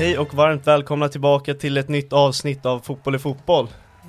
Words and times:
Hej 0.00 0.18
och 0.18 0.34
varmt 0.34 0.66
välkomna 0.66 1.08
tillbaka 1.08 1.54
till 1.54 1.76
ett 1.76 1.88
nytt 1.88 2.12
avsnitt 2.12 2.66
av 2.66 2.80
Fotboll 2.80 3.14
i 3.14 3.18
fotboll. 3.18 3.68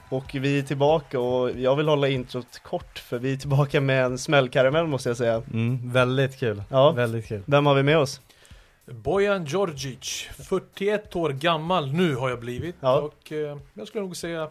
Och 0.10 0.36
vi 0.36 0.60
är 0.60 0.64
tillbaka 0.64 1.20
och 1.20 1.52
jag 1.52 1.76
vill 1.76 1.88
hålla 1.88 2.08
introt 2.08 2.60
kort 2.64 3.00
för 3.00 3.20
vi 3.20 3.34
är 3.34 3.38
tillbaka 3.38 3.82
med 3.82 4.06
en 4.06 4.18
smällkaramell 4.18 4.88
måste 4.88 5.10
jag 5.10 5.18
säga. 5.18 5.42
Mm, 5.54 5.92
väldigt 5.92 6.40
kul. 6.40 6.64
Ja. 6.70 6.92
Väldigt 6.92 7.28
kul. 7.28 7.44
Vem 7.46 7.66
har 7.66 7.76
vi 7.76 7.84
med 7.84 7.98
oss? 7.98 8.22
Bojan 8.86 9.46
Djordjic, 9.46 10.30
41 10.50 11.16
år 11.16 11.30
gammal 11.30 11.94
nu 11.94 12.16
har 12.16 12.30
jag 12.30 12.40
blivit 12.40 12.76
Ja. 12.80 13.00
och 13.00 13.32
eh, 13.32 13.58
jag 13.74 13.88
skulle 13.88 14.02
nog 14.02 14.18
säga 14.18 14.50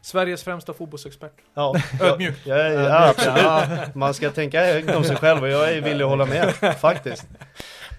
Sveriges 0.00 0.42
främsta 0.42 0.72
fotbollsexpert. 0.72 1.34
Ja, 1.54 1.74
Ödmjukt. 2.00 2.46
Ja, 2.46 2.56
ja, 2.56 2.72
ja, 2.72 3.08
absolut. 3.08 3.94
Man 3.94 4.14
ska 4.14 4.30
tänka 4.30 4.64
högt 4.64 4.94
om 4.94 5.04
sig 5.04 5.16
själv 5.16 5.42
och 5.42 5.48
jag 5.48 5.72
är 5.72 5.80
villig 5.80 6.04
att 6.04 6.10
hålla 6.10 6.26
med, 6.26 6.54
faktiskt. 6.80 7.26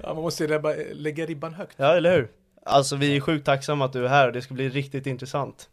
Ja, 0.04 0.14
man 0.14 0.24
måste 0.24 0.48
lägga 0.94 1.26
ribban 1.26 1.54
högt. 1.54 1.74
Ja, 1.78 1.96
eller 1.96 2.12
hur? 2.16 2.30
Alltså 2.66 2.96
vi 2.96 3.16
är 3.16 3.20
sjukt 3.22 3.46
tacksamma 3.46 3.86
att 3.86 3.94
du 3.94 4.06
är 4.06 4.10
här 4.10 4.28
och 4.28 4.34
det 4.34 4.42
ska 4.42 4.54
bli 4.54 4.70
riktigt 4.70 5.08
intressant. 5.08 5.70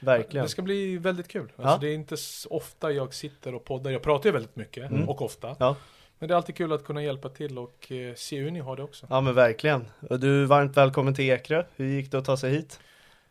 Verkligen. 0.00 0.44
Det 0.44 0.50
ska 0.50 0.62
bli 0.62 0.98
väldigt 0.98 1.28
kul. 1.28 1.42
Alltså, 1.56 1.62
Ja. 1.74 1.78
Det 1.80 1.88
är 1.88 1.94
inte 1.94 2.16
ofta 2.50 2.90
jag 2.92 3.14
sitter 3.14 3.54
och 3.54 3.64
poddar. 3.64 3.90
Jag 3.90 4.02
pratar 4.02 4.26
ju 4.28 4.32
väldigt 4.32 4.56
mycket 4.56 4.90
Mm. 4.90 5.08
och 5.08 5.22
ofta. 5.22 5.56
Ja. 5.58 5.76
Men 6.18 6.28
det 6.28 6.34
är 6.34 6.36
alltid 6.36 6.56
kul 6.56 6.72
att 6.72 6.84
kunna 6.84 7.02
hjälpa 7.02 7.28
till 7.28 7.58
och 7.58 7.92
eh, 7.92 8.14
se 8.14 8.38
hur 8.38 8.50
ni 8.50 8.60
har 8.60 8.76
det 8.76 8.82
också. 8.82 9.06
Ja 9.10 9.20
men 9.20 9.34
verkligen. 9.34 9.84
Och 10.10 10.20
du 10.20 10.42
är 10.42 10.46
varmt 10.46 10.76
välkommen 10.76 11.14
till 11.14 11.24
Ekerö. 11.30 11.64
Hur 11.76 11.86
gick 11.86 12.10
det 12.10 12.18
att 12.18 12.24
ta 12.24 12.36
sig 12.36 12.50
hit? 12.50 12.80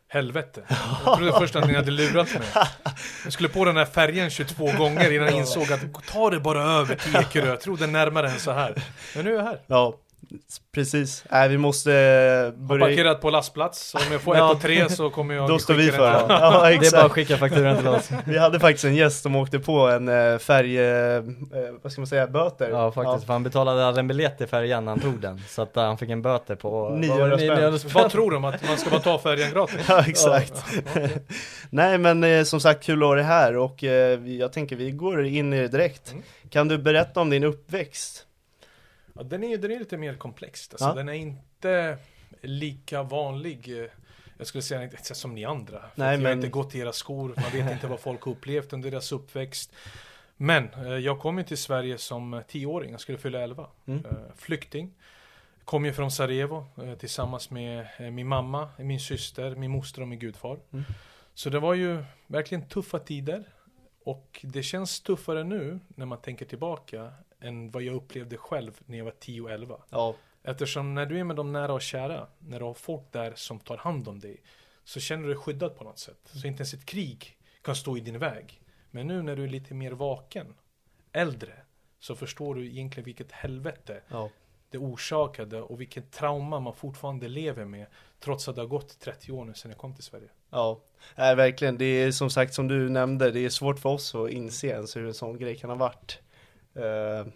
Helvete. 0.08 0.62
Jag 1.06 1.16
trodde 1.16 1.32
först 1.32 1.56
att 1.56 1.66
ni 1.66 1.74
hade 1.74 1.90
lurat 1.90 2.34
mig. 2.34 2.42
Jag 3.24 3.32
skulle 3.32 3.48
på 3.48 3.64
den 3.64 3.76
här 3.76 3.84
färgen 3.84 4.30
22 4.30 4.64
gånger 4.78 5.10
innan 5.12 5.26
jag 5.26 5.36
insåg 5.38 5.72
att 5.72 6.06
ta 6.06 6.30
det 6.30 6.40
bara 6.40 6.62
över 6.62 6.94
till 6.94 7.16
Ekerö. 7.16 7.46
Jag 7.48 7.60
trodde 7.60 7.86
närmare 7.86 8.30
än 8.30 8.38
så 8.38 8.50
här. 8.50 8.82
Men 9.16 9.24
nu 9.24 9.30
är 9.32 9.36
jag 9.36 9.44
här. 9.44 9.60
Ja, 9.66 9.94
precis. 10.74 11.24
Nej 11.30 11.48
vi 11.48 11.58
måste 11.58 11.92
eh, 12.54 12.60
börja... 12.62 12.86
Parkerat 12.86 13.20
på 13.20 13.30
lastplats, 13.30 13.94
om 13.94 14.00
jag 14.12 14.20
får 14.20 14.36
Ja. 14.36 14.50
ett 14.50 14.56
och 14.56 14.62
tre 14.62 14.88
så 14.90 15.10
kommer 15.10 15.34
jag 15.34 15.48
Då 15.48 15.58
står 15.58 15.74
vi 15.74 15.82
skicka 15.84 15.96
för 15.96 16.12
det. 16.12 16.18
till- 16.18 16.26
Ja, 16.28 16.60
Det 16.62 16.68
är 16.68 16.72
exakt. 16.72 16.92
bara 16.92 17.04
att 17.04 17.12
skicka 17.12 17.36
fakturan 17.36 17.76
till 17.78 17.88
oss. 17.88 18.10
Vi 18.24 18.38
hade 18.38 18.60
faktiskt 18.60 18.84
en 18.84 18.94
gäst 18.94 19.22
som 19.22 19.36
åkte 19.36 19.58
på 19.58 19.80
en 19.88 20.08
eh, 20.08 20.38
färg, 20.38 20.78
eh, 20.78 21.22
vad 21.82 21.92
ska 21.92 22.00
man 22.00 22.06
säga, 22.06 22.26
böter. 22.26 22.70
Ja 22.70 22.92
faktiskt, 22.92 23.26
för 23.26 23.32
han 23.32 23.42
betalade 23.42 23.86
aldrig 23.86 24.00
en 24.02 24.08
biljett 24.08 24.40
i 24.40 24.46
färjan 24.46 24.84
när 24.84 24.92
han 24.92 25.00
tog 25.00 25.20
den. 25.20 25.42
Så 25.48 25.62
att 25.62 25.76
han 25.76 25.98
fick 25.98 26.10
en 26.10 26.22
böter 26.22 26.54
på... 26.54 26.90
900 26.90 27.24
vad 27.24 27.30
var 27.30 27.36
det? 27.36 27.42
spänn. 27.44 27.56
900 27.56 27.78
spänn. 27.78 27.90
Vad 27.94 28.10
tror 28.10 28.30
de? 28.30 28.44
Att 28.44 28.68
man 28.68 28.76
ska 28.78 28.90
bara 28.90 29.00
ta 29.00 29.18
färjan 29.18 29.50
gratis? 29.52 29.76
Ja, 29.88 30.04
exakt. 30.06 30.64
Ja. 30.94 31.00
Nej 31.70 31.98
men 31.98 32.46
som 32.46 32.60
sagt 32.60 32.84
kul 32.84 33.02
att 33.02 33.08
ha 33.08 33.14
dig 33.14 33.24
här 33.24 33.56
och 33.56 33.82
jag 34.26 34.52
tänker 34.52 34.76
vi 34.76 34.90
går 34.90 35.24
in 35.26 35.52
i 35.52 35.60
det 35.60 35.68
direkt. 35.68 36.12
Mm. 36.12 36.22
Kan 36.50 36.68
du 36.68 36.78
berätta 36.78 37.20
om 37.20 37.30
din 37.30 37.44
uppväxt? 37.44 38.26
Ja, 39.14 39.22
den, 39.22 39.44
är, 39.44 39.56
den 39.58 39.70
är 39.70 39.78
lite 39.78 39.96
mer 39.96 40.14
komplex. 40.14 40.68
Alltså, 40.72 40.84
Ja. 40.86 40.94
Den 40.94 41.08
är 41.08 41.12
inte 41.12 41.98
lika 42.40 43.02
vanlig. 43.02 43.78
eh, 43.82 43.86
Jag 44.38 44.46
skulle 44.46 44.62
säga 44.62 44.90
som 45.00 45.34
ni 45.34 45.44
andra. 45.44 45.78
För 45.80 45.88
Nej, 45.94 46.06
att 46.14 46.20
jag 46.22 46.28
har 46.28 46.34
men- 46.36 46.38
inte 46.38 46.48
gått 46.48 46.74
i 46.74 46.78
era 46.78 46.92
skor. 46.92 47.34
Man 47.36 47.50
vet 47.64 47.72
inte 47.72 47.86
vad 47.86 48.00
folk 48.00 48.22
har 48.22 48.32
upplevt 48.32 48.72
under 48.72 48.90
deras 48.90 49.12
uppväxt. 49.12 49.72
Men 50.36 50.68
eh, 50.74 50.92
jag 50.92 51.20
kom 51.20 51.38
ju 51.38 51.44
till 51.44 51.58
Sverige 51.58 51.98
som 51.98 52.42
tioåring. 52.48 52.90
Jag 52.90 53.00
skulle 53.00 53.18
fylla 53.18 53.40
11. 53.40 53.66
Mm. 53.86 54.04
Eh, 54.04 54.12
Flykting. 54.36 54.94
Kom 55.64 55.84
ju 55.84 55.92
från 55.92 56.10
Sarajevo 56.10 56.66
tillsammans 56.98 57.50
med 57.50 57.86
min 58.12 58.26
mamma, 58.28 58.68
min 58.78 59.00
syster, 59.00 59.54
min 59.54 59.70
moster 59.70 60.02
och 60.02 60.08
min 60.08 60.18
gudfar. 60.18 60.58
Mm. 60.72 60.84
Så 61.34 61.50
det 61.50 61.60
var 61.60 61.74
ju 61.74 62.04
verkligen 62.26 62.68
tuffa 62.68 62.98
tider. 62.98 63.44
Och 64.04 64.40
det 64.42 64.62
känns 64.62 65.00
tuffare 65.00 65.44
nu 65.44 65.80
när 65.88 66.06
man 66.06 66.18
tänker 66.20 66.46
tillbaka 66.46 67.12
än 67.42 67.70
vad 67.70 67.82
jag 67.82 67.94
upplevde 67.94 68.36
själv 68.36 68.80
när 68.86 68.98
jag 68.98 69.04
var 69.04 69.12
10-11. 69.12 69.80
Ja, 69.90 70.14
Eftersom 70.42 70.94
när 70.94 71.06
du 71.06 71.20
är 71.20 71.24
med 71.24 71.36
de 71.36 71.52
nära 71.52 71.72
och 71.72 71.82
kära, 71.82 72.26
när 72.38 72.58
du 72.58 72.64
har 72.64 72.74
folk 72.74 73.12
där 73.12 73.32
som 73.36 73.58
tar 73.58 73.76
hand 73.76 74.08
om 74.08 74.20
dig, 74.20 74.42
så 74.84 75.00
känner 75.00 75.22
du 75.22 75.28
dig 75.28 75.42
skyddad 75.42 75.76
på 75.76 75.84
något 75.84 75.98
sätt. 75.98 76.18
Så 76.24 76.46
inte 76.46 76.60
ens 76.60 76.74
ett 76.74 76.86
krig 76.86 77.38
kan 77.62 77.76
stå 77.76 77.96
i 77.96 78.00
din 78.00 78.18
väg. 78.18 78.60
Men 78.90 79.06
nu 79.06 79.22
när 79.22 79.36
du 79.36 79.44
är 79.44 79.48
lite 79.48 79.74
mer 79.74 79.92
vaken, 79.92 80.54
äldre, 81.12 81.52
så 81.98 82.14
förstår 82.14 82.54
du 82.54 82.66
egentligen 82.66 83.04
vilket 83.04 83.32
helvete 83.32 84.00
ja. 84.08 84.30
det 84.70 84.78
orsakade 84.78 85.62
och 85.62 85.80
vilket 85.80 86.10
trauma 86.10 86.60
man 86.60 86.74
fortfarande 86.74 87.28
lever 87.28 87.64
med 87.64 87.86
trots 88.20 88.48
att 88.48 88.54
det 88.54 88.60
har 88.62 88.68
gått 88.68 89.00
30 89.00 89.32
år 89.32 89.44
nu 89.44 89.54
sedan 89.54 89.70
jag 89.70 89.78
kom 89.78 89.94
till 89.94 90.04
Sverige. 90.04 90.28
Ja, 90.50 90.80
nej, 91.16 91.36
verkligen. 91.36 91.78
Det 91.78 91.84
är 91.84 92.12
som 92.12 92.30
sagt 92.30 92.54
som 92.54 92.68
du 92.68 92.88
nämnde, 92.88 93.30
det 93.30 93.40
är 93.40 93.48
svårt 93.48 93.78
för 93.78 93.88
oss 93.88 94.14
att 94.14 94.30
inse 94.30 94.66
ens 94.66 94.96
hur 94.96 95.06
en 95.06 95.14
sån 95.14 95.38
grej 95.38 95.56
kan 95.56 95.70
ha 95.70 95.76
varit. 95.76 96.18
Eh, 96.74 97.26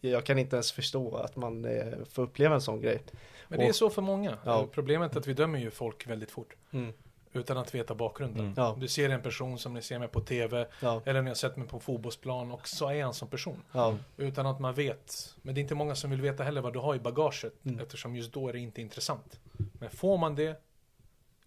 jag 0.00 0.24
kan 0.26 0.38
inte 0.38 0.56
ens 0.56 0.72
förstå 0.72 1.16
att 1.16 1.36
man 1.36 1.64
eh, 1.64 1.92
får 2.10 2.22
uppleva 2.22 2.54
en 2.54 2.60
sån 2.60 2.80
grej. 2.80 3.02
Men 3.48 3.58
det 3.58 3.66
är 3.66 3.72
så 3.72 3.90
för 3.90 4.02
många. 4.02 4.38
Ja. 4.44 4.66
Problemet 4.72 5.14
är 5.16 5.20
att 5.20 5.26
vi 5.26 5.32
dömer 5.32 5.58
ju 5.58 5.70
folk 5.70 6.06
väldigt 6.06 6.30
fort. 6.30 6.54
Mm. 6.70 6.92
Utan 7.32 7.58
att 7.58 7.74
veta 7.74 7.94
bakgrunden. 7.94 8.40
Mm. 8.40 8.54
Ja. 8.56 8.76
Du 8.80 8.88
ser 8.88 9.08
en 9.10 9.22
person 9.22 9.58
som 9.58 9.74
ni 9.74 9.82
ser 9.82 9.98
mig 9.98 10.08
på 10.08 10.20
TV, 10.20 10.66
Ja, 10.80 11.02
eller 11.04 11.22
ni 11.22 11.30
har 11.30 11.34
sett 11.34 11.56
mig 11.56 11.68
på 11.68 11.80
fotbollsplan 11.80 12.52
och 12.52 12.68
så 12.68 12.88
är 12.90 13.04
han 13.04 13.14
som 13.14 13.28
person. 13.28 13.62
ja, 13.72 13.96
Utan 14.16 14.46
att 14.46 14.60
man 14.60 14.74
vet. 14.74 15.34
Men 15.42 15.54
det 15.54 15.58
är 15.58 15.62
inte 15.62 15.74
många 15.74 15.94
som 15.94 16.10
vill 16.10 16.20
veta 16.20 16.44
heller 16.44 16.60
vad 16.60 16.72
du 16.72 16.78
har 16.78 16.94
i 16.94 16.98
bagaget. 16.98 17.52
Mm. 17.64 17.80
Eftersom 17.80 18.16
just 18.16 18.32
då 18.32 18.48
är 18.48 18.52
det 18.52 18.58
inte 18.58 18.80
intressant. 18.80 19.40
Men 19.72 19.90
får 19.90 20.18
man 20.18 20.34
det, 20.34 20.62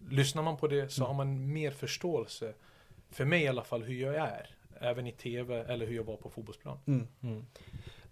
lyssnar 0.08 0.42
man 0.42 0.56
på 0.56 0.66
det 0.66 0.88
så 0.92 1.02
Mm. 1.02 1.06
har 1.16 1.24
man 1.24 1.52
mer 1.52 1.70
förståelse. 1.70 2.52
För 3.10 3.24
mig 3.24 3.42
i 3.42 3.48
alla 3.48 3.64
fall 3.64 3.82
hur 3.82 4.00
jag 4.02 4.14
är. 4.14 4.50
Även 4.80 5.06
i 5.06 5.12
TV 5.12 5.60
eller 5.68 5.86
hur 5.86 5.96
jag 5.96 6.04
var 6.04 6.16
på 6.16 6.30
fotbollsplan. 6.30 6.78
Mm. 6.86 7.06
Mm. 7.22 7.44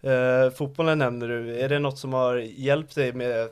Eh, 0.01 0.51
fotbollen 0.51 0.99
nämner 0.99 1.29
du, 1.29 1.61
är 1.61 1.69
det 1.69 1.79
något 1.79 1.99
som 1.99 2.13
har 2.13 2.37
hjälpt 2.37 2.95
dig 2.95 3.13
med 3.13 3.49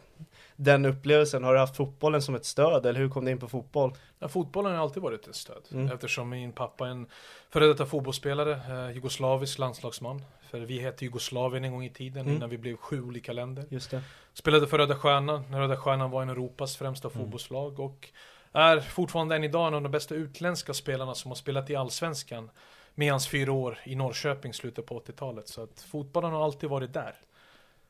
den 0.57 0.85
upplevelsen? 0.85 1.45
Har 1.45 1.53
du 1.55 1.61
haft 1.61 1.77
fotbollen 1.77 2.23
som 2.23 2.35
ett 2.35 2.45
stöd 2.45 2.87
eller 2.87 3.01
hur 3.01 3.09
kom 3.09 3.25
du 3.25 3.31
in 3.31 3.39
på 3.39 3.49
fotboll? 3.49 3.93
Ja, 4.19 4.29
fotbollen 4.29 4.73
har 4.75 4.83
alltid 4.83 5.03
varit 5.03 5.29
ett 5.29 5.35
stöd. 5.37 5.63
Mm. 5.73 5.93
Eftersom 5.93 6.29
min 6.29 6.53
pappa 6.53 6.87
är 6.87 6.91
en 6.91 7.07
före 7.51 7.67
detta 7.67 7.87
fotbollsspelare, 7.87 8.53
eh, 8.87 8.95
jugoslavisk 8.95 9.59
landslagsman. 9.59 10.23
För 10.51 10.61
vi 10.61 10.79
hette 10.79 11.05
Jugoslavien 11.05 11.65
en 11.65 11.73
gång 11.73 11.85
i 11.85 11.91
tiden 11.91 12.23
Mm. 12.23 12.37
innan 12.37 12.51
vi 12.51 12.59
blev 12.59 12.77
sju 12.77 13.03
olika 13.03 13.33
länder. 13.33 13.65
Just 13.69 13.91
det. 13.91 14.03
Spelade 14.33 14.67
för 14.67 14.79
Röda 14.79 14.95
Stjärnan, 14.97 15.45
när 15.51 15.61
Röda 15.61 15.77
Stjärnan 15.77 16.11
var 16.11 16.23
en 16.23 16.29
Europas 16.31 16.77
främsta 16.77 17.09
Mm. 17.09 17.19
fotbollslag 17.21 17.81
och 17.81 18.09
är 18.53 18.81
fortfarande 18.81 19.37
än 19.37 19.45
idag 19.45 19.69
en 19.69 19.75
av 19.75 19.83
de 19.83 19.93
bästa 19.93 20.15
utländska 20.15 20.75
spelarna 20.75 21.15
som 21.15 21.31
har 21.31 21.37
spelat 21.37 21.71
i 21.71 21.77
Allsvenskan 21.77 22.51
med 22.99 23.11
hans 23.11 23.29
fyra 23.29 23.53
år 23.53 23.79
i 23.85 23.95
Norrköping 23.95 24.55
slutet 24.55 24.87
på 24.87 25.01
80-talet. 25.01 25.49
Så 25.49 25.63
att 25.63 25.81
fotbollen 25.81 26.33
har 26.33 26.45
alltid 26.45 26.71
varit 26.71 26.93
där. 26.93 27.15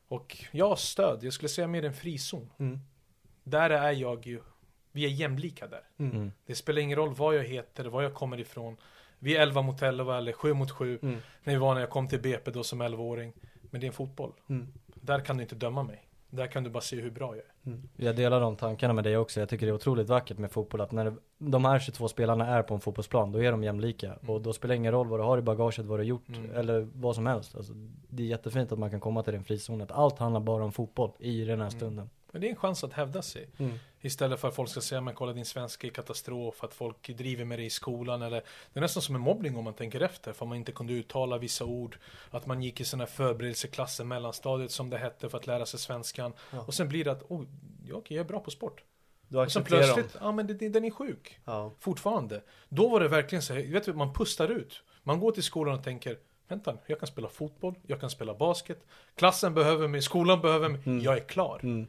Och 0.09 0.37
jag 0.51 0.69
har 0.69 0.77
stöd, 0.77 1.25
jag 1.25 1.33
skulle 1.33 1.49
säga 1.49 1.67
mer 1.67 1.85
en 1.85 1.95
frizon. 1.95 2.51
Mm. 2.59 2.81
Där 3.45 3.71
är 3.71 3.93
jag 3.93 4.27
ju, 4.27 4.41
vi 4.93 5.05
är 5.05 5.09
jämlika 5.09 5.67
där. 5.67 5.83
Mm. 5.99 6.33
Det 6.47 6.55
spelar 6.55 6.83
ingen 6.83 6.99
roll 6.99 7.15
vad 7.15 7.37
jag 7.37 7.45
heter, 7.45 7.85
var 7.85 8.03
jag 8.03 8.15
kommer 8.15 8.41
ifrån. 8.41 8.77
Vi 9.19 9.37
är 9.37 9.43
11 9.43 9.63
mot 9.63 9.83
11 9.83 10.19
eller 10.19 10.33
7 10.33 10.55
mot 10.55 10.71
7. 10.71 10.99
Mm. 11.03 11.19
När 11.45 11.53
vi 11.53 11.59
var 11.59 11.75
när 11.75 11.81
jag 11.81 11.91
kom 11.91 12.09
till 12.09 12.21
BP 12.21 12.51
då 12.51 12.65
som 12.65 12.83
11-åring. 12.83 13.33
Men 13.71 13.81
det 13.81 13.87
är 13.87 13.89
en 13.89 13.95
fotboll. 13.95 14.33
Mm. 14.49 14.73
Där 14.87 15.21
kan 15.21 15.37
du 15.37 15.43
inte 15.43 15.55
döma 15.55 15.83
mig. 15.83 16.06
Där 16.37 16.47
kan 16.47 16.65
du 16.65 16.71
bara 16.71 16.81
se 16.81 17.01
hur 17.01 17.11
bra 17.11 17.37
jag 17.37 17.45
är. 17.45 17.79
Jag 17.97 18.17
delar 18.17 18.41
de 18.41 18.57
tankarna 18.57 18.93
med 18.95 19.05
dig 19.05 19.17
också. 19.17 19.41
Jag 19.41 19.49
tycker 19.49 19.67
det 19.67 19.71
är 19.71 19.75
otroligt 19.75 20.09
vackert 20.09 20.39
med 20.39 20.51
fotboll 20.53 20.81
att 20.81 20.93
när 20.93 21.15
de 21.39 21.65
här 21.65 21.79
22 21.79 22.09
spelarna 22.09 22.47
är 22.47 22.63
på 22.63 22.75
en 22.75 22.81
fotbollsplan, 22.81 23.33
då 23.33 23.43
är 23.43 23.51
de 23.51 23.65
jämlika. 23.65 24.19
Och 24.27 24.41
då 24.41 24.53
spelar 24.53 24.75
det 24.75 24.77
ingen 24.77 24.93
roll 24.93 25.07
vad 25.09 25.21
du 25.21 25.25
har 25.25 25.39
i 25.39 25.43
bagaget, 25.43 25.79
vad 25.87 25.99
du 25.99 26.03
har 26.03 26.07
gjort 26.09 26.29
Mm. 26.29 26.51
eller 26.57 26.89
vad 26.95 27.15
som 27.15 27.27
helst. 27.27 27.57
Alltså, 27.57 27.73
det 28.09 28.23
är 28.23 28.27
jättefint 28.27 28.73
att 28.73 28.79
man 28.79 28.91
kan 28.91 29.01
komma 29.01 29.23
till 29.23 29.33
den 29.33 29.45
frizonen. 29.45 29.87
Allt 29.91 30.19
handlar 30.19 30.41
bara 30.41 30.65
om 30.65 30.73
fotboll 30.73 31.11
i 31.19 31.45
den 31.45 31.61
här 31.61 31.71
stunden. 31.71 32.11
Men 32.37 32.41
det 32.41 32.49
är 32.49 32.51
en 32.51 32.57
chans 32.57 32.85
att 32.85 32.93
hävda 32.93 33.23
sig. 33.23 33.49
Mm. 33.59 33.79
Istället 34.01 34.41
för 34.41 34.49
att 34.49 34.55
folk 34.55 34.71
ska 34.71 34.81
säga 34.81 35.01
men 35.01 35.15
kolla 35.15 35.33
din 35.33 35.45
svenska 35.45 35.87
är 35.87 35.91
katastrof, 35.91 36.65
att 36.65 36.75
folk 36.75 37.09
driver 37.09 37.45
med 37.45 37.59
det 37.59 37.65
i 37.65 37.71
skolan 37.71 38.23
eller 38.23 38.43
Det 38.73 38.79
är 38.79 38.81
nästan 38.81 39.03
som 39.03 39.15
en 39.15 39.21
mobbning 39.21 39.57
om 39.57 39.65
man 39.65 39.75
tänker 39.75 40.01
efter, 40.01 40.33
för 40.33 40.47
man 40.47 40.57
inte 40.57 40.73
kunde 40.73 40.93
uttala 40.93 41.39
vissa 41.39 41.65
ord. 41.65 41.99
Att 42.31 42.47
man 42.47 42.63
gick 42.63 42.81
i 42.81 42.85
sådana 42.85 43.05
här 43.05 43.11
förberedelseklasser, 43.11 44.05
mellanstadiet 44.05 44.71
som 44.71 44.91
det 44.91 44.99
hette 44.99 45.29
för 45.29 45.39
att 45.39 45.47
lära 45.47 45.67
sig 45.67 45.81
svenskan. 45.81 46.33
Och 46.67 46.75
sen 46.75 46.89
blir 46.89 47.05
det 47.05 47.13
att, 47.13 47.23
oh, 47.29 47.45
ja, 47.89 47.95
okej, 47.97 48.17
jag 48.17 48.25
är 48.25 48.29
bra 48.29 48.41
på 48.41 48.51
sport. 48.51 48.85
Du 49.29 49.39
Och 49.39 49.53
sen 49.53 49.63
accepterar 49.63 49.87
dem. 49.87 49.95
plötsligt, 49.95 50.17
ja 50.21 50.33
men 50.33 50.47
det, 50.47 50.69
den 50.69 50.85
är 50.85 50.91
sjuk. 50.91 51.39
Ja. 51.45 51.73
Fortfarande. 51.81 52.43
Då 52.69 52.89
var 52.89 53.01
det 53.01 53.09
verkligen 53.09 53.43
så 53.43 53.55
här, 53.55 53.63
vet 53.63 53.85
du, 53.85 53.93
man 53.93 54.13
pustar 54.13 54.49
ut. 54.49 54.83
Man 55.03 55.21
går 55.21 55.33
till 55.33 55.43
skolan 55.43 55.75
och 55.75 55.85
tänker 55.85 56.17
Vänta 56.49 56.77
jag 56.87 56.99
kan 56.99 57.07
spela 57.07 57.29
fotboll, 57.29 57.75
jag 57.87 58.01
kan 58.01 58.11
spela 58.11 58.35
basket. 58.35 58.87
Klassen 59.15 59.55
behöver 59.55 59.89
mig, 59.89 60.03
skolan 60.03 60.41
behöver 60.41 60.69
mig, 60.69 61.05
jag 61.05 61.17
är 61.17 61.29
klar. 61.29 61.61
Mm. 61.63 61.87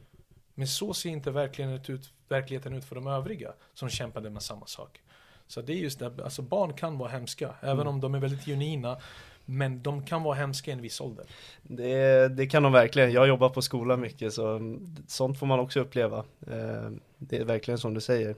Men 0.58 0.66
så 0.66 0.94
ser 0.94 1.10
inte 1.10 1.30
verkligheten 1.30 1.94
ut, 1.94 2.12
verkligheten 2.28 2.72
ut 2.74 2.84
för 2.84 2.94
de 2.94 3.06
övriga 3.06 3.52
som 3.74 3.88
kämpade 3.88 4.30
med 4.30 4.42
samma 4.42 4.66
sak. 4.66 5.00
Så 5.46 5.60
det 5.62 5.72
är 5.72 5.76
just 5.76 5.98
det, 5.98 6.24
alltså 6.24 6.42
barn 6.42 6.72
kan 6.72 6.98
vara 6.98 7.08
hemska, 7.08 7.54
även 7.60 7.74
Mm. 7.80 7.88
om 7.88 8.00
de 8.00 8.14
är 8.14 8.18
väldigt 8.18 8.44
genuina. 8.44 8.98
Men 9.44 9.82
de 9.82 10.06
kan 10.06 10.22
vara 10.22 10.34
hemska 10.34 10.70
i 10.70 10.74
en 10.74 10.82
viss 10.82 11.00
ålder. 11.00 11.26
Det, 11.62 12.28
det 12.28 12.46
kan 12.46 12.62
de 12.62 12.72
verkligen. 12.72 13.12
Jag 13.12 13.28
jobbar 13.28 13.48
på 13.48 13.62
skolan 13.62 14.00
mycket 14.00 14.32
så 14.34 14.60
sånt 15.06 15.38
får 15.38 15.46
man 15.46 15.60
också 15.60 15.80
uppleva. 15.80 16.18
Eh, 16.46 16.90
Det 17.18 17.36
är 17.38 17.44
verkligen 17.44 17.78
som 17.78 17.94
du 17.94 18.00
säger. 18.00 18.30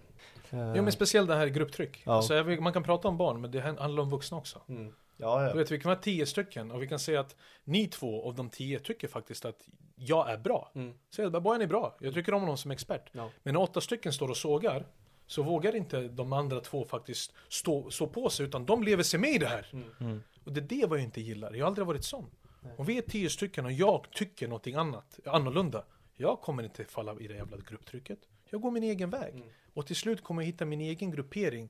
Eh, 0.50 0.72
Jo 0.76 0.82
men 0.82 0.92
speciellt 0.92 1.28
det 1.28 1.34
här 1.36 1.46
grupptryck. 1.46 2.02
Ja. 2.04 2.12
Alltså, 2.12 2.44
man 2.60 2.72
kan 2.72 2.82
prata 2.82 3.08
om 3.08 3.16
barn, 3.16 3.40
men 3.40 3.50
det 3.50 3.60
handlar 3.60 4.02
om 4.02 4.10
vuxna 4.10 4.36
också. 4.36 4.60
mm. 4.68 4.92
Ja, 5.20 5.40
Du 5.40 5.48
ja. 5.48 5.54
vet, 5.54 5.70
vi 5.70 5.80
kan 5.80 5.88
vara 5.88 6.00
tio 6.00 6.26
stycken 6.26 6.70
och 6.70 6.82
vi 6.82 6.86
kan 6.86 6.98
säga 6.98 7.20
att 7.20 7.36
ni 7.64 7.86
två 7.86 8.28
av 8.28 8.34
de 8.34 8.50
tio 8.50 8.78
tycker 8.78 9.08
faktiskt 9.08 9.44
att 9.44 9.68
jag 9.96 10.30
är 10.30 10.38
bra. 10.38 10.72
Mm. 10.74 10.94
Säg 11.14 11.24
att 11.24 11.42
Bojan 11.42 11.62
är 11.62 11.66
bra, 11.66 11.96
jag 12.00 12.14
tycker 12.14 12.34
om 12.34 12.40
honom 12.40 12.56
som 12.56 12.70
expert. 12.70 13.10
Ja. 13.12 13.30
Men 13.42 13.54
när 13.54 13.60
åtta 13.60 13.80
stycken 13.80 14.12
står 14.12 14.28
och 14.28 14.36
sågar 14.36 14.86
så 15.26 15.42
vågar 15.42 15.76
inte 15.76 16.08
de 16.08 16.32
andra 16.32 16.60
två 16.60 16.84
faktiskt 16.84 17.32
stå, 17.48 17.90
stå 17.90 18.06
på 18.06 18.30
sig 18.30 18.46
utan 18.46 18.66
de 18.66 18.82
lever 18.82 19.02
sig 19.02 19.20
med 19.20 19.30
i 19.30 19.38
det 19.38 19.46
här. 19.46 19.66
Mm. 20.00 20.22
Och 20.44 20.52
det 20.52 20.60
är 20.60 20.80
det 20.80 20.86
vad 20.88 20.98
jag 20.98 21.04
inte 21.04 21.20
gillar, 21.20 21.52
jag 21.52 21.64
har 21.64 21.66
aldrig 21.66 21.86
varit 21.86 22.04
sån. 22.04 22.30
Om 22.76 22.86
vi 22.86 22.98
är 22.98 23.02
tio 23.02 23.30
stycken 23.30 23.66
och 23.66 23.72
jag 23.72 24.06
tycker 24.10 24.48
någonting 24.48 24.74
annat, 24.74 25.18
annorlunda, 25.26 25.84
jag 26.16 26.40
kommer 26.40 26.62
inte 26.62 26.84
falla 26.84 27.20
i 27.20 27.28
det 27.28 27.34
jävla 27.34 27.56
grupptrycket. 27.56 28.18
Jag 28.50 28.60
går 28.60 28.70
min 28.70 28.82
egen 28.82 29.10
väg. 29.10 29.34
Mm. 29.34 29.48
Och 29.74 29.86
till 29.86 29.96
slut 29.96 30.24
kommer 30.24 30.42
jag 30.42 30.46
hitta 30.46 30.64
min 30.64 30.80
egen 30.80 31.10
gruppering 31.10 31.68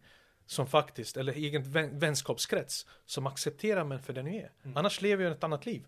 som 0.51 0.67
faktiskt, 0.67 1.17
eller 1.17 1.33
egen 1.33 1.63
vän, 1.63 1.99
vänskapskrets 1.99 2.87
som 3.07 3.27
accepterar 3.27 3.85
mig 3.85 3.99
för 3.99 4.13
den 4.13 4.27
jag 4.27 4.35
är. 4.35 4.51
Mm. 4.65 4.77
Annars 4.77 5.01
lever 5.01 5.25
jag 5.25 5.33
ett 5.33 5.45
annat 5.45 5.67
liv. 5.67 5.83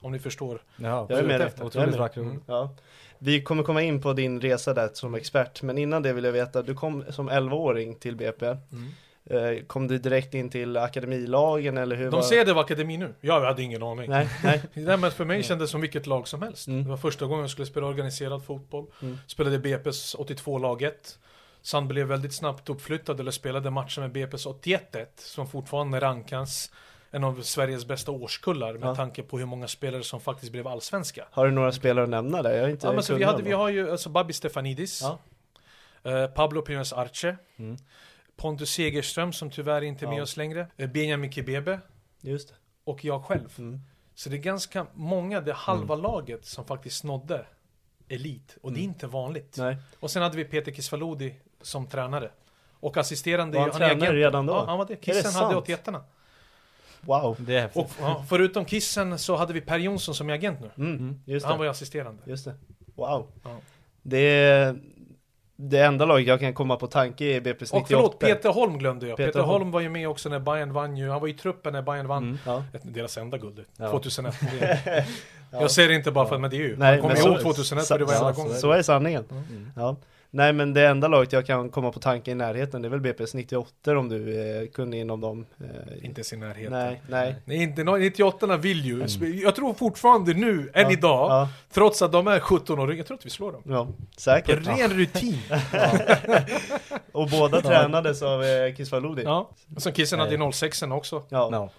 Om 0.00 0.12
ni 0.12 0.18
förstår. 0.18 0.62
Ja, 0.76 1.06
Jag 1.08 1.18
är 1.18 1.22
med 1.22 1.40
dig. 1.40 1.52
Otroligt. 1.60 2.16
Mm. 2.16 2.42
Ja. 2.46 2.76
Vi 3.18 3.42
kommer 3.42 3.62
komma 3.62 3.82
in 3.82 4.02
på 4.02 4.12
din 4.12 4.40
resa 4.40 4.74
där 4.74 4.90
som 4.92 5.14
expert, 5.14 5.62
men 5.62 5.78
innan 5.78 6.02
det 6.02 6.12
vill 6.12 6.24
jag 6.24 6.32
veta, 6.32 6.62
du 6.62 6.74
kom 6.74 7.04
som 7.12 7.30
11-åring 7.30 7.94
till 7.94 8.16
BP. 8.16 8.46
Mm. 8.46 8.58
Eh, 9.24 9.64
Kom 9.66 9.88
du 9.88 9.98
direkt 9.98 10.34
in 10.34 10.50
till 10.50 10.76
akademilagen 10.76 11.78
eller 11.78 11.96
hur 11.96 12.04
De 12.04 12.10
var 12.10 12.22
säger 12.22 12.44
det 12.44 12.52
var 12.52 12.62
akademi 12.62 12.96
nu. 12.96 13.14
Jag 13.20 13.40
hade 13.40 13.62
ingen 13.62 13.82
aning. 13.82 14.10
Nej, 14.10 14.28
nej. 14.44 14.62
Nej, 14.74 14.96
men 14.96 15.10
för 15.10 15.24
mig 15.24 15.42
kändes 15.42 15.68
det 15.68 15.72
som 15.72 15.80
vilket 15.80 16.06
lag 16.06 16.28
som 16.28 16.42
helst. 16.42 16.68
Mm. 16.68 16.84
Det 16.84 16.90
var 16.90 16.96
första 16.96 17.26
gången 17.26 17.40
jag 17.40 17.50
skulle 17.50 17.66
spela 17.66 17.86
organiserad 17.86 18.44
fotboll. 18.44 18.86
Mm. 19.02 19.18
Spelade 19.26 19.58
BP's 19.58 20.16
82-lag 20.16 20.82
1. 20.82 21.18
Sand 21.62 21.86
blev 21.88 22.06
väldigt 22.06 22.34
snabbt 22.34 22.68
uppflyttad 22.68 23.20
eller 23.20 23.30
spelade 23.30 23.70
matcher 23.70 24.00
med 24.00 24.12
BP's 24.16 24.46
81-1 24.62 25.06
som 25.16 25.46
fortfarande 25.48 26.00
rankas 26.00 26.70
en 27.10 27.24
av 27.24 27.42
Sveriges 27.42 27.86
bästa 27.86 28.12
årskullar 28.12 28.72
med 28.74 28.88
Ja. 28.88 28.94
tanke 28.94 29.22
på 29.22 29.38
hur 29.38 29.46
många 29.46 29.68
spelare 29.68 30.02
som 30.02 30.20
faktiskt 30.20 30.52
blev 30.52 30.66
allsvenska. 30.68 31.24
Har 31.30 31.44
du 31.46 31.52
några 31.52 31.72
spelare 31.72 32.04
att 32.04 32.10
nämna 32.10 32.42
där? 32.42 32.50
Jag 32.56 32.64
är 32.64 32.68
inte 32.68 32.86
Ja, 32.86 32.92
men 32.92 33.02
så 33.02 33.14
vi, 33.14 33.24
hade, 33.24 33.42
vi 33.42 33.52
har 33.52 33.68
ju 33.68 33.90
alltså 33.90 34.08
Babi 34.08 34.32
Stefanidis, 34.32 35.02
Ja. 35.02 35.18
eh, 36.10 36.26
Pablo 36.26 36.62
Pinos 36.62 36.92
Arce, 36.92 37.36
Mm. 37.56 37.76
Pontus 38.36 38.70
Segerström 38.70 39.32
som 39.32 39.50
tyvärr 39.50 39.82
inte 39.82 40.04
är 40.04 40.08
med 40.08 40.18
Ja. 40.18 40.22
oss 40.22 40.36
längre, 40.36 40.66
eh, 40.76 40.90
Benjamin 40.90 41.30
det. 41.30 41.80
och 42.84 43.04
jag 43.04 43.24
själv. 43.24 43.54
Mm. 43.58 43.80
Så 44.14 44.28
det 44.28 44.36
är 44.36 44.38
ganska 44.38 44.86
många, 44.94 45.40
det 45.40 45.52
halva 45.52 45.94
laget 45.94 46.44
som 46.44 46.64
faktiskt 46.64 47.04
nådde 47.04 47.46
elit. 48.08 48.56
Och 48.62 48.72
det 48.72 48.78
är 48.78 48.82
Mm. 48.82 48.90
inte 48.90 49.06
vanligt. 49.06 49.54
Nej. 49.58 49.76
Och 50.00 50.10
sen 50.10 50.22
hade 50.22 50.36
vi 50.36 50.44
Peter 50.44 50.72
Kisvalodi 50.72 51.34
som 51.62 51.86
tränare. 51.86 52.30
Och 52.80 52.96
assisterande 52.96 53.58
Var 53.58 53.60
han 53.62 53.70
är 53.70 53.74
tränare 53.78 53.96
agent. 53.96 54.12
redan 54.12 54.46
då? 54.46 54.52
Ja, 54.52 54.64
han 54.66 54.78
var 54.78 54.86
det. 54.86 55.04
Kissen 55.04 55.32
hade 55.32 55.52
sant? 55.54 55.56
81 55.56 55.88
Wow. 57.00 57.36
Det 57.38 57.56
är 57.56 57.60
häftigt. 57.60 57.82
Och 57.84 57.90
ja, 58.00 58.24
förutom 58.28 58.66
Kissen 58.66 59.18
så 59.18 59.36
hade 59.36 59.52
vi 59.52 59.60
Per 59.60 59.78
Jonsson 59.78 60.14
som 60.14 60.30
är 60.30 60.34
agent 60.34 60.58
nu. 60.60 60.70
Mm. 60.84 61.20
Just 61.24 61.46
Han 61.46 61.54
det. 61.54 61.58
var 61.58 61.64
ju 61.64 61.70
assisterande. 61.70 62.22
Just 62.26 62.44
det. 62.44 62.54
Wow. 62.94 63.26
Ja. 63.44 63.50
Det 64.02 64.18
är 64.18 64.76
det 65.56 65.78
enda 65.78 66.04
laget 66.04 66.26
jag 66.26 66.40
kan 66.40 66.54
komma 66.54 66.76
på 66.76 66.86
tanke 66.86 67.24
är 67.24 67.40
BP's 67.40 67.44
98. 67.60 67.76
Och 67.76 67.86
förlåt, 67.88 68.18
Peter 68.18 68.48
Holm 68.48 68.78
glömde 68.78 69.06
jag. 69.08 69.16
Peter 69.16 69.28
Peter, 69.28 69.40
Holm. 69.40 69.50
Holm 69.52 69.70
var 69.70 69.80
ju 69.80 69.88
med 69.88 70.08
också 70.08 70.28
när 70.28 70.38
Bayern 70.38 70.72
vann 70.72 70.96
ju. 70.96 71.08
Han 71.10 71.20
var 71.20 71.28
i 71.28 71.34
truppen 71.34 71.72
när 71.72 71.82
Bayern 71.82 72.06
vann. 72.08 72.22
Mm. 72.22 72.38
Ja. 72.46 72.64
Ett- 72.72 72.94
Deras 72.94 73.18
enda 73.18 73.38
guld. 73.38 73.64
Ja. 73.76 73.90
2001. 73.90 74.34
Det- 74.60 75.06
Jag 75.52 75.70
säger 75.70 75.88
det 75.88 75.94
inte 75.94 76.10
bara 76.10 76.26
för 76.28 76.34
att 76.34 76.40
men 76.40 76.50
det 76.50 76.56
är 76.56 76.58
ju. 76.58 76.76
Nej, 76.76 77.00
så- 77.16 77.28
ihåg 77.28 77.40
2001 77.40 77.86
för 77.88 77.98
det 77.98 78.04
var 78.04 78.12
så- 78.12 78.18
jävla 78.24 78.34
så- 78.34 78.42
gång. 78.42 78.54
Så 78.54 78.70
är 78.72 78.82
sanningen. 78.82 79.24
Mm. 79.30 79.72
Ja. 79.76 79.96
Nej 80.32 80.52
men 80.52 80.74
det 80.74 80.86
enda 80.86 81.08
laget 81.08 81.32
jag 81.32 81.46
kan 81.46 81.68
komma 81.70 81.92
på 81.92 81.98
tanke 82.00 82.30
i 82.30 82.34
närheten 82.34 82.82
det 82.82 82.88
är 82.88 82.90
väl 82.90 83.00
BP's 83.00 83.36
98 83.36 83.98
om 83.98 84.08
du 84.08 84.40
är 84.40 84.66
kunnig 84.66 85.00
inom 85.00 85.20
dem. 85.20 85.46
Eh, 85.60 86.04
Inte 86.04 86.24
sin 86.24 86.40
närhet. 86.40 86.70
Nej, 86.70 87.00
nej. 87.08 87.34
Nej, 87.44 87.62
inte, 87.62 87.84
98 87.84 88.56
vill 88.56 88.84
ju. 88.84 89.06
Jag 89.42 89.54
tror 89.54 89.74
fortfarande 89.74 90.34
nu, 90.34 90.70
än 90.74 90.82
Ja, 90.84 90.92
idag, 90.92 91.30
ja. 91.30 91.48
trots 91.72 92.02
att 92.02 92.12
de 92.12 92.26
är 92.26 92.40
17 92.40 92.78
år, 92.78 92.94
jag 92.94 93.06
tror 93.06 93.16
att 93.18 93.26
vi 93.26 93.30
slår 93.30 93.52
dem. 93.52 93.62
Ja, 93.64 93.84
På 93.86 93.92
säkert. 94.20 94.66
ren 94.66 94.90
rutin. 94.90 95.38
Och 97.12 97.28
båda 97.30 97.60
tränades 97.60 98.22
av 98.22 98.44
eh, 98.44 98.74
Kisvalodi. 98.74 99.22
Ja. 99.22 99.50
Och 99.76 99.82
sen 99.82 99.92
Kissen 99.94 100.18
hade 100.18 100.34
ju 100.34 100.52
06 100.52 100.82
också. 100.82 101.22
Ja. 101.28 101.48
Ja. 101.52 101.70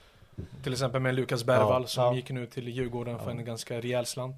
Till 0.64 0.72
exempel 0.74 1.02
med 1.02 1.16
Lukas 1.16 1.44
Bergvall 1.44 1.82
Ja, 1.82 1.88
som 1.88 2.04
ja. 2.04 2.16
gick 2.16 2.30
nu 2.30 2.46
till 2.46 2.68
Djurgården 2.68 3.20
för 3.20 3.32
en 3.32 3.46
ganska 3.46 3.82
rejäl 3.82 4.06
slant. 4.06 4.36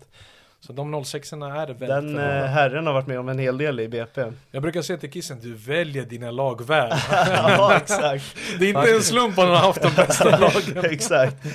Så 0.64 0.74
de 0.74 1.06
06 1.06 1.34
är 1.34 1.66
väldigt 1.66 1.90
Den 1.90 2.20
eh, 2.20 2.46
herren 2.46 2.88
har 2.88 2.94
varit 2.94 3.08
med 3.08 3.20
om 3.20 3.30
en 3.30 3.40
hel 3.40 3.58
del 3.58 3.80
i 3.80 3.88
BP. 3.88 4.32
Jag 4.52 4.62
brukar 4.62 4.82
säga 4.82 4.98
till 5.00 5.12
Kissen, 5.12 5.40
du 5.42 5.54
väljer 5.54 6.06
dina 6.06 6.32
lag 6.32 6.68
väl. 6.68 6.92
ja, 7.12 7.78
exakt. 7.78 8.38
Det 8.60 8.66
är 8.66 8.70
inte 8.70 8.92
en 8.92 9.02
slump 9.02 9.38
att 9.38 9.46
han 9.46 9.56
har 9.56 9.58
haft 9.58 9.82
de 9.82 9.94
bästa 9.96 10.30
lagen. 10.40 10.92
exakt. 10.92 11.46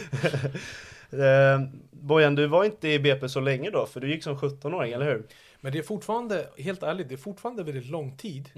eh, 1.11 1.61
Bojan, 1.91 2.35
du 2.35 2.47
var 2.47 2.65
inte 2.65 2.89
i 2.89 2.99
BP 2.99 3.29
så 3.29 3.41
länge 3.41 3.71
då, 3.71 3.87
för 3.87 4.01
du 4.01 4.11
gick 4.11 4.25
som 4.25 4.37
17-åring, 4.37 4.93
eller 4.93 5.07
hur? 5.07 5.27
Men 5.61 5.73
det 5.73 5.79
är 5.79 5.83
fortfarande, 5.83 6.47
helt 6.59 6.83
ärligt, 6.83 7.09
det 7.09 7.15
är 7.15 7.17
fortfarande 7.17 7.63
väldigt 7.63 7.87
lång 7.91 8.17
tid 8.17 8.51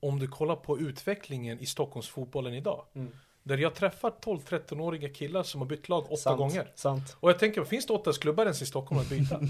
om 0.00 0.18
du 0.18 0.28
kollar 0.28 0.56
på 0.56 0.78
utvecklingen 0.78 1.60
i 1.60 1.66
Stockholmsfotbollen 1.66 2.54
idag. 2.54 2.84
Mm. 2.94 3.12
Där 3.48 3.58
jag 3.58 3.74
träffar 3.74 4.10
12-13-åriga 4.10 5.08
killar 5.08 5.42
som 5.42 5.60
har 5.60 5.68
bytt 5.68 5.88
lag 5.88 6.04
åtta 6.04 6.16
Sant, 6.16 6.38
gånger. 6.38 6.72
Sant. 6.74 7.16
Och 7.20 7.30
jag 7.30 7.38
tänker, 7.38 7.64
finns 7.64 7.86
det 7.86 7.92
åtta 7.92 8.12
klubbar 8.12 8.44
ens 8.44 8.62
i 8.62 8.66
Stockholm 8.66 9.00
att 9.00 9.08
byta? 9.08 9.40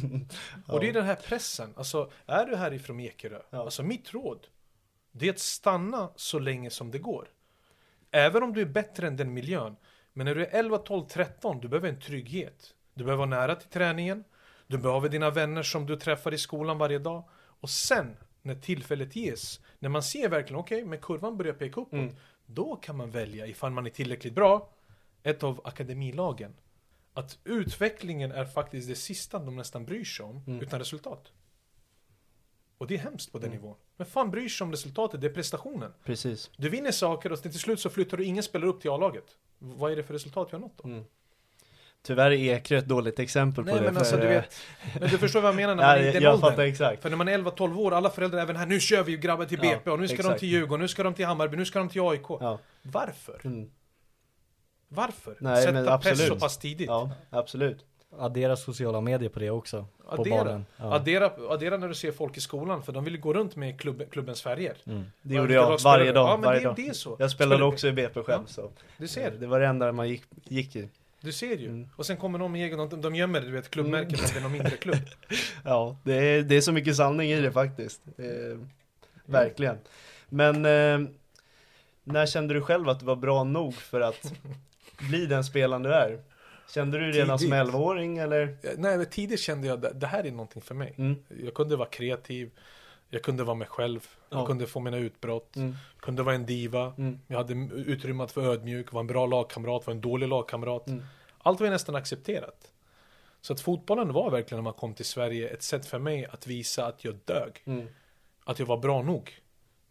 Och 0.73 0.81
det 0.81 0.88
är 0.88 0.93
den 0.93 1.05
här 1.05 1.14
pressen. 1.14 1.75
Alltså, 1.76 2.11
är 2.26 2.47
du 2.47 2.57
härifrån 2.57 3.00
Ekerö? 3.00 3.38
Ja. 3.50 3.59
Alltså 3.59 3.83
mitt 3.83 4.14
råd, 4.14 4.47
det 5.12 5.28
är 5.28 5.33
att 5.33 5.38
stanna 5.38 6.11
så 6.17 6.38
länge 6.38 6.71
som 6.71 6.90
det 6.90 6.99
går. 6.99 7.28
Även 8.11 8.43
om 8.43 8.52
du 8.52 8.61
är 8.61 8.67
bättre 8.67 9.07
än 9.07 9.17
den 9.17 9.35
miljön. 9.35 9.76
Men 10.12 10.25
när 10.25 10.35
du 10.35 10.47
är 10.47 10.59
11, 10.59 10.78
12, 10.78 11.07
13, 11.07 11.61
du 11.61 11.69
behöver 11.69 11.88
en 11.88 12.00
trygghet. 12.00 12.75
Du 12.95 13.05
behöver 13.05 13.26
vara 13.26 13.40
nära 13.40 13.55
till 13.55 13.69
träningen. 13.69 14.25
Du 14.67 14.78
behöver 14.78 15.09
dina 15.09 15.31
vänner 15.31 15.62
som 15.62 15.87
du 15.87 15.97
träffar 15.97 16.35
i 16.35 16.38
skolan 16.38 16.78
varje 16.78 16.99
dag. 16.99 17.25
Och 17.61 17.71
sen, 17.71 18.17
när 18.43 18.55
tillfället 18.55 19.17
ges, 19.17 19.61
när 19.78 19.88
man 19.88 20.02
ser 20.02 20.28
verkligen, 20.28 20.61
okej, 20.61 20.85
men 20.85 20.99
kurvan 20.99 21.37
börjar 21.37 21.52
peka 21.52 21.81
uppåt. 21.81 21.93
Mm. 21.93 22.17
Då 22.50 22.76
kan 22.76 22.97
man 22.97 23.11
välja, 23.11 23.47
ifall 23.47 23.71
man 23.73 23.87
är 23.87 23.90
tillräckligt 23.90 24.35
bra, 24.35 24.69
ett 25.23 25.43
av 25.43 25.61
akademilagen. 25.64 26.55
att 27.12 27.38
utvecklingen 27.45 28.33
är 28.33 28.45
faktiskt 28.45 28.88
det 28.88 28.95
sista 28.95 29.38
de 29.38 29.57
nästan 29.57 29.85
bryr 29.85 30.05
sig 30.05 30.26
om, 30.26 30.43
Mm. 30.47 30.61
utan 30.62 30.78
resultat. 30.78 31.33
Och 32.78 32.87
det 32.87 32.95
är 32.95 32.99
hemskt 32.99 33.33
på 33.33 33.38
den 33.38 33.50
nivån. 33.50 33.76
Men 33.97 34.07
fan 34.07 34.31
bryr 34.31 34.49
sig 34.49 34.64
om 34.64 34.71
resultatet? 34.71 35.21
Det 35.21 35.26
är 35.26 35.33
prestationen. 35.35 35.93
Precis. 36.05 36.50
Du 36.57 36.69
vinner 36.69 36.90
saker 36.90 37.33
och 37.33 37.43
till 37.43 37.52
slut 37.59 37.81
så 37.81 37.90
flyttar 37.90 38.17
du 38.17 38.25
ingen 38.25 38.43
spelar 38.43 38.67
upp 38.67 38.81
till 38.81 38.90
A-laget. 38.90 39.37
Vad 39.59 39.93
är 39.93 39.97
det 39.97 40.02
för 40.02 40.14
resultat 40.14 40.49
vi 40.50 40.52
har 40.52 40.61
nått 40.61 40.78
då? 40.83 40.88
Mm. 40.88 41.05
Tyvärr 42.02 42.31
är 42.31 42.35
Ekerö 42.55 42.78
ett 42.78 42.87
dåligt 42.88 43.19
exempel 43.19 43.64
Nej 43.64 43.73
på 43.75 43.78
det. 43.78 43.85
men 43.85 43.95
för, 43.95 44.00
alltså 44.00 44.17
du 44.17 44.26
vet, 44.26 44.55
men 45.00 45.09
du 45.09 45.19
förstår 45.19 45.40
vad 45.40 45.49
jag 45.49 45.57
menar 45.57 45.75
när 45.75 45.83
Ja, 45.83 45.88
man 45.97 45.99
är 46.05 46.09
i 46.09 46.12
den 46.12 46.23
jag 46.23 46.35
åldern. 46.35 46.50
fattar 46.50 46.62
exakt. 46.62 47.02
För 47.02 47.11
när 47.11 47.17
man 47.17 47.28
är 47.28 47.38
11-12 47.38 47.76
år, 47.78 47.95
alla 47.95 48.11
föräldrar 48.11 48.38
även 48.43 48.57
här, 48.57 48.67
nu 48.67 48.81
kör 48.81 49.02
vi 49.02 49.17
grabbar 49.17 49.45
till 49.45 49.59
Ja, 49.62 49.71
BP 49.71 49.90
och 49.90 50.00
nu 50.00 50.09
ska 50.09 50.17
de 50.17 50.21
exakt. 50.23 50.40
till 50.40 50.49
Djurgården, 50.49 50.81
nu 50.81 50.88
ska 50.88 51.02
de 51.02 51.14
till 51.14 51.26
Hammarby, 51.26 51.57
nu 51.57 51.64
ska 51.64 51.78
de 51.78 51.88
till 51.88 52.00
AIK. 52.00 52.23
Ja. 52.28 52.59
Varför? 52.83 53.40
Mm. 53.45 53.71
Varför? 54.88 55.37
Nej, 55.40 55.62
Sätta 55.62 55.73
men 55.73 56.00
press 56.00 56.26
så 56.26 56.37
pass 56.37 56.59
tidigt. 56.59 56.87
Ja, 56.87 57.11
absolut. 57.31 57.85
Addera 58.19 58.57
sociala 58.57 59.00
medier 59.00 59.28
på 59.31 59.38
det 59.38 59.50
också. 59.50 59.87
På 60.07 60.12
Addera. 60.23 60.37
barnen. 60.45 60.67
Ja. 60.76 60.95
Addera, 60.95 61.31
addera 61.49 61.76
när 61.76 61.88
du 61.88 61.95
ser 61.95 62.12
folk 62.12 62.37
i 62.37 62.40
skolan, 62.40 62.83
för 62.83 62.93
de 62.93 63.05
vill 63.05 63.14
ju 63.14 63.21
gå 63.21 63.33
runt 63.35 63.57
med 63.57 63.81
klubb, 63.81 64.02
klubbens 64.11 64.43
färger. 64.43 64.76
Mm. 64.87 65.05
Det 65.23 65.35
Ja, 65.35 65.40
gjorde 65.40 65.55
jag 65.55 65.78
varje 65.85 66.12
dag. 66.12 66.28
Ja, 66.28 66.37
men 66.37 66.45
varje 66.45 66.61
det, 66.61 66.67
dag. 66.67 66.76
det 66.76 66.88
är 66.88 66.93
så. 66.93 67.17
Jag 67.19 67.31
spelade 67.31 67.57
Spelar- 67.57 67.69
också 67.73 67.88
i 67.88 67.93
BP 67.93 68.23
själv 68.23 68.43
Ja. 68.47 68.52
så. 68.52 68.71
Du 68.97 69.09
ser. 69.09 69.31
Det 69.31 69.47
var 69.47 69.61
det 69.61 69.67
enda 69.67 69.93
man 69.93 70.09
gick, 70.09 70.23
gick 70.45 70.76
i. 70.76 70.88
Du 71.20 71.32
ser 71.32 71.56
ju. 71.56 71.68
Mm. 71.68 71.88
Och 71.96 72.06
sen 72.06 72.16
kommer 72.16 72.38
någon 72.38 72.52
med 72.52 72.64
egen, 72.64 72.78
de, 72.78 73.00
de 73.00 73.14
gömmer 73.14 73.40
du 73.40 73.50
vet, 73.50 73.70
klubbmärket 73.70 74.20
om 74.20 74.26
det 74.32 74.38
är 74.38 74.42
någon 74.42 74.52
mindre 74.52 74.76
klubb. 74.76 74.98
Ja, 75.64 75.96
det 76.04 76.14
är, 76.14 76.42
det 76.42 76.56
är 76.56 76.60
så 76.60 76.72
mycket 76.72 76.96
sanning 76.96 77.30
i 77.30 77.40
det 77.40 77.52
faktiskt. 77.52 78.02
Eh, 78.18 78.58
verkligen. 79.25 79.78
Men 80.28 80.54
eh, 80.64 81.10
när 82.04 82.26
kände 82.26 82.54
du 82.54 82.60
själv 82.62 82.88
att 82.88 83.00
du 83.00 83.06
var 83.06 83.16
bra 83.16 83.44
nog 83.44 83.75
för 83.75 84.00
att 84.00 84.32
bli 85.08 85.26
den 85.26 85.44
spelaren 85.44 85.82
du 85.82 85.94
är? 85.94 86.22
Kände 86.75 86.98
du 86.98 87.12
redan 87.12 87.38
som 87.38 87.50
Tidigt. 87.50 87.66
11-åring 87.66 88.18
eller? 88.18 88.42
Eh, 88.42 88.70
Nej, 88.76 88.96
men 88.96 89.06
tidigt 89.06 89.40
kände 89.40 89.66
jag 89.66 89.87
att 89.87 90.00
det 90.00 90.06
här 90.06 90.25
är 90.26 90.30
någonting 90.30 90.62
för 90.62 90.75
mig. 90.75 90.94
Mm. 90.98 91.16
Jag 91.44 91.54
kunde 91.54 91.76
vara 91.76 91.88
kreativ, 91.88 92.50
jag 93.11 93.23
kunde 93.23 93.45
vara 93.45 93.55
mig 93.55 93.69
själv, 93.69 94.07
jag 94.31 94.41
Ja. 94.41 94.47
kunde 94.47 94.67
få 94.67 94.81
mina 94.81 94.97
utbrott, 94.97 95.57
Mm. 95.57 95.75
kunde 96.00 96.23
vara 96.23 96.35
en 96.35 96.47
diva, 96.47 96.93
Mm. 96.99 97.21
jag 97.27 97.37
hade 97.37 97.55
utrymme 97.75 98.25
att 98.25 98.37
vara 98.37 98.47
ödmjuk, 98.47 98.93
vara 98.93 99.00
en 99.00 99.07
bra 99.07 99.27
lagkamrat, 99.27 99.87
vara 99.87 99.95
en 99.95 100.00
dålig 100.00 100.29
lagkamrat. 100.29 100.87
Mm. 100.88 101.05
Allt 101.38 101.61
var 101.61 101.71
nästan 101.71 101.95
accepterat. 101.95 102.73
Så 103.41 103.53
att 103.53 103.61
fotbollen 103.61 104.12
var 104.12 104.31
verkligen 104.31 104.59
när 104.59 104.65
man 104.71 104.73
kom 104.73 104.95
till 104.95 105.05
Sverige 105.05 105.49
ett 105.49 105.62
sätt 105.62 105.87
för 105.87 105.99
mig 105.99 106.27
att 106.27 106.47
visa 106.47 106.87
att 106.87 107.05
jag 107.05 107.15
dög. 107.25 107.62
Mm. 107.65 107.87
Att 108.45 108.59
jag 108.59 108.67
var 108.67 108.77
bra 108.77 109.03
nog. 109.03 109.38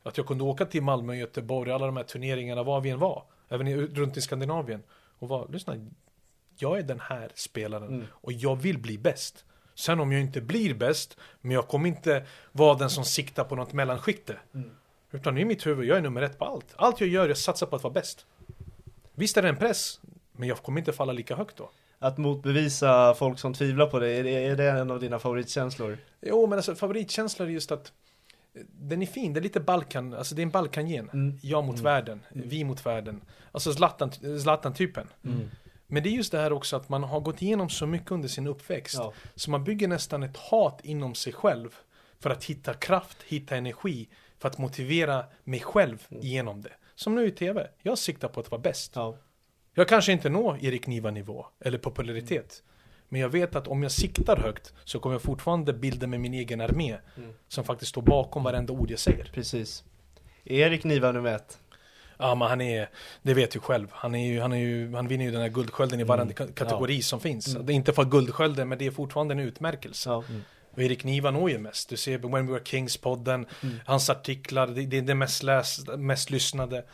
Att 0.04 0.18
jag 0.18 0.28
kunde 0.28 0.44
åka 0.44 0.66
till 0.66 0.84
Malmö, 0.84 1.16
Göteborg, 1.16 1.72
alla 1.72 1.86
de 1.86 1.98
här 1.98 2.04
turneringarna, 2.04 2.64
var 2.64 2.82
vi 2.82 2.90
än 2.90 3.00
var. 3.00 3.24
Även 3.50 3.68
i, 3.68 3.76
runt 3.76 4.18
i 4.18 4.22
Skandinavien. 4.22 4.84
Och 5.20 5.28
var, 5.30 5.48
lyssna, 5.52 5.76
jag 6.60 6.78
är 6.80 6.84
den 6.84 7.00
här 7.00 7.32
spelaren 7.36 7.88
Mm. 7.88 8.06
och 8.12 8.32
jag 8.34 8.56
vill 8.56 8.78
bli 8.78 8.98
bäst. 8.98 9.46
Sen 9.78 10.00
om 10.00 10.12
jag 10.12 10.22
inte 10.22 10.42
blir 10.42 10.74
bäst, 10.74 11.18
men 11.42 11.52
jag 11.52 11.68
kommer 11.68 11.90
inte 11.90 12.26
vara 12.52 12.78
den 12.78 12.90
som 12.90 13.06
siktar 13.06 13.44
på 13.44 13.56
något 13.56 13.74
mellanskikte. 13.74 14.38
Mm. 14.54 14.70
Utan 15.12 15.38
i 15.38 15.46
mitt 15.46 15.68
huvud, 15.68 15.86
jag 15.86 15.98
är 15.98 16.02
nummer 16.02 16.22
ett 16.22 16.40
på 16.40 16.46
allt. 16.46 16.74
Allt 16.76 17.02
jag 17.02 17.10
gör, 17.10 17.28
jag 17.28 17.38
satsar 17.38 17.68
på 17.68 17.76
att 17.76 17.84
vara 17.84 17.94
bäst. 17.94 18.26
Visst 19.16 19.38
är 19.38 19.42
det 19.42 19.50
en 19.50 19.58
press, 19.58 20.00
men 20.32 20.50
jag 20.50 20.58
kommer 20.58 20.80
inte 20.80 20.94
falla 20.94 21.14
lika 21.14 21.36
högt 21.36 21.58
då. 21.58 21.70
Att 22.00 22.18
motbevisa 22.18 23.14
folk 23.14 23.40
som 23.40 23.54
tvivlar 23.54 23.86
på 23.86 24.00
dig, 24.00 24.20
är 24.20 24.24
det, 24.24 24.46
är 24.46 24.56
det 24.56 24.70
en 24.70 24.92
av 24.92 25.00
dina 25.00 25.20
favoritkänslor? 25.20 25.98
Jo, 26.22 26.48
men 26.48 26.60
alltså 26.60 26.76
favoritkänslan 26.76 27.48
är 27.48 27.52
just 27.52 27.72
att 27.72 27.92
eh, 28.54 28.62
den 28.80 29.02
är 29.02 29.06
fin, 29.06 29.34
det 29.34 29.40
är 29.40 29.42
lite 29.42 29.60
Balkan, 29.60 30.14
alltså 30.14 30.36
det 30.36 30.42
är 30.42 30.44
en 30.44 30.50
Balkangen. 30.50 31.10
Mm. 31.14 31.40
Jag 31.42 31.64
mot 31.64 31.80
världen, 31.80 32.20
vi 32.30 32.64
mot 32.64 32.86
världen. 32.86 33.22
Alltså 33.52 33.74
Zlatan, 33.74 34.12
Zlatan-typen. 34.42 35.08
Mm. 35.24 35.50
Men 35.88 36.04
det 36.04 36.10
är 36.10 36.12
just 36.12 36.32
det 36.32 36.38
här 36.38 36.54
också 36.54 36.76
att 36.76 36.90
man 36.90 37.04
har 37.04 37.20
gått 37.20 37.42
igenom 37.42 37.70
så 37.70 37.88
mycket 37.88 38.12
under 38.12 38.28
sin 38.28 38.48
uppväxt. 38.48 38.96
Ja. 38.96 39.14
Så 39.36 39.52
man 39.52 39.64
bygger 39.64 39.88
nästan 39.88 40.24
ett 40.24 40.38
hat 40.38 40.80
inom 40.84 41.16
sig 41.16 41.34
själv. 41.34 41.76
För 42.20 42.30
att 42.30 42.44
hitta 42.44 42.74
kraft, 42.74 43.18
hitta 43.24 43.56
energi. 43.56 44.10
För 44.40 44.48
att 44.48 44.58
motivera 44.58 45.26
mig 45.44 45.60
själv 45.60 46.08
genom 46.10 46.62
det. 46.62 46.74
Som 46.96 47.16
nu 47.16 47.28
i 47.28 47.32
tv, 47.32 47.68
jag 47.82 47.98
siktar 47.98 48.28
på 48.28 48.40
att 48.40 48.52
vara 48.52 48.62
bäst. 48.62 48.92
Ja. 48.96 49.18
Jag 49.74 49.88
kanske 49.88 50.12
inte 50.12 50.30
når 50.30 50.66
Erik 50.66 50.88
Niva-nivå 50.88 51.46
eller 51.60 51.78
popularitet. 51.78 52.64
Men 53.10 53.22
jag 53.22 53.30
vet 53.30 53.56
att 53.56 53.68
om 53.68 53.84
jag 53.84 53.92
siktar 53.92 54.38
högt 54.38 54.74
så 54.84 55.00
kommer 55.00 55.14
jag 55.16 55.22
fortfarande 55.22 55.74
bilda 55.74 56.08
med 56.08 56.20
min 56.20 56.34
egen 56.34 56.62
armé. 56.62 56.98
Som 57.48 57.64
faktiskt 57.64 57.90
står 57.90 58.02
bakom 58.02 58.44
varenda 58.44 58.74
ord 58.74 58.92
jag 58.92 59.00
säger. 59.00 59.32
Precis. 59.34 59.84
Erik 60.44 60.84
Niva 60.84 61.12
nummer 61.12 61.36
ett. 61.36 61.60
Ja 62.18 62.36
men 62.36 62.48
han 62.48 62.62
är, 62.62 62.90
det 63.22 63.34
vet 63.34 63.52
du 63.52 63.60
själv, 63.60 63.88
han, 63.92 64.16
är 64.16 64.26
ju, 64.28 64.40
han, 64.42 64.54
är 64.54 64.58
ju, 64.58 64.96
han 64.96 65.08
vinner 65.08 65.26
ju 65.26 65.32
den 65.32 65.42
här 65.42 65.50
guldskölden 65.50 66.00
i 66.00 66.04
varenda 66.04 66.34
ka- 66.34 66.54
kategori 66.54 67.02
som 67.02 67.20
finns. 67.20 67.46
Det 67.46 67.74
är 67.74 67.76
inte 67.76 67.94
för 67.94 68.06
guldskölden 68.06 68.70
men 68.70 68.78
det 68.78 68.86
är 68.86 68.92
fortfarande 68.92 69.34
en 69.34 69.40
utmärkelse. 69.40 70.10
Ja. 70.10 70.24
Och 70.72 70.84
Erik 70.84 71.04
Niva 71.04 71.32
når 71.32 71.50
ju 71.50 71.58
mest. 71.58 71.90
Du 71.90 71.98
ser 71.98 72.18
When 72.18 72.48
We 72.48 72.54
Were 72.54 72.64
Kings-podden, 72.64 73.46
hans 73.86 74.10
artiklar, 74.10 74.68
det, 74.68 74.86
det 74.86 74.98
är 74.98 75.02
det 75.02 75.16
mest 75.16 75.44
läst, 75.44 75.88
mest 75.98 76.30
lyssnade. 76.30 76.86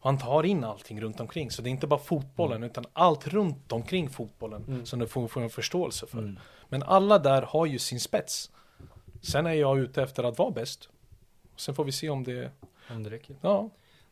Och 0.00 0.10
han 0.10 0.18
tar 0.18 0.42
in 0.46 0.64
allting 0.64 1.00
runt 1.00 1.20
omkring. 1.20 1.50
Så 1.50 1.62
det 1.62 1.68
är 1.68 1.70
inte 1.70 1.86
bara 1.86 2.00
fotbollen 2.00 2.62
utan 2.62 2.84
allt 2.92 3.26
runt 3.28 3.72
omkring 3.72 4.10
fotbollen 4.10 4.86
som 4.86 4.98
du 4.98 5.06
får, 5.06 5.28
får 5.28 5.40
en 5.42 5.50
förståelse 5.50 6.06
för. 6.06 6.36
Men 6.68 6.82
alla 6.82 7.18
där 7.18 7.42
har 7.42 7.66
ju 7.66 7.78
sin 7.78 8.00
spets. 8.00 8.50
Sen 9.22 9.46
är 9.46 9.52
jag 9.52 9.78
ute 9.78 10.02
efter 10.02 10.24
att 10.24 10.38
vara 10.38 10.50
bäst. 10.50 10.88
Sen 11.56 11.74
får 11.74 11.84
vi 11.84 11.92
se 11.92 12.10
om 12.10 12.24
det, 12.24 12.50
Om 12.90 13.02
det 13.02 13.10
räcker. 13.10 13.36
ja, 13.40 13.70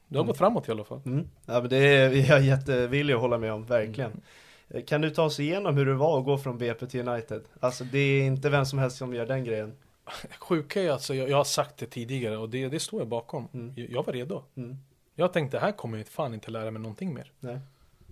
det 0.09 0.19
har 0.19 0.25
gått 0.25 0.39
framåt 0.39 0.69
i 0.69 0.71
alla 0.71 0.85
fall. 0.85 1.01
Mm. 1.07 1.29
Ja 1.47 1.61
men 1.61 1.69
det 1.71 1.77
är 1.77 2.31
jag 2.31 2.41
jättevillig 2.43 3.15
att 3.15 3.21
hålla 3.21 3.39
med 3.39 3.53
om, 3.53 3.65
verkligen. 3.65 4.21
Eh, 4.69 4.85
Kan 4.85 5.01
du 5.01 5.11
ta 5.11 5.23
oss 5.25 5.41
igenom 5.41 5.77
hur 5.77 5.87
det 5.87 5.95
var 5.95 6.19
att 6.19 6.25
gå 6.25 6.39
från 6.39 6.59
BP 6.59 6.87
till 6.87 7.09
United? 7.09 7.43
Alltså 7.61 7.85
det 7.85 7.99
är 7.99 8.23
inte 8.23 8.51
vem 8.51 8.67
som 8.67 8.79
helst 8.79 8.97
som 8.97 9.15
gör 9.15 9.27
den 9.27 9.45
grejen. 9.45 9.77
Sjuka 10.39 10.83
är 10.83 10.91
alltså, 10.91 11.15
jag, 11.15 11.31
jag 11.31 11.37
har 11.37 11.45
sagt 11.45 11.77
det 11.79 11.87
tidigare 11.87 12.37
och 12.37 12.49
det, 12.49 12.69
det 12.69 12.81
står 12.81 13.01
jag 13.01 13.09
bakom. 13.09 13.49
Mm. 13.55 13.73
Jag, 13.77 13.91
jag 13.91 14.07
var 14.07 14.13
redo. 14.13 14.43
Mm. 14.57 14.77
Jag 15.15 15.33
tänkte, 15.33 15.59
här 15.59 15.73
kommer 15.73 15.99
jag 15.99 16.07
fan 16.07 16.35
inte 16.35 16.51
lära 16.51 16.71
mig 16.71 16.83
någonting 16.83 17.15
mer. 17.15 17.33
Nej. 17.41 17.59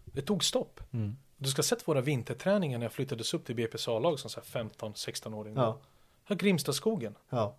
Det 0.04 0.22
tog 0.22 0.44
stopp. 0.44 0.80
Mm. 0.92 1.16
Du 1.36 1.48
ska 1.48 1.58
ha 1.58 1.64
sett 1.64 1.88
våra 1.88 2.00
vinterträningar 2.00 2.78
när 2.78 2.84
jag 2.84 2.92
flyttades 2.92 3.34
upp 3.34 3.44
till 3.44 3.56
BP's 3.56 3.96
A-lag 3.96 4.18
som 4.18 4.30
så 4.30 4.40
här 4.52 4.64
15-16-åring. 4.68 5.54
Ja. 5.56 5.78
Här 6.24 6.36
Grimstaskogen. 6.36 7.14
Ja. 7.30 7.56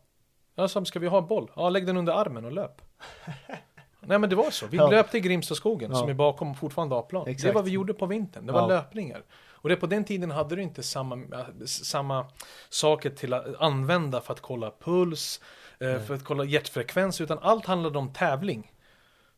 Jag 0.56 0.70
sa, 0.70 0.86
ska 0.86 1.00
vi 1.00 1.08
ha 1.08 1.18
en 1.18 1.28
boll? 1.28 1.52
Ja, 1.56 1.70
lägg 1.70 1.86
den 1.86 1.98
under 1.98 2.14
armen 2.14 2.46
och 2.46 2.52
löp. 2.52 2.82
Nej 4.08 4.20
men 4.20 4.30
det 4.30 4.36
var 4.36 4.52
så. 4.52 4.68
Vi 4.68 4.78
Ja. 4.78 4.90
löpte 4.90 5.18
i 5.18 5.20
Grimstaskogen 5.22 5.92
Ja. 5.92 5.98
som 5.98 6.10
är 6.10 6.14
bakom 6.14 6.56
fortfarande 6.56 6.96
A-plan. 6.96 7.24
Det 7.26 7.30
är 7.30 7.34
Exakt. 7.34 7.56
vad 7.56 7.64
vi 7.66 7.72
gjorde 7.72 7.94
på 7.94 8.06
vintern. 8.06 8.46
Det 8.46 8.54
var 8.54 8.62
Ja. 8.62 8.68
löpningar. 8.68 9.24
Och 9.60 9.70
det 9.70 9.76
på 9.76 9.88
den 9.88 10.04
tiden 10.04 10.32
hade 10.32 10.56
du 10.56 10.62
inte 10.62 10.84
samma, 10.84 11.18
samma 11.66 12.26
saker 12.70 13.10
till 13.10 13.34
att 13.34 13.46
använda 13.62 14.22
för 14.22 14.34
att 14.34 14.42
kolla 14.42 14.72
puls, 14.80 15.42
eh, 15.80 16.00
för 16.02 16.14
att 16.14 16.24
kolla 16.24 16.44
hjärtfrekvens, 16.44 17.22
utan 17.22 17.40
allt 17.42 17.66
handlade 17.66 17.98
om 18.00 18.14
tävling. 18.14 18.72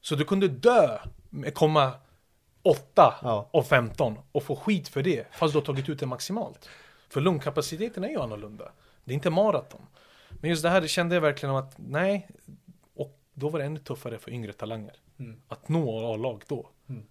Så 0.02 0.16
du 0.16 0.26
kunde 0.26 0.48
dö 0.48 0.98
med 1.30 1.54
komma 1.54 1.92
8 2.64 3.14
Ja. 3.22 3.50
och 3.54 3.66
15 3.68 4.18
och 4.32 4.44
få 4.44 4.56
skit 4.56 4.88
för 4.88 5.02
det, 5.04 5.28
fast 5.32 5.54
du 5.54 5.60
har 5.60 5.66
tagit 5.66 5.90
ut 5.90 6.00
det 6.00 6.06
maximalt. 6.06 6.70
För 7.10 7.22
lungkapaciteten 7.22 8.04
är 8.04 8.10
ju 8.10 8.20
annorlunda. 8.22 8.72
Det 9.04 9.12
är 9.12 9.16
inte 9.16 9.30
maraton. 9.30 9.82
Men 10.30 10.50
just 10.50 10.64
det 10.64 10.70
här 10.70 10.82
det 10.82 10.88
kände 10.88 11.16
jag 11.16 11.22
verkligen 11.22 11.56
att 11.56 11.74
nej, 11.78 12.28
då 13.40 13.50
var 13.50 13.60
det 13.60 13.66
ännu 13.66 13.80
tuffare 13.80 14.18
för 14.18 14.32
yngre 14.32 14.54
talanger. 14.54 14.96
Mm. 15.20 15.42
Att 15.48 15.70
nå 15.70 16.14
A-lag 16.14 16.44
då. 16.48 16.70
Mm. 16.90 17.04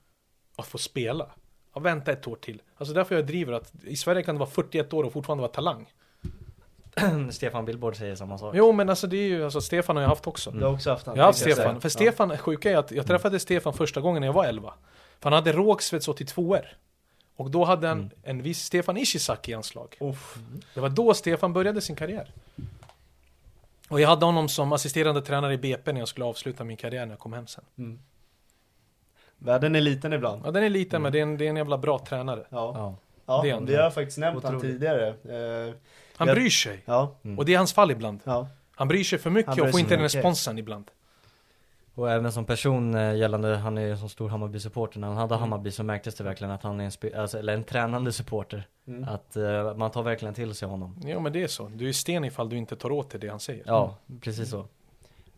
Att 0.56 0.66
få 0.66 0.78
spela. 0.78 1.30
Ja, 1.74 1.80
vänta 1.80 2.12
ett 2.12 2.26
år 2.26 2.36
till. 2.36 2.62
Alltså 2.76 2.94
därför 2.94 3.14
jag 3.14 3.26
driver 3.26 3.52
att 3.52 3.72
i 3.84 3.96
Sverige 3.96 4.22
kan 4.22 4.34
du 4.34 4.38
vara 4.38 4.50
41 4.50 4.92
år 4.92 5.04
och 5.04 5.12
fortfarande 5.12 5.42
vara 5.42 5.52
talang. 5.52 5.92
Stefan 7.30 7.64
Billboard 7.64 7.96
säger 7.96 8.14
samma 8.14 8.38
sak. 8.38 8.54
Jo 8.56 8.72
men 8.72 8.88
alltså 8.90 9.06
det 9.06 9.16
är 9.16 9.28
ju, 9.28 9.44
alltså 9.44 9.60
Stefan 9.60 9.96
har 9.96 10.02
jag 10.02 10.08
haft 10.08 10.26
också. 10.26 10.50
Du 10.50 10.64
har 10.64 10.72
också 10.72 10.90
haft 10.90 11.06
han. 11.06 11.16
Jag 11.16 11.22
har 11.22 11.28
haft 11.28 11.38
Stefan. 11.38 11.56
säga. 11.56 11.80
För 11.80 11.86
Ja. 11.88 11.90
Stefan, 11.90 12.38
sjuka 12.38 12.70
är 12.70 12.76
att 12.76 12.90
jag 12.90 13.06
träffade 13.06 13.40
Stefan 13.40 13.72
första 13.74 14.00
gången 14.00 14.20
när 14.20 14.28
jag 14.28 14.32
var 14.32 14.44
11. 14.44 14.74
För 15.20 15.30
han 15.30 15.32
hade 15.32 15.52
Rågsveds 15.52 16.08
82 16.08 16.56
Och 17.36 17.50
då 17.50 17.64
hade 17.64 17.88
han 17.88 18.10
en 18.22 18.42
viss 18.42 18.64
Stefan 18.64 18.96
Ishizaki 18.96 19.50
i 19.50 19.54
anslag. 19.54 19.96
Uff. 20.00 20.38
Det 20.74 20.80
var 20.80 20.88
då 20.88 21.14
Stefan 21.14 21.52
började 21.52 21.80
sin 21.80 21.96
karriär. 21.96 22.32
Och 23.88 24.00
jag 24.00 24.08
hade 24.08 24.26
honom 24.26 24.48
som 24.48 24.72
assisterande 24.72 25.22
tränare 25.22 25.54
i 25.54 25.58
BP 25.58 25.92
när 25.92 26.00
jag 26.00 26.08
skulle 26.08 26.26
avsluta 26.26 26.64
min 26.64 26.76
karriär 26.76 27.06
när 27.06 27.12
jag 27.12 27.18
kom 27.18 27.32
hem 27.32 27.46
sen. 27.46 27.64
Mm. 27.78 27.98
Världen 29.38 29.74
är 29.76 29.80
liten 29.80 30.12
ibland. 30.12 30.42
Ja 30.46 30.50
den 30.50 30.62
är 30.64 30.68
liten 30.70 31.02
men 31.02 31.12
det 31.12 31.18
är, 31.18 31.22
en, 31.22 31.38
det 31.38 31.44
är 31.46 31.48
en 31.50 31.56
jävla 31.56 31.78
bra 31.78 31.98
tränare. 31.98 32.46
Ja. 32.48 32.72
Ja. 32.76 32.96
Ja, 33.26 33.42
Det 33.42 33.50
är 33.50 33.60
vi 33.60 33.76
har 33.76 33.90
faktiskt 33.90 34.18
nämnt 34.18 34.44
Otroligt. 34.44 34.62
tidigare. 34.62 35.08
Eh, 35.08 35.74
Han 36.16 36.28
Jag- 36.28 36.36
bryr 36.36 36.50
sig. 36.50 36.82
ja, 36.84 37.16
Och 37.38 37.44
det 37.44 37.54
är 37.54 37.58
hans 37.58 37.72
fall 37.72 37.90
ibland. 37.90 38.20
ja. 38.24 38.48
Han 38.74 38.88
bryr 38.88 39.04
sig 39.04 39.18
för 39.18 39.30
mycket 39.30 39.54
bryr 39.54 39.64
och 39.64 39.70
får 39.70 39.80
inte 39.80 39.94
den 39.94 40.02
responsen 40.02 40.58
ibland. 40.58 40.90
Och 41.98 42.10
även 42.10 42.32
som 42.32 42.44
person 42.44 42.94
eh, 42.94 43.16
gällande, 43.16 43.56
han 43.56 43.78
är 43.78 43.82
ju 43.82 43.90
en 43.90 43.98
sån 43.98 44.08
stor 44.08 44.28
Hammarby-supporter, 44.28 45.00
när 45.00 45.08
han 45.08 45.16
hade 45.16 45.34
Mm. 45.34 45.40
Hammarby 45.40 45.70
så 45.70 45.82
märktes 45.82 46.14
det 46.14 46.24
verkligen 46.24 46.50
att 46.50 46.62
han 46.62 46.80
är 46.80 46.84
en, 46.84 47.20
alltså, 47.20 47.38
eller 47.38 47.54
en 47.54 47.64
tränande 47.64 48.12
supporter. 48.12 48.66
Mm. 48.88 49.08
Att 49.08 49.36
eh, 49.36 49.76
man 49.76 49.90
tar 49.90 50.02
verkligen 50.02 50.34
till 50.34 50.54
sig 50.54 50.68
honom. 50.68 51.00
Jo 51.04 51.20
men 51.20 51.32
det 51.32 51.42
är 51.42 51.48
så. 51.48 51.68
Du 51.68 51.88
är 51.88 51.92
sten 51.92 52.24
ifall 52.24 52.48
du 52.48 52.56
inte 52.56 52.76
tar 52.76 52.92
åt 52.92 53.10
dig 53.10 53.20
det 53.20 53.28
han 53.28 53.40
säger. 53.40 53.62
Ja, 53.66 53.96
precis 54.20 54.50
så. 54.50 54.66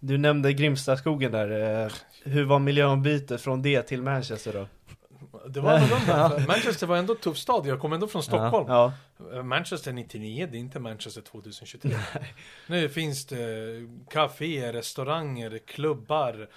Du 0.01 0.19
nämnde 0.19 0.53
Grimstaskogen 0.53 1.33
där. 1.33 1.83
Eh, 1.85 1.93
hur 2.25 2.45
var 2.45 2.59
miljöombytet 2.59 3.41
från 3.41 3.63
det 3.63 3.83
till 3.83 4.03
Manchester 4.03 4.53
då? 4.53 4.67
Det 5.49 5.61
var 5.61 5.79
för 5.79 6.47
Manchester 6.47 6.87
var 6.87 6.97
ändå 6.97 7.13
en 7.13 7.19
tuff 7.19 7.39
stad. 7.39 7.67
Jag 7.67 7.81
kom 7.81 7.93
ändå 7.93 8.07
från 8.07 8.23
Stockholm. 8.23 8.67
Ja, 8.69 8.93
Eh, 9.33 9.43
Manchester 9.43 9.93
99, 9.93 10.49
det 10.51 10.57
är 10.57 10.61
inte 10.61 10.79
Manchester 10.79 11.21
2023. 11.21 11.91
Nu 12.67 12.89
finns 12.89 13.27
det 13.27 13.37
kaféer, 14.11 14.73
restauranger, 14.73 15.59
klubbar. 15.67 16.49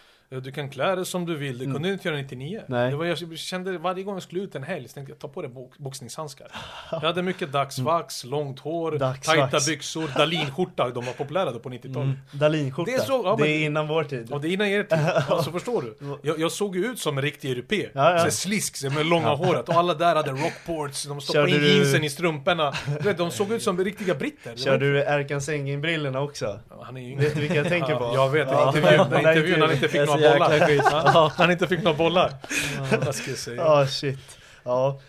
Du 0.42 0.52
kan 0.52 0.70
klä 0.70 0.96
dig 0.96 1.06
som 1.06 1.26
du 1.26 1.36
vill, 1.36 1.58
det 1.58 1.66
kunde 1.66 1.88
du 1.90 1.94
inte 1.94 2.08
göra 2.08 2.18
99. 2.18 2.58
Mm. 2.58 2.66
Nej. 2.68 2.92
Det 2.92 2.98
var, 2.98 3.06
jag 3.06 3.38
kände 3.38 3.78
varje 3.78 4.04
gång 4.04 4.14
jag 4.16 4.24
skulle 4.24 4.42
ut 4.42 4.56
en 4.56 4.64
helg 4.64 4.88
så 4.88 4.94
tänkte 4.94 5.12
jag 5.12 5.20
ta 5.20 5.28
på 5.28 5.42
dig 5.42 5.52
bo- 5.52 5.72
boxningshandskar. 5.78 6.48
Jag 6.92 7.00
hade 7.00 7.22
mycket 7.22 7.52
dagsvax, 7.52 8.24
långt 8.24 8.60
hår, 8.60 8.92
Dagsvax. 8.92 9.28
tajta 9.52 9.60
byxor, 9.72 10.12
Dalinskjorta, 10.18 10.90
de 10.90 11.06
var 11.06 11.14
populära 11.14 11.52
då 11.52 11.60
på 11.60 11.70
90-talet. 11.70 11.96
Mm. 11.98 12.18
Dalinskjorta. 12.32 12.92
Det 12.92 12.98
är 12.98 13.02
så- 13.02 13.22
ja, 13.26 13.36
det 13.38 13.44
men- 13.44 13.52
är 13.52 13.60
innan 13.66 13.88
vår 13.88 14.04
tid. 14.04 14.32
Och 14.32 14.42
det 14.42 14.48
är 14.48 14.52
innan 14.52 14.68
er 14.68 14.84
tid, 14.84 15.00
alltså 15.30 15.52
förstår 15.52 15.82
du? 15.82 16.18
Jag, 16.22 16.40
jag 16.40 16.52
såg 16.52 16.76
ju 16.76 16.86
ut 16.86 17.00
som 17.00 17.18
en 17.18 17.22
riktig 17.24 17.52
europé. 17.52 17.90
Ja, 17.94 18.12
ja. 18.12 18.26
Så 18.26 18.32
slisk 18.32 18.84
med 18.96 19.06
långa 19.06 19.30
håret 19.30 19.70
och 19.70 19.76
alla 19.76 19.94
där 19.94 20.16
hade 20.16 20.32
rockports, 20.32 21.04
de 21.04 21.22
stoppade 21.22 21.50
Körde 21.52 21.56
in 21.66 21.72
du- 21.72 21.78
jeansen 21.78 22.04
i 22.04 22.10
strumporna. 22.10 22.74
Du 23.00 23.04
vet, 23.08 23.18
de 23.18 23.32
såg 23.32 23.52
ut 23.52 23.64
som 23.64 23.84
riktiga 23.84 24.16
britter. 24.16 24.44
Det 24.44 24.50
var- 24.50 24.58
Körde 24.58 24.92
du 24.94 25.00
Erkan 25.00 25.42
Sengin-brillorna 25.42 26.22
också? 26.22 26.60
Han 26.82 26.98
är 26.98 27.02
ju 27.10 27.16
Vet 27.16 27.36
du 27.36 27.42
vilka 27.42 27.56
jag 27.56 27.68
tänker 27.70 27.96
på? 27.96 28.04
Ja, 28.04 28.14
jag 28.16 28.30
vet, 28.30 28.48
Ja. 28.52 28.74
intervjun, 28.78 29.02
intervjun 29.18 29.62
han 29.62 29.72
inte 29.72 29.88
fick 29.88 30.06
några 30.08 30.23
bollar. 30.24 30.70
Ja, 31.14 31.32
han 31.36 31.52
inte 31.52 31.68
fick 31.68 31.84
några 31.84 31.98
bollar. 31.98 32.34
Ja, 33.58 33.88
shit. 33.88 34.38
Ja. 34.64 35.02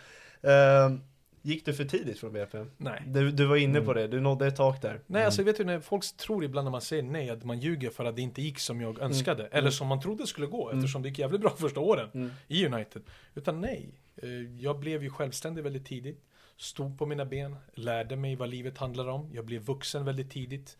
Ehm, 0.42 1.00
gick 1.42 1.66
du 1.66 1.74
för 1.74 1.84
tidigt 1.84 2.18
från 2.18 2.32
BP? 2.32 2.58
Nej. 2.76 3.02
Du, 3.06 3.30
du 3.30 3.44
var 3.46 3.56
inne 3.56 3.80
på 3.80 3.92
det, 3.94 4.06
du 4.08 4.20
nådde 4.20 4.46
ett 4.46 4.56
tak 4.56 4.82
där. 4.82 5.00
Nej, 5.06 5.24
alltså 5.24 5.42
vet 5.42 5.56
du, 5.56 5.64
när 5.64 5.80
folk 5.80 6.16
tror 6.16 6.44
ibland 6.44 6.64
när 6.64 6.70
man 6.72 6.80
säger 6.80 7.02
nej 7.02 7.30
att 7.30 7.44
man 7.44 7.58
ljuger 7.58 7.90
för 7.90 8.04
att 8.04 8.16
det 8.16 8.22
inte 8.22 8.42
gick 8.42 8.58
som 8.58 8.80
jag 8.80 8.98
önskade. 8.98 9.46
Eller 9.52 9.70
som 9.70 9.86
man 9.86 10.00
trodde 10.00 10.26
skulle 10.26 10.46
gå, 10.46 10.70
eftersom 10.70 11.02
det 11.02 11.08
gick 11.08 11.18
jävligt 11.18 11.40
bra 11.40 11.50
första 11.58 11.80
åren 11.80 12.30
i 12.48 12.66
United. 12.66 13.02
Utan 13.34 13.60
nej, 13.60 13.94
eh, 14.22 14.28
jag 14.60 14.78
blev 14.78 15.02
ju 15.02 15.10
självständig 15.10 15.64
väldigt 15.64 15.86
tidigt. 15.86 16.20
Stod 16.56 16.98
på 16.98 17.06
mina 17.06 17.24
ben, 17.24 17.56
lärde 17.74 18.16
mig 18.16 18.36
vad 18.36 18.48
livet 18.48 18.78
handlar 18.78 19.08
om. 19.08 19.30
Jag 19.34 19.44
blev 19.44 19.62
vuxen 19.62 20.04
väldigt 20.04 20.30
tidigt. 20.30 20.76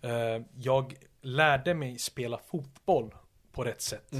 Eh, 0.00 0.10
Jag 0.58 0.94
lärde 1.22 1.74
mig 1.74 1.98
spela 1.98 2.38
fotboll 2.50 3.14
på 3.52 3.64
rätt 3.64 3.80
sätt. 3.80 4.12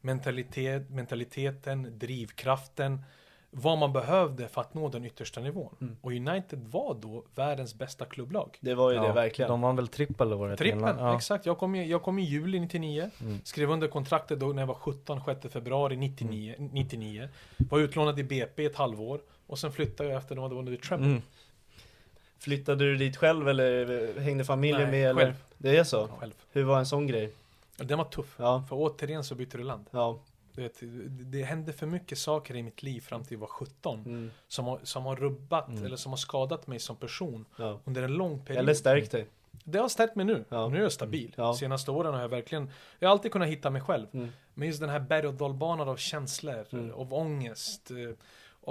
Mentalitet, 0.00 0.90
mentaliteten, 0.90 1.98
drivkraften, 1.98 3.02
vad 3.50 3.78
man 3.78 3.92
behövde 3.92 4.48
för 4.48 4.60
att 4.60 4.74
nå 4.74 4.88
den 4.88 5.04
yttersta 5.04 5.40
nivån. 5.40 5.96
Och 6.00 6.12
United 6.12 6.58
var 6.68 6.94
då 6.94 7.24
världens 7.34 7.74
bästa 7.74 8.04
klubblag. 8.04 8.58
Det 8.60 8.74
var 8.74 8.90
ju 8.90 8.98
det 8.98 9.06
Ja, 9.06 9.12
verkligen. 9.12 9.50
De 9.50 9.60
vann 9.60 9.76
väl 9.76 9.88
trippel 9.88 10.30
det 10.30 10.56
Trippen, 10.56 10.78
England? 10.78 10.96
Ja. 10.98 11.16
exakt. 11.16 11.46
Jag 11.46 11.58
kom, 11.58 11.74
i, 11.74 11.90
jag 11.90 12.02
kom 12.02 12.18
i 12.18 12.22
juli 12.22 12.60
99. 12.60 13.10
Skrev 13.44 13.70
under 13.70 13.88
kontraktet 13.88 14.40
då 14.40 14.46
när 14.46 14.62
jag 14.62 14.66
var 14.66 14.74
17, 14.74 15.20
6 15.26 15.52
februari 15.52 15.96
99. 15.96 16.54
99. 16.58 17.28
Var 17.56 17.78
utlånad 17.78 18.18
i 18.18 18.24
BP 18.24 18.66
ett 18.66 18.76
halvår. 18.76 19.20
Och 19.46 19.58
sen 19.58 19.72
flyttade 19.72 20.08
jag 20.08 20.18
efter 20.18 20.34
de 20.34 20.42
hade 20.42 20.54
vunnit 20.54 20.82
Treble. 20.82 21.06
Mm. 21.06 21.22
Flyttade 22.38 22.84
du 22.84 22.96
dit 22.96 23.16
själv 23.16 23.48
eller 23.48 24.20
hängde 24.20 24.44
familjen 24.44 24.90
Nej, 24.90 25.00
med? 25.00 25.10
Eller? 25.10 25.22
själv. 25.22 25.34
Det 25.58 25.76
är 25.76 25.84
så? 25.84 26.08
Själv. 26.08 26.32
Hur 26.52 26.64
var 26.64 26.78
en 26.78 26.86
sån 26.86 27.06
grej? 27.06 27.32
Den 27.78 27.98
var 27.98 28.04
tuff. 28.04 28.36
Ja. 28.38 28.64
För 28.68 28.76
återigen 28.76 29.24
så 29.24 29.34
bytte 29.34 29.58
du 29.58 29.64
land. 29.64 29.86
Ja. 29.90 30.22
Du 30.52 30.62
vet, 30.62 30.78
det, 31.32 31.42
hände 31.42 31.72
för 31.72 31.86
mycket 31.86 32.18
saker 32.18 32.56
i 32.56 32.62
mitt 32.62 32.82
liv 32.82 33.00
fram 33.00 33.22
till 33.24 33.32
jag 33.32 33.40
var 33.40 33.46
17. 33.46 34.00
Mm. 34.06 34.30
Som, 34.48 34.64
har, 34.64 34.80
som 34.82 35.04
har 35.06 35.16
rubbat 35.16 35.68
eller 35.68 35.96
som 35.96 36.12
har 36.12 36.16
skadat 36.16 36.66
mig 36.66 36.78
som 36.78 36.96
person. 36.96 37.44
ja. 37.58 37.80
Under 37.84 38.02
en 38.02 38.12
lång 38.12 38.44
period. 38.44 38.60
Eller 38.62 38.74
stärkt 38.74 39.10
dig. 39.10 39.26
Det 39.64 39.78
har 39.78 39.88
stärkt 39.88 40.16
mig 40.16 40.24
nu. 40.26 40.44
Ja. 40.48 40.68
Nu 40.68 40.78
är 40.78 40.82
jag 40.82 40.92
stabil. 40.92 41.34
Ja. 41.36 41.54
Senaste 41.54 41.90
åren 41.90 42.14
har 42.14 42.20
jag 42.20 42.28
verkligen, 42.28 42.70
jag 42.98 43.08
har 43.08 43.12
alltid 43.12 43.32
kunnat 43.32 43.48
hitta 43.48 43.70
mig 43.70 43.80
själv. 43.82 44.06
Mm. 44.12 44.28
Men 44.54 44.68
just 44.68 44.80
den 44.80 44.90
här 44.90 45.00
berg 45.00 45.26
och 45.26 45.34
dalbanan 45.34 45.88
av 45.88 45.96
känslor, 45.96 46.66
Mm. 46.72 46.94
av 46.94 47.14
ångest, 47.14 47.90
eh, 47.90 47.96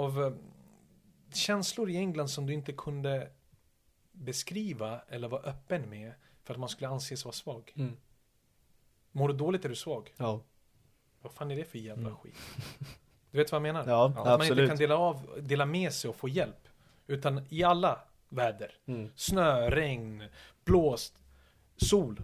av 0.02 0.22
eh, 0.24 0.32
känslor 1.34 1.90
i 1.90 1.96
England 1.96 2.28
som 2.28 2.46
du 2.46 2.52
inte 2.52 2.72
kunde 2.72 3.28
beskriva 4.12 5.00
eller 5.08 5.28
vara 5.28 5.42
öppen 5.42 5.90
med 5.90 6.12
för 6.44 6.54
att 6.54 6.60
man 6.60 6.68
skulle 6.68 6.88
anses 6.88 7.24
vara 7.24 7.32
svag. 7.32 7.72
Mm. 7.76 7.96
Mår 9.16 9.28
du 9.28 9.34
dåligt 9.34 9.64
är 9.64 9.68
du 9.68 9.74
svag. 9.74 10.12
Ja. 10.16 10.40
Vad 11.22 11.32
fan 11.32 11.50
är 11.50 11.56
det 11.56 11.64
för 11.64 11.78
jävla 11.78 12.10
skit? 12.10 12.34
Du 13.30 13.38
vet 13.38 13.52
vad 13.52 13.56
jag 13.56 13.62
menar? 13.62 13.80
Mm. 13.80 13.90
Ja, 13.92 14.04
att 14.06 14.14
man 14.14 14.24
inte 14.32 14.32
absolut. 14.44 14.68
kan 14.68 14.76
dela, 14.78 14.96
av, 14.96 15.20
dela 15.42 15.66
med 15.66 15.92
sig 15.92 16.08
och 16.10 16.16
få 16.16 16.28
hjälp. 16.28 16.68
Utan 17.06 17.40
i 17.48 17.62
alla 17.64 17.98
väder. 18.28 18.74
Mm. 18.86 19.08
Snö, 19.16 19.70
regn, 19.70 20.22
blåst, 20.64 21.14
sol. 21.76 22.20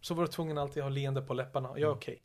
Så 0.00 0.14
var 0.14 0.24
du 0.24 0.28
tvungen 0.30 0.58
alltid 0.58 0.82
ha 0.82 0.90
leende 0.90 1.22
på 1.22 1.34
läpparna. 1.34 1.68
Mm. 1.68 1.82
Ja, 1.82 1.88
okej. 1.88 2.22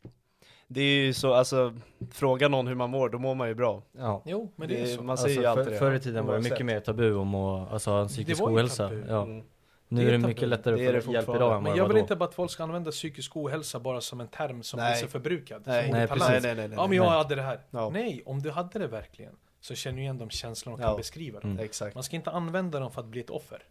Det 0.68 0.80
är 0.80 0.96
ju 1.04 1.12
så, 1.14 1.32
alltså, 1.34 1.74
fråga 2.10 2.48
någon 2.48 2.66
hur 2.66 2.74
man 2.74 2.90
mår, 2.90 3.08
då 3.08 3.18
mår 3.18 3.34
man 3.34 3.48
ju 3.48 3.54
bra. 3.54 3.82
Ja. 3.92 4.22
Jo, 4.26 4.52
men 4.56 4.68
det, 4.68 4.74
Det- 4.74 4.92
är 4.92 4.96
så. 4.96 5.02
man 5.02 5.18
säger 5.18 5.40
ju 5.40 5.46
Alltså, 5.46 5.60
alltid 5.60 5.74
det. 5.74 5.78
för, 5.78 5.90
förr 5.90 5.96
i 5.96 6.00
tiden 6.00 6.26
var 6.26 6.34
det 6.34 6.40
mycket 6.40 6.66
mer 6.66 6.80
tabu 6.80 7.14
om 7.14 7.34
att 7.34 7.72
alltså, 7.72 7.90
ha 7.90 8.00
en 8.00 8.08
psykisk 8.08 8.40
var 8.40 8.50
ju 8.50 8.56
ohälsa. 8.56 8.88
tabu. 8.88 9.04
Ja. 9.08 9.22
Mm. 9.22 9.44
Nu 9.88 10.00
Det 10.00 10.06
är 10.08 10.12
det 10.12 10.18
tabu. 10.18 10.26
mycket 10.28 10.48
lättare 10.48 10.76
Det 10.76 10.98
att 10.98 11.04
få 11.04 11.10
det 11.10 11.16
hjälp 11.16 11.28
idag 11.28 11.62
Men 11.62 11.76
jag 11.76 11.84
det 11.84 11.88
vill 11.88 11.92
var 11.94 12.00
inte 12.00 12.16
bara 12.16 12.28
att 12.28 12.34
folk 12.34 12.50
ska 12.50 12.62
använda 12.62 12.90
psykisk 12.90 13.36
ohälsa 13.36 13.80
bara 13.80 14.00
som 14.00 14.20
en 14.20 14.28
term 14.28 14.62
som 14.62 14.80
Nej. 14.80 14.92
är 14.92 14.96
så 14.96 15.06
förbrukad. 15.08 15.62
Nej. 15.66 15.82
som 15.88 15.92
Nej, 15.98 16.06
precis. 16.08 16.24
talang. 16.26 16.42
Nej, 16.42 16.54
nej, 16.54 16.68
nej, 16.68 16.76
Ja, 16.76 16.82
men 16.82 16.90
nej. 16.90 16.98
jag 16.98 17.10
hade 17.10 17.34
det 17.34 17.42
här. 17.42 17.60
Ja. 17.70 17.90
Nej, 17.90 18.22
om 18.26 18.42
du 18.42 18.50
hade 18.50 18.78
det 18.78 18.86
verkligen 18.86 19.36
så 19.60 19.74
känner 19.74 19.96
du 19.96 20.02
igen 20.02 20.18
de 20.18 20.30
känslorna 20.30 20.74
och 20.74 20.80
kan 20.80 20.90
Ja. 20.90 20.96
beskriva 20.96 21.40
dem. 21.40 21.50
Mm. 21.58 21.68
Man 21.94 22.02
ska 22.02 22.16
inte 22.16 22.30
använda 22.30 22.80
dem 22.80 22.90
för 22.92 23.00
att 23.00 23.06
bli 23.06 23.20
ett 23.20 23.30
offer. 23.30 23.62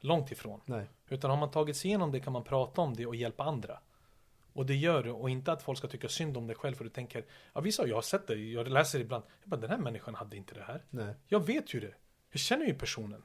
Långt 0.00 0.32
ifrån. 0.32 0.60
Nej. 0.64 0.86
Utan 1.08 1.30
har 1.30 1.36
man 1.36 1.50
tagit 1.50 1.76
sig 1.76 1.88
igenom 1.88 2.12
det 2.12 2.20
kan 2.20 2.32
man 2.32 2.44
prata 2.44 2.80
om 2.80 2.94
det 2.96 3.06
och 3.06 3.16
hjälpa 3.16 3.44
andra. 3.44 3.78
Och 4.52 4.66
det 4.66 4.74
gör 4.74 5.02
du, 5.02 5.10
och 5.10 5.30
inte 5.30 5.52
att 5.52 5.62
folk 5.62 5.78
ska 5.78 5.88
tycka 5.88 6.08
synd 6.08 6.36
om 6.36 6.46
dig 6.46 6.56
själv 6.56 6.74
för 6.74 6.84
du 6.84 6.90
tänker 6.90 7.24
Ja 7.54 7.60
vissa, 7.60 7.86
jag 7.86 7.94
har 7.96 8.02
sett 8.02 8.26
det, 8.26 8.34
jag 8.34 8.68
läser 8.68 9.00
ibland 9.00 9.24
jag 9.42 9.50
bara, 9.50 9.60
Den 9.60 9.70
här 9.70 9.78
människan 9.78 10.14
hade 10.14 10.36
inte 10.36 10.54
det 10.54 10.62
här 10.62 10.82
Nej. 10.90 11.14
Jag 11.26 11.46
vet 11.46 11.74
ju 11.74 11.80
det, 11.80 11.94
jag 12.30 12.40
känner 12.40 12.66
ju 12.66 12.74
personen 12.74 13.22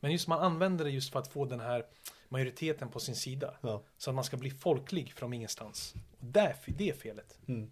Men 0.00 0.12
just 0.12 0.28
man 0.28 0.40
använder 0.40 0.84
det 0.84 0.90
just 0.90 1.12
för 1.12 1.18
att 1.18 1.28
få 1.28 1.44
den 1.44 1.60
här 1.60 1.84
majoriteten 2.28 2.88
på 2.88 3.00
sin 3.00 3.14
sida 3.14 3.54
Ja. 3.60 3.82
Så 3.98 4.10
att 4.10 4.14
man 4.14 4.24
ska 4.24 4.36
bli 4.36 4.50
folklig 4.50 5.12
från 5.16 5.32
ingenstans 5.32 5.94
och 6.20 6.26
där, 6.26 6.56
Det 6.66 6.88
är 6.90 6.94
felet 6.94 7.38
Mm. 7.48 7.70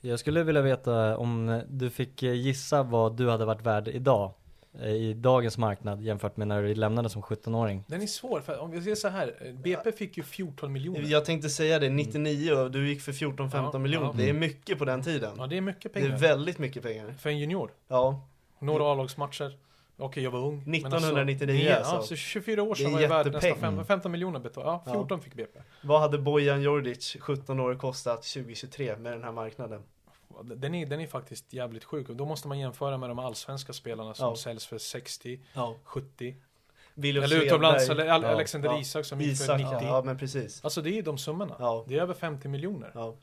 Jag 0.00 0.18
skulle 0.18 0.42
vilja 0.42 0.62
veta 0.62 1.16
om 1.16 1.62
du 1.68 1.90
fick 1.90 2.22
gissa 2.22 2.82
vad 2.82 3.16
du 3.16 3.30
hade 3.30 3.44
varit 3.44 3.62
värd 3.62 3.88
idag 3.88 4.32
eh, 4.80 4.88
i 4.88 5.14
dagens 5.14 5.58
marknad 5.58 6.02
jämfört 6.02 6.36
med 6.36 6.48
när 6.48 6.62
du 6.62 6.74
lämnade 6.74 7.10
som 7.10 7.22
17-åring. 7.22 7.84
Den 7.86 8.02
är 8.02 8.06
svår, 8.06 8.40
för 8.40 8.58
om 8.58 8.70
vi 8.70 8.82
säger 8.82 8.96
så 8.96 9.08
här 9.08 9.34
eh, 9.40 9.52
BP 9.54 9.92
fick 9.92 10.16
ju 10.16 10.22
14 10.22 10.72
miljoner 10.72 11.00
Jag 11.00 11.24
tänkte 11.24 11.48
säga 11.48 11.78
det, 11.78 11.90
99 11.90 12.52
och 12.52 12.70
du 12.70 12.88
gick 12.88 13.00
för 13.02 13.12
14-15 13.12 13.70
Ja, 13.72 13.78
miljoner. 13.78 14.06
ja. 14.06 14.12
Det 14.16 14.28
är 14.28 14.32
mycket 14.32 14.78
på 14.78 14.84
den 14.84 15.02
tiden. 15.02 15.34
Ja 15.38 15.46
det 15.46 15.56
är 15.56 15.60
mycket 15.60 15.82
det 15.82 16.00
pengar 16.00 16.14
är 16.14 16.18
väldigt 16.18 16.58
mycket 16.58 16.82
pengar. 16.82 17.14
För 17.18 17.30
en 17.30 17.38
junior 17.38 17.70
Ja, 17.88 18.20
Några 18.58 18.92
A-lagsmatcher. 18.92 19.56
Okej, 19.96 20.22
jag 20.24 20.30
var 20.30 20.40
ung. 20.40 20.62
men 20.66 20.74
1999 20.74 21.54
nio- 21.68 21.76
alltså. 21.76 21.94
Ja, 21.94 22.02
så 22.02 22.16
24 22.16 22.62
år 22.62 22.74
sedan 22.74 22.92
var 22.92 23.00
jag 23.00 23.08
värd 23.08 23.26
nästan 23.32 23.48
jättepeng. 23.50 23.76
fem- 23.76 23.84
15 23.86 24.12
miljoner 24.12 24.40
betalt. 24.40 24.66
Ja, 24.66 24.82
Ja. 24.86 24.92
14 24.92 25.20
fick 25.20 25.34
BP. 25.34 25.58
vad 25.82 26.00
hade 26.00 26.18
Bojan 26.18 26.62
Djordjic, 26.62 27.16
17 27.20 27.60
år, 27.60 27.74
kostat 27.74 28.22
2023 28.22 28.96
med 28.96 29.12
den 29.12 29.22
här 29.24 29.32
marknaden? 29.32 29.82
Den 30.42 30.74
är, 30.74 30.86
den 30.86 31.00
är 31.00 31.06
faktiskt 31.06 31.52
jävligt 31.52 31.84
sjuk. 31.84 32.08
Och 32.08 32.16
då 32.16 32.24
måste 32.26 32.48
man 32.48 32.58
jämföra 32.58 32.98
med 32.98 33.10
de 33.10 33.18
allsvenska 33.18 33.72
spelarna 33.72 34.14
som 34.14 34.28
Ja. 34.28 34.36
säljs 34.36 34.66
för 34.66 34.78
60, 34.78 35.40
Ja. 35.52 35.74
70. 35.84 36.36
William 36.94 37.24
Eller 37.24 37.42
utomlands, 37.42 37.88
eller 37.90 38.08
Al- 38.08 38.22
Ja. 38.22 38.28
Alexander 38.28 38.68
Ja. 38.68 38.80
Isak 38.80 39.04
som 39.04 39.20
gick 39.20 39.36
för 39.38 39.44
Isak, 39.44 39.58
90. 39.60 39.78
ja 39.82 40.02
men 40.04 40.18
precis. 40.18 40.64
Alltså 40.64 40.82
det 40.82 40.98
är 40.98 41.02
de 41.02 41.18
summorna. 41.18 41.56
Ja. 41.58 41.84
Det 41.88 41.98
är 41.98 42.02
över 42.02 42.14
50 42.14 42.48
miljoner. 42.48 42.90
Ja. 42.94 43.16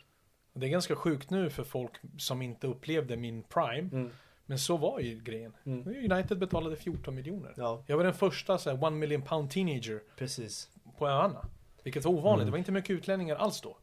Det 0.53 0.65
är 0.65 0.69
ganska 0.69 0.95
sjukt 0.95 1.29
nu 1.29 1.49
för 1.49 1.63
folk 1.63 1.91
som 2.17 2.41
inte 2.41 2.67
upplevde 2.67 3.17
min 3.17 3.43
prime. 3.43 3.89
Mm. 3.91 4.11
Men 4.51 4.59
så 4.59 4.77
var 4.77 4.99
ju 4.99 5.19
grejen. 5.19 5.53
Mm. 5.65 6.11
United 6.11 6.39
betalade 6.39 6.75
14 6.75 7.15
miljoner. 7.15 7.53
Ja, 7.57 7.83
Jag 7.87 7.97
var 7.97 8.03
den 8.03 8.13
första 8.13 8.57
så 8.57 8.69
här, 8.69 8.83
one 8.83 8.97
million 8.97 9.21
pound 9.21 9.49
teenager 9.49 10.01
precis. 10.17 10.69
på 10.97 11.07
öarna. 11.07 11.45
Vilket 11.83 12.05
var 12.05 12.11
ovanligt. 12.11 12.47
Det 12.47 12.51
var 12.51 12.57
inte 12.57 12.71
mycket 12.71 12.89
utlänningar 12.89 13.35
alls 13.35 13.61
då. 13.61 13.77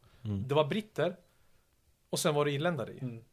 Det 0.47 0.55
var 0.55 0.65
britter. 0.65 1.15
Och 2.09 2.19
sen 2.19 2.35
var 2.35 2.45
det 2.45 2.51
irländare 2.51 2.93
i. 2.93 2.99
Mm. 2.99 3.23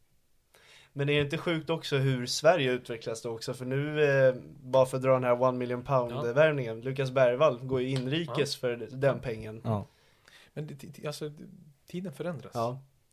Men 0.92 1.08
är 1.08 1.14
det 1.14 1.20
inte 1.24 1.38
sjukt 1.38 1.70
också 1.70 1.96
hur 1.96 2.26
Sverige 2.26 2.72
utvecklas 2.72 3.22
då 3.22 3.30
också? 3.30 3.54
För 3.54 3.64
nu, 3.64 4.04
eh, 4.04 4.34
bara 4.62 4.86
för 4.86 4.96
att 4.96 5.02
dra 5.02 5.12
den 5.12 5.24
här 5.24 5.42
one 5.42 5.58
million 5.58 5.82
pound 5.82 6.12
Ja. 6.12 6.32
värvningen, 6.32 6.80
Lukas 6.80 7.10
Bergvall 7.10 7.58
går 7.58 7.82
ju 7.82 7.88
inrikes 7.88 8.56
för 8.56 8.88
den 8.90 9.20
pengen. 9.20 9.60
Ja. 9.64 9.86
Men 10.54 10.66
det, 10.66 11.06
alltså, 11.06 11.32
tiden 11.86 12.12
förändras. 12.12 12.52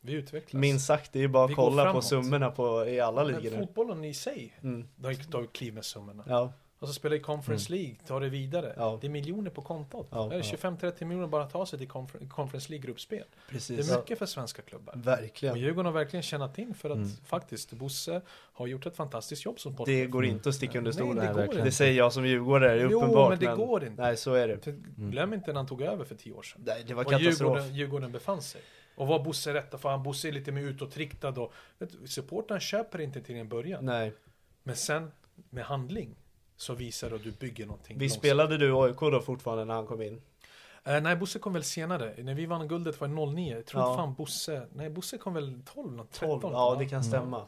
Vi 0.06 0.14
utvecklas. 0.14 0.60
minst 0.62 0.86
sagt, 0.86 1.14
det 1.14 1.20
är 1.20 1.22
ju 1.22 1.28
bara 1.28 1.48
Vi 1.48 1.54
att 1.54 1.58
går 1.58 1.64
kolla 1.70 1.84
på 1.84 1.88
framåt. 1.90 2.06
summorna 2.06 2.52
på, 2.52 2.86
i 2.88 3.00
alla 3.00 3.24
Men 3.24 3.34
ligor 3.42 3.58
nu. 3.58 3.66
fotbollen 3.66 4.04
i 4.04 4.14
sig, 4.14 4.54
Mm. 4.64 4.88
det 4.96 5.08
har 5.34 5.42
ju 5.42 5.48
kliv 5.48 5.74
med 5.74 5.86
summorna. 5.86 6.24
Ja, 6.28 6.54
Alltså 6.80 6.94
spela 6.94 7.16
i 7.16 7.20
Conference 7.20 7.72
League, 7.72 7.96
ta 8.08 8.20
det 8.20 8.30
vidare. 8.30 8.66
Mm. 8.66 8.76
Ja. 8.84 8.98
Det 9.02 9.08
är 9.08 9.12
miljoner 9.12 9.50
på 9.50 9.62
kontot. 9.62 10.08
Ja, 10.12 10.28
det 10.30 10.36
är 10.36 10.40
ja. 10.40 10.44
25-30 10.44 11.06
miljoner 11.06 11.28
bara 11.28 11.44
att 11.44 11.50
ta 11.52 11.66
sig 11.66 11.80
till 11.80 11.88
Confer- 11.88 12.30
Conference 12.30 12.70
League-gruppspel. 12.70 13.18
Det 13.20 13.52
precis. 13.54 13.92
är 13.92 13.98
mycket 13.98 14.20
för 14.20 14.26
svenska 14.26 14.62
klubbar. 14.62 14.94
Och 14.94 15.08
Verkligen. 15.08 15.56
Djurgården 15.60 15.86
har 15.86 15.94
verkligen 15.94 16.24
tjänat 16.24 16.58
in 16.58 16.74
för 16.74 16.90
att 16.90 16.96
Mm. 16.98 17.10
faktiskt 17.26 17.72
Bosse 17.74 18.22
har 18.30 18.68
gjort 18.68 18.86
ett 18.86 18.96
fantastiskt 18.96 19.46
jobb 19.46 19.60
som 19.60 19.74
sportchef. 19.74 19.96
Det 19.96 20.06
går 20.06 20.26
inte 20.26 20.50
att 20.50 20.56
sticka 20.56 20.78
under 20.78 20.92
Nej, 20.92 20.96
stolen. 20.96 21.16
det 21.16 21.22
Nej, 21.24 21.34
går 21.34 21.40
verkligen. 21.40 21.60
inte. 21.60 21.68
Det 21.68 21.72
säger 21.76 21.94
jag 21.98 22.14
som 22.14 22.26
djurgårdare, 22.28 22.76
det 22.76 22.82
är 22.82 22.90
Jo, 22.90 22.98
uppenbart. 22.98 23.30
men 23.30 23.40
det 23.40 23.56
går 23.56 23.84
inte. 23.86 24.02
Nej, 24.02 24.18
så 24.18 24.34
är 24.34 24.48
det. 24.48 24.58
För 24.60 24.72
Glöm 25.12 25.34
inte 25.34 25.48
när 25.52 25.56
han 25.60 25.68
tog 25.68 25.82
över 25.82 26.06
för 26.06 26.16
tio 26.16 26.34
år 26.34 26.44
sedan. 26.44 26.62
Nej, 26.66 26.84
det 26.88 26.94
var 26.94 27.04
Och 27.06 27.12
katastrof. 27.12 27.40
Djurgården, 27.40 27.76
Djurgården 27.76 28.12
befann 28.12 28.42
sig. 28.42 28.62
Och 28.96 29.08
var 29.08 29.24
Bosse 29.24 29.54
rätta 29.54 29.78
för 29.78 29.90
han 29.90 30.04
Bosse 30.04 30.28
är 30.28 30.32
lite 30.32 30.52
mer 30.52 30.62
utåtriktad 30.62 31.30
och 31.42 31.54
supportrarna 32.06 32.60
köper 32.60 33.02
inte 33.02 33.22
till 33.22 33.36
en 33.36 33.50
början. 33.50 33.86
Nej. 33.86 34.14
Men 34.64 34.76
sen 34.76 35.12
med 35.50 35.66
handling 35.66 36.16
så 36.56 36.74
visar 36.74 37.10
du 37.10 37.16
att 37.16 37.24
du 37.24 37.32
bygger 37.32 37.66
någonting. 37.66 37.98
Vi 37.98 38.10
spelade 38.10 38.58
du 38.58 38.74
AIK 38.84 39.00
då 39.00 39.22
fortfarande 39.22 39.66
när 39.66 39.74
han 39.74 39.86
kom 39.88 40.02
in? 40.02 40.22
Eh, 40.84 41.02
nej, 41.02 41.16
Bosse 41.16 41.40
kom 41.40 41.54
väl 41.54 41.64
senare. 41.64 42.14
När 42.24 42.34
vi 42.34 42.46
vann 42.46 42.68
guldet 42.68 43.02
var 43.02 43.08
det 43.08 43.14
09. 43.34 43.56
Jag 43.56 43.66
tror 43.66 43.82
Ja. 43.82 43.96
fan 43.96 44.14
Bosse... 44.14 44.68
Nej, 44.74 44.90
Bosse 44.90 45.18
kom 45.18 45.34
väl 45.34 45.62
12, 45.74 45.94
något, 45.94 46.12
13? 46.12 46.42
12, 46.42 46.54
ja 46.54 46.76
det 46.80 46.86
kan 46.86 47.04
stämma. 47.04 47.48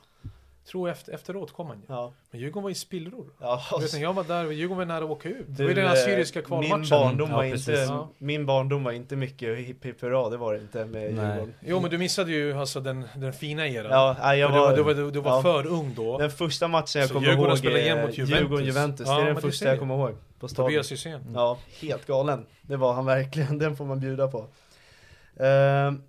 Tror 0.72 0.90
efter, 0.90 1.14
efteråt 1.14 1.52
kom 1.54 1.68
han 1.68 1.78
ju. 1.78 1.84
Ja. 1.88 2.14
Men 2.32 2.42
Djurgården 2.42 2.64
var 2.64 2.70
i 2.70 2.76
spillror. 2.76 3.26
Ja, 3.40 3.62
vet, 3.82 3.94
när 3.94 4.02
jag 4.02 4.14
var 4.14 4.24
där, 4.24 4.52
Djurgården 4.52 4.78
var 4.78 4.86
nära 4.86 5.06
att 5.06 5.12
åka 5.12 5.30
ut. 5.30 5.46
det 5.48 5.64
var 5.64 5.70
ju 5.70 5.76
den 5.76 5.86
eh, 5.86 5.92
assyriska 5.92 6.42
kvalmatchen. 6.42 6.80
Min 6.80 6.90
barndom, 6.90 7.30
Ja, 7.30 7.36
var 7.36 7.44
precis. 7.44 7.68
inte, 7.70 7.82
Ja. 7.82 8.10
min 8.18 8.46
barndom 8.46 8.84
var 8.84 8.92
inte 8.92 9.16
mycket 9.16 9.58
hipp 9.58 9.86
hipp 9.86 10.02
hurra, 10.02 10.30
det 10.30 10.38
var 10.38 10.54
det 10.54 10.60
inte 10.60 10.86
med 10.86 11.14
Nej. 11.14 11.26
Djurgården. 11.26 11.54
Jo, 11.62 11.80
men 11.80 11.90
du 11.92 11.98
missade 11.98 12.32
ju 12.32 12.54
alltså 12.54 12.80
den, 12.80 13.06
den 13.16 13.34
fina 13.34 13.68
eran. 13.68 13.92
Ja, 13.92 14.16
nej, 14.22 14.40
jag 14.40 14.50
var, 14.52 14.76
du, 14.76 14.84
var, 14.84 14.94
du 14.94 15.04
var, 15.04 15.12
du 15.12 15.20
var 15.20 15.32
ja. 15.32 15.42
för 15.42 15.68
ung 15.68 15.94
då. 15.96 16.18
Den 16.18 16.32
första 16.32 16.68
matchen 16.68 17.02
jag 17.02 17.10
kommer 17.10 17.34
ihåg 17.34 17.58
spelade 17.58 17.82
igen 17.82 17.98
är 17.98 18.08
mot 18.08 18.18
Juventus. 18.18 18.40
Djurgården-Juventus, 18.40 19.08
Ja, 19.08 19.16
det 19.16 19.22
är 19.22 19.26
den 19.26 19.42
första 19.42 19.66
jag 19.66 19.80
kommer 19.80 19.96
ihåg 19.96 20.16
på 20.40 20.48
stadion. 20.48 20.66
Tobias 20.70 20.92
Hysén. 20.92 21.32
Ja, 21.34 21.58
helt 21.82 22.06
galen. 22.06 22.46
Det 22.62 22.78
var 22.78 22.94
han 22.94 23.06
verkligen, 23.06 23.60
den 23.60 23.76
får 23.76 23.86
man 23.86 24.00
bjuda 24.00 24.28
på. 24.28 24.48
Ehm, 25.40 26.02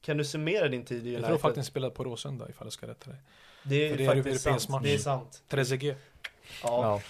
kan 0.00 0.16
du 0.16 0.24
summera 0.24 0.68
din 0.68 0.84
tid 0.84 0.96
i 0.96 1.00
United? 1.08 1.22
Jag 1.22 1.28
tror 1.28 1.38
faktiskt 1.38 1.56
han 1.56 1.64
spelade 1.64 1.94
på 1.94 2.04
Råsunda 2.04 2.48
ifall 2.48 2.66
jag 2.66 2.72
ska 2.72 2.86
rätta 2.86 3.10
dig. 3.10 3.18
Det 3.62 3.88
är 3.90 3.96
det 3.96 4.04
är 4.04 4.14
faktiskt 4.14 4.44
sant. 4.44 4.68
match. 4.68 4.82
Det 4.84 4.94
är 4.94 4.98
sant. 4.98 5.42
Trezeguet. 5.48 5.98
Ja. 6.62 6.82
Ja. 6.82 7.00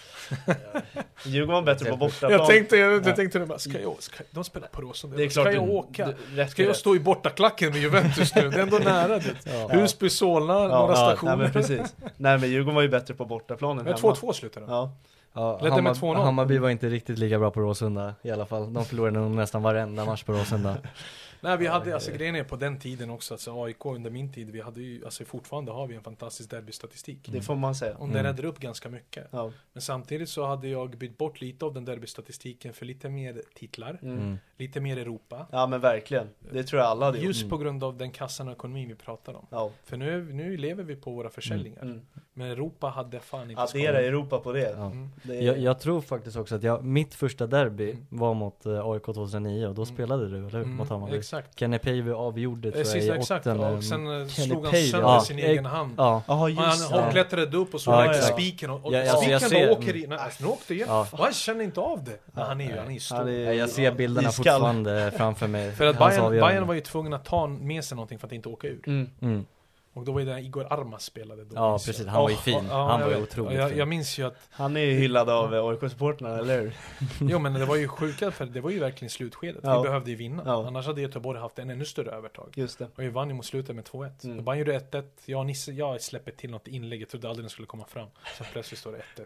Djurgården 1.25 1.65
var 1.65 1.73
bättre 1.75 1.91
på 1.91 1.97
bortaplan. 1.97 2.33
Jag 2.33 2.47
tänkte, 2.47 2.77
jag, 2.77 2.93
Ja. 2.93 3.01
jag 3.05 3.17
tänkte 3.17 3.41
bara, 3.41 3.59
ska 3.59 3.81
jag, 3.81 3.95
ska, 3.99 4.25
de 4.31 4.45
spelar 4.45 4.69
på 4.69 4.81
Råsunda. 4.81 5.17
Det 5.17 5.25
är 5.25 5.29
ska 5.29 5.43
klart 5.43 5.55
jag 5.55 5.67
du- 5.67 5.71
åka? 5.71 6.07
du- 6.07 6.37
rätt 6.37 6.51
ska 6.51 6.63
jag 6.63 6.69
rätt. 6.71 6.77
stå 6.77 6.97
i 6.97 7.01
bortaklacken 7.01 7.71
med 7.73 7.81
Juventus 7.81 8.35
nu? 8.35 8.49
Det 8.51 8.57
är 8.57 8.63
ändå 8.63 8.79
nära 8.79 9.19
dit. 9.19 9.37
Ja. 9.45 9.69
Husby, 9.69 10.11
Solna, 10.11 10.55
några 10.55 10.71
Ja, 10.73 10.95
stationer. 10.97 11.37
nej 11.37 11.43
men 11.45 11.53
precis. 11.53 11.95
Nej 12.17 12.39
men 12.39 12.51
Djurgården 12.51 12.75
var 12.75 12.83
ju 12.83 12.89
bättre 12.89 13.15
på 13.15 13.25
bortaplanen 13.25 13.85
Men 13.85 13.95
2-2 13.95 14.33
slutade 14.33 14.67
det. 14.67 14.73
Ja. 14.73 14.93
Ja, 15.33 15.59
Ledde 15.63 15.83
med 15.83 15.93
Hammar- 15.97 16.15
2-0. 16.15 16.17
Hammarby 16.25 16.59
var 16.59 16.71
inte 16.71 16.89
riktigt 16.89 17.19
lika 17.19 17.39
bra 17.39 17.51
på 17.51 17.61
Råsunda 17.61 18.15
i 18.23 18.31
alla 18.31 18.47
fall. 18.47 18.73
De 18.73 18.85
förlorade 18.85 19.19
nog 19.19 19.31
nästan 19.31 19.63
varenda 19.63 20.05
match 20.05 20.23
på 20.25 20.33
Råsunda. 20.33 20.77
Nej 21.41 21.57
vi 21.59 21.67
hade, 21.67 21.95
alltså 21.95 22.11
grejen 22.13 22.35
är 22.35 22.45
på 22.45 22.57
den 22.57 22.79
tiden 22.79 23.11
också, 23.11 23.35
alltså 23.35 23.63
AIK 23.65 23.87
under 23.87 24.11
min 24.11 24.33
tid, 24.33 24.51
vi 24.51 24.61
hade 24.61 24.81
ju, 24.83 25.05
alltså 25.05 25.25
fortfarande 25.25 25.73
har 25.73 25.87
vi 25.87 25.95
en 25.95 26.03
fantastisk 26.03 26.51
derbystatistik. 26.51 27.29
Det 27.33 27.41
får 27.43 27.55
man 27.57 27.75
säga. 27.75 27.97
Och 27.97 28.09
den 28.09 28.23
räddade 28.23 28.49
upp 28.49 28.59
ganska 28.59 28.89
mycket. 28.89 29.27
Ja. 29.31 29.53
Men 29.73 29.83
samtidigt 29.83 30.29
så 30.29 30.47
hade 30.47 30.69
jag 30.69 30.91
bytt 30.91 31.19
bort 31.19 31.41
lite 31.41 31.65
av 31.65 31.75
den 31.75 31.85
derbystatistiken 31.85 32.73
för 32.73 32.87
lite 32.87 33.09
mer 33.09 33.43
titlar, 33.55 33.99
Mm. 34.03 34.39
lite 34.57 34.81
mer 34.81 34.97
Europa. 34.97 35.47
ja 35.53 35.67
men 35.67 35.81
verkligen. 35.81 36.29
Det 36.53 36.65
tror 36.65 36.81
jag 36.83 36.91
alla 36.91 37.07
hade 37.07 37.19
gjort. 37.19 37.27
Just 37.27 37.49
på 37.49 37.57
grund 37.59 37.85
av 37.85 37.97
den 37.97 38.11
kassan 38.11 38.49
och 38.49 38.55
ekonomin 38.55 38.89
vi 38.89 38.95
pratar 38.95 39.35
om. 39.35 39.47
Ja. 39.51 39.71
För 39.85 39.97
nu, 39.97 40.33
nu 40.33 40.57
lever 40.57 40.85
vi 40.85 40.97
på 40.97 41.11
våra 41.11 41.31
försäljningar. 41.31 41.83
Mm. 41.83 42.01
Men 42.33 42.51
Europa 42.51 42.87
hade 42.89 43.21
fan 43.21 43.51
inte 43.51 43.63
Addera. 43.63 44.01
Europa 44.01 44.39
på 44.39 44.53
det. 44.53 44.71
Ja. 44.77 44.87
Mm. 44.87 45.09
det 45.23 45.37
är... 45.37 45.43
Jag, 45.43 45.59
jag 45.59 45.81
tror 45.81 46.01
faktiskt 46.01 46.37
också 46.37 46.55
att 46.55 46.63
jag, 46.63 46.85
mitt 46.85 47.15
första 47.15 47.47
derby 47.47 47.91
Mm. 47.91 48.07
var 48.09 48.35
mot 48.35 48.67
eh, 48.67 48.87
AIK 48.87 49.03
2009 49.05 49.67
och 49.67 49.75
då 49.75 49.83
Mm. 49.83 49.95
spelade 49.95 50.29
du, 50.29 50.37
eller 50.39 50.49
hur? 50.51 50.59
Mm, 50.63 50.75
mot 50.77 50.89
Hammarby. 50.89 51.13
Exakt. 51.39 51.59
Kenny 51.59 51.79
Päivy 51.79 52.13
avgjorde 52.13 52.71
tror 52.71 52.85
jag 52.85 52.93
Precis, 52.93 53.05
i 53.05 53.11
exakt. 53.11 53.47
åttonde. 53.47 53.67
Och 53.71 53.85
sen 53.85 54.07
eh, 54.07 54.29
Kenny 54.29 54.49
slog 54.49 54.65
han 54.67 54.75
sönder 54.75 55.09
ja, 55.09 55.21
sin 55.21 55.39
egen 55.39 55.65
hand. 55.67 55.95
Ja, 55.97 56.23
Han, 56.27 56.55
just 56.55 56.91
han 56.91 57.05
det. 57.07 57.11
klättrade 57.13 57.57
upp 57.57 57.75
och 57.75 57.81
så 57.81 57.91
Ja, 57.91 58.15
spiken 58.15 58.71
och, 58.71 58.85
och 58.87 58.95
Ja, 58.95 59.01
alltså, 59.11 59.31
jag 59.31 59.41
spiken 59.43 59.59
ser- 59.61 59.67
bara 59.69 59.79
åker 59.79 59.97
i, 59.97 60.07
nej, 60.07 60.19
alltså, 60.19 60.45
nu 60.45 60.51
åkte 60.51 60.75
igen. 60.75 60.87
Ja. 60.91 61.07
Och 61.13 61.19
han 61.19 61.33
känner 61.33 61.65
inte 61.65 61.81
av 61.81 62.05
det. 62.05 62.21
Men 62.27 62.45
han 62.47 62.61
är 62.61 62.65
ju, 62.71 62.79
han 62.79 62.89
är 62.89 62.93
ju 62.93 63.01
stor. 63.01 63.17
Han 63.17 63.29
är- 63.29 63.33
Ja, 63.33 63.53
jag 63.53 63.69
ser 63.69 63.93
bilderna 63.93 64.29
Iskall. 64.29 64.45
fortfarande 64.45 65.13
framför 65.17 65.47
mig. 65.47 65.73
För 65.73 65.87
att 65.87 65.99
Bayern. 65.99 66.31
Bayern 66.31 66.67
var 66.67 66.75
ju 66.75 66.81
tvungen 66.81 67.13
att 67.13 67.25
ta 67.25 67.47
med 67.47 67.85
sig 67.85 67.97
någonting 67.97 68.19
för 68.19 68.27
att 68.27 68.33
inte 68.33 68.49
åka 68.49 68.67
ur. 68.69 68.83
Mm. 68.87 69.11
Mm. 69.23 69.47
Och 69.93 70.05
då 70.05 70.13
var 70.13 70.21
det 70.21 70.27
där 70.27 70.39
Igor 70.39 70.73
Armas 70.73 71.05
spelade 71.05 71.45
då. 71.45 71.55
Ja 71.55 71.79
precis, 71.87 72.07
han 72.07 72.23
var 72.23 72.31
ju 72.31 72.37
fin. 72.37 72.67
ja, 72.71 72.91
han 72.91 73.01
jag 73.01 73.09
var 73.09 73.17
ju 73.17 73.23
otroligt 73.23 73.59
jag, 73.59 73.69
fin. 73.69 73.79
jag 73.79 73.89
minns 73.89 74.19
ju 74.19 74.27
att, 74.27 74.37
Han 74.51 74.77
är 74.77 74.81
ju 74.81 74.93
hyllad 74.93 75.31
av 75.31 75.55
eh, 75.55 75.65
AIK-supportrarna, 75.65 76.39
eller 76.39 76.61
hur? 76.61 76.77
jo 77.21 77.39
men 77.39 77.55
det 77.55 77.65
var 77.65 77.77
ju 77.77 77.89
sjuka 77.89 78.31
för 78.31 78.47
det 78.47 78.61
var 78.61 78.71
ju 78.71 78.79
verkligen 78.79 79.11
slutskedet. 79.11 79.61
Ja. 79.65 79.83
Vi 79.83 79.89
behövde 79.89 80.11
ju 80.11 80.17
vinna. 80.17 80.43
Ja. 80.47 80.67
Annars 80.67 80.87
hade 80.87 81.01
Göteborg 81.01 81.41
haft 81.41 81.59
en 81.59 81.71
ännu 81.71 81.85
större 81.85 82.11
övertag. 82.11 82.53
Just 82.57 82.79
det. 82.79 82.85
Och 82.85 83.03
vi 83.03 83.09
vann 83.09 83.29
ju 83.29 83.35
mot 83.35 83.47
slutet 83.47 83.77
med 83.77 83.85
2-1. 83.85 84.25
Mm. 84.25 84.33
Mm. 84.33 84.45
Bayern 84.45 84.59
gjorde 84.59 84.79
1-1. 84.79 85.05
Jag 85.25 85.41
och 85.41 85.47
Nisse, 85.47 85.73
jag 85.73 86.03
släpper 86.03 86.31
till 86.31 86.51
något 86.51 86.69
inlägg. 86.69 87.03
Jag 87.03 87.09
trodde 87.09 87.29
aldrig 87.29 87.45
den 87.45 87.51
skulle 87.51 87.67
komma 87.67 87.85
fram. 87.87 88.09
Sen 88.39 88.47
plötsligt 88.53 88.81
står 88.81 88.93
det 88.93 89.23
1-1. 89.23 89.25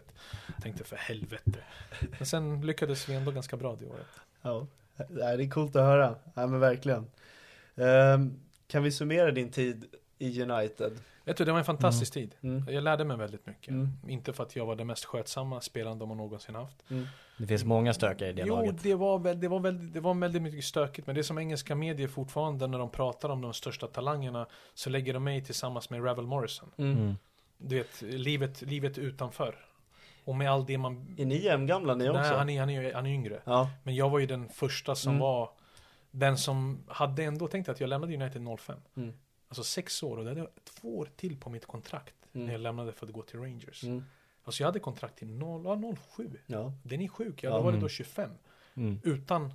Tänkte 0.61 0.83
för 0.83 0.95
helvete. 0.95 1.59
Men 2.17 2.25
sen 2.25 2.61
lyckades 2.61 3.09
vi 3.09 3.15
ändå 3.15 3.31
ganska 3.31 3.57
bra 3.57 3.77
det 3.79 3.85
året. 3.85 4.07
Ja. 4.41 4.67
Det 5.09 5.23
är 5.23 5.49
coolt 5.49 5.75
att 5.75 5.81
höra. 5.81 6.15
Ja 6.33 6.47
men 6.47 6.59
verkligen. 6.59 7.07
Ehm, 7.75 8.39
kan 8.67 8.83
vi 8.83 8.91
summera 8.91 9.31
din 9.31 9.51
tid 9.51 9.85
i 10.17 10.41
United? 10.41 10.91
Vet 11.23 11.37
du, 11.37 11.45
det 11.45 11.51
var 11.51 11.59
en 11.59 11.65
fantastisk 11.65 12.13
tid. 12.13 12.35
Mm. 12.41 12.65
Jag 12.69 12.83
lärde 12.83 13.03
mig 13.03 13.17
väldigt 13.17 13.45
mycket. 13.45 13.67
Mm. 13.67 13.89
Inte 14.07 14.33
för 14.33 14.43
att 14.43 14.55
jag 14.55 14.65
var 14.65 14.75
den 14.75 14.87
mest 14.87 15.05
skötsamma 15.05 15.61
spelaren 15.61 15.99
de 15.99 16.09
har 16.09 16.15
någonsin 16.15 16.55
haft. 16.55 16.83
Det 17.37 17.47
finns 17.47 17.63
många 17.63 17.93
stökare 17.93 18.29
i 18.29 18.33
det 18.33 18.43
jo, 18.45 18.55
laget. 18.55 18.83
det 18.83 18.95
var, 18.95 19.19
väl, 19.19 19.39
det, 19.39 19.47
var 19.47 19.59
väl, 19.59 19.91
det 19.91 19.99
var 19.99 20.13
väldigt 20.13 20.41
mycket 20.41 20.63
stökigt. 20.63 21.07
Men 21.07 21.15
det 21.15 21.21
är 21.21 21.23
som 21.23 21.37
engelska 21.37 21.75
medier 21.75 22.07
fortfarande 22.07 22.67
när 22.67 22.79
de 22.79 22.89
pratar 22.89 23.29
om 23.29 23.41
de 23.41 23.53
största 23.53 23.87
talangerna 23.87 24.47
så 24.73 24.89
lägger 24.89 25.13
de 25.13 25.23
mig 25.23 25.43
tillsammans 25.43 25.89
med 25.89 26.05
Ravel 26.05 26.25
Morrison. 26.25 26.71
Mm. 26.77 26.97
Mm. 26.97 27.15
Du 27.57 27.75
vet, 27.75 28.01
livet, 28.01 28.61
livet 28.61 28.97
utanför. 28.97 29.55
Och 30.23 30.35
med 30.35 30.51
allt 30.51 30.67
det 30.67 30.77
man... 30.77 31.15
Är 31.17 31.25
ni 31.25 31.43
jämngamla 31.43 31.95
ni 31.95 32.09
också? 32.09 32.21
Nej, 32.21 32.37
han 32.37 32.49
är, 32.49 32.59
han, 32.59 32.69
är, 32.69 32.93
han 32.93 33.05
är 33.05 33.09
yngre. 33.09 33.41
Ja. 33.43 33.69
Men 33.83 33.95
jag 33.95 34.09
var 34.09 34.19
ju 34.19 34.25
den 34.25 34.49
första 34.49 34.95
som 34.95 35.09
Mm. 35.11 35.21
var 35.21 35.49
den 36.11 36.37
som 36.37 36.83
hade 36.87 37.23
ändå 37.23 37.47
tänkt 37.47 37.69
att 37.69 37.79
jag 37.79 37.87
lämnade 37.87 38.15
United 38.15 38.59
05. 38.59 38.77
Mm. 38.97 39.13
Alltså 39.47 39.63
sex 39.63 40.03
år 40.03 40.17
och 40.17 40.23
det 40.23 40.29
hade 40.29 40.47
två 40.63 40.97
år 40.97 41.09
till 41.15 41.37
på 41.37 41.49
mitt 41.49 41.65
kontrakt 41.65 42.15
Mm. 42.33 42.45
när 42.47 42.53
jag 42.53 42.61
lämnade 42.61 42.91
för 42.91 43.05
att 43.07 43.13
gå 43.13 43.21
till 43.21 43.39
Rangers. 43.39 43.83
Mm. 43.83 44.03
Alltså 44.43 44.63
jag 44.63 44.67
hade 44.67 44.79
kontrakt 44.79 45.17
till 45.17 45.27
0, 45.27 45.61
ja, 45.65 45.95
07. 46.15 46.39
Ja. 46.47 46.73
Den 46.83 47.01
är 47.01 47.07
sjuk, 47.07 47.43
jag 47.43 47.49
Ja. 47.49 47.53
hade 47.53 47.63
varit 47.63 47.73
Mm. 47.73 47.81
då 47.83 47.89
25. 47.89 48.29
Mm. 48.75 48.99
Utan 49.03 49.53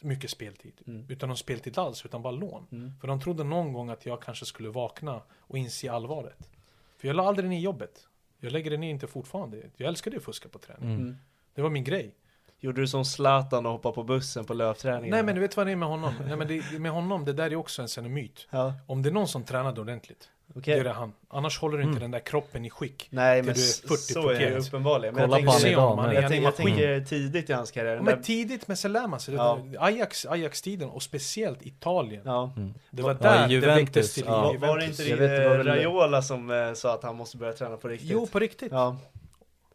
mycket 0.00 0.30
speltid. 0.30 0.80
Mm. 0.86 1.06
Utan 1.08 1.28
någon 1.28 1.36
speltid 1.36 1.78
alls, 1.78 2.04
utan 2.04 2.22
bara 2.22 2.30
lån. 2.32 2.66
Mm. 2.72 2.92
För 3.00 3.08
de 3.08 3.20
trodde 3.20 3.44
någon 3.44 3.72
gång 3.72 3.90
att 3.90 4.06
jag 4.06 4.22
kanske 4.22 4.46
skulle 4.46 4.68
vakna 4.68 5.22
och 5.32 5.58
inse 5.58 5.92
allvaret. 5.92 6.50
För 6.96 7.08
jag 7.08 7.16
la 7.16 7.28
aldrig 7.28 7.48
ner 7.50 7.60
jobbet. 7.60 8.08
Jag 8.38 8.52
lägger 8.52 8.70
det 8.70 8.76
ner 8.76 8.90
inte 8.90 9.06
fortfarande. 9.06 9.70
Jag 9.76 9.88
älskade 9.88 10.16
att 10.16 10.22
fuska 10.24 10.48
på 10.48 10.58
träning. 10.58 10.90
Mm. 10.94 11.16
Det 11.54 11.62
var 11.62 11.70
min 11.70 11.84
grej. 11.84 12.14
Gjorde 12.64 12.80
du 12.80 12.86
som 12.86 13.04
Zlatan 13.04 13.66
och 13.66 13.72
hoppade 13.72 13.94
på 13.94 14.02
bussen 14.02 14.44
på 14.44 14.54
löpträningen? 14.54 15.10
Nej 15.10 15.22
men 15.22 15.34
du 15.34 15.40
vet 15.40 15.56
vad 15.56 15.66
det 15.66 15.72
är 15.72 15.76
med 15.76 15.88
honom? 15.88 16.14
Nej 16.26 16.36
men 16.36 16.48
det, 16.48 16.78
med 16.78 16.92
honom, 16.92 17.24
det 17.24 17.32
där 17.32 17.50
är 17.50 17.56
också 17.56 17.82
en 17.82 17.88
sån 17.88 18.04
här 18.04 18.10
myt. 18.10 18.46
Ja, 18.50 18.74
Om 18.86 19.02
det 19.02 19.08
är 19.08 19.12
någon 19.12 19.28
som 19.28 19.44
tränade 19.44 19.80
ordentligt, 19.80 20.28
okej. 20.54 20.74
det 20.74 20.80
är 20.80 20.84
det 20.84 20.90
han. 20.92 21.12
Annars 21.28 21.58
håller 21.58 21.76
du 21.78 21.82
inte 21.82 21.90
Mm. 21.90 22.00
den 22.02 22.10
där 22.10 22.18
kroppen 22.18 22.64
i 22.64 22.70
skick. 22.70 23.08
Nej 23.10 23.40
till 23.40 23.46
men 23.46 23.54
du 23.54 23.60
är 23.60 23.64
s- 23.64 23.80
40 23.80 23.96
så 23.96 24.28
är 24.30 24.38
det 24.50 24.58
uppenbarligen. 24.58 25.14
Men 25.14 25.24
Kolla 25.24 25.38
jag 25.38 25.46
på 25.46 25.52
tänker, 25.60 25.80
han 25.80 26.12
idag, 26.12 26.14
jag, 26.22 26.28
tänker, 26.30 26.44
jag 26.44 26.56
tänker 26.56 27.00
tidigt 27.04 27.50
i 27.50 27.52
hans 27.52 27.70
karriär. 27.70 27.94
Ja, 27.96 28.02
men 28.02 28.14
där- 28.16 28.22
tidigt, 28.22 28.68
men 28.68 28.76
sen 28.76 28.92
lär 28.92 29.06
man 29.08 29.20
sig. 29.20 29.34
Ja. 29.34 29.58
Ajax, 29.78 30.26
Ajax-tiden 30.26 30.88
och 30.90 31.02
speciellt 31.02 31.62
Italien. 31.66 32.22
Ja. 32.24 32.52
Det 32.90 33.02
var 33.02 33.10
Ja, 33.10 33.16
där 33.20 33.48
det 33.48 33.54
Juventus, 33.54 33.82
väcktes 33.82 34.14
till 34.14 34.24
ja. 34.26 34.50
liv. 34.52 34.60
Var, 34.60 34.78
det 34.78 34.84
Juventus. 34.84 35.06
inte 35.08 35.26
det, 35.26 35.62
det 35.62 35.64
Raiola 35.64 36.22
som 36.22 36.50
eh, 36.50 36.72
sa 36.72 36.94
att 36.94 37.02
han 37.02 37.16
måste 37.16 37.36
börja 37.36 37.52
träna 37.52 37.76
på 37.76 37.88
riktigt? 37.88 38.10
Jo, 38.10 38.26
på 38.26 38.38
riktigt. 38.38 38.72
Ja, 38.72 38.96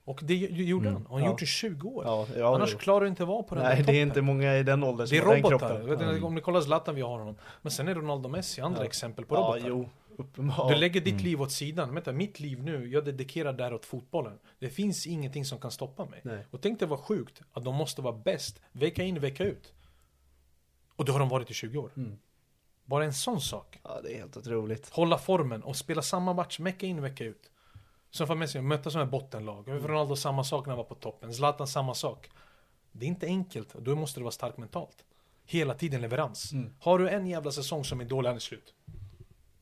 Och 0.09 0.19
det 0.23 0.35
gjorde 0.35 0.89
Mm. 0.89 0.93
han. 0.93 1.05
Och 1.05 1.13
han 1.15 1.23
Ja. 1.23 1.29
gjort 1.29 1.39
det 1.39 1.43
i 1.43 1.47
20 1.47 1.89
år. 1.89 2.03
ja, 2.05 2.27
ja 2.37 2.55
Annars 2.55 2.75
klarar 2.75 3.01
du 3.01 3.07
inte 3.07 3.25
vara 3.25 3.43
på 3.43 3.55
den 3.55 3.63
Nej 3.63 3.77
där 3.77 3.83
det 3.93 3.97
är 3.99 4.01
inte 4.01 4.21
många 4.21 4.57
i 4.57 4.63
den 4.63 4.83
åldern 4.83 5.07
Det 5.09 5.15
är 5.17 5.19
som 5.19 5.27
har 5.27 5.33
den 5.35 5.43
kroppen. 5.43 5.85
Vet 5.89 5.99
ni, 5.99 6.21
Om 6.21 6.35
ni 6.35 6.41
kollar 6.41 6.61
Zlatan, 6.61 6.95
vi 6.95 7.01
har 7.01 7.17
honom. 7.19 7.35
Men 7.61 7.71
sen 7.71 7.87
är 7.87 7.95
Ronaldo 7.95 8.29
Messi 8.29 8.61
andra 8.61 8.85
exempel 8.85 9.25
på 9.25 9.35
robotar. 9.35 9.67
jo. 9.67 9.89
Du 10.69 10.75
lägger 10.75 11.01
ditt 11.01 11.21
liv 11.21 11.41
åt 11.41 11.51
sidan. 11.51 11.93
Vänta, 11.93 12.11
mitt 12.11 12.39
liv 12.39 12.63
nu, 12.63 12.87
jag 12.87 13.05
dedikerar 13.05 13.53
det 13.53 13.63
här 13.63 13.73
åt 13.73 13.85
fotbollen. 13.85 14.39
Det 14.59 14.69
finns 14.69 15.07
ingenting 15.07 15.45
som 15.45 15.59
kan 15.59 15.71
stoppa 15.71 16.05
mig. 16.05 16.19
Nej. 16.23 16.45
Och 16.51 16.61
tänk 16.61 16.79
dig 16.79 16.87
vad 16.87 16.99
sjukt 16.99 17.41
att 17.53 17.63
de 17.63 17.75
måste 17.75 18.01
vara 18.01 18.13
bäst 18.15 18.61
vecka 18.71 19.03
in, 19.03 19.19
vecka 19.19 19.43
ut. 19.43 19.73
Och 20.95 21.05
det 21.05 21.11
har 21.11 21.19
de 21.19 21.29
varit 21.29 21.51
i 21.51 21.53
20 21.53 21.77
år. 21.79 21.91
Mm. 21.97 22.17
Bara 22.85 23.05
en 23.05 23.13
sån 23.13 23.41
sak. 23.41 23.79
Ja, 23.83 23.99
det 24.03 24.13
är 24.13 24.17
helt 24.17 24.37
otroligt. 24.37 24.89
Hålla 24.89 25.17
formen 25.17 25.63
och 25.63 25.75
spela 25.75 26.01
samma 26.01 26.33
match 26.33 26.59
vecka 26.59 26.85
in, 26.85 27.01
vecka 27.01 27.23
ut. 27.23 27.49
Som 28.11 28.27
för 28.27 28.35
Messi, 28.35 28.61
möta 28.61 28.89
som 28.89 29.01
ett 29.01 29.09
bottenlag. 29.09 29.67
Mm. 29.67 29.87
Ronaldo 29.87 30.15
samma 30.15 30.43
sak 30.43 30.65
när 30.65 30.71
han 30.71 30.77
var 30.77 30.83
på 30.83 30.95
toppen. 30.95 31.33
Zlatan 31.33 31.67
samma 31.67 31.93
sak. 31.93 32.29
Det 32.91 33.05
är 33.05 33.07
inte 33.07 33.25
enkelt, 33.25 33.73
då 33.73 33.95
måste 33.95 34.19
du 34.19 34.23
vara 34.23 34.31
stark 34.31 34.57
mentalt. 34.57 35.05
Hela 35.45 35.73
tiden 35.73 36.01
leverans. 36.01 36.51
Mm. 36.51 36.73
Har 36.79 36.99
du 36.99 37.09
en 37.09 37.27
jävla 37.27 37.51
säsong 37.51 37.83
som 37.83 38.01
är 38.01 38.05
dålig, 38.05 38.29
han 38.29 38.35
är 38.35 38.39
slut. 38.39 38.73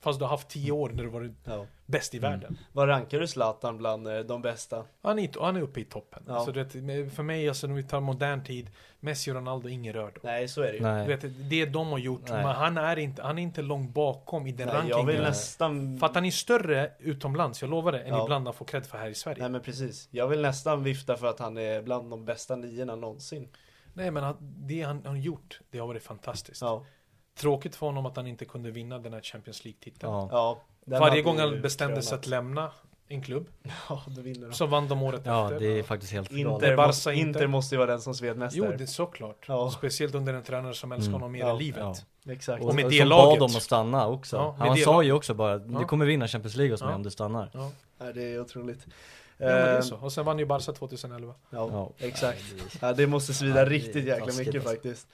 Fast 0.07 0.19
du 0.19 0.25
har 0.25 0.29
haft 0.29 0.47
10 0.49 0.71
år 0.71 0.89
när 0.89 1.03
du 1.03 1.09
varit 1.09 1.31
Ja. 1.43 1.65
bäst 1.85 2.15
i 2.15 2.19
världen. 2.19 2.57
Vad 2.71 2.87
rankar 2.89 3.19
du 3.19 3.27
Zlatan 3.27 3.77
bland 3.77 4.07
eh, 4.07 4.19
de 4.19 4.41
bästa? 4.41 4.85
Han 5.01 5.19
är, 5.19 5.29
han 5.41 5.55
är 5.55 5.61
uppe 5.61 5.79
i 5.79 5.83
toppen. 5.85 6.23
Ja. 6.27 6.45
Så 6.45 6.51
det, 6.51 6.69
för 7.15 7.23
mig, 7.23 7.47
alltså, 7.49 7.67
när 7.67 7.75
vi 7.75 7.83
tar 7.83 7.99
modern 7.99 8.43
tid, 8.43 8.69
Messi 8.99 9.31
och 9.31 9.35
Ronaldo, 9.35 9.69
ingen 9.69 9.93
rör 9.93 10.01
dem. 10.03 10.13
Nej, 10.23 10.47
så 10.47 10.61
är 10.61 10.67
det 10.71 10.77
ju. 10.77 10.83
Nej. 10.83 11.07
Vet, 11.07 11.49
det 11.49 11.65
de 11.65 11.87
har 11.87 11.97
gjort, 11.97 12.21
Nej. 12.29 12.43
men 12.43 12.55
han 12.55 12.77
är, 12.77 12.99
inte, 12.99 13.21
han 13.23 13.37
är 13.37 13.43
inte 13.43 13.61
långt 13.61 13.93
bakom 13.93 14.47
i 14.47 14.51
den 14.51 14.67
Nej, 14.67 14.75
jag 14.75 14.81
rankingen. 14.83 15.07
vill 15.07 15.21
nästan... 15.21 15.99
För 15.99 16.05
att 16.05 16.15
han 16.15 16.25
är 16.25 16.31
större 16.31 16.91
utomlands, 16.99 17.61
jag 17.61 17.69
lovar 17.69 17.91
det, 17.91 17.99
än 17.99 18.07
Ja. 18.13 18.23
ibland 18.23 18.45
han 18.47 18.53
får 18.53 18.65
cred 18.65 18.85
för 18.85 18.97
här 18.97 19.09
i 19.09 19.15
Sverige. 19.15 19.41
Nej 19.41 19.49
men 19.49 19.61
precis. 19.61 20.07
Jag 20.11 20.27
vill 20.27 20.41
nästan 20.41 20.83
vifta 20.83 21.17
för 21.17 21.27
att 21.27 21.39
han 21.39 21.57
är 21.57 21.81
bland 21.81 22.09
de 22.09 22.25
bästa 22.25 22.55
niorna 22.55 22.95
någonsin. 22.95 23.49
Nej 23.93 24.11
men 24.11 24.23
han, 24.23 24.35
det 24.67 24.81
han 24.81 25.05
har 25.05 25.15
gjort, 25.15 25.59
det 25.71 25.79
har 25.79 25.87
varit 25.87 26.03
fantastiskt. 26.03 26.61
Ja. 26.61 26.85
Tråkigt 27.39 27.75
för 27.75 27.85
honom 27.85 28.05
att 28.05 28.15
han 28.15 28.27
inte 28.27 28.45
kunde 28.45 28.71
vinna 28.71 28.99
den 28.99 29.13
här 29.13 29.21
Champions 29.21 29.65
League-titeln. 29.65 30.13
Ja. 30.13 30.29
Ja, 30.31 30.61
Varje 30.99 31.21
gång 31.21 31.39
han 31.39 31.61
bestämde 31.61 32.01
sig 32.01 32.15
att 32.17 32.27
lämna 32.27 32.71
en 33.09 33.21
klubb, 33.21 33.47
Ja, 33.89 34.01
då 34.07 34.21
vinner 34.21 34.47
de. 34.47 34.53
så 34.53 34.65
vann 34.65 34.87
de 34.87 35.03
året 35.03 35.21
ja, 35.25 35.43
efter. 35.43 35.59
det 35.59 35.79
är 35.79 35.83
faktiskt 35.83 36.13
helt. 36.13 36.31
Inter, 36.31 36.75
Barca 36.75 36.87
måste, 36.87 37.11
inte. 37.13 37.27
Inter 37.27 37.47
måste 37.47 37.75
ju 37.75 37.79
vara 37.79 37.91
den 37.91 38.01
som 38.01 38.11
Jo, 38.11 38.13
svedmästare. 38.13 38.77
det 38.77 38.83
är 38.83 38.85
såklart. 38.85 39.45
Ja. 39.47 39.71
Speciellt 39.71 40.15
under 40.15 40.33
en 40.33 40.43
tränare 40.43 40.73
som 40.73 40.91
älskar 40.91 41.07
Mm. 41.09 41.13
honom 41.13 41.31
mer 41.31 41.39
Ja. 41.39 41.55
i 41.55 41.63
livet. 41.63 42.03
Ja. 42.25 42.31
Exakt. 42.31 42.63
Och 42.63 42.75
med 42.75 42.85
och 42.85 42.91
det 42.91 42.97
som 42.99 43.07
laget. 43.07 43.39
bad 43.39 43.49
dem 43.49 43.55
att 43.57 43.63
stanna 43.63 44.07
också. 44.07 44.35
Ja, 44.35 44.55
han 44.59 44.77
sa 44.77 45.03
ju 45.03 45.11
också 45.11 45.33
bara, 45.33 45.57
du 45.57 45.73
Ja. 45.73 45.87
kommer 45.87 46.05
vinna 46.05 46.27
Champions 46.27 46.55
League 46.55 46.73
hos 46.73 46.81
mig 46.81 46.89
Ja. 46.89 46.95
om 46.95 47.03
du 47.03 47.11
stannar. 47.11 47.49
Ja. 47.53 47.71
Ja, 47.97 48.13
det 48.13 48.23
är 48.33 48.41
otroligt. 48.41 48.85
Ja, 49.37 49.45
det 49.45 49.51
är 49.53 49.75
Eh, 49.75 49.81
så. 49.81 49.95
Och 49.95 50.13
sen 50.13 50.25
vann 50.25 50.39
ju 50.39 50.45
Barca 50.45 50.71
2011. 50.73 51.33
Ja, 51.49 51.69
Ja. 51.71 51.91
exakt. 52.07 52.43
Ja, 52.81 52.93
det 52.93 53.07
måste 53.07 53.33
svida 53.33 53.59
Ja, 53.59 53.65
riktigt 53.65 54.05
jäkla 54.05 54.25
mycket 54.25 54.55
alltså. 54.55 54.69
faktiskt. 54.69 55.07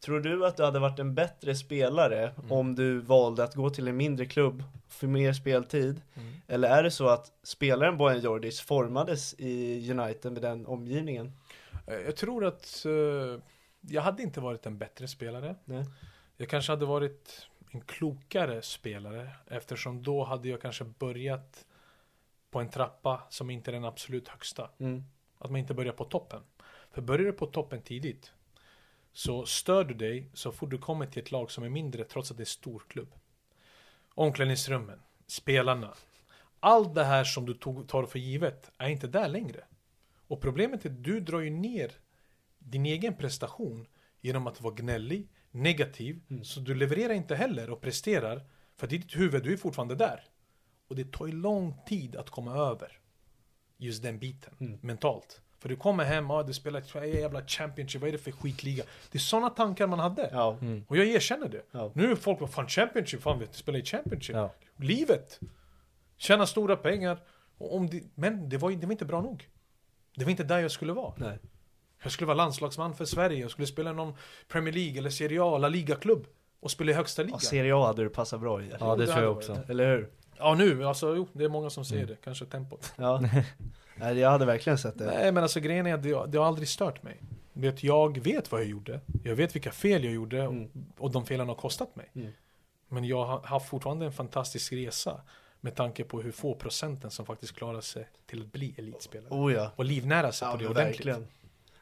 Tror 0.00 0.20
du 0.20 0.46
att 0.46 0.56
du 0.56 0.64
hade 0.64 0.78
varit 0.78 0.98
en 0.98 1.14
bättre 1.14 1.54
spelare 1.54 2.28
Mm. 2.38 2.52
om 2.52 2.74
du 2.74 2.98
valde 2.98 3.44
att 3.44 3.54
gå 3.54 3.70
till 3.70 3.88
en 3.88 3.96
mindre 3.96 4.26
klubb 4.26 4.62
för 4.88 5.06
mer 5.06 5.32
speltid? 5.32 6.02
Mm. 6.14 6.32
Eller 6.48 6.68
är 6.68 6.82
det 6.82 6.90
så 6.90 7.08
att 7.08 7.32
spelaren 7.42 7.96
Bojan 7.98 8.20
Djordjic 8.20 8.60
formades 8.60 9.34
i 9.38 9.90
United 9.90 10.32
med 10.32 10.42
den 10.42 10.66
omgivningen? 10.66 11.32
Eh, 11.86 11.94
Jag 11.94 12.16
tror 12.16 12.44
att 12.44 12.84
eh, 12.86 13.42
jag 13.80 14.02
hade 14.02 14.22
inte 14.22 14.40
varit 14.40 14.66
en 14.66 14.78
bättre 14.78 15.08
spelare. 15.08 15.54
Nej. 15.64 15.84
Jag 16.36 16.48
kanske 16.48 16.72
hade 16.72 16.86
varit 16.86 17.46
en 17.70 17.80
klokare 17.80 18.62
spelare 18.62 19.30
eftersom 19.46 20.02
då 20.02 20.24
hade 20.24 20.48
jag 20.48 20.60
kanske 20.62 20.84
börjat 20.84 21.64
på 22.50 22.60
en 22.60 22.68
trappa 22.70 23.22
som 23.30 23.50
inte 23.50 23.70
är 23.70 23.72
den 23.72 23.84
absolut 23.84 24.28
högsta. 24.28 24.70
Mm. 24.78 25.04
Att 25.38 25.50
man 25.50 25.60
inte 25.60 25.74
börjar 25.74 25.92
på 25.92 26.04
toppen. 26.04 26.40
För 26.90 27.02
börjar 27.02 27.24
du 27.26 27.32
på 27.32 27.46
toppen 27.46 27.82
tidigt 27.82 28.32
så 29.18 29.46
stör 29.46 29.84
du 29.84 29.94
dig 29.94 30.30
så 30.34 30.52
fort 30.52 30.70
du 30.70 30.78
kommer 30.78 31.06
till 31.06 31.22
ett 31.22 31.30
lag 31.30 31.50
som 31.50 31.64
är 31.64 31.68
mindre 31.68 32.04
trots 32.04 32.30
att 32.30 32.36
det 32.36 32.42
är 32.42 32.44
stor 32.44 32.82
klubb. 32.88 33.14
Omklädningsrummen, 34.14 35.00
spelarna. 35.26 35.94
Allt 36.60 36.94
det 36.94 37.04
här 37.04 37.24
som 37.24 37.46
du 37.46 37.54
tog, 37.54 37.88
tar 37.88 38.06
för 38.06 38.18
givet 38.18 38.70
är 38.78 38.88
inte 38.88 39.06
där 39.06 39.28
längre. 39.28 39.64
Och 40.26 40.40
problemet 40.40 40.84
är 40.84 40.90
att 40.90 41.04
du 41.04 41.20
drar 41.20 41.40
ju 41.40 41.50
ner 41.50 41.92
din 42.58 42.86
egen 42.86 43.16
prestation 43.16 43.86
genom 44.20 44.46
att 44.46 44.60
vara 44.60 44.74
gnällig, 44.74 45.28
negativ, 45.50 46.20
så 46.42 46.60
du 46.60 46.74
levererar 46.74 47.14
inte 47.14 47.36
heller 47.36 47.70
och 47.70 47.80
presterar 47.80 48.42
för 48.76 48.86
att 48.86 48.92
i 48.92 48.98
ditt 48.98 49.16
huvud, 49.16 49.42
du 49.42 49.52
är 49.52 49.56
fortfarande 49.56 49.94
där. 49.94 50.24
Och 50.88 50.96
det 50.96 51.12
tar 51.12 51.26
ju 51.26 51.32
lång 51.32 51.74
tid 51.86 52.16
att 52.16 52.30
komma 52.30 52.54
över 52.54 52.98
just 53.76 54.02
den 54.02 54.18
biten, 54.18 54.78
mentalt. 54.82 55.42
För 55.58 55.68
du 55.68 55.76
kommer 55.76 56.04
hem, 56.04 56.30
ah, 56.30 56.42
du 56.42 56.52
spelar 56.52 56.80
ett 56.80 57.14
jävla 57.14 57.42
Championship, 57.46 58.00
vad 58.00 58.08
är 58.08 58.12
det 58.12 58.18
för 58.18 58.32
skitliga? 58.32 58.84
Det 59.10 59.18
är 59.18 59.20
sådana 59.20 59.50
tankar 59.50 59.86
man 59.86 59.98
hade. 59.98 60.30
Ja. 60.32 60.58
Och 60.86 60.96
jag 60.96 61.06
erkänner 61.06 61.48
det. 61.48 61.62
Ja. 61.70 61.90
Nu 61.94 62.10
är 62.10 62.14
folk 62.16 62.38
bara, 62.38 62.48
fan 62.48 62.68
Championship, 62.68 63.22
fan 63.22 63.38
vet 63.38 63.52
du, 63.52 63.58
spelar 63.58 63.78
i 63.78 63.84
Championship. 63.84 64.36
Ja. 64.36 64.52
Livet! 64.76 65.40
Tjäna 66.16 66.46
stora 66.46 66.76
pengar. 66.76 67.18
Och 67.58 67.76
om 67.76 67.90
det, 67.90 68.02
men 68.14 68.48
det 68.48 68.56
var, 68.56 68.70
det 68.70 68.86
var 68.86 68.92
inte 68.92 69.04
bra 69.04 69.20
nog. 69.20 69.48
Det 70.16 70.24
var 70.24 70.30
inte 70.30 70.44
där 70.44 70.58
jag 70.58 70.70
skulle 70.70 70.92
vara. 70.92 71.14
Nej. 71.16 71.38
Jag 72.02 72.12
skulle 72.12 72.26
vara 72.26 72.36
landslagsman 72.36 72.94
för 72.94 73.04
Sverige, 73.04 73.40
jag 73.40 73.50
skulle 73.50 73.66
spela 73.66 73.92
någon 73.92 74.14
Premier 74.48 74.74
League 74.74 74.98
eller 74.98 75.10
Serie 75.10 75.42
A, 75.42 75.58
La 75.58 75.68
Liga-klubb. 75.68 76.26
Och 76.60 76.70
spela 76.70 76.90
i 76.90 76.94
högsta 76.94 77.22
Ja, 77.22 77.26
ligan. 77.26 77.40
Serie 77.40 77.74
A 77.76 77.86
hade 77.86 78.02
du 78.02 78.08
passat 78.08 78.40
bra 78.40 78.62
i. 78.62 78.70
Ja, 78.80 78.96
det 78.96 79.06
det 79.06 79.12
tror 79.12 79.24
jag 79.24 79.34
varit 79.34 79.36
också. 79.50 79.54
det. 79.66 79.72
Eller 79.72 79.96
hur? 79.96 80.08
Ja 80.38 80.54
nu, 80.54 80.84
alltså 80.84 81.16
jo, 81.16 81.28
det 81.32 81.44
är 81.44 81.48
många 81.48 81.70
som 81.70 81.84
säger 81.84 82.06
det, 82.06 82.16
kanske 82.24 82.44
tempot. 82.46 82.92
Ja. 82.96 83.22
Nej, 83.96 84.18
jag 84.18 84.30
hade 84.30 84.44
verkligen 84.46 84.78
sett 84.78 84.98
det. 84.98 85.04
Nej 85.04 85.32
men 85.32 85.42
alltså 85.42 85.60
grejen 85.60 85.86
är 85.86 85.94
att 85.94 86.02
det, 86.02 86.26
det 86.28 86.38
har 86.38 86.46
aldrig 86.46 86.68
stört 86.68 87.02
mig. 87.02 87.20
Vet, 87.52 87.82
jag 87.84 88.18
vet 88.18 88.52
vad 88.52 88.60
jag 88.60 88.68
gjorde, 88.68 89.00
jag 89.24 89.34
vet 89.34 89.54
vilka 89.54 89.72
fel 89.72 90.04
jag 90.04 90.12
gjorde 90.12 90.46
och, 90.46 90.52
Mm. 90.52 90.68
och 90.98 91.10
de 91.10 91.26
felen 91.26 91.48
har 91.48 91.54
kostat 91.54 91.96
mig. 91.96 92.10
Mm. 92.14 92.30
Men 92.88 93.04
jag 93.04 93.24
har 93.24 93.40
haft 93.40 93.68
fortfarande 93.68 94.06
en 94.06 94.12
fantastisk 94.12 94.72
resa 94.72 95.20
med 95.60 95.74
tanke 95.74 96.04
på 96.04 96.20
hur 96.22 96.32
få 96.32 96.54
procenten 96.54 97.10
som 97.10 97.26
faktiskt 97.26 97.54
klarar 97.56 97.80
sig 97.80 98.08
till 98.26 98.40
att 98.42 98.52
bli 98.52 98.74
elitspelare. 98.78 99.28
Oh 99.34 99.52
ja. 99.52 99.70
Och 99.76 99.84
livnära 99.84 100.32
sig 100.32 100.48
Ja, 100.48 100.52
på 100.52 100.58
det 100.58 100.68
ordentligt. 100.68 101.06
verkligen. 101.06 101.26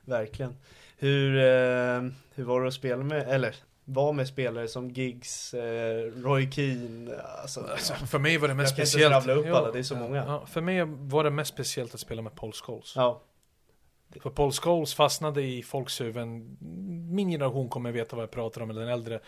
Verkligen. 0.05 0.57
Hur, 0.99 1.37
eh, 1.37 2.11
hur 2.35 2.45
var 2.45 2.61
det 2.63 2.69
att 2.69 2.75
spela 2.75 3.05
med, 3.05 3.29
eller 3.29 3.57
var 3.89 4.13
med 4.13 4.29
spelare 4.29 4.69
som 4.69 4.91
Giggs, 4.91 5.55
eh, 5.55 6.13
Roy 6.17 6.51
Keane, 6.51 7.17
alltså, 7.43 7.61
Alltså, 7.61 7.95
för 7.95 8.19
mig 8.19 8.39
var 8.39 8.49
det 8.49 8.55
mest 8.55 8.71
Jag 8.71 8.77
kan 8.77 8.83
inte 8.83 8.91
speciellt. 8.91 9.15
rabbla 9.15 9.33
upp 9.33 9.47
alla, 9.57 9.73
det 9.73 9.79
är 9.79 9.83
så 9.83 9.97
många. 9.97 10.17
Ja, 10.17 10.47
för 10.47 10.61
mig 10.61 10.85
var 10.87 11.25
det 11.25 11.31
mest 11.31 11.51
speciellt 11.55 11.95
att 11.95 12.01
spela 12.01 12.23
med 12.23 12.35
Paul 12.35 12.53
Scholes. 12.53 12.93
ja. 12.97 13.23
För 14.21 14.31
Paul 14.31 14.53
Scholes 14.53 14.95
fastnade 14.95 15.43
i 15.43 15.63
folks 15.63 16.01
huvuden. 16.01 16.57
Min 17.11 17.31
generation 17.31 17.69
kommer 17.69 17.93
veta 17.93 18.17
vad 18.17 18.23
jag 18.23 18.31
pratar 18.31 18.61
om, 18.61 18.71
eller 18.71 18.81
den 18.81 18.91
äldre. 18.91 19.21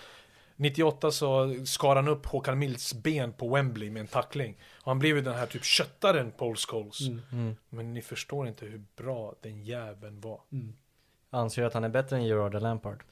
98 0.56 1.10
så 1.10 1.54
skar 1.66 1.96
han 1.96 2.08
upp 2.08 2.26
Håkan 2.26 2.58
Milds 2.58 2.94
ben 2.94 3.32
på 3.32 3.48
Wembley 3.48 3.90
med 3.90 4.00
en 4.00 4.06
tackling. 4.06 4.56
Och 4.82 4.84
han 4.90 4.98
blev 4.98 5.16
ju 5.16 5.22
den 5.22 5.34
här 5.34 5.46
typ 5.46 5.64
köttaren 5.64 6.30
Paul 6.30 6.56
Scholes. 6.56 7.00
Mm. 7.32 7.56
Men 7.68 7.94
ni 7.94 8.02
förstår 8.02 8.48
inte 8.48 8.66
hur 8.66 8.82
bra 8.96 9.34
den 9.40 9.62
jäveln 9.64 10.20
var. 10.20 10.40
Anser 11.30 11.62
du 11.62 11.68
att 11.68 11.74
han 11.74 11.84
är 11.84 11.88
bättre 11.88 12.16
än 12.16 12.24
Gerard 12.24 12.62
Lampard? 12.62 13.02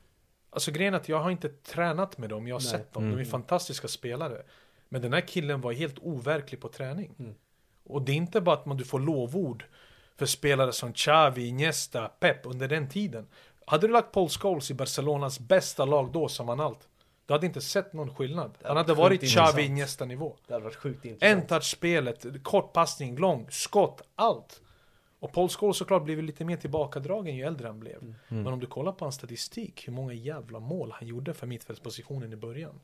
Alltså 0.57 0.71
grejen 0.71 0.95
är 0.95 0.99
att 0.99 1.09
jag 1.09 1.19
har 1.21 1.31
inte 1.31 1.49
tränat 1.49 2.19
med 2.19 2.31
dem, 2.31 2.47
jag 2.49 2.55
har 2.55 2.61
Nej. 2.61 2.71
sett 2.71 2.92
dem. 2.92 3.03
De 3.03 3.09
är 3.09 3.12
Mm. 3.12 3.27
fantastiska 3.27 3.88
spelare. 3.88 4.42
Men 4.88 5.03
den 5.03 5.12
här 5.12 5.21
killen 5.21 5.61
var 5.61 5.73
helt 5.73 5.99
overklig 5.99 6.61
på 6.61 6.69
träning. 6.69 7.14
Mm. 7.19 7.35
Och 7.85 8.03
det 8.03 8.12
är 8.12 8.16
inte 8.16 8.40
bara 8.40 8.55
att 8.57 8.66
man, 8.66 8.77
du 8.77 8.85
får 8.85 9.01
lovord 9.01 9.64
för 10.16 10.27
spelare 10.27 10.73
som 10.73 10.92
Xavi, 10.92 11.47
Iniesta, 11.49 12.09
Pep 12.09 12.47
under 12.47 12.69
den 12.69 12.88
tiden. 12.88 13.27
Hade 13.66 13.87
du 13.87 13.92
lagt 13.92 14.12
Paul 14.12 14.29
Scholes 14.29 14.71
i 14.71 14.75
Barcelonas 14.75 15.40
bästa 15.40 15.85
lag 15.85 16.12
då 16.12 16.29
som 16.29 16.49
han 16.49 16.61
allt. 16.61 16.88
Du 17.27 17.33
hade 17.35 17.47
inte 17.47 17.61
sett 17.61 17.92
någon 17.92 18.14
skillnad. 18.14 18.51
Det 18.62 18.69
Han 18.69 18.77
hade 18.77 18.95
varit 18.95 19.23
Xavi. 19.23 19.62
Iniesta 19.64 20.05
nivå. 20.05 20.37
Det 20.47 20.53
hade 20.53 20.64
varit 20.64 20.77
sjukt 20.77 21.05
intressant. 21.05 21.42
En 21.42 21.47
touch-spelet, 21.47 22.27
kort 22.42 22.73
passning, 22.73 23.16
lång, 23.16 23.47
skott, 23.51 24.03
allt. 24.14 24.61
Och 25.27 25.33
Paul 25.33 25.49
Scholes 25.49 25.77
såklart 25.77 26.05
blev 26.05 26.23
lite 26.23 26.45
mer 26.45 26.57
tillbakadragen 26.57 27.37
ju 27.37 27.45
äldre 27.45 27.67
han 27.67 27.81
blev. 27.81 28.15
Men 28.29 28.47
om 28.47 28.61
du 28.61 28.67
kollar 28.67 28.93
på 28.93 29.05
hans 29.05 29.15
statistik, 29.15 29.89
hur 29.89 29.93
många 29.93 30.12
jävla 30.12 30.61
mål 30.61 30.93
han 30.93 31.09
gjorde 31.09 31.35
för 31.35 31.47
mittfältspositionen 31.47 32.33
i 32.33 32.37
början. 32.37 32.81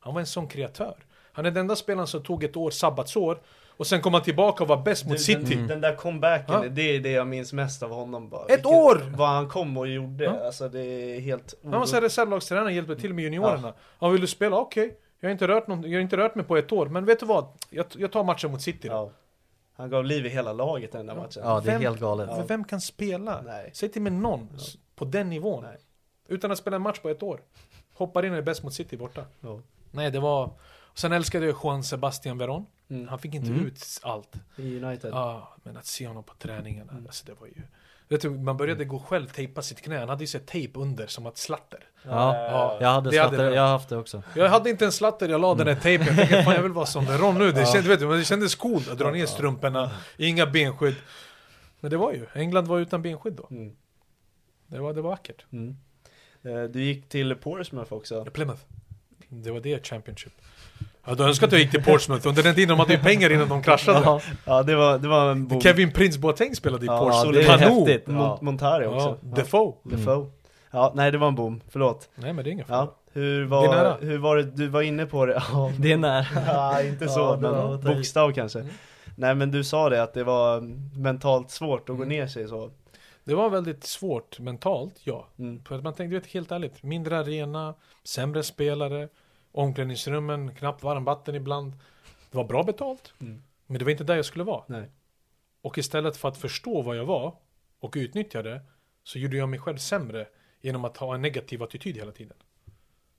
Han 0.00 0.14
var 0.14 0.20
en 0.20 0.26
sån 0.26 0.46
kreatör. 0.48 0.96
Han 1.32 1.46
är 1.46 1.50
den 1.50 1.60
enda 1.60 1.76
spelaren 1.76 2.06
som 2.06 2.22
tog 2.22 2.44
ett 2.44 2.56
år 2.56 2.70
sabbatsår 2.70 3.38
och 3.68 3.86
sen 3.86 4.00
kom 4.00 4.14
han 4.14 4.22
tillbaka 4.22 4.62
och 4.64 4.68
var 4.68 4.82
bäst 4.82 5.04
mot 5.04 5.12
Du, 5.16 5.18
City. 5.22 5.54
Den, 5.54 5.66
den 5.66 5.80
där 5.80 5.96
comebacken, 5.96 6.54
Ja. 6.62 6.68
det 6.68 6.82
är 6.96 7.00
det 7.00 7.10
jag 7.10 7.26
minns 7.26 7.52
mest 7.52 7.82
av 7.82 7.90
honom 7.90 8.28
bara. 8.28 8.46
Ett 8.46 8.66
år! 8.66 9.12
Vad 9.16 9.28
han 9.28 9.48
kom 9.48 9.76
och 9.76 9.88
gjorde, 9.88 10.24
Ja. 10.24 10.46
alltså 10.46 10.68
det 10.68 10.80
är 10.84 11.20
helt... 11.20 11.54
Han 11.62 11.70
var 11.72 11.86
såhär 11.86 12.02
reservlagstränare, 12.02 12.72
hjälpte 12.74 12.96
till 12.96 13.14
med 13.14 13.24
juniorerna. 13.24 13.74
Han 13.98 14.12
ville 14.12 14.26
spela, 14.26 14.56
okej. 14.56 14.98
Jag, 15.20 15.28
har 15.28 15.32
inte 15.32 15.48
rört 15.48 15.66
någon, 15.66 15.82
jag 15.90 15.98
har 15.98 16.02
inte 16.02 16.16
rört 16.16 16.34
mig 16.34 16.44
på 16.44 16.56
ett 16.56 16.72
år, 16.72 16.86
men 16.86 17.04
vet 17.04 17.20
du 17.20 17.26
vad? 17.26 17.46
Jag, 17.70 17.86
jag 17.96 18.12
tar 18.12 18.24
matchen 18.24 18.50
mot 18.50 18.62
City 18.62 18.88
då. 18.88 18.94
Ja. 18.94 19.10
Han 19.76 19.90
gav 19.90 20.04
liv 20.04 20.26
i 20.26 20.28
hela 20.28 20.52
laget 20.52 20.92
den 20.92 21.06
där 21.06 21.14
matchen. 21.14 21.42
Ja, 21.44 21.60
det 21.60 21.68
är 21.70 21.72
Vem- 21.72 21.82
helt 21.82 22.00
galet. 22.00 22.28
Men 22.28 22.46
vem 22.46 22.64
kan 22.64 22.80
spela? 22.80 23.40
Nej. 23.42 23.70
Säg 23.74 23.88
till 23.88 24.02
mig 24.02 24.12
någon 24.12 24.48
på 24.94 25.04
den 25.04 25.30
nivån. 25.30 25.64
Nej. 25.64 25.76
Utan 26.28 26.50
att 26.52 26.58
spela 26.58 26.76
en 26.76 26.82
match 26.82 26.98
på 26.98 27.08
ett 27.08 27.22
år. 27.22 27.40
Hoppar 27.94 28.24
in 28.24 28.32
och 28.32 28.38
är 28.38 28.42
bäst 28.42 28.62
mot 28.62 28.74
City 28.74 28.96
borta. 28.96 29.24
Ja. 29.40 29.60
Nej, 29.90 30.10
det 30.10 30.20
var... 30.20 30.50
Sen 30.94 31.12
älskade 31.12 31.46
jag 31.46 31.56
Juan 31.64 31.84
Sebastian 31.84 32.38
Veron. 32.38 32.66
Mm. 32.88 33.08
Han 33.08 33.18
fick 33.18 33.34
inte 33.34 33.48
Mm. 33.50 33.66
ut 33.66 33.84
allt. 34.02 34.34
I 34.56 34.76
United. 34.84 35.10
Ja, 35.14 35.54
men 35.62 35.76
att 35.76 35.86
se 35.86 36.06
honom 36.06 36.22
på 36.24 36.34
träningarna, 36.34 36.92
Mm. 36.92 37.06
alltså 37.06 37.26
det 37.26 37.34
var 37.40 37.46
ju... 37.46 37.62
Vet 38.08 38.20
du, 38.20 38.30
man 38.30 38.56
började 38.56 38.84
gå 38.84 38.98
själv, 38.98 39.26
tejpa 39.26 39.62
sitt 39.62 39.80
knä. 39.82 39.98
Han 39.98 40.08
hade 40.08 40.22
ju 40.22 40.26
sett 40.26 40.46
tejp 40.46 40.78
under 40.78 41.06
som 41.06 41.26
ett 41.26 41.36
slatter. 41.38 41.80
Ja, 42.02 42.10
Ja, 42.36 42.78
jag 42.80 42.88
hade 42.88 43.10
det 43.10 43.18
hade 43.18 43.28
slatter, 43.36 43.50
jag. 43.50 43.62
har 43.62 43.68
haft 43.68 43.88
det 43.88 43.96
också. 43.96 44.22
Jag 44.34 44.48
hade 44.48 44.70
inte 44.70 44.84
en 44.84 44.92
slatter, 44.92 45.28
jag 45.28 45.40
la 45.40 45.54
den 45.54 45.66
här 45.66 45.74
tejpen. 45.74 46.06
Jag 46.06 46.16
tänkte, 46.16 46.42
fan 46.42 46.54
jag 46.54 46.62
vill 46.62 46.72
vara 46.72 46.86
som 46.86 47.04
Veron 47.04 47.38
nu. 47.38 47.52
Det, 47.52 47.66
kändes, 47.66 47.86
vet 47.86 48.00
du, 48.00 48.06
men 48.06 48.18
det 48.18 48.24
kändes 48.24 48.54
coolt 48.54 48.88
att 48.88 48.98
dra 48.98 49.10
ner 49.10 49.26
strumporna, 49.26 49.90
inga 50.16 50.46
benskydd. 50.46 50.94
Men 51.80 51.90
det 51.90 51.96
var 51.96 52.12
ju, 52.12 52.26
England 52.34 52.66
var 52.66 52.78
utan 52.78 53.02
benskydd 53.02 53.32
då. 53.32 53.46
Mm. 53.50 53.76
Det 54.66 54.78
var, 54.78 54.94
det 54.94 55.00
var 55.02 55.10
vackert. 55.10 55.44
Mm. 55.52 55.76
Eh, 56.42 56.62
Du 56.62 56.82
gick 56.84 57.08
till 57.08 57.34
Portsmouth 57.34 57.92
också. 57.92 58.24
Plymouth. 58.24 58.60
Det 59.28 59.50
var 59.50 59.60
det 59.60 59.86
Championship. 59.86 60.32
Jag 61.06 61.10
hade 61.16 61.24
önskat 61.24 61.46
att 61.46 61.52
jag 61.52 61.60
gick 61.60 61.70
till 61.70 61.82
Portsmouth. 61.84 62.28
Under 62.28 62.42
den 62.42 62.54
tiden 62.54 62.68
de 62.68 62.78
hade 62.78 62.92
ju 62.92 62.98
pengar 62.98 63.32
innan 63.32 63.48
de 63.48 63.62
kraschade. 63.62 64.00
Ja, 64.04 64.20
Ja, 64.44 64.62
det 64.62 64.74
var, 64.76 64.98
det 64.98 65.08
var 65.08 65.30
en 65.30 65.46
bom. 65.46 65.60
Kevin 65.60 65.92
Prince 65.92 66.18
Boateng 66.18 66.54
spelade 66.56 66.84
i 66.84 66.86
Ja, 66.86 66.98
Portsmouth. 66.98 67.38
det 67.38 67.44
är 67.52 67.58
häftigt. 67.58 68.06
Mont- 68.06 68.42
Montari 68.42 68.86
också. 68.86 69.18
Ja, 69.22 69.36
Defoe. 69.36 69.72
Defoe. 69.84 70.26
Ja, 70.70 70.92
nej 70.94 71.10
det 71.12 71.18
var 71.18 71.28
en 71.28 71.34
bom, 71.34 71.60
förlåt. 71.68 72.08
Nej 72.14 72.32
men 72.32 72.44
det 72.44 72.50
är 72.50 72.52
ingen 72.52 72.66
fara. 72.66 72.78
Ja, 72.78 72.94
hur 73.12 73.38
Det 73.46 73.56
är 73.56 73.68
nära. 73.68 73.90
var, 73.90 73.98
hur 74.00 74.18
var 74.18 74.36
det, 74.36 74.42
du 74.42 74.68
var 74.68 74.82
inne 74.82 75.06
på 75.06 75.26
det? 75.26 75.42
Ja, 75.52 75.72
det 75.78 75.92
är 75.92 75.96
när. 75.96 76.28
ja 76.46 76.82
inte 76.82 77.08
så, 77.08 77.20
Ja, 77.20 77.36
var 77.50 77.68
men 77.70 77.80
bokstav 77.96 78.32
kanske. 78.32 78.58
Mm. 78.58 78.72
Nej 79.16 79.34
men 79.34 79.50
du 79.50 79.64
sa 79.64 79.88
det 79.88 80.02
att 80.02 80.14
det 80.14 80.24
var 80.24 80.60
mentalt 81.00 81.50
svårt 81.50 81.80
att 81.80 81.96
gå 81.96 82.02
Mm. 82.02 82.08
ner 82.08 82.26
sig 82.26 82.48
så. 82.48 82.70
Det 83.24 83.34
var 83.34 83.50
väldigt 83.50 83.84
svårt 83.84 84.38
mentalt, 84.38 84.94
ja. 85.04 85.26
Mm. 85.38 85.60
För 85.64 85.74
att 85.76 85.82
man 85.82 85.92
tänkte, 85.94 86.14
du 86.16 86.20
vet, 86.20 86.32
helt 86.32 86.52
ärligt, 86.52 86.82
mindre 86.82 87.18
arena, 87.18 87.74
sämre 88.04 88.42
spelare, 88.42 89.08
omklädningsrummen, 89.56 90.54
knappt 90.54 90.82
varmvatten 90.82 91.34
ibland. 91.34 91.72
Det 92.30 92.36
var 92.36 92.44
bra 92.44 92.62
betalt, 92.62 93.12
Mm. 93.20 93.42
men 93.66 93.78
det 93.78 93.84
var 93.84 93.92
inte 93.92 94.04
där 94.04 94.16
jag 94.16 94.24
skulle 94.24 94.44
vara. 94.44 94.64
Nej. 94.68 94.90
Och 95.62 95.78
istället 95.78 96.16
för 96.16 96.28
att 96.28 96.36
förstå 96.36 96.82
vad 96.82 96.96
jag 96.96 97.04
var 97.06 97.36
och 97.80 97.94
utnyttja 97.96 98.42
det, 98.42 98.60
så 99.02 99.18
gjorde 99.18 99.36
jag 99.36 99.48
mig 99.48 99.58
själv 99.58 99.76
sämre 99.76 100.26
genom 100.60 100.84
att 100.84 100.96
ha 100.96 101.14
en 101.14 101.22
negativ 101.22 101.62
attityd 101.62 101.96
hela 101.96 102.12
tiden. 102.12 102.36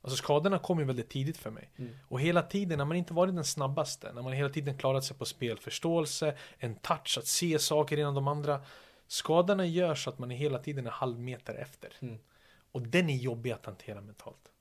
Alltså 0.01 0.17
skadorna 0.17 0.59
kom 0.59 0.79
ju 0.79 0.85
väldigt 0.85 1.09
tidigt 1.09 1.37
för 1.37 1.49
mig. 1.51 1.69
Mm. 1.77 1.95
Och 2.07 2.21
hela 2.21 2.41
tiden, 2.41 2.77
när 2.77 2.85
man 2.85 2.97
inte 2.97 3.13
varit 3.13 3.35
den 3.35 3.43
snabbaste, 3.45 4.13
när 4.13 4.21
man 4.21 4.33
hela 4.33 4.49
tiden 4.49 4.77
klarat 4.77 5.03
sig 5.03 5.17
på 5.17 5.25
spelförståelse, 5.25 6.37
en 6.57 6.75
touch, 6.75 7.17
att 7.17 7.27
se 7.27 7.59
saker 7.59 7.97
innan 7.97 8.15
de 8.15 8.27
andra. 8.27 8.61
Skadorna 9.07 9.65
gör 9.65 9.95
så 9.95 10.09
att 10.09 10.19
man 10.19 10.31
är 10.31 10.35
hela 10.35 10.59
tiden 10.59 10.85
en 10.85 10.91
halv 10.93 11.19
meter 11.19 11.53
efter. 11.55 11.93
Mm. 11.99 12.17
Och 12.71 12.81
den 12.81 13.09
är 13.09 13.15
jobbig 13.15 13.51
att 13.51 13.65
hantera 13.65 14.01
mentalt. 14.01 14.51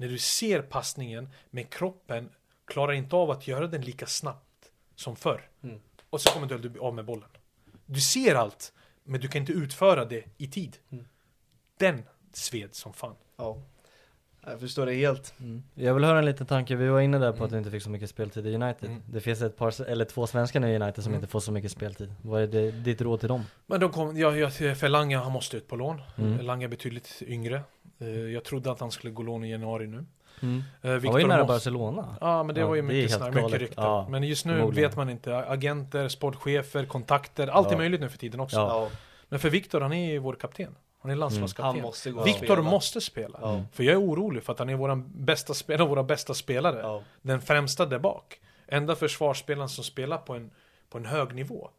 När 0.00 0.08
du 0.08 0.18
ser 0.18 0.62
passningen, 0.62 1.28
men 1.50 1.64
kroppen 1.64 2.30
klarar 2.64 2.92
inte 2.92 3.16
av 3.16 3.30
att 3.30 3.48
göra 3.48 3.66
den 3.66 3.82
lika 3.82 4.06
snabbt 4.06 4.70
som 4.94 5.16
förr. 5.16 5.48
Mm. 5.62 5.80
Och 6.10 6.20
så 6.20 6.30
kommer 6.30 6.46
du 6.46 6.80
av 6.80 6.94
med 6.94 7.04
bollen. 7.04 7.28
Du 7.86 8.00
ser 8.00 8.34
allt, 8.34 8.72
men 9.04 9.20
du 9.20 9.28
kan 9.28 9.40
inte 9.40 9.52
utföra 9.52 10.04
det 10.04 10.24
i 10.36 10.46
tid. 10.46 10.76
Mm. 10.90 11.08
Den 11.76 12.02
sved 12.32 12.74
som 12.74 12.92
fan. 12.92 13.16
Ja. 13.36 13.62
Jag 14.46 14.60
förstår 14.60 14.86
det 14.86 14.94
helt. 14.94 15.34
Mm. 15.40 15.62
Jag 15.74 15.94
vill 15.94 16.04
höra 16.04 16.18
en 16.18 16.24
liten 16.24 16.46
tanke, 16.46 16.76
vi 16.76 16.88
var 16.88 17.00
inne 17.00 17.18
där 17.18 17.32
på 17.32 17.44
att 17.44 17.50
du 17.50 17.58
inte 17.58 17.70
fick 17.70 17.82
så 17.82 17.90
mycket 17.90 18.10
speltid 18.10 18.46
i 18.46 18.54
United. 18.54 18.90
Mm. 18.90 19.02
Det 19.06 19.20
finns 19.20 19.42
ett 19.42 19.56
par, 19.56 19.82
eller 19.82 20.04
två 20.04 20.26
svenskar 20.26 20.60
nu 20.60 20.72
i 20.72 20.76
United 20.76 21.04
som 21.04 21.10
Mm. 21.12 21.22
inte 21.22 21.30
får 21.32 21.40
så 21.40 21.52
mycket 21.52 21.70
speltid. 21.72 22.14
Vad 22.22 22.42
är 22.42 22.46
det, 22.46 22.70
ditt 22.70 23.00
råd 23.00 23.20
till 23.20 23.28
dem? 23.28 23.44
Men 23.66 23.80
de 23.80 23.90
kom, 23.90 24.16
jag, 24.16 24.38
jag, 24.38 24.52
för 24.78 24.88
Lange, 24.88 25.16
han 25.18 25.32
måste 25.32 25.56
ut 25.56 25.68
på 25.68 25.76
lån. 25.76 26.00
Mm. 26.18 26.40
Lange 26.46 26.64
är 26.64 26.68
betydligt 26.68 27.22
yngre. 27.26 27.62
Eh, 27.98 28.08
Jag 28.08 28.44
trodde 28.44 28.70
att 28.70 28.80
han 28.80 28.90
skulle 28.90 29.10
gå 29.12 29.22
lån 29.22 29.44
i 29.44 29.50
januari 29.50 29.86
nu. 29.86 30.04
Mm. 30.42 30.62
Eh, 30.82 30.90
Han 30.90 31.00
var 31.12 31.18
ju 31.18 31.26
nära 31.26 31.38
måste- 31.38 31.52
Barcelona. 31.54 32.16
Ja 32.20 32.42
men 32.42 32.54
det 32.54 32.60
Ja, 32.60 32.66
var 32.66 32.74
ju 32.74 32.78
är 32.78 32.82
mycket 32.82 33.12
snack, 33.12 33.34
mycket 33.34 33.52
rykten. 33.60 33.84
Ja, 33.84 34.06
men 34.10 34.22
just 34.22 34.44
nu 34.46 34.52
förmodligen. 34.56 34.88
vet 34.90 34.96
man 34.96 35.10
inte. 35.10 35.36
Agenter, 35.36 36.08
sportchefer, 36.08 36.84
kontakter, 36.84 37.46
allt 37.46 37.66
är 37.68 37.72
Ja. 37.72 37.78
möjligt 37.78 38.00
nu 38.00 38.08
för 38.08 38.18
tiden 38.18 38.40
också. 38.40 38.56
Ja. 38.56 38.68
Ja. 38.68 38.96
Men 39.28 39.38
för 39.38 39.50
Viktor, 39.50 39.80
han 39.80 39.92
är 39.92 40.10
ju 40.12 40.18
vår 40.18 40.34
kapten. 40.34 40.74
Han 41.00 41.10
är 41.10 41.16
landslagskapten. 41.16 41.64
Han 41.64 41.80
måste 41.80 42.10
gå 42.10 42.20
och 42.20 42.26
Viktor 42.26 42.46
spela. 42.46 42.62
måste 42.62 43.00
spela. 43.00 43.38
Ja. 43.42 43.64
För 43.72 43.84
jag 43.84 43.92
är 43.92 44.00
orolig 44.00 44.42
för 44.42 44.52
att 44.52 44.58
han 44.58 44.68
är 44.68 44.74
våran 44.74 45.10
bästa 45.14 45.54
spelare, 45.54 45.88
våra 45.88 46.02
bästa 46.02 46.34
spelare. 46.34 46.80
Ja. 46.82 47.02
Den 47.22 47.40
främsta 47.40 47.86
där 47.86 47.98
bak. 47.98 48.40
Enda 48.68 48.96
försvarsspelaren 48.96 49.68
som 49.68 49.84
spelar 49.84 50.18
på 50.18 50.34
en, 50.34 50.50
på 50.90 50.98
en 50.98 51.06
hög 51.06 51.34
nivå. 51.34 51.70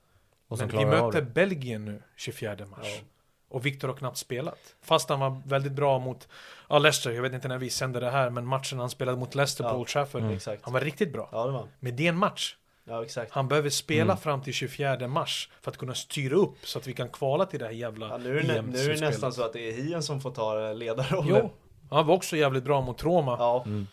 Men 0.47 0.67
vi 0.67 0.85
möter. 0.85 1.21
Belgien 1.21 1.85
nu 1.85 2.01
24 2.15 2.65
mars. 2.65 3.01
Och 3.49 3.65
Viktor 3.65 3.87
har 3.87 3.95
knappt 3.95 4.17
spelat. 4.17 4.75
Fast 4.81 5.09
han 5.09 5.19
var 5.19 5.41
väldigt 5.45 5.71
bra 5.71 5.99
mot 5.99 6.27
ja, 6.69 6.79
Leicester. 6.79 7.11
Jag 7.11 7.21
vet 7.21 7.33
inte 7.33 7.47
när 7.47 7.57
vi 7.57 7.69
sänder 7.69 8.01
det 8.01 8.09
här. 8.09 8.29
Men 8.29 8.45
matchen 8.45 8.79
han 8.79 8.89
spelade 8.89 9.17
mot 9.17 9.35
Leicester 9.35 9.63
på 9.63 9.75
Old 9.75 9.87
Trafford. 9.87 10.21
Mm. 10.21 10.39
Han 10.61 10.73
var 10.73 10.81
riktigt 10.81 11.13
bra. 11.13 11.29
Ja, 11.31 11.45
det 11.45 11.51
var 11.51 11.67
Men 11.79 11.95
det 11.95 12.05
är 12.05 12.09
en 12.09 12.17
match. 12.17 12.55
Ja, 12.91 13.03
exakt. 13.03 13.31
Han 13.31 13.47
behöver 13.47 13.69
spela 13.69 14.03
Mm. 14.03 14.17
fram 14.17 14.41
till 14.41 14.53
24 14.53 15.07
mars. 15.07 15.49
För 15.61 15.71
att 15.71 15.77
kunna 15.77 15.93
styra 15.95 16.35
upp. 16.35 16.55
Så 16.63 16.79
att 16.79 16.87
vi 16.87 16.93
kan 16.93 17.09
kvala 17.09 17.45
till 17.45 17.59
det 17.59 17.65
här 17.65 17.71
jävla 17.73 18.09
Ja, 18.09 18.17
nu, 18.17 18.29
är 18.39 18.43
det, 18.43 18.61
nu 18.61 18.77
är 18.77 18.93
det 18.93 18.99
nästan 19.09 19.33
så 19.33 19.43
att 19.43 19.53
det 19.53 19.67
är 19.69 19.71
Hien 19.71 20.03
som 20.03 20.21
får 20.21 20.31
ta 20.31 20.73
ledarrollen. 20.73 21.39
Jo. 21.43 21.51
Han 21.89 22.07
var 22.07 22.15
också 22.15 22.37
jävligt 22.37 22.63
bra 22.63 22.81
mot 22.81 23.03
Roma. 23.03 23.35
Ja, 23.39 23.63
Mm. 23.65 23.87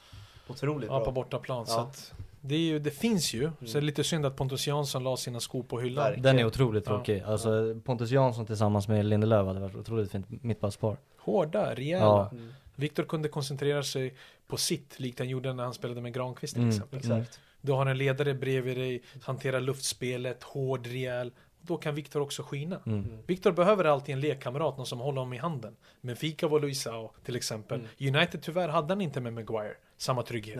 otroligt 0.49 0.89
Ja, 0.91 0.99
på 0.99 1.05
bra. 1.05 1.13
bortaplan. 1.13 1.67
Så 1.67 1.73
Ja. 1.79 1.83
att 1.83 2.13
det, 2.41 2.55
är 2.55 2.59
ju, 2.59 2.79
det 2.79 2.91
finns 2.91 3.35
ju. 3.35 3.51
Så 3.61 3.65
det 3.73 3.79
är 3.79 3.83
lite 3.83 4.05
synd 4.05 4.27
att 4.27 4.37
Pontus 4.37 4.67
Jansson 4.67 5.05
la 5.05 5.17
sina 5.17 5.41
skor 5.41 5.63
på 5.63 5.81
hyllan. 5.81 6.05
Verkligen. 6.05 6.23
Den 6.23 6.39
är 6.39 6.45
otroligt 6.45 6.85
Ja. 6.87 6.93
tråkig. 6.93 7.21
Alltså 7.27 7.75
Pontus 7.85 8.11
Jansson 8.11 8.47
tillsammans 8.47 8.89
med 8.89 9.05
Lindelöf 9.07 9.47
hade 9.47 9.61
varit 9.61 9.75
otroligt 9.77 10.11
fint 10.13 10.27
mittbackspar. 10.43 10.97
Hårda, 11.19 11.75
rejäla. 11.75 12.05
Ja. 12.05 12.29
Mm. 12.33 12.53
Viktor 12.77 13.03
kunde 13.05 13.29
koncentrera 13.29 13.83
sig 13.83 14.15
på 14.47 14.57
sitt, 14.57 15.01
likt 15.01 15.19
han 15.19 15.29
gjorde 15.29 15.53
när 15.53 15.65
han 15.65 15.75
spelade 15.75 16.01
med 16.01 16.15
Granqvist 16.15 16.55
till 16.55 16.63
Mm. 16.63 16.75
exempel. 16.75 16.99
Exakt. 16.99 17.41
Du 17.61 17.73
har 17.73 17.87
en 17.87 17.99
ledare 17.99 18.35
bredvid 18.35 18.77
dig, 18.77 19.03
hanterar 19.23 19.61
luftspelet, 19.61 20.42
hård, 20.42 20.87
rejäl. 20.87 21.33
Då 21.61 21.77
kan 21.77 21.94
Viktor 21.94 22.21
också 22.21 22.42
skina. 22.42 22.81
Mm. 22.87 23.18
Viktor 23.27 23.53
behöver 23.53 23.85
alltid 23.85 24.12
en 24.14 24.21
lekkamrat, 24.21 24.77
någon 24.77 24.87
som 24.87 24.99
håller 24.99 25.21
om 25.21 25.33
i 25.33 25.37
handen. 25.38 25.77
Men 26.01 26.16
Fika 26.16 26.49
var 26.49 26.61
Luisao 26.61 27.12
till 27.25 27.37
exempel. 27.37 27.81
Mm. 28.01 28.16
United 28.16 28.42
tyvärr 28.42 28.68
hade 28.68 28.88
han 28.94 29.01
inte 29.01 29.21
med 29.21 29.33
Maguire 29.33 29.75
samma 29.97 30.23
trygghet. 30.23 30.57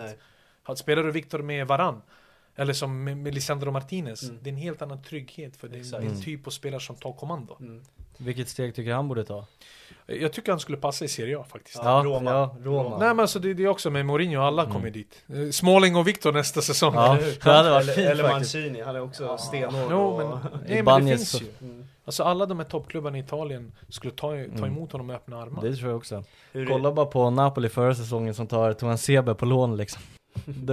Nej. 0.67 0.77
Spelar 0.77 1.03
du 1.03 1.11
Viktor 1.11 1.39
med 1.43 1.67
Varann 1.67 2.03
eller 2.55 2.73
som 2.73 3.05
med, 3.05 3.35
Lisandro 3.35 3.71
Martinez, 3.71 4.23
Mm. 4.23 4.39
det 4.43 4.51
är 4.51 4.53
en 4.53 4.59
helt 4.59 4.83
annan 4.83 5.03
trygghet 5.03 5.57
för 5.57 5.69
det 5.69 5.79
är 5.79 5.95
en 5.97 6.07
Mm. 6.07 6.21
typ 6.23 6.47
av 6.47 6.51
spelare 6.51 6.81
som 6.81 6.97
tar 6.97 7.13
kommando. 7.13 7.57
Mm. 8.21 8.27
Vilket 8.27 8.49
steg 8.49 8.75
tycker 8.75 8.93
han 8.93 9.09
borde 9.09 9.25
ta? 9.25 9.45
Jag 10.07 10.33
tycker 10.33 10.53
han 10.53 10.61
skulle 10.61 10.79
passa 10.79 11.05
i 11.05 11.09
Serie 11.09 11.39
A 11.39 11.45
faktiskt. 11.53 11.81
Ja, 11.85 12.03
Roma. 12.05 12.31
Ja, 12.31 12.57
Roma. 12.63 12.99
Nej 12.99 13.09
men 13.09 13.21
alltså 13.21 13.39
det, 13.39 13.55
det 13.55 13.63
är 13.65 13.69
också 13.69 13.91
med 13.91 14.07
Mourinho, 14.07 14.41
alla 14.43 14.63
Mm. 14.63 14.75
kommer 14.75 14.91
dit. 14.91 15.25
Smalling 15.55 15.97
och 15.97 16.09
Viktor 16.09 16.33
nästa 16.33 16.63
säsong. 16.63 16.95
Ja, 16.95 17.17
Eller 17.17 17.25
hur? 17.27 17.39
det 17.45 17.51
hade 17.53 17.71
varit 17.71 17.95
fint 17.95 18.09
eller. 18.09 18.29
Mancini, 18.29 18.81
han 18.83 18.97
är 18.97 19.01
också 19.01 19.39
stenhård. 19.39 19.89
Jo, 19.91 19.99
och... 19.99 20.19
men, 20.29 20.39
nej, 20.69 20.83
men 20.83 21.05
det 21.05 21.17
finns 21.17 21.31
så- 21.31 21.39
ju. 21.45 21.51
Mm. 21.69 21.87
Alltså 22.05 22.23
alla 22.23 22.47
de 22.47 22.59
här 22.59 22.67
toppklubbarna 22.67 23.17
i 23.19 23.21
Italien 23.21 23.73
skulle 23.89 24.13
ta, 24.13 24.27
ta 24.29 24.35
Mm. 24.35 24.65
emot 24.65 24.93
honom 24.93 25.07
med 25.07 25.17
öppna 25.17 25.43
armar. 25.43 25.63
Det 25.63 25.77
tror 25.77 25.89
jag 25.91 25.97
också. 25.97 26.25
Hur 26.53 26.63
är- 26.63 26.67
Kolla 26.67 26.93
bara 26.93 27.07
på 27.07 27.31
Napoli 27.31 27.69
förra 27.69 27.95
säsongen 27.95 28.35
som 28.35 28.47
tar 28.47 28.73
Toan 28.73 28.99
Sebe 28.99 29.35
på 29.35 29.47
lån 29.47 29.77
liksom. 29.77 30.03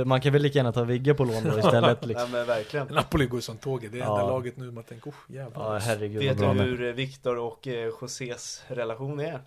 Man 0.05 0.21
kan 0.21 0.33
väl 0.33 0.41
lika 0.41 0.59
gärna 0.59 0.71
ta 0.71 0.83
Vigge 0.83 1.13
på 1.13 1.23
lån 1.25 1.43
då 1.43 1.57
istället 1.59 2.05
liksom. 2.05 2.31
Nej 2.31 2.39
men 2.39 2.47
verkligen. 2.47 2.87
Napoli 2.87 3.25
går 3.25 3.39
som 3.39 3.57
tåget, 3.57 3.91
det 3.91 3.97
är 3.97 3.99
Ja. 4.03 4.19
enda 4.19 4.27
laget 4.31 4.57
nu 4.57 4.71
man 4.71 4.83
tänker, 4.83 5.09
oh 5.11 5.15
jävlar. 5.27 5.73
Ja 5.73 5.79
herregud 5.79 6.23
Vet 6.23 6.37
du 6.37 6.45
hur 6.45 6.83
eh, 6.83 6.93
Viktor 6.93 7.37
och 7.37 7.67
eh, 7.67 7.85
Josés 8.01 8.63
relation 8.67 9.19
är? 9.19 9.41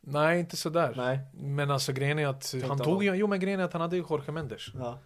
Nej, 0.00 0.40
inte 0.40 0.56
sådär. 0.56 0.92
Nej. 0.96 1.18
Men 1.34 1.70
alltså 1.70 1.92
grejen 1.92 2.18
är 2.18 2.26
att 2.26 2.54
han 2.62 2.70
om 2.70 2.78
tog 2.78 3.04
ju, 3.04 3.14
jo 3.14 3.26
men 3.26 3.40
grejen 3.40 3.60
är 3.60 3.64
att 3.64 3.72
han 3.72 3.82
hade 3.82 3.96
ju 3.96 4.04
Jorge 4.10 4.32
Mendes. 4.32 4.62
Ja. 4.74 4.98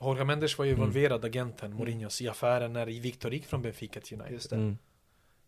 Jorge 0.00 0.24
Mendes 0.24 0.58
var 0.58 0.64
ju 0.64 0.70
Mm. 0.70 0.82
involverad, 0.82 1.24
agenten, 1.24 1.72
Mourinhos, 1.74 2.22
i 2.22 2.28
affären 2.28 2.72
när 2.72 2.86
Victor 2.86 3.32
gick 3.32 3.46
från 3.46 3.62
Benfica 3.62 4.00
till 4.00 4.14
United. 4.16 4.32
Just 4.34 4.50
det. 4.50 4.56
Mm. 4.56 4.78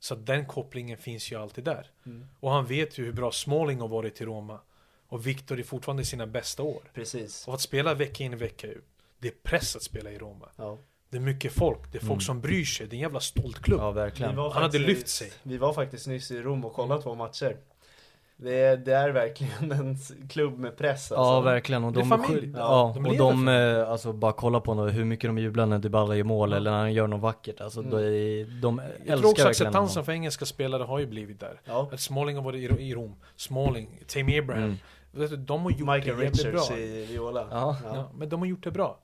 Så 0.01 0.15
den 0.15 0.47
kopplingen 0.47 0.99
finns 0.99 1.33
ju 1.33 1.37
alltid 1.37 1.65
där. 1.65 1.87
Mm. 2.07 2.27
Och 2.41 2.51
han 2.51 2.67
vet 2.67 2.99
ju 2.99 3.05
hur 3.05 3.13
bra 3.13 3.33
Smalling 3.33 3.81
har 3.81 3.89
varit 3.89 4.21
i 4.21 4.25
Roma. 4.25 4.61
Och 5.09 5.27
Victor 5.27 5.59
är 5.59 5.63
fortfarande 5.63 6.03
i 6.03 6.07
sina 6.07 6.27
bästa 6.27 6.63
år. 6.63 6.83
Precis. 6.95 7.49
Och 7.49 7.55
att 7.55 7.61
spela 7.61 7.95
vecka 7.95 8.25
in 8.25 8.39
vecka 8.39 8.67
ut. 8.67 8.85
Det 9.19 9.29
är 9.29 9.35
press 9.43 9.77
att 9.77 9.83
spela 9.83 10.11
i 10.11 10.19
Roma. 10.19 10.49
Ja. 10.57 10.79
Det 11.11 11.17
är 11.17 11.21
mycket 11.21 11.53
folk, 11.53 11.93
det 11.93 11.99
är 11.99 12.01
folk 12.01 12.11
Mm. 12.11 12.21
som 12.21 12.41
bryr 12.41 12.65
sig. 12.65 12.87
Det 12.87 12.95
är 12.95 12.97
en 12.97 13.03
jävla 13.03 13.21
stolt 13.21 13.59
klubb. 13.63 13.81
Ja 13.81 13.91
verkligen. 13.91 14.39
Han 14.39 14.53
hade 14.53 14.79
lyft 14.79 15.09
sig. 15.09 15.33
Vi 15.43 15.57
var 15.59 15.73
faktiskt 15.73 16.07
nyss 16.07 16.31
i 16.31 16.41
Rom 16.43 16.65
och 16.65 16.73
kollade 16.75 17.03
två 17.03 17.15
matcher. 17.15 17.57
Det 18.39 18.55
är, 18.61 18.77
det 18.77 18.93
är 18.95 19.11
verkligen 19.11 19.73
en 19.73 19.97
klubb 20.29 20.59
med 20.59 20.77
press 20.77 21.13
alltså. 21.13 21.15
Ja 21.15 21.41
verkligen 21.41 21.85
och 21.85 21.93
Det 21.93 21.99
är 22.01 22.05
de, 22.05 22.09
familj. 22.09 22.53
ja, 22.57 22.93
De 22.95 23.07
och 23.07 23.17
de 23.17 23.47
för 23.47 23.81
eh, 23.83 23.91
alltså 23.91 24.13
bara 24.13 24.33
kolla 24.33 24.61
på 24.61 24.75
hur 24.75 25.05
mycket 25.05 25.29
de 25.29 25.39
jublar 25.39 25.67
när 25.67 25.79
Dybala 25.79 26.17
gör 26.17 26.25
mål 26.25 26.53
eller 26.53 26.71
när 26.71 26.79
han 26.79 26.93
gör 26.93 27.07
något 27.07 27.21
vackert 27.21 27.61
alltså 27.61 27.81
Mm. 27.81 28.61
de 28.61 28.79
Jag 28.79 28.89
älskar 29.01 29.17
tror 29.17 29.31
också 29.31 29.49
acceptansen 29.49 30.05
för 30.05 30.13
engelska 30.13 30.45
spelare 30.47 30.83
har 30.83 30.99
ju 30.99 31.07
blivit 31.07 31.41
där. 31.41 31.61
Ja. 31.65 31.89
Att 31.93 32.01
Smalling 32.01 32.37
har 32.37 32.43
varit 32.45 32.71
i, 32.79 32.83
i 32.83 32.95
Rom. 32.95 33.17
Smalling, 33.37 34.01
Tammy 34.07 34.39
Abraham. 34.39 34.65
Mm. 34.65 34.77
De 35.39 35.63
har 35.63 35.71
gjort 35.71 35.79
Michael 35.81 36.01
det 36.03 36.09
jävligt 36.25 36.45
Richards 36.45 36.69
bra. 36.69 36.79
i 36.79 37.07
Viola. 37.07 37.49
Ja. 37.51 37.77
Ja, 37.85 38.11
men 38.15 38.29
de 38.29 38.41
har 38.41 38.47
gjort 38.47 38.65
det 38.65 38.71
bra. 38.71 38.99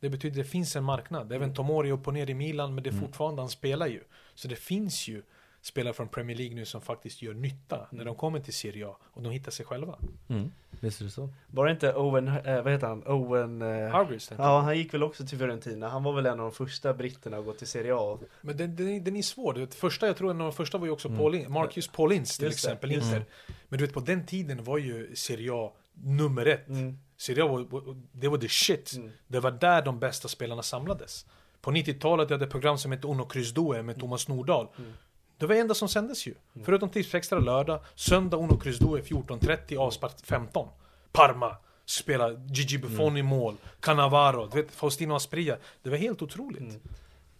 Det 0.00 0.08
betyder 0.08 0.40
att 0.40 0.46
det 0.46 0.50
finns 0.50 0.76
en 0.76 0.84
marknad. 0.84 1.32
Även 1.32 1.54
Tomori 1.54 1.88
är 1.88 1.92
upp 1.92 2.06
och 2.06 2.14
ner 2.14 2.30
i 2.30 2.34
Milan, 2.34 2.74
men 2.74 2.84
det 2.84 2.90
är 2.90 2.92
Mm. 2.92 3.04
fortfarande, 3.04 3.42
han 3.42 3.48
spelar 3.48 3.86
ju. 3.86 4.00
Så 4.34 4.48
det 4.48 4.56
finns 4.56 5.08
ju 5.08 5.22
spelare 5.60 5.94
från 5.94 6.08
Premier 6.08 6.36
League 6.36 6.54
nu 6.54 6.64
som 6.64 6.80
faktiskt 6.80 7.22
gör 7.22 7.34
nytta 7.34 7.86
när 7.90 8.04
de 8.04 8.14
kommer 8.14 8.40
till 8.40 8.54
Serie 8.54 8.86
A 8.88 8.96
och 9.12 9.22
de 9.22 9.30
hittar 9.32 9.50
sig 9.50 9.66
själva. 9.66 9.98
Mm. 10.28 10.52
Visst 10.80 11.00
är 11.00 11.04
det 11.04 11.10
så? 11.10 11.28
Var 11.46 11.66
det 11.66 11.72
inte 11.72 11.94
Owen, 11.94 12.28
eh, 12.28 12.62
vad 12.62 12.72
heter 12.72 12.86
han? 12.86 13.02
Owen... 13.06 13.62
Eh, 13.62 13.68
Hargreaves, 13.68 14.32
ja, 14.38 14.60
han 14.60 14.78
gick 14.78 14.94
väl 14.94 15.02
också 15.02 15.26
till 15.26 15.38
Fiorentina. 15.38 15.88
Han 15.88 16.02
var 16.02 16.12
väl 16.12 16.26
en 16.26 16.32
av 16.32 16.38
de 16.38 16.52
första 16.52 16.94
britterna 16.94 17.36
att 17.36 17.44
gå 17.44 17.52
till 17.52 17.66
Serie 17.66 17.94
A. 17.96 18.18
Men 18.40 18.56
den, 18.56 18.76
den, 18.76 19.04
den 19.04 19.16
är 19.16 19.22
svår. 19.22 19.54
Det 19.54 19.74
första, 19.74 20.06
jag 20.06 20.16
tror 20.16 20.30
en 20.30 20.40
av 20.40 20.46
de 20.46 20.52
första 20.52 20.78
var 20.78 20.86
ju 20.86 20.92
också 20.92 21.08
Mm. 21.08 21.18
Paulin, 21.20 21.52
Marcus 21.52 21.88
Paulins 21.88 22.36
till 22.38 22.46
Just 22.46 22.64
det, 22.64 22.68
exempel, 22.68 22.92
just 22.92 23.06
Inter. 23.06 23.24
Men 23.68 23.78
du 23.78 23.84
vet 23.86 23.94
på 23.94 24.00
den 24.00 24.26
tiden 24.26 24.64
var 24.64 24.78
ju 24.78 25.16
Serie 25.16 25.50
A 25.54 25.72
nummer 25.92 26.46
ett. 26.46 26.68
Mm. 26.68 26.98
Serie 27.16 27.44
A 27.44 27.46
var, 27.70 27.96
det 28.12 28.28
var 28.28 28.38
the 28.38 28.48
shit. 28.48 28.92
Mm. 28.96 29.10
Det 29.26 29.40
var 29.40 29.50
där 29.50 29.82
de 29.82 29.98
bästa 29.98 30.28
spelarna 30.28 30.62
samlades. 30.62 31.26
På 31.60 31.70
90-talet 31.70 32.30
hade 32.30 32.34
jag 32.34 32.46
ett 32.46 32.52
program 32.52 32.78
som 32.78 32.92
hette 32.92 33.06
Uno 33.06 33.24
Kryss 33.24 33.52
Due 33.52 33.82
med 33.82 34.00
Thomas 34.00 34.28
Nordahl. 34.28 34.68
Mm. 34.78 34.92
Det 35.38 35.46
var 35.46 35.54
det 35.54 35.60
enda 35.60 35.74
som 35.74 35.88
sändes 35.88 36.26
ju. 36.26 36.34
Förutom 36.64 36.88
Tipsextra 36.88 37.38
lördag, 37.38 37.80
söndag 37.94 38.36
Uno 38.36 38.56
Kryss 38.58 38.78
Due 38.78 39.00
14.30, 39.00 39.76
avspark 39.78 40.12
15. 40.24 40.68
Parma 41.12 41.56
spelar 41.84 42.40
Gigi 42.54 42.78
Buffon 42.78 43.16
i 43.16 43.22
mål, 43.22 43.56
Cannavaro, 43.80 44.46
du 44.52 44.62
vet, 44.62 44.70
Faustino 44.72 45.14
Asprilla. 45.14 45.56
Det 45.82 45.90
var 45.90 45.96
helt 45.96 46.22
otroligt. 46.22 46.60
Mm. 46.60 46.80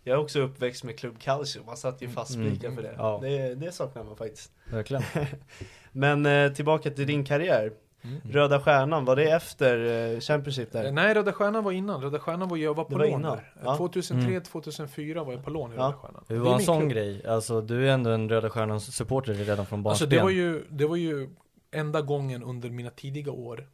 Jag 0.05 0.15
är 0.15 0.21
också 0.21 0.41
uppväxt 0.41 0.85
med 0.85 0.99
Club 0.99 1.19
Calcio, 1.21 1.63
man 1.67 1.77
satt 1.77 2.03
ju 2.03 2.09
fast 2.09 2.35
Mm. 2.35 2.61
för 2.75 2.83
det. 2.83 2.95
Ja. 2.99 3.19
det. 3.23 3.55
Det 3.55 3.73
saknar 3.73 4.05
man 4.05 4.17
faktiskt. 4.17 4.53
Verkligen. 4.71 5.03
Men 5.99 6.27
eh, 6.27 6.53
tillbaka 6.53 6.91
till 6.91 7.07
din 7.07 7.25
karriär. 7.25 7.73
Mm. 8.03 8.21
Röda 8.25 8.61
Stjärnan, 8.61 9.05
var 9.05 9.17
det 9.17 9.31
efter 9.31 9.79
eh, 10.15 10.21
Championship 10.21 10.73
där? 10.73 10.93
Nej, 10.93 11.15
Röda 11.15 11.33
Stjärnan 11.33 11.65
var 11.65 11.73
innan. 11.73 12.03
Röda 12.03 12.19
Stjärnan 12.19 12.49
var 12.49 12.57
jag 12.57 12.75
var 12.75 12.85
på 12.85 12.99
var 12.99 13.07
lån 13.07 13.21
innan, 13.21 13.37
där. 13.37 13.53
ja. 13.65 13.77
2003-2004 13.79 15.25
var 15.25 15.33
jag 15.33 15.45
på 15.45 15.51
lån 15.51 15.73
i 15.73 15.77
Ja. 15.77 15.83
Röda 15.83 15.93
Stjärnan. 15.97 16.25
Hur 16.29 16.37
Det 16.37 16.43
var 16.43 16.55
en 16.55 16.61
sån 16.63 16.79
klubb. 16.81 16.91
grej? 16.93 17.27
Alltså 17.27 17.61
du 17.61 17.89
är 17.89 17.93
ändå 17.93 18.11
en 18.11 18.29
Röda 18.29 18.51
Stjärnans 18.51 18.95
supporter 18.97 19.35
redan 19.35 19.67
från 19.67 19.79
Alltså 19.87 20.05
barnsben. 20.05 20.09
det 20.09 20.23
var, 20.23 20.31
ju, 20.31 20.65
det 20.69 20.87
var 20.87 20.97
ju 20.97 21.29
enda 21.71 22.01
gången 22.03 22.43
under 22.43 22.71
mina 22.71 22.91
tidiga 22.91 23.33
år 23.33 23.69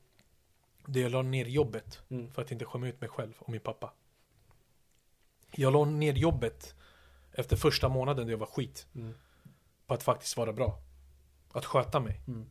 där 0.87 1.01
jag 1.01 1.13
la 1.13 1.23
ner 1.23 1.45
jobbet 1.45 1.99
Mm. 2.11 2.31
för 2.33 2.43
att 2.43 2.51
inte 2.53 2.65
skämma 2.65 2.89
ut 2.89 3.01
mig 3.01 3.11
själv 3.11 3.33
och 3.39 3.49
min 3.49 3.61
pappa. 3.61 3.93
Jag 5.57 5.73
la 5.73 5.85
ner 5.85 6.13
jobbet 6.15 6.75
efter 7.33 7.57
första 7.57 7.89
månaden 7.89 8.27
där 8.27 8.33
jag 8.33 8.39
var 8.39 8.47
skit 8.47 8.87
Mm. 8.95 9.15
på 9.87 9.95
att 9.95 10.03
faktiskt 10.03 10.37
vara 10.37 10.53
bra. 10.53 10.79
Att 11.55 11.65
sköta 11.65 12.01
mig. 12.01 12.21
Mm. 12.27 12.47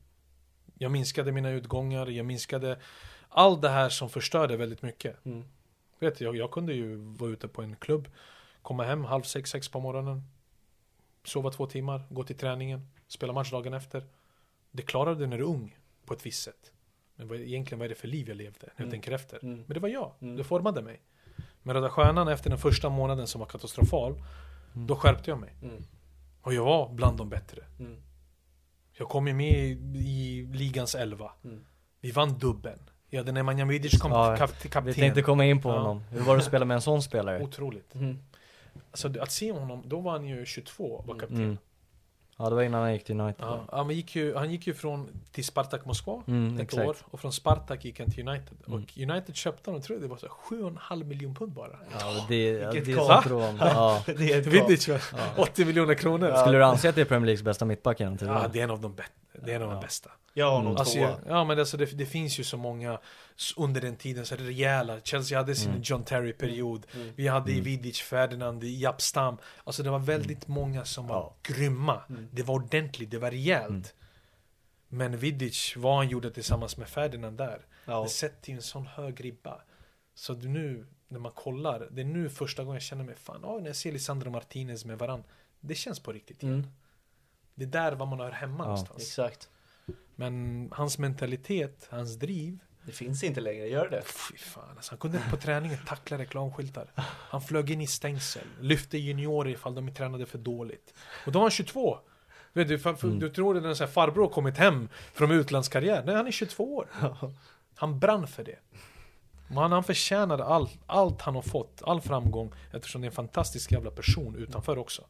Jag 0.78 0.92
minskade 0.92 1.32
mina 1.32 1.50
utgångar, 1.50 2.08
jag 2.08 2.26
minskade 2.26 2.80
allt 3.30 3.62
det 3.62 3.70
här 3.70 3.90
som 3.90 4.10
förstörde 4.10 4.58
väldigt 4.58 4.82
mycket. 4.82 5.26
Mm. 5.26 5.44
Vet 6.00 6.22
jag, 6.22 6.36
jag 6.36 6.52
kunde 6.52 6.74
ju 6.74 6.96
vara 6.96 7.30
ute 7.32 7.48
på 7.48 7.62
en 7.62 7.76
klubb, 7.76 8.08
komma 8.62 8.84
hem 8.84 9.04
halv 9.06 9.24
sex, 9.24 9.50
sex 9.50 9.70
på 9.70 9.80
morgonen, 9.80 10.24
sova 11.24 11.52
två 11.52 11.66
timmar, 11.68 12.02
gå 12.10 12.24
till 12.24 12.38
träningen, 12.38 12.88
spela 13.08 13.34
match 13.34 13.52
dagen 13.52 13.74
efter. 13.74 14.04
Det 14.72 14.82
klarar 14.84 15.16
du 15.16 15.28
när 15.28 15.38
du 15.38 15.44
är 15.44 15.48
ung 15.48 15.78
på 16.06 16.14
ett 16.14 16.26
visst 16.26 16.44
sätt. 16.44 16.72
Men 17.16 17.28
vad, 17.28 17.40
egentligen 17.40 17.80
vad 17.80 17.86
är 17.86 17.90
det 17.90 17.96
för 17.96 18.08
liv 18.08 18.28
jag 18.28 18.38
levde 18.38 18.60
när 18.62 18.74
jag 18.76 18.80
Mm. 18.82 18.92
tänker 18.92 19.12
efter? 19.12 19.40
Mm. 19.44 19.58
Men 19.68 19.74
det 19.74 19.80
var 19.80 19.90
jag, 19.90 20.12
Mm. 20.22 20.36
det 20.36 20.44
formade 20.44 20.82
mig. 20.82 21.02
Men 21.64 21.76
Röda 21.76 21.90
Stjärnan 21.90 22.28
efter 22.28 22.50
den 22.50 22.60
första 22.60 22.90
månaden 22.90 23.28
som 23.28 23.40
var 23.40 23.48
katastrofal, 23.48 24.24
då 24.74 24.96
skärpte 24.96 25.30
jag 25.32 25.40
mig. 25.40 25.54
Mm. 25.62 25.84
Och 26.42 26.54
jag 26.54 26.66
var 26.66 26.90
bland 26.94 27.18
de 27.18 27.30
bättre. 27.30 27.64
Jag 28.98 29.10
kom 29.10 29.28
ju 29.28 29.34
med 29.34 29.54
i, 29.96 30.50
ligans 30.54 30.96
elva. 30.96 31.32
Mm. 31.44 31.66
Vi 32.02 32.12
vann 32.12 32.38
dubben. 32.40 32.80
Jag 33.10 33.20
hade 33.20 33.32
Nemanja 33.32 33.66
Vidic 33.66 34.02
kom 34.02 34.12
Ja, 34.12 34.36
kap, 34.38 34.50
kapten. 34.62 34.86
Vi 34.86 34.94
tänkte 34.94 35.22
komma 35.22 35.46
in 35.46 35.62
på 35.62 35.70
Ja. 35.70 35.78
honom. 35.78 36.04
Hur 36.12 36.20
var 36.22 36.34
det 36.36 36.40
att 36.42 36.48
spela 36.48 36.66
med 36.66 36.76
en 36.76 36.82
sån 36.82 37.02
spelare? 37.02 37.40
Otroligt. 37.44 37.96
Mm. 37.96 38.18
Alltså 38.92 39.20
att 39.20 39.32
se 39.32 39.52
honom, 39.52 39.84
då 39.86 40.00
var 40.00 40.12
han 40.12 40.26
ju 40.26 40.46
22 40.46 40.84
och 40.84 41.08
var 41.08 41.20
kapten. 41.20 41.38
Mm. 41.38 41.58
Ja, 42.38 42.50
det 42.50 42.56
var 42.56 42.64
innan 42.64 42.82
han 42.82 42.94
gick 42.94 43.04
till 43.04 43.20
United. 43.20 43.46
Ja, 43.46 43.66
han, 43.72 43.90
gick 43.90 44.16
ju, 44.16 44.36
han 44.36 44.52
gick 44.52 44.68
ju 44.68 44.74
från 44.74 45.08
till 45.32 45.46
Spartak 45.46 45.86
Moskva 45.86 46.24
Mm, 46.28 46.56
ett 46.56 46.62
exakt. 46.62 46.88
år 46.88 46.96
och 47.12 47.20
från 47.20 47.34
Spartak 47.34 47.86
gick 47.86 48.00
han 48.00 48.12
till 48.12 48.28
United. 48.28 48.58
Mm. 48.68 48.84
Och 48.84 48.98
United 48.98 49.36
köpte 49.36 49.70
honom, 49.70 49.82
tror 49.82 49.96
jag 50.00 50.04
det 50.04 50.08
var 50.10 50.18
så 50.18 50.28
här 50.28 50.60
7,5 50.60 51.04
miljon 51.04 51.36
pund 51.36 51.52
bara. 51.52 51.72
Ja, 52.00 52.26
det, 52.30 52.50
ja, 52.50 52.72
det 52.72 52.78
är 52.92 53.30
rån. 53.30 53.58
Ja. 53.60 54.04
Det 54.18 54.32
är 54.34 54.40
ett 54.40 54.48
Vidic 54.48 54.88
va? 54.88 55.00
Ja. 55.12 55.44
80 55.44 55.66
miljoner 55.66 55.94
kronor. 55.94 56.36
Skulle 56.36 56.58
du 56.58 56.64
anse 56.64 56.90
att 56.90 56.96
det 56.96 57.02
är 57.02 57.06
Premier 57.06 57.26
Leagues 57.26 57.44
bästa 57.44 57.66
mittback 57.66 58.00
genom 58.00 58.18
Ja, 58.22 58.48
det 58.54 58.60
är 58.60 58.64
en 58.64 58.72
av 58.72 58.82
de, 58.82 58.96
det 59.46 59.52
är 59.52 59.56
en 59.56 59.62
av 59.62 59.72
de 59.72 59.80
bästa. 59.82 60.10
Jag 60.34 60.52
har 60.52 60.58
nog 60.62 60.66
Mm. 60.72 60.78
Alltså, 60.78 60.98
tvåa. 60.98 61.20
ja 61.28 61.44
men 61.44 61.60
alltså 61.60 61.78
det, 61.78 61.86
det 61.86 62.06
finns 62.06 62.40
ju 62.40 62.44
så 62.44 62.58
många 62.58 63.00
under 63.58 63.82
den 63.82 63.96
tiden, 63.96 64.26
så 64.26 64.36
rejäla. 64.36 65.00
Chelsea 65.02 65.38
hade 65.38 65.56
sin 65.56 65.70
Mm. 65.70 65.82
John 65.84 66.04
Terry-period. 66.04 66.86
Mm. 66.96 67.14
Vi 67.16 67.28
hade 67.28 67.52
Mm. 67.52 67.64
Vidic, 67.64 68.02
Ferdinand, 68.02 68.64
Japstam. 68.64 69.38
Alltså 69.64 69.84
det 69.84 69.90
var 69.90 70.00
väldigt 70.00 70.48
många 70.48 70.86
som 70.86 71.08
var 71.08 71.16
Ja. 71.16 71.36
grymma. 71.44 72.02
Mm. 72.10 72.28
Det 72.32 72.44
var 72.44 72.56
ordentligt, 72.56 73.12
det 73.12 73.18
var 73.20 73.32
rejält. 73.32 73.70
Mm. 73.70 73.84
Men 74.88 75.18
Vidic, 75.18 75.74
vad 75.78 75.96
han 75.96 76.10
gjorde 76.10 76.32
tillsammans 76.32 76.78
med 76.78 76.88
Ferdinand 76.90 77.38
där. 77.38 77.66
Ja. 77.86 78.04
Det 78.04 78.10
sätter 78.10 78.50
ju 78.50 78.56
en 78.56 78.62
sån 78.62 78.86
hög 78.88 79.26
ribba. 79.26 79.62
Så 80.16 80.34
nu, 80.34 80.88
när 81.08 81.20
man 81.20 81.32
kollar, 81.32 81.88
det 81.92 82.02
är 82.02 82.06
nu 82.06 82.30
första 82.30 82.64
gången 82.64 82.76
jag 82.76 82.82
känner 82.84 83.04
mig 83.04 83.16
fan, 83.16 83.40
ja, 83.44 83.58
när 83.60 83.68
jag 83.68 83.76
ser 83.76 83.92
Lisandro 83.92 84.30
Martinez 84.30 84.86
med 84.86 84.98
varann. 85.00 85.24
Det 85.60 85.76
känns 85.76 86.00
på 86.00 86.12
riktigt 86.12 86.44
igen. 86.44 86.56
Mm. 86.56 86.68
Det 87.56 87.64
är 87.64 87.68
där 87.68 87.92
var 87.92 88.06
man 88.06 88.20
hör 88.20 88.32
hemma 88.32 88.58
Ja. 88.60 88.64
någonstans. 88.64 89.02
Exakt. 89.04 89.50
Men 90.16 90.70
hans 90.72 90.98
mentalitet, 90.98 91.88
hans 91.92 92.16
driv. 92.16 92.60
Det 92.86 92.92
finns 92.92 93.24
inte 93.24 93.42
längre, 93.42 93.68
gör 93.68 93.90
det? 93.90 94.02
Fy 94.02 94.38
fan, 94.38 94.64
alltså, 94.76 94.92
han 94.92 95.00
kunde 95.00 95.20
på 95.30 95.38
träningen 95.38 95.78
tackla 95.88 96.18
reklamskyltar. 96.18 96.92
Han 97.30 97.42
flög 97.42 97.72
in 97.72 97.82
i 97.82 97.88
stängsel, 97.88 98.48
lyfte 98.62 98.98
juniorer 98.98 99.50
ifall 99.50 99.76
de 99.76 99.94
tränade 99.94 100.26
för 100.26 100.38
dåligt. 100.38 100.94
Och 101.26 101.32
då 101.32 101.40
var 101.40 101.44
han 101.44 101.52
22. 101.52 101.98
Vet 102.54 102.68
du, 102.68 102.80
för, 102.80 103.04
Mm. 103.04 103.20
du 103.20 103.30
tror 103.30 103.58
att 103.70 103.82
en 103.82 103.88
farbror 103.88 104.22
har 104.24 104.30
kommit 104.30 104.58
hem 104.58 104.90
från 105.14 105.32
utlandskarriär? 105.32 106.04
Nej, 106.06 106.16
han 106.16 106.28
är 106.28 106.32
22 106.32 106.76
år. 106.76 106.88
Han 107.76 108.00
brann 108.00 108.28
för 108.28 108.44
det. 108.44 108.60
Men 109.48 109.58
han, 109.58 109.72
han 109.72 109.84
förtjänade 109.84 110.44
all, 110.46 110.70
allt 110.86 111.22
han 111.22 111.36
har 111.36 111.42
fått, 111.42 111.82
all 111.86 112.02
framgång, 112.02 112.54
eftersom 112.74 113.02
det 113.02 113.06
är 113.06 113.10
en 113.10 113.16
fantastisk 113.16 113.72
jävla 113.72 113.92
person 113.92 114.36
utanför 114.36 114.78
också. 114.78 115.06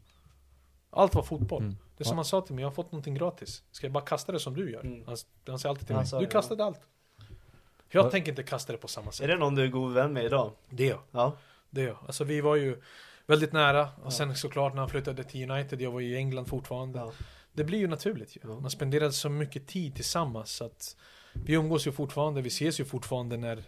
Allt 0.89 1.15
var 1.15 1.23
fotboll. 1.23 1.61
Mm. 1.63 1.75
Det 1.97 2.03
är 2.03 2.05
som 2.07 2.17
han 2.17 2.25
sa 2.25 2.41
till 2.41 2.55
mig, 2.55 2.61
jag 2.61 2.69
har 2.69 2.75
fått 2.75 2.91
någonting 2.91 3.13
gratis. 3.15 3.63
Ska 3.71 3.85
jag 3.85 3.91
bara 3.93 4.03
kasta 4.05 4.31
det 4.31 4.39
som 4.39 4.53
du 4.55 4.71
gör? 4.71 4.81
Mm. 4.81 5.03
Han, 5.05 5.17
han 5.47 5.59
säger 5.59 5.69
alltid 5.69 5.87
till 5.87 5.95
mig, 5.95 6.05
du 6.11 6.19
det, 6.19 6.25
kastade 6.25 6.65
allt. 6.65 6.81
Jag 7.89 8.05
Ja. 8.05 8.09
tänker 8.09 8.31
inte 8.31 8.43
kasta 8.43 8.71
det 8.71 8.77
på 8.77 8.87
samma 8.87 9.11
sätt. 9.11 9.23
Är 9.23 9.27
det 9.27 9.37
någon 9.37 9.55
du 9.55 9.63
är 9.63 9.67
god 9.67 9.93
vän 9.93 10.13
med 10.13 10.25
idag? 10.25 10.51
Det 10.69 10.83
är 10.85 10.89
jag. 10.89 11.01
Ja. 11.11 11.37
Det 11.69 11.81
är 11.81 11.87
jag. 11.87 11.97
Alltså 12.05 12.23
vi 12.23 12.41
var 12.41 12.55
ju 12.55 12.81
väldigt 13.25 13.53
nära. 13.53 13.89
Och 14.03 14.13
sen 14.13 14.35
såklart 14.35 14.73
när 14.73 14.79
han 14.79 14.89
flyttade 14.89 15.23
till 15.23 15.51
United, 15.51 15.81
jag 15.81 15.91
var 15.91 15.99
ju 15.99 16.13
i 16.13 16.15
England 16.17 16.45
fortfarande. 16.45 16.99
ja. 16.99 17.11
Det 17.55 17.63
blir 17.63 17.79
ju 17.79 17.87
naturligt 17.87 18.35
ju. 18.35 18.39
Ja. 18.43 18.59
Man 18.59 18.69
spenderade 18.71 19.11
så 19.11 19.29
mycket 19.29 19.67
tid 19.67 19.95
tillsammans 19.95 20.51
så 20.51 20.65
att 20.65 20.95
vi 21.33 21.53
umgås 21.53 21.87
ju 21.87 21.91
fortfarande, 21.91 22.41
vi 22.41 22.47
ses 22.47 22.79
ju 22.79 22.85
fortfarande 22.85 23.37
när 23.37 23.63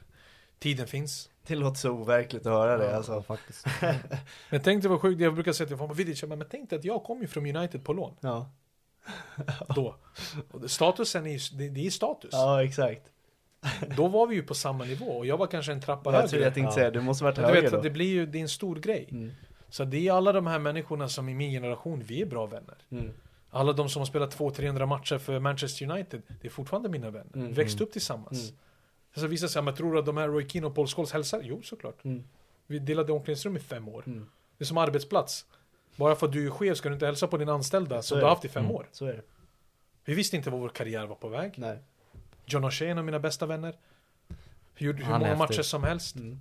tiden 0.65 0.87
finns. 0.87 1.29
Det 1.47 1.55
låter 1.55 1.77
så 1.77 1.89
overkligt 1.91 2.45
att 2.45 2.53
höra 2.53 2.77
det 2.77 2.89
Ja, 2.89 2.95
alltså. 2.95 3.21
faktiskt. 3.21 3.65
Men 4.49 4.61
tänk 4.61 4.81
dig 4.83 4.89
vad 4.91 5.01
sjukt, 5.01 5.21
jag 5.21 5.33
brukar 5.33 5.53
säga 5.53 5.67
till 5.67 5.77
folk, 5.77 5.99
Vidic, 5.99 6.21
jag 6.21 6.29
bara, 6.29 6.35
men 6.35 6.47
tänk 6.51 6.69
dig 6.69 6.79
att 6.79 6.85
jag 6.85 7.03
kom 7.03 7.21
ju 7.21 7.27
från 7.27 7.55
United 7.55 7.83
på 7.83 7.93
lån. 7.93 8.15
Ja. 8.21 8.51
Då. 9.75 9.95
Och 10.51 10.71
statusen 10.71 11.25
är 11.27 11.31
ju, 11.31 11.69
det, 11.69 11.85
är 11.85 11.89
status. 11.89 12.29
Ja, 12.33 12.63
exakt. 12.63 13.01
Då 13.97 14.07
var 14.07 14.27
vi 14.27 14.35
ju 14.35 14.43
på 14.43 14.53
samma 14.55 14.83
nivå 14.83 15.05
och 15.05 15.25
jag 15.25 15.37
var 15.37 15.47
kanske 15.47 15.71
en 15.71 15.81
trappa 15.81 16.13
Jag, 16.13 16.21
tror 16.29 16.31
högre. 16.31 16.45
jag 16.45 16.53
tänkte 16.53 16.69
Ja. 16.69 16.75
säga, 16.75 16.91
du 16.91 17.01
måste 17.01 17.23
varit 17.23 17.37
högre 17.37 17.61
vet, 17.61 17.71
då. 17.71 17.81
det 17.81 17.89
blir 17.89 18.05
ju, 18.09 18.25
det 18.25 18.37
är 18.37 18.41
en 18.41 18.49
stor 18.49 18.75
grej. 18.75 19.07
Mm. 19.11 19.31
Så 19.69 19.83
det 19.83 20.07
är 20.07 20.11
alla 20.13 20.31
de 20.31 20.47
här 20.47 20.59
människorna 20.59 21.09
som 21.09 21.29
i 21.29 21.33
min 21.33 21.51
generation, 21.51 22.03
vi 22.03 22.21
är 22.21 22.25
bra 22.25 22.45
vänner. 22.45 22.77
Mm. 22.91 23.09
Alla 23.49 23.73
de 23.73 23.89
som 23.89 23.99
har 23.99 24.05
spelat 24.05 24.37
200-300 24.37 24.85
matcher 24.85 25.17
för 25.17 25.39
Manchester 25.39 25.89
United, 25.91 26.21
det 26.41 26.47
är 26.47 26.51
fortfarande 26.51 26.89
mina 26.89 27.09
vänner. 27.09 27.35
Mm. 27.35 27.53
Växt 27.53 27.81
upp 27.81 27.91
tillsammans. 27.91 28.49
Mm. 28.49 28.55
Så 29.15 29.27
visar 29.27 29.47
sig, 29.47 29.61
men 29.61 29.75
tror 29.75 29.93
du 29.93 29.99
att 29.99 30.05
de 30.05 30.17
här 30.17 30.27
Roy 30.27 30.49
Keane 30.49 30.67
och 30.67 30.75
Paul 30.75 30.87
Scholes 30.87 31.11
hälsar? 31.11 31.41
Jo, 31.43 31.61
såklart. 31.63 32.03
Mm. 32.03 32.23
Vi 32.67 32.79
delade 32.79 33.11
omklädningsrum 33.11 33.57
i 33.57 33.59
fem 33.59 33.87
år. 33.89 34.03
Mm. 34.07 34.27
Det 34.57 34.63
är 34.63 34.65
som 34.65 34.77
arbetsplats. 34.77 35.45
Bara 35.95 36.15
för 36.15 36.25
att 36.27 36.33
du 36.33 36.45
är 36.45 36.49
chef 36.49 36.77
ska 36.77 36.89
du 36.89 36.93
inte 36.93 37.05
hälsa 37.05 37.27
på 37.27 37.37
din 37.37 37.49
anställda 37.49 38.01
Så 38.01 38.07
som 38.07 38.17
du 38.17 38.23
har 38.23 38.29
det. 38.29 38.35
haft 38.35 38.45
i 38.45 38.49
fem 38.49 38.63
Mm. 38.65 38.75
år. 38.75 38.87
Så 38.91 39.05
är 39.05 39.13
det. 39.13 39.21
Vi 40.05 40.13
visste 40.13 40.35
inte 40.37 40.49
var 40.49 40.59
vår 40.59 40.69
karriär 40.69 41.05
var 41.05 41.15
på 41.15 41.27
väg. 41.29 41.53
Nej. 41.57 41.77
John 42.45 42.65
O'Shea 42.65 42.85
är 42.85 42.89
en 42.91 42.97
av 42.97 43.05
mina 43.05 43.19
bästa 43.19 43.45
vänner. 43.45 43.75
Gjorde 44.77 44.97
hur 45.03 45.11
många 45.13 45.25
häftig. 45.25 45.37
matcher 45.37 45.61
som 45.61 45.83
helst. 45.83 46.15
Mm. 46.15 46.39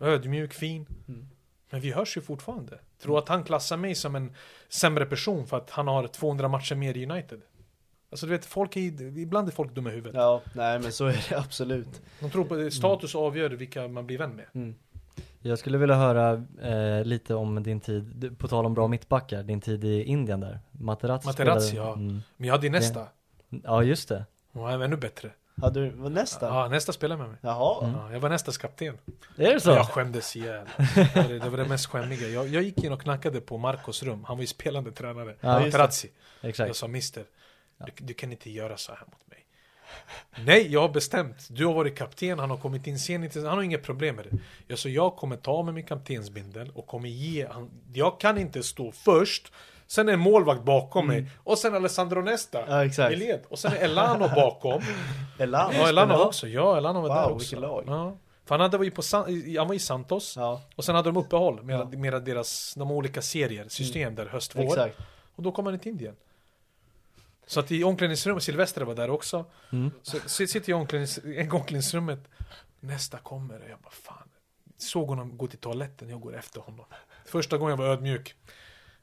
Ödmjuk, 0.00 0.52
fin. 0.54 0.86
Mm. 1.08 1.28
Men 1.70 1.80
vi 1.80 1.92
hörs 1.92 2.16
ju 2.16 2.20
fortfarande. 2.20 2.78
Tror 3.02 3.18
att 3.18 3.28
han 3.28 3.44
klassar 3.44 3.76
mig 3.76 3.94
som 3.94 4.14
en 4.14 4.34
sämre 4.68 5.06
person 5.06 5.46
för 5.46 5.56
att 5.56 5.70
han 5.70 5.88
har 5.88 6.06
200 6.06 6.48
matcher 6.48 6.74
mer 6.74 6.96
i 6.96 7.06
United? 7.06 7.40
Alltså 8.10 8.26
du 8.26 8.32
vet, 8.32 8.46
folk 8.46 8.76
är, 8.76 9.18
ibland 9.18 9.48
är 9.48 9.52
folk 9.52 9.74
dumma 9.74 9.90
i 9.90 9.92
huvudet. 9.92 10.14
Ja, 10.14 10.42
nej 10.52 10.78
men 10.78 10.92
så 10.92 11.06
är 11.06 11.12
det 11.30 11.36
absolut. 11.38 12.02
De 12.20 12.30
tror 12.30 12.44
på 12.44 12.70
status 12.70 13.14
avgör 13.14 13.50
vilka 13.50 13.88
man 13.88 14.06
blir 14.06 14.18
vän 14.18 14.30
med. 14.36 14.44
Mm. 14.54 14.74
Jag 15.40 15.58
skulle 15.58 15.78
vilja 15.78 15.94
höra 15.96 16.44
eh, 16.62 17.04
lite 17.04 17.34
om 17.34 17.62
din 17.62 17.80
tid, 17.80 18.34
på 18.38 18.48
tal 18.48 18.66
om 18.66 18.74
bra 18.74 18.88
mittbackar, 18.88 19.42
din 19.42 19.60
tid 19.60 19.84
i 19.84 20.02
Indien 20.02 20.40
där. 20.40 20.60
Materazzi 20.72 21.26
Materazzi, 21.26 21.68
spelade- 21.68 21.88
ja. 21.90 21.94
Mm. 21.94 22.22
Men 22.36 22.46
jag 22.48 22.54
hade 22.54 22.70
nästa. 22.70 23.06
Ja, 23.64 23.82
just 23.82 24.08
det. 24.08 24.24
Hon 24.52 24.62
var 24.62 24.70
ännu 24.84 24.96
bättre. 24.96 25.30
Hade 25.62 25.80
du, 25.80 25.90
vad 25.90 26.12
nästa? 26.12 26.46
Ja, 26.46 26.68
nästa 26.68 26.92
spelade 26.92 27.20
med 27.20 27.28
mig. 27.30 27.38
Jaha. 27.42 27.84
Mm. 27.86 27.96
Ja, 28.00 28.12
jag 28.12 28.20
var 28.20 28.28
nästas 28.28 28.58
kapten. 28.58 28.98
Är 29.36 29.54
det 29.54 29.60
så? 29.60 29.70
Jag 29.70 29.86
skämdes 29.86 30.36
ihjäl. 30.36 30.64
Det 30.94 31.16
var 31.16 31.28
det, 31.44 31.48
var 31.50 31.58
det 31.58 31.64
mest 31.68 31.86
skämmiga. 31.86 32.28
Jag, 32.28 32.48
jag 32.48 32.62
gick 32.62 32.84
in 32.84 32.92
och 32.92 33.00
knackade 33.02 33.40
på 33.40 33.58
Marcos 33.58 34.02
rum. 34.02 34.24
Han 34.24 34.36
var 34.36 34.42
ju 34.42 34.46
spelande 34.46 34.92
tränare. 34.92 35.34
Ja. 35.40 35.60
Materazzi. 35.60 36.10
Exakt. 36.42 36.66
Jag 36.68 36.76
sa 36.76 36.88
mister, 36.88 37.24
du, 37.78 37.92
du 37.96 38.14
kan 38.14 38.32
inte 38.32 38.50
göra 38.50 38.76
så 38.76 38.92
här 38.92 39.00
mot 39.06 39.26
mig. 39.28 39.44
Nej, 40.44 40.72
jag 40.72 40.80
har 40.80 40.88
bestämt. 40.88 41.46
Du 41.50 41.66
har 41.66 41.74
varit 41.74 41.96
kapten, 41.98 42.38
han 42.38 42.50
har 42.50 42.56
kommit 42.56 42.86
in 42.86 42.98
sent. 42.98 43.34
Han 43.34 43.44
har 43.44 43.62
inga 43.62 43.78
problem 43.78 44.16
med 44.16 44.24
det. 44.30 44.38
Jag 44.66 44.78
sa, 44.78 44.88
jag 44.88 45.16
kommer 45.16 45.36
ta 45.36 45.62
med 45.62 45.74
min 45.74 45.84
kaptensbindel 45.86 46.70
och 46.74 46.86
kommer 46.86 47.08
ge 47.08 47.46
han, 47.50 47.70
Jag 47.92 48.20
kan 48.20 48.38
inte 48.38 48.62
stå 48.62 48.92
först, 48.92 49.52
sen 49.86 50.08
en 50.08 50.20
målvakt 50.20 50.62
bakom 50.62 51.06
mig 51.06 51.26
och 51.36 51.58
sen 51.58 51.74
Alessandro 51.74 52.22
Nesta 52.22 52.64
Ja, 52.68 52.84
exakt. 52.84 53.12
i 53.12 53.16
led. 53.16 53.40
Och 53.48 53.58
sen 53.58 53.72
är 53.72 53.76
Elano 53.76 54.28
bakom. 54.34 54.82
Elano 55.38 55.72
ja, 55.74 55.88
Elano 55.88 56.14
också. 56.14 56.48
Ja, 56.48 56.76
Elano 56.76 57.00
var 57.00 57.08
Wow, 57.08 57.16
där 57.16 57.30
också. 57.34 57.60
lag. 57.60 57.84
Ja. 57.86 58.16
För 58.44 58.54
han, 58.54 58.60
hade, 58.60 58.76
var 58.78 58.84
ju 58.84 58.90
på, 58.90 59.02
han 59.58 59.68
var 59.68 59.74
i 59.74 59.78
Santos 59.78 60.36
Ja, 60.36 60.62
och 60.76 60.84
sen 60.84 60.94
hade 60.94 61.08
de 61.08 61.16
uppehåll 61.16 61.62
med, 61.62 61.74
Ja. 61.92 61.98
med 61.98 62.22
deras, 62.22 62.74
de 62.74 62.90
olika 62.90 63.22
serier, 63.22 63.68
system 63.68 64.14
där 64.14 64.26
höst, 64.26 64.52
vår. 64.56 64.62
exakt. 64.64 64.98
Och 65.36 65.42
då 65.42 65.52
kom 65.52 65.66
han 65.66 65.78
till 65.78 65.90
Indien. 65.92 66.14
Så 67.48 67.60
att 67.60 67.72
i 67.72 67.84
omklädningsrummet, 67.84 68.42
Silvestre 68.42 68.84
var 68.84 68.94
där 68.94 69.10
också. 69.10 69.44
Mm. 69.72 69.90
Så 70.02 70.18
sitter 70.28 70.70
jag 70.72 70.78
i 70.78 70.82
omklädnings, 70.82 71.18
i 71.18 71.48
omklädningsrummet. 71.50 72.28
Nästa 72.80 73.18
kommer 73.18 73.60
och 73.60 73.70
jag 73.70 73.78
bara 73.80 73.90
fan. 73.90 74.28
Såg 74.76 75.08
honom 75.08 75.36
gå 75.36 75.46
till 75.46 75.58
toaletten, 75.58 76.08
jag 76.08 76.20
går 76.20 76.36
efter 76.36 76.60
honom. 76.60 76.86
Första 77.24 77.58
gången 77.58 77.70
jag 77.70 77.76
var 77.76 77.86
ödmjuk. 77.86 78.34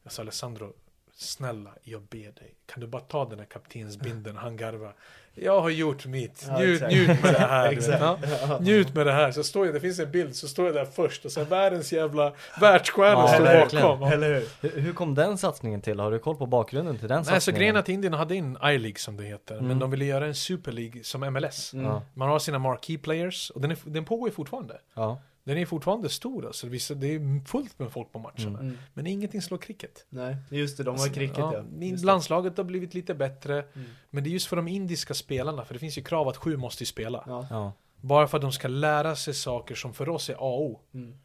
Jag 0.03 0.11
sa 0.11 0.21
Alessandro, 0.21 0.73
snälla 1.13 1.73
jag 1.83 2.01
ber 2.01 2.31
dig. 2.31 2.55
Kan 2.65 2.81
du 2.81 2.87
bara 2.87 3.01
ta 3.01 3.25
den 3.25 3.39
här 3.39 3.45
kaptensbindeln? 3.45 4.37
Han 4.37 4.57
garvar. 4.57 4.95
Jag 5.35 5.61
har 5.61 5.69
gjort 5.69 6.05
mitt. 6.05 6.45
Ja, 6.47 6.57
Njut, 6.59 6.75
exakt. 6.81 6.93
njut 6.93 7.23
med 7.23 7.33
det 7.33 7.39
här. 7.39 7.77
Ja. 7.99 8.17
Ja. 8.49 8.59
Njut 8.61 8.95
med 8.95 9.05
det 9.05 9.11
här. 9.11 9.31
Så 9.31 9.43
står 9.43 9.65
jag, 9.65 9.75
det 9.75 9.79
finns 9.79 9.99
en 9.99 10.11
bild, 10.11 10.35
så 10.35 10.47
står 10.47 10.65
jag 10.65 10.75
där 10.75 10.85
först 10.85 11.25
och 11.25 11.31
sen 11.31 11.45
världens 11.45 11.93
jävla 11.93 12.33
världsstjärna 12.61 13.19
Ja, 13.21 13.27
står 13.67 13.79
bakom. 13.81 14.03
Eller 14.11 14.33
hur? 14.33 14.47
Hur, 14.69 14.81
hur 14.81 14.93
kom 14.93 15.15
den 15.15 15.37
satsningen 15.37 15.81
till? 15.81 15.99
Har 15.99 16.11
du 16.11 16.19
koll 16.19 16.35
på 16.35 16.45
bakgrunden 16.45 16.97
till 16.97 17.07
den 17.07 17.17
Nej, 17.17 17.25
så 17.25 17.31
satsningen? 17.31 17.59
grejen 17.59 17.75
är 17.75 17.79
att 17.79 17.89
Indien 17.89 18.13
hade 18.13 18.35
in 18.35 18.57
I-League 18.63 18.97
som 18.97 19.17
det 19.17 19.23
heter, 19.23 19.55
men 19.55 19.65
Mm. 19.65 19.79
de 19.79 19.91
ville 19.91 20.05
göra 20.05 20.25
en 20.25 20.35
Super 20.35 20.71
League 20.71 21.03
som 21.03 21.21
MLS. 21.21 21.73
Mm. 21.73 21.85
Ja, 21.85 22.01
Man 22.13 22.29
har 22.29 22.39
sina 22.39 22.59
marquee 22.59 22.97
players, 22.97 23.49
och 23.49 23.61
den, 23.61 23.71
är, 23.71 23.77
den 23.83 24.05
pågår 24.05 24.29
ju 24.29 24.35
fortfarande. 24.35 24.77
ja. 24.93 25.21
Den 25.45 25.57
är 25.57 25.65
fortfarande 25.65 26.09
stor 26.09 26.45
alltså. 26.45 26.67
Det 26.67 26.77
är 27.07 27.45
fullt 27.45 27.79
med 27.79 27.91
folk 27.91 28.11
på 28.11 28.19
matcherna. 28.19 28.59
Mm. 28.59 28.77
Men 28.93 29.07
ingenting 29.07 29.41
slår 29.41 29.57
cricket. 29.57 30.05
Nej, 30.09 30.35
just 30.49 30.77
det, 30.77 30.83
de 30.83 30.99
har 30.99 31.07
cricket 31.07 31.37
ja. 31.37 31.63
det. 31.79 32.03
landslaget 32.03 32.57
har 32.57 32.63
blivit 32.63 32.93
lite 32.93 33.13
bättre. 33.13 33.61
Mm. 33.73 33.87
Men 34.09 34.23
det 34.23 34.29
är 34.29 34.31
just 34.31 34.47
för 34.47 34.55
de 34.55 34.67
indiska 34.67 35.13
spelarna. 35.13 35.65
För 35.65 35.73
det 35.73 35.79
finns 35.79 35.97
ju 35.97 36.03
krav 36.03 36.27
att 36.27 36.37
sju 36.37 36.57
måste 36.57 36.83
ju 36.83 36.85
spela. 36.85 37.23
Ja. 37.27 37.47
Ja. 37.49 37.73
Bara 38.01 38.27
för 38.27 38.37
att 38.37 38.41
de 38.41 38.51
ska 38.51 38.67
lära 38.67 39.15
sig 39.15 39.33
saker 39.33 39.75
som 39.75 39.93
för 39.93 40.09
oss 40.09 40.29
är 40.29 40.33
A 40.33 40.37
och 40.39 40.61
O. 40.61 40.79
Mm. 40.93 41.17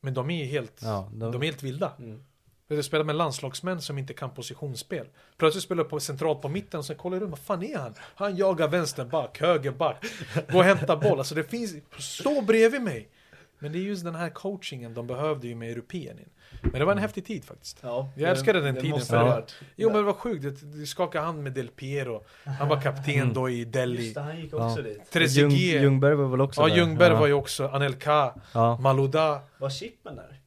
Men 0.00 0.14
de 0.14 0.30
är 0.30 0.44
ju 0.44 0.44
helt, 0.44 0.80
Ja, 0.82 1.10
de- 1.12 1.32
de 1.32 1.42
är 1.42 1.46
helt 1.46 1.62
vilda. 1.62 1.92
Mm. 1.98 2.24
Jag 2.68 2.84
spelar 2.84 3.04
med 3.04 3.16
landslagsmän 3.16 3.80
som 3.80 3.98
inte 3.98 4.14
kan 4.14 4.30
positionsspel. 4.30 5.06
Plötsligt 5.36 5.64
spelar 5.64 5.84
på 5.84 6.00
centralt 6.00 6.42
på 6.42 6.48
mitten, 6.48 6.84
så 6.84 6.94
kollar 6.94 7.16
jag 7.16 7.22
runt, 7.22 7.30
vad 7.30 7.38
fan 7.38 7.62
är 7.62 7.78
han? 7.78 7.94
Han 7.98 8.36
jagar 8.36 8.68
vänsterback, 8.68 9.40
högerback, 9.40 10.04
gå 10.52 10.58
och 10.58 10.64
hämta 10.64 10.96
boll. 10.96 11.18
Alltså 11.18 11.34
det 11.34 11.44
finns, 11.44 11.74
stå 11.98 12.40
bredvid 12.42 12.82
mig. 12.82 13.08
Men 13.60 13.72
det 13.72 13.78
är 13.78 13.80
just 13.80 14.04
den 14.04 14.14
här 14.14 14.28
coachingen 14.30 14.94
de 14.94 15.06
behövde 15.06 15.48
ju 15.48 15.54
med 15.54 15.70
europeen 15.70 16.18
in. 16.18 16.28
Men 16.62 16.72
det 16.72 16.84
var 16.84 16.92
en 16.92 16.98
häftig 16.98 17.26
tid 17.26 17.44
faktiskt. 17.44 17.78
Ja, 17.82 18.10
Jag 18.16 18.30
älskade 18.30 18.60
den 18.60 18.74
det 18.74 18.80
tiden. 18.80 18.90
måste 18.96 19.06
För 19.10 19.16
det 19.16 19.22
det 19.22 19.28
ha 19.28 19.34
var, 19.34 19.40
varit. 19.40 19.54
jo 19.76 19.88
men 19.88 19.96
det 19.96 20.02
var 20.02 20.12
sjukt, 20.12 20.42
det- 20.42 20.72
du 20.78 20.86
skakade 20.86 21.24
hand 21.24 21.42
med 21.42 21.52
Del 21.52 21.68
Piero. 21.68 22.24
Han 22.44 22.68
var 22.68 22.80
kapten 22.80 23.32
då 23.34 23.50
i 23.50 23.64
Delhi. 23.64 24.02
Just 24.02 24.14
det, 24.14 24.20
han 24.20 24.40
gick 24.40 24.54
också 24.54 24.76
Ja. 25.12 25.20
dit. 25.20 25.36
Ljung. 25.36 25.50
Ljungberg 25.50 26.14
var 26.14 26.28
väl 26.28 26.40
också 26.40 26.60
Ja, 26.60 26.68
där? 26.68 26.76
Ljungberg 26.76 27.12
ja. 27.12 27.20
var 27.20 27.26
ju 27.26 27.32
också, 27.32 27.68
Anelka, 27.68 28.34
Ja. 28.54 28.78
Malouda. 28.80 29.40
Var 29.58 29.70
Chipman 29.70 30.16
där? 30.16 30.40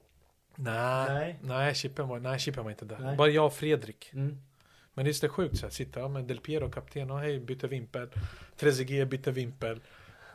Nej, 0.55 1.05
Nej. 1.13 1.39
nej, 1.41 1.75
Chippen 1.75 2.07
var, 2.07 2.19
nej, 2.19 2.39
Chippen 2.39 2.63
var 2.63 2.71
inte 2.71 2.85
där. 2.85 2.97
Nej. 2.99 3.17
Bara 3.17 3.29
jag 3.29 3.45
och 3.45 3.53
Fredrik. 3.53 4.09
Mm. 4.13 4.37
Men 4.93 5.05
det 5.05 5.11
är 5.11 5.13
så 5.13 5.29
sjukt 5.29 5.57
så 5.57 5.65
här, 5.65 5.71
sitta 5.71 5.99
ja, 5.99 6.07
med 6.07 6.23
Del 6.23 6.39
Piero, 6.39 6.69
kapten, 6.71 7.11
och 7.11 7.19
hej, 7.19 7.39
bytte 7.39 7.67
vimpel. 7.67 8.07
Trezeguet 8.57 9.09
bytte 9.09 9.31
vimpel. 9.31 9.79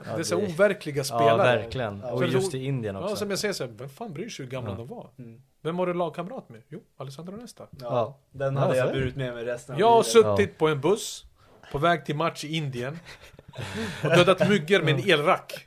Ja, 0.07 0.15
det 0.15 0.21
är 0.21 0.25
så 0.25 0.37
det- 0.41 0.47
overkliga 0.47 0.97
Ja, 0.97 1.05
spelare. 1.05 1.37
verkligen. 1.57 2.01
Ja, 2.05 2.11
Och 2.13 2.19
så 2.19 2.25
just 2.25 2.55
i 2.55 2.65
Indien 2.65 2.97
också. 2.97 3.09
Ja, 3.11 3.17
som 3.17 3.31
jag 3.31 3.39
säger 3.39 3.55
så 3.55 3.65
här, 3.65 3.71
vem 3.79 3.89
fan 3.89 4.13
bryr 4.13 4.29
sig 4.29 4.45
hur 4.45 4.51
gamla 4.53 4.71
Ja. 4.71 4.77
de 4.77 4.87
var? 4.87 5.11
Mm. 5.19 5.41
Vem 5.63 5.77
var 5.77 5.87
du 5.87 5.95
lagkamrat 5.95 6.49
med? 6.49 6.63
Jo, 6.69 6.81
Alessandro 6.97 7.37
Nesta. 7.37 7.67
Ja, 7.71 7.79
Ja. 7.81 8.19
den 8.31 8.57
hade 8.57 8.77
jag 8.77 8.93
burit 8.93 9.17
med 9.17 9.35
mig 9.35 9.45
resten 9.45 9.75
av 9.75 9.81
Jag 9.81 9.91
har 9.91 10.03
suttit 10.03 10.59
på 10.59 10.69
en 10.69 10.81
buss 10.81 11.25
på 11.73 11.79
väg 11.79 12.05
till 12.07 12.17
match 12.17 12.45
i 12.45 12.57
Indien 12.57 12.99
och 14.05 14.09
dödat 14.11 14.49
myggor 14.49 14.83
med 14.83 14.95
en 14.95 15.11
elrack. 15.11 15.67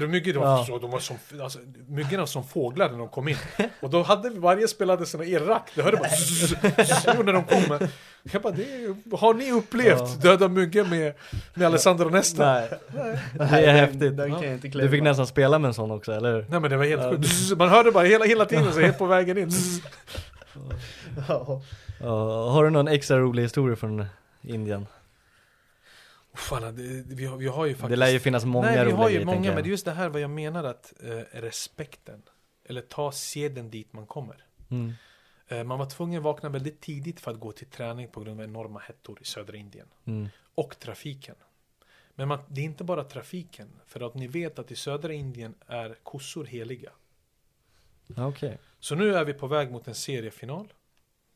För 0.00 0.06
myggor, 0.06 0.32
de 0.32 0.38
var, 0.38 0.46
Ja. 0.58 0.64
så, 0.66 0.78
de 0.78 0.90
var 0.90 0.98
som, 1.00 1.16
alltså, 1.42 1.58
myggorna 1.88 2.26
som 2.26 2.44
fåglar 2.44 2.90
när 2.90 2.98
de 2.98 3.08
kom 3.08 3.28
in. 3.28 3.36
Och 3.80 3.90
då 3.90 4.02
hade 4.02 4.30
varje 4.30 4.68
spelare 4.68 5.06
sina 5.06 5.24
elrack. 5.24 5.70
Det 5.74 5.82
hörde 5.82 5.96
bara 5.96 6.08
zzz, 6.08 6.54
zzz, 6.88 7.06
när 7.24 7.32
de 7.32 7.44
kom. 7.44 7.88
Jag 8.32 8.42
bara, 8.42 8.52
det 8.52 8.62
är, 8.62 9.16
har 9.16 9.34
ni 9.34 9.52
upplevt 9.52 9.98
Ja. 10.00 10.16
döda 10.22 10.48
myggor 10.48 10.84
med, 10.84 11.14
med 11.54 11.66
Alessandro 11.66 12.08
Nesta? 12.08 12.52
Nej, 12.54 12.68
Nej, 12.94 13.18
det 13.38 13.44
är 13.44 13.66
den- 13.66 13.76
häftigt. 13.76 14.16
Den 14.16 14.44
inte 14.44 14.68
claima. 14.70 14.90
Du 14.90 14.96
fick 14.96 15.02
nästan 15.02 15.26
spela 15.26 15.58
med 15.58 15.68
en 15.68 15.74
sån 15.74 15.90
också, 15.90 16.12
eller 16.12 16.32
hur? 16.32 16.46
Nej 16.48 16.60
men 16.60 16.70
det 16.70 16.76
var 16.76 16.84
helt 16.84 17.02
Ja. 17.02 17.10
sjukt. 17.10 17.58
Man 17.58 17.68
hörde 17.68 17.90
bara 17.92 18.04
hela, 18.04 18.24
hela 18.24 18.44
tiden 18.44 18.72
så 18.72 18.80
helt 18.80 18.98
på 18.98 19.06
vägen 19.06 19.38
in. 19.38 19.50
Ja. 21.28 21.62
Ja, 22.00 22.50
har 22.50 22.64
du 22.64 22.70
någon 22.70 22.88
extra 22.88 23.18
rolig 23.18 23.42
historia 23.42 23.76
från 23.76 24.04
Indien? 24.42 24.86
Fan, 26.36 26.76
det, 26.76 27.02
vi, 27.06 27.24
har, 27.24 27.36
vi 27.36 27.46
har 27.46 27.66
ju 27.66 27.74
faktiskt... 27.74 27.90
Det 27.90 27.96
lär 27.96 28.08
ju 28.08 28.20
finnas 28.20 28.44
många 28.44 28.66
Nej, 28.66 28.86
vi 28.86 28.92
har 28.92 29.10
ju 29.10 29.24
många, 29.24 29.54
men 29.54 29.62
det 29.62 29.68
är 29.68 29.70
just 29.70 29.84
det 29.84 29.92
här 29.92 30.08
vad 30.08 30.20
jag 30.20 30.30
menar 30.30 30.64
att 30.64 30.92
eh, 31.02 31.40
respekten. 31.40 32.22
Eller 32.64 32.80
ta 32.80 33.12
seden 33.12 33.70
dit 33.70 33.92
man 33.92 34.06
kommer. 34.06 34.46
Mm. 34.70 34.92
Eh, 35.48 35.64
man 35.64 35.78
var 35.78 35.86
tvungen 35.86 36.18
att 36.18 36.24
vakna 36.24 36.48
väldigt 36.48 36.80
tidigt 36.80 37.20
för 37.20 37.30
att 37.30 37.40
gå 37.40 37.52
till 37.52 37.66
träning 37.66 38.08
på 38.08 38.20
grund 38.20 38.40
av 38.40 38.44
enorma 38.44 38.80
hettor 38.80 39.18
i 39.20 39.24
södra 39.24 39.56
Indien. 39.56 39.86
Mm. 40.04 40.28
Och 40.54 40.78
trafiken. 40.78 41.34
Men 42.14 42.28
man, 42.28 42.38
det 42.48 42.60
är 42.60 42.64
inte 42.64 42.84
bara 42.84 43.04
trafiken. 43.04 43.68
För 43.86 44.06
att 44.06 44.14
ni 44.14 44.26
vet 44.26 44.58
att 44.58 44.70
i 44.70 44.76
södra 44.76 45.12
Indien 45.12 45.54
är 45.66 45.96
kossor 46.02 46.44
heliga. 46.44 46.90
Ja, 48.06 48.26
Okej. 48.26 48.58
Så 48.80 48.94
nu 48.94 49.14
är 49.14 49.24
vi 49.24 49.34
på 49.34 49.46
väg 49.46 49.70
mot 49.70 49.88
en 49.88 49.94
seriefinal. 49.94 50.72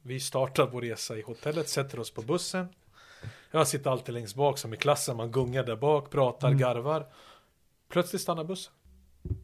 Vi 0.02 0.20
startar 0.20 0.66
vår 0.66 0.80
resa 0.82 1.16
i 1.16 1.22
hotellet, 1.22 1.68
sätter 1.68 2.00
oss 2.00 2.10
på 2.10 2.22
bussen. 2.22 2.68
Jag 3.50 3.68
sitter 3.68 3.90
alltid 3.90 4.14
längst 4.14 4.34
bak 4.36 4.58
som 4.58 4.74
i 4.74 4.76
klassen, 4.76 5.16
man 5.16 5.30
gungar 5.32 5.64
där 5.64 5.76
bak, 5.76 6.10
pratar, 6.10 6.48
Mm. 6.48 6.58
garvar. 6.60 7.06
Plötsligt 7.88 8.22
stannar 8.22 8.44
bussen. 8.44 8.72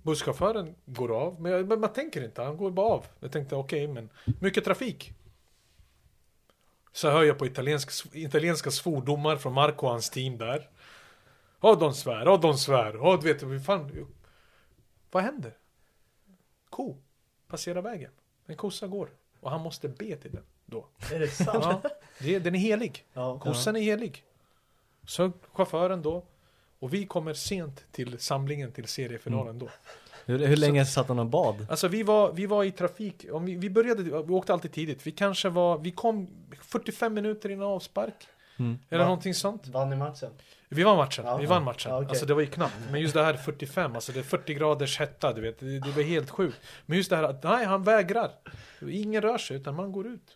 Busschauffören 0.02 0.74
går 0.84 1.20
av, 1.22 1.40
men, 1.40 1.52
jag, 1.52 1.68
men 1.68 1.80
man 1.80 1.92
tänker 1.92 2.24
inte, 2.24 2.42
han 2.42 2.56
går 2.56 2.70
bara 2.70 2.86
av. 2.86 3.06
Jag 3.20 3.32
tänkte 3.32 3.56
okej, 3.56 3.88
men 3.88 4.10
mycket 4.40 4.64
trafik. 4.64 5.12
Så 6.92 7.10
hör 7.10 7.22
jag 7.24 7.38
på 7.38 7.46
italiensk, 7.46 8.14
italienska 8.16 8.70
svordomar 8.70 9.36
från 9.36 9.52
Marco 9.52 9.86
och 9.86 9.92
hans 9.92 10.10
team 10.10 10.38
där. 10.38 10.68
Ja, 11.60 11.74
de 11.74 11.94
svär, 11.94 12.24
ja, 12.26 12.36
de 12.36 12.58
svär, 12.58 12.94
ja, 12.94 13.18
du 13.22 13.32
vet, 13.32 13.42
vad 13.42 13.64
fan. 13.64 14.06
Vad 15.10 15.22
händer? 15.22 15.56
Ko 16.70 16.96
passerar 17.48 17.82
vägen. 17.82 18.12
En 18.46 18.56
kossa 18.56 18.86
går. 18.86 19.08
Och 19.40 19.50
han 19.50 19.60
måste 19.60 19.88
be 19.88 20.16
till 20.16 20.30
den 20.32 20.44
då. 20.66 20.86
Är 21.12 21.18
det 21.18 21.28
sant? 21.28 21.64
Ja, 21.64 21.90
det, 22.18 22.38
den 22.38 22.54
är 22.54 22.58
helig. 22.58 23.04
Ja. 23.12 23.38
Kossan 23.38 23.76
är 23.76 23.80
helig. 23.80 24.22
Så 25.06 25.32
chauffören 25.52 26.02
då. 26.02 26.24
Och 26.78 26.94
vi 26.94 27.06
kommer 27.06 27.34
sent 27.34 27.84
till 27.92 28.18
samlingen 28.18 28.72
till 28.72 28.86
seriefinalen 28.88 29.58
då. 29.58 29.68
Hur, 30.26 30.38
hur 30.38 30.56
länge 30.56 30.86
satt 30.86 31.08
han 31.08 31.18
och 31.18 31.26
bad? 31.26 31.66
Alltså 31.70 31.88
vi 31.88 32.02
var, 32.02 32.32
vi 32.32 32.46
var 32.46 32.64
i 32.64 32.70
trafik, 32.70 33.26
om 33.32 33.44
vi, 33.44 33.54
vi 33.54 33.70
började, 33.70 34.02
vi 34.02 34.12
åkte 34.12 34.52
alltid 34.52 34.72
tidigt. 34.72 35.06
Vi 35.06 35.10
kanske 35.10 35.48
var, 35.48 35.78
vi 35.78 35.90
kom 35.90 36.28
45 36.62 37.14
minuter 37.14 37.48
innan 37.50 37.66
avspark. 37.66 38.14
Mm. 38.58 38.78
Eller 38.90 38.98
Va? 38.98 39.08
någonting 39.08 39.34
sånt. 39.34 39.66
Vann 39.66 39.92
i 39.92 39.96
matchen? 39.96 40.30
Vi 40.68 40.82
vann 40.82 40.96
matchen, 40.96 41.24
Ja. 41.26 41.36
vi 41.36 41.46
vann 41.46 41.64
matchen. 41.64 41.90
Ja, 41.92 41.96
okej. 41.98 42.08
Alltså 42.08 42.26
det 42.26 42.34
var 42.34 42.40
ju 42.40 42.46
knappt. 42.46 42.74
Men 42.90 43.00
just 43.00 43.14
det 43.14 43.22
här 43.24 43.34
45, 43.34 43.94
alltså 43.94 44.12
det 44.12 44.18
är 44.18 44.22
40 44.22 44.54
graders 44.54 44.98
hetta, 44.98 45.32
du 45.32 45.40
vet. 45.40 45.60
Det, 45.60 45.78
det 45.78 45.90
var 45.90 46.02
helt 46.02 46.30
sjukt. 46.30 46.58
Men 46.86 46.96
just 46.98 47.10
det 47.10 47.16
här 47.16 47.22
att, 47.22 47.42
nej 47.42 47.64
han 47.64 47.82
vägrar. 47.82 48.30
Ingen 48.90 49.22
rör 49.22 49.38
sig, 49.38 49.56
utan 49.56 49.74
man 49.74 49.92
går 49.92 50.06
ut. 50.06 50.35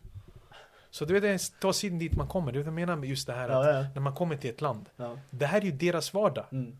Så 0.90 1.04
du 1.04 1.20
vet, 1.20 1.60
ta 1.60 1.72
sidan 1.72 1.98
dit 1.98 2.16
man 2.16 2.28
kommer. 2.28 2.52
Det 2.52 2.58
är 2.58 2.60
vad 2.60 2.66
jag 2.66 2.74
menar 2.74 2.96
med 2.96 3.08
just 3.08 3.26
det 3.26 3.32
här 3.32 3.48
att 3.48 3.66
Ja, 3.66 3.72
ja. 3.72 3.86
när 3.94 4.00
man 4.00 4.14
kommer 4.14 4.36
till 4.36 4.50
ett 4.50 4.60
land. 4.60 4.90
Ja. 4.96 5.18
Det 5.30 5.46
här 5.46 5.60
är 5.60 5.64
ju 5.64 5.72
deras 5.72 6.14
vardag. 6.14 6.44
Mm. 6.52 6.76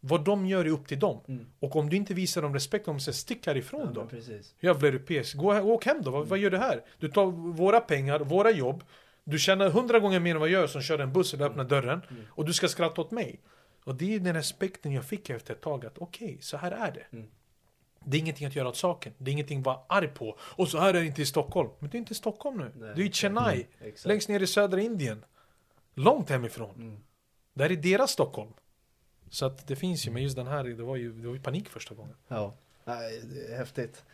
Vad 0.00 0.24
de 0.24 0.46
gör 0.46 0.64
är 0.64 0.70
upp 0.70 0.88
till 0.88 0.98
dem. 0.98 1.20
Mm. 1.28 1.46
Och 1.60 1.76
om 1.76 1.90
du 1.90 1.96
inte 1.96 2.14
visar 2.14 2.42
dem 2.42 2.54
respekt, 2.54 2.88
om 2.88 2.96
de 2.96 3.00
säger 3.00 3.14
stick 3.14 3.46
härifrån 3.46 3.80
Ja, 3.80 3.90
då. 3.94 4.06
Jävla 4.60 4.88
europeisk. 4.88 5.36
Gå, 5.36 5.60
åk 5.60 5.86
hem 5.86 6.02
då, 6.02 6.10
vad, 6.10 6.26
vad 6.26 6.38
gör 6.38 6.50
du 6.50 6.58
här? 6.58 6.82
Du 6.98 7.08
tar 7.08 7.26
våra 7.52 7.80
pengar, 7.80 8.20
våra 8.20 8.50
jobb. 8.50 8.84
Du 9.24 9.38
tjänar 9.38 9.70
hundra 9.70 9.98
gånger 9.98 10.20
mer 10.20 10.34
än 10.34 10.40
vad 10.40 10.48
jag 10.48 10.60
gör 10.60 10.66
som 10.66 10.82
kör 10.82 10.98
en 10.98 11.12
buss 11.12 11.34
eller 11.34 11.46
öppnar 11.46 11.64
dörren. 11.64 12.00
Och 12.28 12.44
du 12.44 12.52
ska 12.52 12.68
skratta 12.68 13.00
åt 13.00 13.10
mig. 13.10 13.40
Och 13.84 13.94
det 13.94 14.14
är 14.14 14.20
den 14.20 14.34
respekten 14.34 14.92
jag 14.92 15.04
fick 15.04 15.30
efter 15.30 15.54
ett 15.54 15.60
tag. 15.60 15.86
Att 15.86 15.98
okej, 15.98 16.38
så 16.40 16.56
här 16.56 16.70
är 16.72 16.92
det. 16.92 17.24
Mm. 18.08 18.10
Det 18.10 18.16
är 18.16 18.18
ingenting 18.20 18.46
att 18.46 18.56
göra 18.56 18.68
åt 18.68 18.76
saken. 18.76 19.12
Det 19.18 19.30
är 19.30 19.32
ingenting 19.32 19.58
att 19.58 19.64
vara 19.66 19.78
arg 19.88 20.08
på. 20.08 20.38
Och 20.40 20.68
så 20.68 20.78
här 20.78 20.88
är 20.88 20.92
det 21.00 21.06
inte 21.06 21.22
i 21.22 21.26
Stockholm. 21.26 21.70
Men 21.78 21.90
det 21.90 21.96
är 21.96 21.98
inte 21.98 22.12
i 22.12 22.16
Stockholm 22.16 22.56
nu. 22.58 22.70
Nej, 22.76 22.92
du 22.96 23.02
är 23.02 23.06
i 23.08 23.12
Chennai. 23.12 23.66
Exakt. 23.80 24.06
Längst 24.06 24.28
ner 24.28 24.40
i 24.40 24.46
södra 24.46 24.80
Indien. 24.80 25.24
Långt 25.94 26.30
hemifrån. 26.30 26.74
Mm. 26.74 27.00
Det 27.54 27.62
här 27.62 27.70
är 27.72 27.76
deras 27.76 28.10
Stockholm. 28.10 28.50
Så 29.30 29.46
att 29.46 29.66
det 29.66 29.76
finns 29.76 30.06
ju, 30.06 30.10
men 30.10 30.22
just 30.22 30.36
den 30.36 30.46
här, 30.46 30.64
det 30.64 30.82
var 30.82 30.96
ju, 30.96 31.12
det 31.12 31.26
var 31.26 31.34
ju 31.34 31.40
panik 31.40 31.68
första 31.68 31.94
gången. 31.94 32.14
Ja, 32.28 32.54
Nej, 32.84 33.22
det 33.34 33.52
är 33.52 33.56
häftigt. 33.58 34.04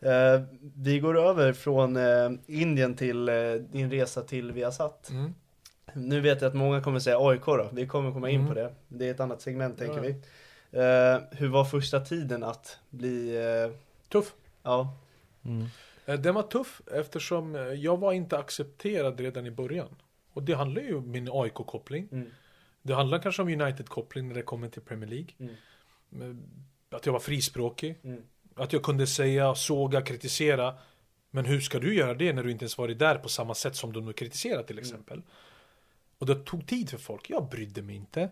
Eh, 0.00 0.40
vi 0.76 0.98
går 1.00 1.18
över 1.18 1.52
från 1.52 1.96
eh, 1.96 2.30
Indien 2.46 2.94
till 2.96 3.28
eh, 3.28 3.34
din 3.52 3.90
resa 3.90 4.22
till 4.22 4.52
Viasat. 4.52 5.10
Mm. 5.10 5.34
Nu 5.94 6.20
vet 6.20 6.40
jag 6.42 6.48
att 6.48 6.54
många 6.54 6.82
kommer 6.82 6.98
säga 6.98 7.18
AIK 7.20 7.44
då, 7.46 7.68
vi 7.72 7.86
kommer 7.86 8.12
komma 8.12 8.30
in 8.30 8.40
Mm. 8.40 8.48
på 8.48 8.54
det. 8.54 8.74
Det 8.88 9.06
är 9.06 9.10
ett 9.10 9.20
annat 9.20 9.42
segment 9.42 9.78
tänker 9.78 9.96
Ja. 9.96 10.02
vi. 10.02 10.14
Eh, 10.72 11.20
hur 11.32 11.48
var 11.48 11.64
första 11.64 12.00
tiden 12.00 12.44
att 12.44 12.78
bli, 12.90 13.36
eh, 13.36 13.70
Tuff. 14.08 14.34
ja, 14.62 14.96
Mm. 15.44 15.66
Eh, 16.06 16.20
Den 16.20 16.34
var 16.34 16.42
tuff 16.42 16.80
eftersom 16.92 17.54
jag 17.76 17.96
var 17.96 18.12
inte 18.12 18.38
accepterad 18.38 19.20
redan 19.20 19.46
i 19.46 19.50
början. 19.50 19.96
Och 20.32 20.42
det 20.42 20.52
handlar 20.54 20.82
ju 20.82 20.96
om 20.96 21.10
min 21.10 21.28
AIK-koppling. 21.32 22.08
mm, 22.12 22.30
Det 22.82 22.94
handlar 22.94 23.18
kanske 23.18 23.42
om 23.42 23.48
United-koppling 23.48 24.28
när 24.28 24.34
det 24.34 24.42
kommer 24.42 24.68
till 24.68 24.82
Premier 24.82 25.10
League. 25.10 25.56
Mm. 26.12 26.42
Att 26.90 27.06
jag 27.06 27.12
var 27.12 27.20
frispråkig. 27.20 27.98
mm, 28.04 28.22
Att 28.54 28.72
jag 28.72 28.82
kunde 28.82 29.06
säga, 29.06 29.54
såga, 29.54 30.02
kritisera. 30.02 30.74
Men 31.30 31.44
hur 31.44 31.60
ska 31.60 31.78
du 31.78 31.94
göra 31.94 32.14
det 32.14 32.32
när 32.32 32.42
du 32.42 32.50
inte 32.50 32.62
ens 32.64 32.78
varit 32.78 32.98
där 32.98 33.18
på 33.18 33.28
samma 33.28 33.54
sätt 33.54 33.76
som 33.76 33.92
de 33.92 34.04
nu 34.04 34.12
kritiserar 34.12 34.62
till 34.62 34.78
exempel? 34.78 35.22
Och 36.18 36.26
det 36.26 36.34
tog 36.44 36.66
tid 36.66 36.90
för 36.90 36.98
folk. 36.98 37.30
Jag 37.30 37.48
brydde 37.48 37.82
mig 37.82 37.96
inte. 37.96 38.30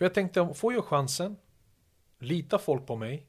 För 0.00 0.04
jag 0.04 0.14
tänkte, 0.14 0.54
får 0.54 0.72
jag 0.74 0.84
chansen, 0.84 1.36
lita 2.18 2.58
folk 2.58 2.86
på 2.86 2.96
mig, 2.96 3.26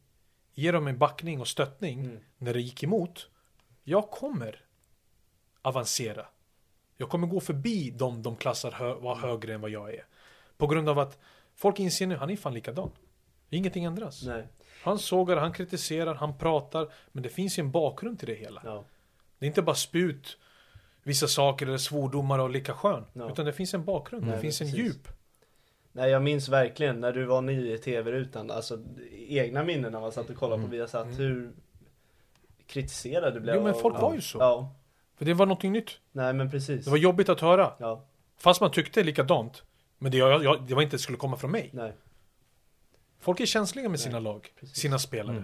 ge 0.53 0.71
dem 0.71 0.87
en 0.87 0.97
backning 0.97 1.39
och 1.41 1.47
stöttning 1.47 1.99
Mm. 1.99 2.19
när 2.37 2.53
det 2.53 2.61
gick 2.61 2.83
emot. 2.83 3.29
Jag 3.83 4.09
kommer 4.11 4.65
avancera. 5.61 6.25
Jag 6.97 7.09
kommer 7.09 7.27
gå 7.27 7.39
förbi 7.39 7.89
dem 7.89 8.21
de 8.21 8.35
klassar 8.35 8.71
hö 8.71 8.93
vara 8.93 9.15
högre 9.15 9.53
än 9.53 9.61
vad 9.61 9.69
jag 9.71 9.93
är. 9.93 10.05
På 10.57 10.67
grund 10.67 10.89
av 10.89 10.99
att 10.99 11.19
folk 11.55 11.79
inser 11.79 12.07
nu, 12.07 12.15
han 12.15 12.29
är 12.29 12.35
fan 12.37 12.53
likadan. 12.53 12.91
Ingenting 13.49 13.83
ändras. 13.83 14.23
nej, 14.23 14.47
Han 14.83 14.99
sågar, 14.99 15.37
han 15.37 15.53
kritiserar, 15.53 16.15
han 16.15 16.37
pratar. 16.37 16.91
Men 17.11 17.23
det 17.23 17.29
finns 17.29 17.59
ju 17.59 17.61
en 17.61 17.71
bakgrund 17.71 18.19
till 18.19 18.27
det 18.27 18.35
hela. 18.35 18.61
ja, 18.65 18.83
Det 19.39 19.45
är 19.45 19.47
inte 19.47 19.61
bara 19.61 19.75
sput, 19.75 20.37
vissa 21.03 21.27
saker 21.27 21.65
eller 21.67 21.77
svordomar 21.77 22.39
och 22.39 22.49
lika 22.49 22.73
skön. 22.73 23.05
Ja. 23.13 23.31
Utan 23.31 23.45
det 23.45 23.53
finns 23.53 23.73
en 23.73 23.85
bakgrund, 23.85 24.25
Nej, 24.25 24.35
det 24.35 24.41
finns 24.41 24.61
en 24.61 24.67
precis. 24.67 24.79
djup. 24.85 25.07
Nej 25.91 26.09
jag 26.11 26.21
minns 26.21 26.49
verkligen 26.49 26.99
när 26.99 27.11
du 27.13 27.25
var 27.25 27.41
ny 27.41 27.73
i 27.73 27.77
tv-rutan, 27.77 28.51
alltså 28.51 28.79
egna 29.27 29.63
minnen 29.63 29.91
när 29.91 29.99
man 30.01 30.11
satt 30.11 30.29
och 30.29 30.35
kollade 30.35 30.61
på 30.61 30.67
Viasat, 30.67 31.07
hur 31.19 31.51
kritiserad 32.67 33.33
du 33.33 33.39
blev. 33.39 33.55
Jo, 33.55 33.63
men 33.63 33.73
av- 33.73 33.79
folk 33.79 33.95
ja. 33.95 34.01
var 34.01 34.13
ju 34.15 34.21
så. 34.21 34.37
Ja, 34.39 34.75
För 35.17 35.25
det 35.25 35.33
var 35.33 35.45
någonting 35.45 35.71
nytt. 35.71 35.99
nej 36.11 36.33
men 36.33 36.51
precis. 36.51 36.85
Det 36.85 36.91
var 36.91 36.97
jobbigt 36.97 37.29
att 37.29 37.39
höra. 37.41 37.73
Ja, 37.77 38.05
Fast 38.37 38.61
man 38.61 38.71
tyckte 38.71 39.03
likadant. 39.03 39.63
Men 39.97 40.11
det, 40.11 40.17
jag, 40.17 40.43
jag, 40.43 40.63
det 40.67 40.75
var 40.75 40.81
inte 40.81 40.95
det 40.95 40.99
skulle 40.99 41.17
komma 41.17 41.37
från 41.37 41.51
mig. 41.51 41.69
nej. 41.73 41.93
Folk 43.19 43.39
är 43.39 43.45
känsliga 43.45 43.89
med 43.89 43.99
sina 43.99 44.19
lag, 44.19 44.53
sina 44.73 44.99
spelare. 44.99 45.43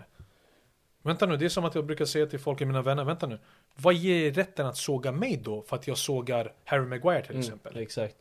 Vänta 1.02 1.26
nu, 1.26 1.38
det 1.38 1.46
är 1.46 1.50
som 1.50 1.66
att 1.66 1.76
jag 1.76 1.86
brukar 1.86 2.06
säga 2.06 2.26
till 2.26 2.40
folk, 2.40 2.60
mina 2.60 2.82
vänner, 2.82 3.04
vänta 3.04 3.28
nu. 3.28 3.40
Vad 3.76 3.94
ger 3.94 4.26
er 4.26 4.32
rätten 4.32 4.66
att 4.66 4.78
såga 4.78 5.12
mig 5.12 5.42
då 5.44 5.62
för 5.62 5.76
att 5.76 5.88
jag 5.88 5.98
sågar 5.98 6.54
Harry 6.66 6.86
Maguire 6.86 7.26
till 7.26 7.40
exempel? 7.40 7.72
Mm, 7.72 7.84
exakt. 7.84 8.16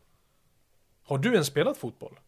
Har 1.06 1.18
du 1.18 1.32
ens 1.32 1.46
spelat 1.46 1.76
fotboll? 1.76 2.18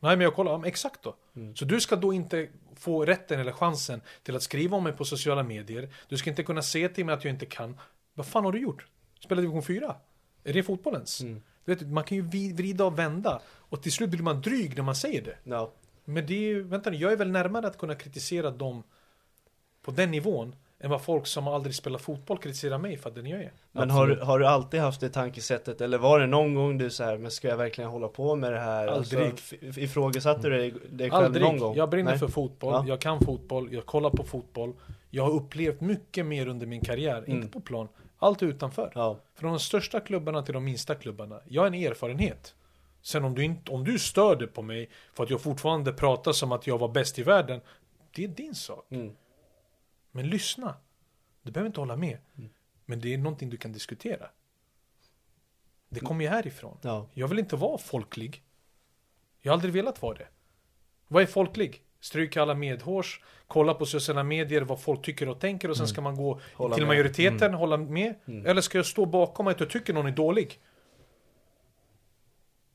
Nej 0.00 0.16
men 0.16 0.24
jag 0.24 0.34
kollar, 0.34 0.52
ja, 0.52 0.58
men 0.58 0.68
exakt 0.68 1.02
då. 1.02 1.16
Mm. 1.36 1.56
Så 1.56 1.64
du 1.64 1.80
ska 1.80 1.96
då 1.96 2.12
inte 2.12 2.48
få 2.76 3.04
rätten 3.04 3.40
eller 3.40 3.52
chansen 3.52 4.00
till 4.22 4.36
att 4.36 4.42
skriva 4.42 4.76
om 4.76 4.84
mig 4.84 4.92
på 4.92 5.04
sociala 5.04 5.42
medier. 5.42 5.88
Du 6.08 6.16
ska 6.16 6.30
inte 6.30 6.42
kunna 6.42 6.62
säga 6.62 6.88
till 6.88 7.04
mig 7.04 7.14
att 7.14 7.24
jag 7.24 7.34
inte 7.34 7.46
kan. 7.46 7.80
Vad 8.14 8.26
fan 8.26 8.44
har 8.44 8.52
du 8.52 8.58
gjort? 8.60 8.86
Spelar 9.20 9.42
division 9.42 9.62
4? 9.62 9.96
Är 10.44 10.52
det 10.52 10.62
fotbollens? 10.62 11.20
Mm. 11.20 11.42
Du 11.64 11.74
vet, 11.74 11.88
man 11.88 12.04
kan 12.04 12.16
ju 12.16 12.52
vrida 12.52 12.84
och 12.84 12.98
vända. 12.98 13.40
Och 13.48 13.82
till 13.82 13.92
slut 13.92 14.10
blir 14.10 14.22
man 14.22 14.40
dryg 14.40 14.76
när 14.76 14.82
man 14.82 14.96
säger 14.96 15.22
det. 15.22 15.36
Ja, 15.44 15.72
Men 16.04 16.26
det 16.26 16.34
är 16.34 16.38
ju, 16.38 16.62
vänta 16.62 16.90
nu, 16.90 16.96
jag 16.96 17.12
är 17.12 17.16
väl 17.16 17.30
närmare 17.30 17.66
att 17.66 17.78
kunna 17.78 17.94
kritisera 17.94 18.50
dem 18.50 18.82
på 19.82 19.90
den 19.90 20.10
nivån 20.10 20.56
än 20.80 20.90
vad 20.90 21.02
folk 21.02 21.26
som 21.26 21.48
aldrig 21.48 21.74
spelat 21.74 22.00
fotboll 22.02 22.38
kritiserar 22.38 22.78
mig 22.78 22.96
för 22.96 23.10
den 23.10 23.26
jag 23.26 23.42
är. 23.42 23.52
men 23.72 23.90
har, 23.90 24.06
du- 24.06 24.20
har 24.20 24.38
du 24.38 24.46
alltid 24.46 24.80
haft 24.80 25.00
det 25.00 25.08
tankesättet 25.08 25.80
eller 25.80 25.98
var 25.98 26.20
det 26.20 26.26
någon 26.26 26.54
gång 26.54 26.78
du 26.78 26.90
så 26.90 27.04
här, 27.04 27.18
men 27.18 27.30
ska 27.30 27.48
jag 27.48 27.56
verkligen 27.56 27.90
hålla 27.90 28.08
på 28.08 28.34
med 28.36 28.52
det 28.52 28.60
här? 28.60 28.86
Aldrig. 28.88 29.22
Alltså, 29.30 29.54
ifrågasatte 29.60 30.48
du 30.48 30.56
dig, 30.56 30.70
dig 30.90 31.10
själv 31.10 31.24
Aldrig. 31.24 31.42
någon 31.44 31.58
gång? 31.58 31.76
Jag 31.76 31.90
brinner 31.90 32.10
Nej. 32.10 32.18
för 32.18 32.28
fotboll, 32.28 32.72
Ja. 32.72 32.84
jag 32.88 33.00
kan 33.00 33.20
fotboll, 33.20 33.68
jag 33.72 33.86
kollar 33.86 34.10
på 34.10 34.22
fotboll. 34.24 34.72
Jag 35.10 35.22
har 35.24 35.30
upplevt 35.30 35.80
mycket 35.80 36.26
mer 36.26 36.48
under 36.48 36.66
min 36.66 36.80
karriär, 36.80 37.18
Mm. 37.18 37.30
inte 37.30 37.48
på 37.48 37.60
plan, 37.60 37.88
allt 38.18 38.42
utanför. 38.42 38.92
Ja, 38.94 39.18
Från 39.34 39.50
de 39.50 39.58
största 39.60 40.00
klubbarna 40.00 40.42
till 40.42 40.54
de 40.54 40.64
minsta 40.64 40.94
klubbarna. 40.94 41.40
Jag 41.48 41.62
har 41.62 41.66
en 41.66 41.74
erfarenhet. 41.74 42.54
Sen 43.02 43.24
om 43.24 43.34
du, 43.34 43.44
inte, 43.44 43.70
om 43.72 43.84
du 43.84 43.98
stör 43.98 44.36
dig 44.36 44.48
på 44.48 44.62
mig 44.62 44.88
för 45.14 45.24
att 45.24 45.30
jag 45.30 45.40
fortfarande 45.40 45.92
pratar 45.92 46.32
som 46.32 46.52
att 46.52 46.66
jag 46.66 46.78
var 46.78 46.88
bäst 46.88 47.18
i 47.18 47.22
världen, 47.22 47.60
det 48.14 48.24
är 48.24 48.28
din 48.28 48.54
sak. 48.54 48.86
Mm. 48.90 49.10
Men 50.10 50.28
lyssna. 50.28 50.74
Du 51.42 51.52
behöver 51.52 51.66
inte 51.66 51.80
hålla 51.80 51.96
med. 51.96 52.18
Mm. 52.38 52.50
Men 52.84 53.00
det 53.00 53.14
är 53.14 53.18
någonting 53.18 53.50
du 53.50 53.56
kan 53.56 53.72
diskutera. 53.72 54.26
Det 55.88 56.00
kommer 56.00 56.24
ju 56.24 56.30
härifrån. 56.30 56.78
ja, 56.82 57.06
Jag 57.14 57.28
vill 57.28 57.38
inte 57.38 57.56
vara 57.56 57.78
folklig. 57.78 58.42
Jag 59.40 59.52
har 59.52 59.54
aldrig 59.54 59.72
velat 59.74 60.02
vara 60.02 60.18
det. 60.18 60.26
Vad 61.08 61.22
är 61.22 61.26
folklig? 61.26 61.82
Stryka 62.00 62.42
alla 62.42 62.54
medhårs, 62.54 63.22
kolla 63.46 63.74
på 63.74 63.86
sociala 63.86 64.22
medier 64.22 64.62
vad 64.62 64.80
folk 64.80 65.02
tycker 65.04 65.28
och 65.28 65.40
tänker 65.40 65.70
och 65.70 65.76
sen 65.76 65.88
ska 65.88 66.00
man 66.00 66.16
gå 66.16 66.32
Mm. 66.32 66.44
Hålla 66.54 66.74
till 66.74 66.86
med. 66.86 66.92
Mm. 66.92 66.96
majoriteten, 67.04 67.54
hålla 67.54 67.76
med. 67.76 68.14
Eller 68.46 68.60
ska 68.60 68.78
jag 68.78 68.86
stå 68.86 69.06
bakom 69.06 69.46
att 69.46 69.60
jag 69.60 69.70
tycker 69.70 69.94
någon 69.94 70.06
är 70.06 70.10
dålig? 70.12 70.60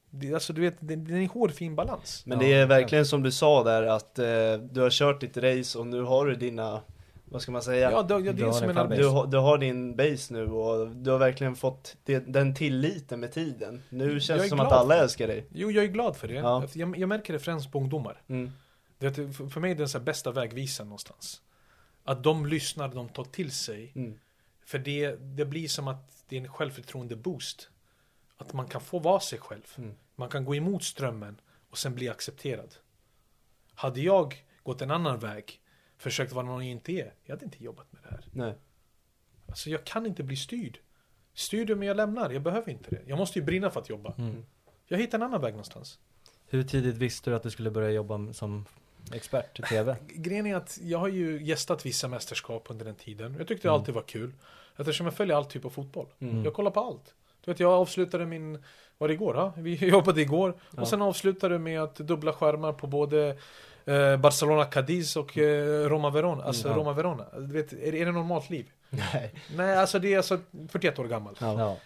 Det, 0.10 0.34
alltså 0.34 0.54
du 0.54 0.62
vet, 0.62 0.76
det, 0.80 0.96
det 0.96 1.14
är 1.14 1.18
en 1.18 1.28
hårfin 1.28 1.76
balans. 1.76 2.26
Men 2.26 2.40
det 2.40 2.54
är 2.54 2.66
verkligen 2.66 3.06
som 3.06 3.24
du 3.24 3.32
sa 3.32 3.64
där 3.64 3.84
att 3.84 4.20
eh, 4.20 4.54
du 4.72 4.82
har 4.82 4.90
kört 4.90 5.22
ditt 5.22 5.38
race 5.38 5.80
och 5.80 5.88
nu 5.88 6.02
har 6.02 6.26
du 6.26 6.36
dina, 6.36 6.82
vad 7.34 7.42
ska 7.42 7.52
man 7.52 7.62
säga? 7.62 7.92
Ja, 7.92 8.04
det, 8.04 8.14
ja, 8.14 8.20
det 8.20 8.32
Du 8.32 8.48
är 8.48 8.52
som 8.52 8.70
en. 8.70 8.90
Du, 8.90 9.08
har- 9.08 9.28
du 9.28 9.38
har 9.38 9.58
din 9.58 9.96
base 9.96 10.34
nu 10.34 10.48
och 10.48 10.88
du 10.96 11.12
har 11.12 11.18
verkligen 11.18 11.56
fått 11.56 11.98
det, 12.04 12.20
den 12.20 12.56
tilliten 12.56 13.20
med 13.20 13.32
tiden. 13.32 13.84
Nu 13.90 14.20
känns 14.20 14.42
det 14.44 14.50
som 14.50 14.60
att 14.60 14.72
alla 14.72 14.96
älskar 14.98 15.28
dig. 15.28 15.46
Jo, 15.52 15.72
jag 15.72 15.84
är 15.84 15.88
glad 15.88 16.18
för 16.18 16.28
det. 16.28 16.34
Ja. 16.34 16.68
Jag, 16.74 16.98
jag 16.98 17.10
märker 17.10 17.34
det 17.34 17.40
främst 17.40 17.72
på 17.72 17.80
ungdomar. 17.80 18.22
Mm. 18.28 18.52
Det, 18.98 19.14
för, 19.14 19.60
mig 19.60 19.72
är 19.72 19.76
det 19.76 19.94
den 19.94 20.04
bästa 20.04 20.32
vägvisaren 20.32 20.88
någonstans. 20.88 21.42
Att 22.04 22.24
de 22.24 22.46
lyssnar, 22.46 22.88
de 22.88 23.10
tar 23.10 23.24
till 23.24 23.52
sig. 23.52 23.92
Mm. 23.96 24.20
För 24.66 24.80
det, 24.80 25.16
det 25.16 25.46
blir 25.46 25.68
som 25.68 25.88
att 25.88 26.24
det 26.30 26.38
är 26.38 26.42
en 26.42 26.48
självförtroende 26.48 27.16
boost. 27.16 27.70
Att 28.38 28.54
man 28.54 28.68
kan 28.68 28.82
få 28.82 29.00
vara 29.00 29.20
sig 29.20 29.40
själv. 29.40 29.68
Mm. 29.78 29.96
Man 30.16 30.30
kan 30.30 30.46
gå 30.46 30.56
emot 30.56 30.84
strömmen 30.84 31.42
och 31.70 31.78
sen 31.78 31.96
bli 31.96 32.10
accepterad. 32.10 32.76
Hade 33.76 34.02
jag 34.02 34.46
gått 34.64 34.82
en 34.82 34.92
annan 34.92 35.20
väg, 35.20 35.60
försökt 36.04 36.34
vara 36.34 36.46
någon 36.46 36.66
jag 36.66 36.72
inte 36.72 36.92
är, 36.92 37.14
jag 37.24 37.36
hade 37.36 37.46
inte 37.46 37.64
jobbat 37.64 37.94
med 37.94 38.02
det 38.04 38.10
här. 38.10 38.26
Nej. 38.32 38.54
Alltså 39.48 39.70
jag 39.70 39.84
kan 39.84 40.06
inte 40.06 40.24
bli 40.24 40.36
styrd. 40.36 40.80
Styr 41.34 41.66
du 41.66 41.76
mig, 41.76 41.88
jag 41.88 41.98
lämnar. 41.98 42.30
Jag 42.30 42.42
behöver 42.42 42.72
inte 42.72 42.90
det. 42.90 43.02
Jag 43.08 43.18
måste 43.18 43.40
ju 43.40 43.46
brinna 43.46 43.70
för 43.72 43.80
att 43.80 43.90
jobba. 43.90 44.14
Mm. 44.18 44.46
Jag 44.88 44.98
hittar 44.98 45.18
en 45.18 45.22
annan 45.24 45.42
väg 45.42 45.54
någonstans. 45.54 46.00
Hur 46.48 46.64
tidigt 46.64 46.96
visste 46.96 47.30
du 47.30 47.36
att 47.36 47.44
du 47.44 47.50
skulle 47.50 47.72
börja 47.72 47.90
jobba 47.92 48.34
som 48.34 48.66
expert 49.14 49.60
i 49.60 49.62
TV? 49.62 49.96
Grejen 50.08 50.46
är 50.46 50.56
att 50.56 50.80
jag 50.82 51.00
har 51.00 51.08
ju 51.08 51.44
gästat 51.44 51.86
vissa 51.86 52.08
mästerskap 52.08 52.66
under 52.70 52.86
den 52.86 52.96
tiden. 52.96 53.36
Jag 53.38 53.48
tyckte 53.48 53.68
det 53.68 53.72
Mm. 53.72 53.80
alltid 53.80 53.96
var 53.96 54.02
kul. 54.02 54.34
Eftersom 54.78 55.06
jag 55.08 55.14
följer 55.16 55.36
all 55.36 55.46
typ 55.46 55.66
av 55.66 55.70
fotboll. 55.70 56.08
Mm. 56.20 56.44
Jag 56.44 56.54
kollar 56.54 56.72
på 56.72 56.80
allt. 56.80 57.14
Du 57.46 57.52
vet, 57.52 57.60
jag 57.60 57.72
avslutade 57.72 58.26
min, 58.26 58.64
var 58.98 59.08
det 59.08 59.14
igår? 59.14 59.36
Ja? 59.36 59.54
Vi 59.58 59.76
jobbade 59.90 60.22
igår. 60.22 60.60
Ja. 60.76 60.82
Och 60.82 60.88
sen 60.88 61.02
avslutade 61.02 61.60
med 61.60 61.82
att 61.82 61.96
dubbla 61.96 62.34
skärmar 62.34 62.74
på 62.74 62.88
både 62.88 63.38
eh, 63.86 64.18
Barcelona 64.18 64.66
Cadiz 64.66 65.16
och 65.16 65.38
eh, 65.38 65.90
Roma 65.90 66.10
Verona. 66.10 66.44
Alltså 66.44 66.68
Mm. 66.68 66.80
Roma 66.80 66.94
Verona. 66.94 67.26
Du 67.40 67.54
vet, 67.54 67.74
är, 67.74 67.92
det- 67.92 68.02
är 68.02 68.06
det 68.06 68.12
normalt 68.12 68.50
liv? 68.50 68.66
Nej. 68.90 69.34
Nej, 69.56 69.78
alltså 69.78 70.00
det 70.00 70.14
är 70.14 70.18
alltså 70.18 70.40
41 70.70 71.00
år 71.00 71.06
gammal. 71.06 71.36
Ja. 71.40 71.60
Ja. 71.60 71.78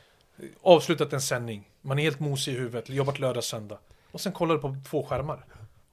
Avslutat 0.62 1.14
en 1.14 1.22
sändning. 1.22 1.70
Man 1.82 2.00
är 2.00 2.04
helt 2.04 2.20
mosig 2.20 2.54
i 2.54 2.58
huvudet, 2.58 2.90
jobbat 2.90 3.20
lördag, 3.20 3.44
söndag. 3.44 3.78
Och 4.12 4.22
sen 4.22 4.32
kollar 4.32 4.56
du 4.56 4.62
på 4.62 4.76
två 4.90 5.04
skärmar. 5.04 5.46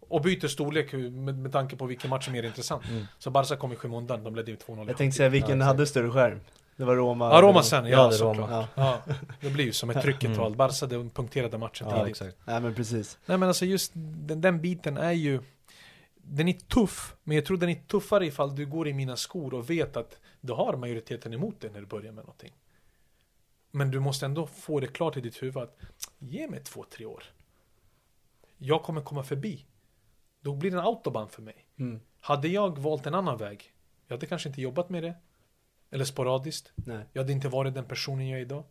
Och 0.09 0.21
byter 0.23 0.47
storlek 0.49 0.93
med, 0.93 1.39
med 1.39 1.53
tanke 1.53 1.77
på 1.77 1.87
vilken 1.87 2.11
match 2.11 2.25
som 2.25 2.35
är 2.35 2.43
mer 2.43 2.49
intressant. 2.49 2.85
Mm. 2.89 3.05
Så 3.19 3.31
Barca 3.31 3.57
kom 3.57 3.73
i 3.73 3.77
skymundan, 3.77 4.25
de 4.25 4.35
ledde 4.37 4.51
ju 4.51 4.57
2-0. 4.57 4.85
Jag 4.89 4.97
tänkte 4.97 5.17
säga 5.17 5.29
vilken 5.29 5.61
Ja, 5.61 5.67
hade 5.67 5.87
större 5.87 6.11
skärm? 6.11 6.41
Det 6.77 6.85
var 6.85 6.95
Roma. 6.97 7.31
Ja, 7.35 7.43
Roma 7.43 7.63
sen, 7.63 7.85
Ja, 7.85 7.91
ja, 7.91 8.07
det 8.07 8.13
såklart. 8.13 8.51
Roma. 8.51 8.69
Ja. 8.75 8.99
det 9.41 9.51
blir 9.51 9.65
ju 9.65 9.73
som 9.73 9.91
ett 9.91 10.03
trycket 10.03 10.25
Mm. 10.25 10.37
tal. 10.39 10.57
Barca 10.57 10.87
de 10.87 11.11
punkterade 11.11 11.59
matchen 11.59 11.87
Ja, 11.91 11.95
tidigt. 11.97 12.11
exakt. 12.11 12.37
Nej 12.45 12.61
men 12.61 12.75
precis. 12.75 13.19
Nej 13.27 13.39
men 13.39 13.49
alltså 13.49 13.65
just 13.65 13.93
den, 13.95 14.41
den 14.41 14.61
biten 14.61 14.97
är 14.97 15.13
ju 15.13 15.41
Den 16.27 16.49
är 16.49 16.53
tuff, 16.53 17.17
men 17.23 17.37
jag 17.37 17.47
tror 17.47 17.57
den 17.57 17.69
är 17.69 17.75
tuffare 17.75 18.27
ifall 18.27 18.57
du 18.57 18.67
går 18.67 18.89
i 18.89 18.93
mina 18.93 19.17
skor 19.17 19.55
och 19.55 19.71
vet 19.71 19.97
att 19.97 20.19
du 20.41 20.53
har 20.53 20.77
majoriteten 20.77 21.35
emot 21.35 21.61
dig 21.61 21.71
när 21.71 21.81
du 21.81 21.87
börjar 21.87 22.13
med 22.13 22.25
någonting. 22.25 22.53
Men 23.71 23.91
du 23.91 24.01
måste 24.01 24.27
ändå 24.27 24.47
få 24.47 24.81
det 24.81 24.87
klart 24.87 25.17
i 25.17 25.21
ditt 25.21 25.43
huvud 25.43 25.63
att 25.63 25.79
ge 26.19 26.49
mig 26.49 26.61
två, 26.65 26.85
tre 26.91 27.07
år. 27.07 27.25
Jag 28.59 28.83
kommer 28.83 29.01
komma 29.01 29.23
förbi. 29.23 29.67
Då 30.41 30.55
blir 30.55 30.71
det 30.71 30.77
en 30.77 30.85
autobahn 30.85 31.29
för 31.29 31.43
mig. 31.43 31.67
Mm. 31.77 32.01
Hade 32.21 32.49
jag 32.49 32.79
valt 32.79 33.07
en 33.07 33.15
annan 33.15 33.39
väg, 33.39 33.73
jag 34.07 34.17
hade 34.17 34.27
kanske 34.27 34.49
inte 34.49 34.61
jobbat 34.61 34.91
med 34.91 35.03
det. 35.03 35.15
Eller 35.91 36.05
sporadiskt. 36.05 36.73
Nej. 36.75 37.07
Jag 37.13 37.23
hade 37.23 37.33
inte 37.33 37.49
varit 37.49 37.75
den 37.75 37.85
personen 37.85 38.29
jag 38.29 38.39
är 38.39 38.43
idag. 38.43 38.65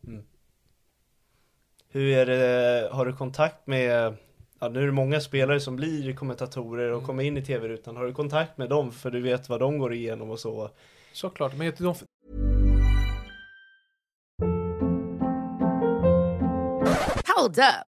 Hur 1.88 2.08
är 2.18 2.26
det, 2.26 2.90
har 2.92 3.06
du 3.06 3.16
kontakt 3.16 3.68
med, 3.68 4.18
ja 4.64 4.70
nu 4.70 4.82
är 4.82 4.86
det 4.86 4.92
många 4.92 5.20
spelare 5.20 5.60
som 5.60 5.76
blir 5.76 6.14
kommentatorer 6.14 6.90
och 6.90 6.98
Mm. 6.98 7.08
kommer 7.08 7.24
in 7.24 7.38
i 7.38 7.42
tv-rutan. 7.42 7.98
Har 7.98 8.06
du 8.06 8.14
kontakt 8.14 8.58
med 8.58 8.70
dem 8.70 8.92
för 8.92 9.12
du 9.12 9.22
vet 9.22 9.50
vad 9.50 9.60
de 9.60 9.78
går 9.78 9.94
igenom 9.94 10.32
och 10.32 10.40
så? 10.40 10.70
Såklart, 11.14 11.58
men 11.58 11.68
de, 11.84 11.96
Hold 17.36 17.58
up. 17.58 17.93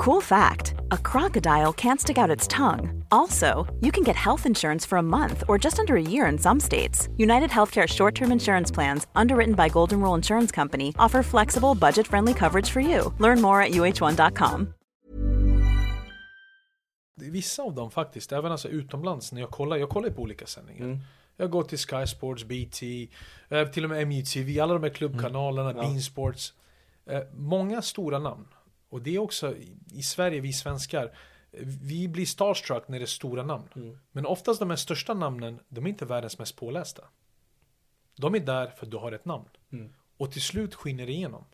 Cool 0.00 0.22
fact 0.22 0.72
a 0.92 0.96
crocodile 0.96 1.74
can't 1.74 2.00
stick 2.00 2.16
out 2.16 2.30
its 2.30 2.46
tongue. 2.46 3.04
Also, 3.10 3.66
you 3.80 3.92
can 3.92 4.02
get 4.02 4.16
health 4.16 4.46
insurance 4.46 4.86
for 4.88 4.96
a 4.98 5.02
month 5.02 5.44
or 5.46 5.58
just 5.58 5.78
under 5.78 5.94
a 5.96 6.02
year 6.02 6.32
in 6.32 6.38
some 6.38 6.60
states. 6.60 7.08
United 7.18 7.50
Healthcare 7.50 7.86
short 7.86 8.14
term 8.14 8.32
insurance 8.32 8.74
plans, 8.74 9.06
underwritten 9.14 9.54
by 9.54 9.68
Golden 9.68 10.00
Rule 10.00 10.14
Insurance 10.16 10.54
Company, 10.54 10.94
offer 10.98 11.22
flexible, 11.22 11.74
budget 11.74 12.06
friendly 12.06 12.32
coverage 12.32 12.70
for 12.70 12.80
you. 12.80 13.12
Learn 13.18 13.42
more 13.42 13.62
at 13.62 13.72
uh1.com. 13.72 14.66
Vissa 17.16 17.62
av 17.62 17.74
dem 17.74 17.90
faktiskt, 17.90 18.32
även 18.32 18.52
alltså 18.52 18.68
utomlands 18.68 19.32
när 19.32 19.40
jag 19.40 19.50
kollar, 19.50 19.76
jag 19.76 19.88
kollar 19.88 20.10
på 20.10 20.22
olika 20.22 20.46
sändningar. 20.46 20.84
Mm. 20.84 20.98
Jag 21.36 21.50
går 21.50 21.62
till 21.62 21.78
Sky 21.78 22.06
Sports, 22.06 22.44
BT, 22.44 23.08
eh, 23.48 23.68
till 23.68 23.84
och 23.84 23.90
med 23.90 24.08
MUTV, 24.08 24.60
alla 24.60 24.74
de 24.74 24.82
här 24.82 24.90
klubbkanalerna, 24.90 25.72
Ja. 25.76 25.80
Bean 25.82 26.00
Sports. 26.00 26.54
Eh, 27.06 27.20
många 27.34 27.82
stora 27.82 28.18
namn. 28.18 28.46
Och 28.90 29.02
det 29.02 29.14
är 29.14 29.18
också, 29.18 29.56
i- 29.92 30.02
Sverige, 30.02 30.40
vi 30.40 30.52
svenskar, 30.52 31.12
Vi 31.62 32.08
blir 32.08 32.26
starstruck 32.26 32.88
när 32.88 32.98
det 32.98 33.04
är 33.04 33.06
stora 33.06 33.42
namn. 33.42 33.68
Mm. 33.76 33.98
Men 34.12 34.26
oftast 34.26 34.60
de 34.60 34.70
här 34.70 34.76
största 34.76 35.14
namnen, 35.14 35.60
de 35.68 35.84
är 35.86 35.90
inte 35.90 36.04
världens 36.04 36.38
mest 36.38 36.56
pålästa. 36.56 37.04
De 38.16 38.34
är 38.34 38.40
där 38.40 38.66
för 38.66 38.86
att 38.86 38.90
du 38.90 38.96
har 38.96 39.12
ett 39.12 39.24
namn. 39.24 39.48
Mm. 39.72 39.92
Och 40.16 40.32
till 40.32 40.42
slut 40.42 40.74
skiner 40.74 41.06
det 41.06 41.12
igenom. 41.12 41.44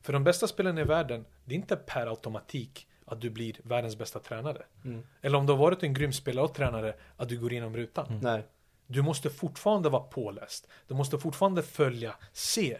För 0.00 0.12
de 0.12 0.24
bästa 0.24 0.46
spelarna 0.46 0.80
i 0.80 0.84
världen, 0.84 1.24
det 1.44 1.54
är 1.54 1.58
inte 1.58 1.76
per 1.76 2.06
automatik 2.06 2.86
att 3.04 3.20
du 3.20 3.30
blir 3.30 3.56
världens 3.64 3.96
bästa 3.98 4.18
tränare. 4.18 4.62
Mm. 4.84 5.06
Eller 5.20 5.38
om 5.38 5.46
du 5.46 5.52
har 5.52 5.58
varit 5.58 5.82
en 5.82 5.94
grym 5.94 6.12
spelare 6.12 6.44
och 6.44 6.54
tränare, 6.54 6.94
att 7.16 7.28
du 7.28 7.38
går 7.40 7.52
igenom 7.52 7.76
rutan. 7.76 8.18
Nej. 8.22 8.46
Du 8.86 9.02
måste 9.02 9.30
fortfarande 9.30 9.88
vara 9.88 10.02
påläst. 10.02 10.68
Du 10.88 10.94
måste 10.94 11.18
fortfarande 11.18 11.62
följa, 11.62 12.16
se. 12.32 12.78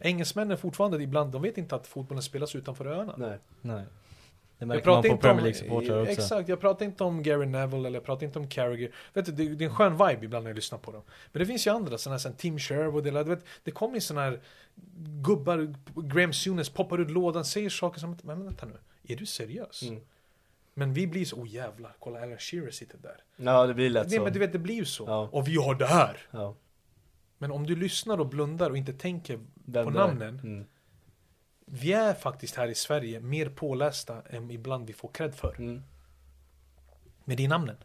Engelsmännen 0.00 0.58
fortfarande 0.58 1.02
ibland, 1.02 1.32
de 1.32 1.42
vet 1.42 1.58
inte 1.58 1.76
att 1.76 1.86
fotbollen 1.86 2.22
spelas 2.22 2.54
utanför 2.54 2.86
öarna. 2.86 3.14
Nej. 3.16 3.38
Nej. 3.60 3.84
Det 4.58 4.62
Jag 4.62 4.68
märker 4.68 4.82
pratar 4.84 4.96
man 4.96 5.02
på 5.02 5.08
inte 5.08 5.22
Premier 5.22 5.38
om, 5.38 5.44
League-supportrar 5.44 6.00
också. 6.00 6.12
Exakt, 6.12 6.48
jag 6.48 6.60
pratar 6.60 6.86
inte 6.86 7.04
om 7.04 7.22
Gary 7.22 7.46
Neville 7.46 7.86
eller 7.86 7.96
jag 7.96 8.04
pratar 8.04 8.26
inte 8.26 8.38
om 8.38 8.48
Carragher. 8.48 8.94
Vet 9.12 9.26
du, 9.26 9.32
det, 9.32 9.48
det 9.54 9.64
är 9.64 9.68
en 9.68 9.74
skön 9.74 9.92
vibe 9.92 10.24
ibland 10.24 10.44
när 10.44 10.50
jag 10.50 10.56
lyssnar 10.56 10.78
på 10.78 10.92
dem. 10.92 11.02
Men 11.32 11.40
det 11.40 11.46
finns 11.46 11.66
ju 11.66 11.70
andra, 11.70 11.98
sådana 11.98 12.18
som 12.18 12.32
Tim 12.32 12.58
Sherwood 12.58 13.06
eller 13.06 13.24
du 13.24 13.30
vet, 13.30 13.44
det 13.64 13.70
kommer 13.70 13.94
ju 13.94 14.00
sådana 14.00 14.26
här 14.26 14.40
gubbar, 15.24 15.74
Graham 15.94 16.32
Souness 16.32 16.68
poppar 16.68 16.98
ut 16.98 17.10
lådan, 17.10 17.44
säger 17.44 17.70
saker 17.70 18.00
som, 18.00 18.16
men 18.22 18.44
vänta 18.44 18.66
nu, 18.66 18.78
är 19.14 19.16
du 19.16 19.26
seriös? 19.26 19.82
Mm. 19.82 20.00
Men 20.74 20.92
vi 20.92 21.06
blir 21.06 21.24
så, 21.24 21.36
oh 21.36 21.48
jävlar, 21.48 21.96
kolla 21.98 22.22
Alan 22.22 22.38
Shearer 22.38 22.70
sitter 22.70 22.98
där. 22.98 23.24
Ja, 23.36 23.66
det 23.66 23.74
blir 23.74 23.90
lätt 23.90 24.08
Nej 24.08 24.18
så. 24.18 24.24
men 24.24 24.32
du 24.32 24.38
vet, 24.38 24.52
det 24.52 24.58
blir 24.58 24.74
ju 24.74 24.84
så. 24.84 25.04
Ja. 25.06 25.28
Och 25.32 25.48
vi 25.48 25.56
har 25.56 25.74
det 25.74 25.86
här. 25.86 26.16
Ja. 26.30 26.54
Men 27.38 27.50
om 27.52 27.66
du 27.66 27.76
lyssnar 27.76 28.18
och 28.20 28.26
blundar 28.28 28.70
och 28.70 28.76
inte 28.76 28.92
tänker 28.92 29.40
Vem 29.54 29.84
på 29.84 29.90
det 29.90 29.98
är. 29.98 30.06
namnen. 30.06 30.40
Mm. 30.44 30.64
Vi 31.66 31.92
är 31.92 32.14
faktiskt 32.14 32.54
här 32.56 32.68
i 32.68 32.74
Sverige 32.74 33.20
mer 33.20 33.48
pålästa 33.48 34.22
än 34.30 34.50
ibland 34.50 34.86
vi 34.86 34.92
får 34.92 35.08
cred 35.08 35.34
för. 35.34 35.54
Mm. 35.58 35.82
Men 37.24 37.36
det 37.36 37.44
är 37.44 37.48
namnen. 37.48 37.76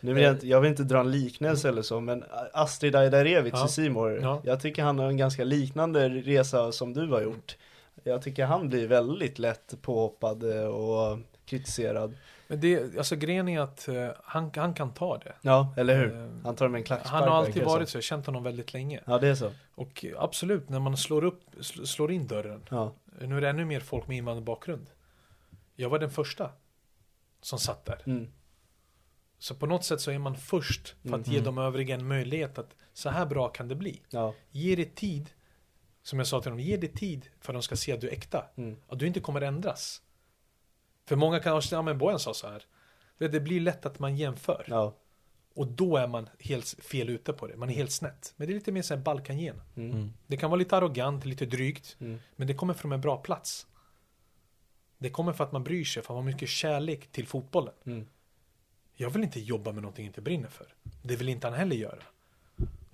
Nu 0.00 0.14
vill 0.14 0.22
jag, 0.22 0.32
inte, 0.32 0.46
jag 0.48 0.60
vill 0.60 0.70
inte 0.70 0.84
dra 0.84 1.00
en 1.00 1.10
liknelse 1.10 1.68
eller 1.68 1.82
så, 1.82 2.00
men 2.00 2.24
Astrid 2.52 2.96
Ajdarevic 2.96 3.52
Ja. 3.56 3.66
i 3.66 3.68
Simor. 3.68 4.18
Ja. 4.22 4.40
Jag 4.44 4.60
tycker 4.60 4.82
han 4.82 4.98
har 4.98 5.06
en 5.08 5.16
ganska 5.16 5.44
liknande 5.44 6.08
resa 6.08 6.72
som 6.72 6.92
du 6.92 7.06
har 7.08 7.22
gjort. 7.22 7.56
Jag 8.04 8.22
tycker 8.22 8.44
han 8.46 8.68
blir 8.68 8.86
väldigt 8.88 9.38
lätt 9.38 9.74
påhoppad 9.82 10.56
eh, 10.56 10.64
och 10.66 11.18
kritiserad. 11.44 12.14
Men 12.48 12.60
det, 12.60 12.96
alltså 12.98 13.16
grejen 13.16 13.48
är 13.48 13.60
att 13.60 13.88
eh, 13.88 14.08
han, 14.24 14.50
han 14.56 14.74
kan 14.74 14.94
ta 14.94 15.18
det. 15.18 15.34
Ja, 15.42 15.74
eller 15.76 15.96
hur? 15.98 16.14
Eh, 16.16 16.28
Han 16.44 16.56
tar 16.56 16.64
det 16.66 16.70
med 16.72 16.78
en 16.78 16.84
klackspark. 16.84 17.12
Han 17.12 17.28
har 17.28 17.36
alltid 17.36 17.54
verkar 17.54 17.66
det 17.66 17.72
varit 17.72 17.88
som. 17.88 17.92
så, 17.92 17.96
jag 17.96 17.98
har 17.98 18.02
känt 18.02 18.26
honom 18.26 18.42
väldigt 18.42 18.72
länge. 18.72 19.00
Ja, 19.06 19.18
det 19.18 19.28
är 19.28 19.34
så. 19.34 19.52
Och 19.74 20.04
eh, 20.04 20.22
absolut, 20.22 20.68
när 20.68 20.80
man 20.80 20.96
slår 20.96 21.24
upp, 21.24 21.40
sl- 21.56 21.84
slår 21.84 22.12
in 22.12 22.26
dörren. 22.26 22.64
Ja. 22.70 22.92
Nu 23.20 23.36
är 23.36 23.40
det 23.40 23.48
ännu 23.48 23.64
mer 23.64 23.80
folk 23.80 24.08
med 24.08 24.16
invandrarbakgrund. 24.16 24.90
Jag 25.76 25.88
var 25.88 25.98
den 25.98 26.10
första 26.10 26.50
som 27.40 27.58
satt 27.58 27.84
där. 27.84 28.02
Mm. 28.06 28.26
Så 29.38 29.54
på 29.54 29.66
något 29.66 29.84
sätt 29.84 30.00
så 30.00 30.10
är 30.10 30.18
man 30.18 30.36
först 30.36 30.94
för 31.02 31.14
att 31.14 31.28
ge 31.28 31.40
de 31.40 31.58
övriga 31.58 31.94
en 31.94 32.08
möjlighet 32.08 32.58
att 32.58 32.74
så 32.92 33.08
här 33.10 33.26
bra 33.26 33.48
kan 33.48 33.68
det 33.68 33.74
bli. 33.74 34.02
Ja. 34.10 34.34
Ge 34.50 34.76
det 34.76 34.94
tid, 34.94 35.30
som 36.02 36.18
jag 36.18 36.28
sa 36.28 36.40
till 36.40 36.50
dem, 36.50 36.60
ge 36.60 36.76
det 36.76 36.88
tid 36.88 37.28
för 37.40 37.52
att 37.52 37.54
de 37.54 37.62
ska 37.62 37.76
se 37.76 37.92
att 37.92 38.00
du 38.00 38.08
är 38.08 38.12
äkta. 38.12 38.44
Mm. 38.56 38.76
Att 38.88 38.98
du 38.98 39.06
inte 39.06 39.20
kommer 39.20 39.40
ändras. 39.40 40.02
För 41.06 41.16
många 41.16 41.40
kan 41.40 41.52
ha, 41.52 41.62
ja 41.70 41.82
men 41.82 41.98
Bojan 41.98 42.20
sa 42.20 42.34
så 42.34 42.48
här. 42.48 42.62
Det 43.18 43.40
blir 43.40 43.60
lätt 43.60 43.86
att 43.86 43.98
man 43.98 44.16
jämför. 44.16 44.64
Ja. 44.68 44.94
Och 45.54 45.66
då 45.66 45.96
är 45.96 46.06
man 46.06 46.28
helt 46.38 46.66
fel 46.68 47.08
ute 47.08 47.32
på 47.32 47.46
det. 47.46 47.56
Man 47.56 47.70
är 47.70 47.74
helt 47.74 47.92
snett. 47.92 48.34
Men 48.36 48.46
det 48.46 48.52
är 48.52 48.54
lite 48.54 48.72
mer 48.72 48.82
såhär 48.82 49.00
Balkangen. 49.00 49.62
Mm. 49.76 50.12
Det 50.26 50.36
kan 50.36 50.50
vara 50.50 50.58
lite 50.58 50.76
arrogant, 50.76 51.24
lite 51.24 51.46
drygt. 51.46 51.96
Mm. 52.00 52.18
Men 52.36 52.46
det 52.46 52.54
kommer 52.54 52.74
från 52.74 52.92
en 52.92 53.00
bra 53.00 53.16
plats. 53.16 53.66
Det 54.98 55.10
kommer 55.10 55.32
för 55.32 55.44
att 55.44 55.52
man 55.52 55.64
bryr 55.64 55.84
sig, 55.84 56.02
för 56.02 56.14
att 56.14 56.16
man 56.16 56.24
har 56.24 56.32
mycket 56.32 56.48
kärlek 56.48 57.12
till 57.12 57.26
fotbollen. 57.26 57.74
Mm. 57.84 58.06
Jag 58.94 59.10
vill 59.10 59.22
inte 59.22 59.40
jobba 59.40 59.72
med 59.72 59.82
någonting 59.82 60.04
jag 60.04 60.10
inte 60.10 60.20
brinner 60.20 60.48
för. 60.48 60.74
Det 61.02 61.16
vill 61.16 61.28
inte 61.28 61.46
han 61.46 61.56
heller 61.56 61.76
göra. 61.76 62.02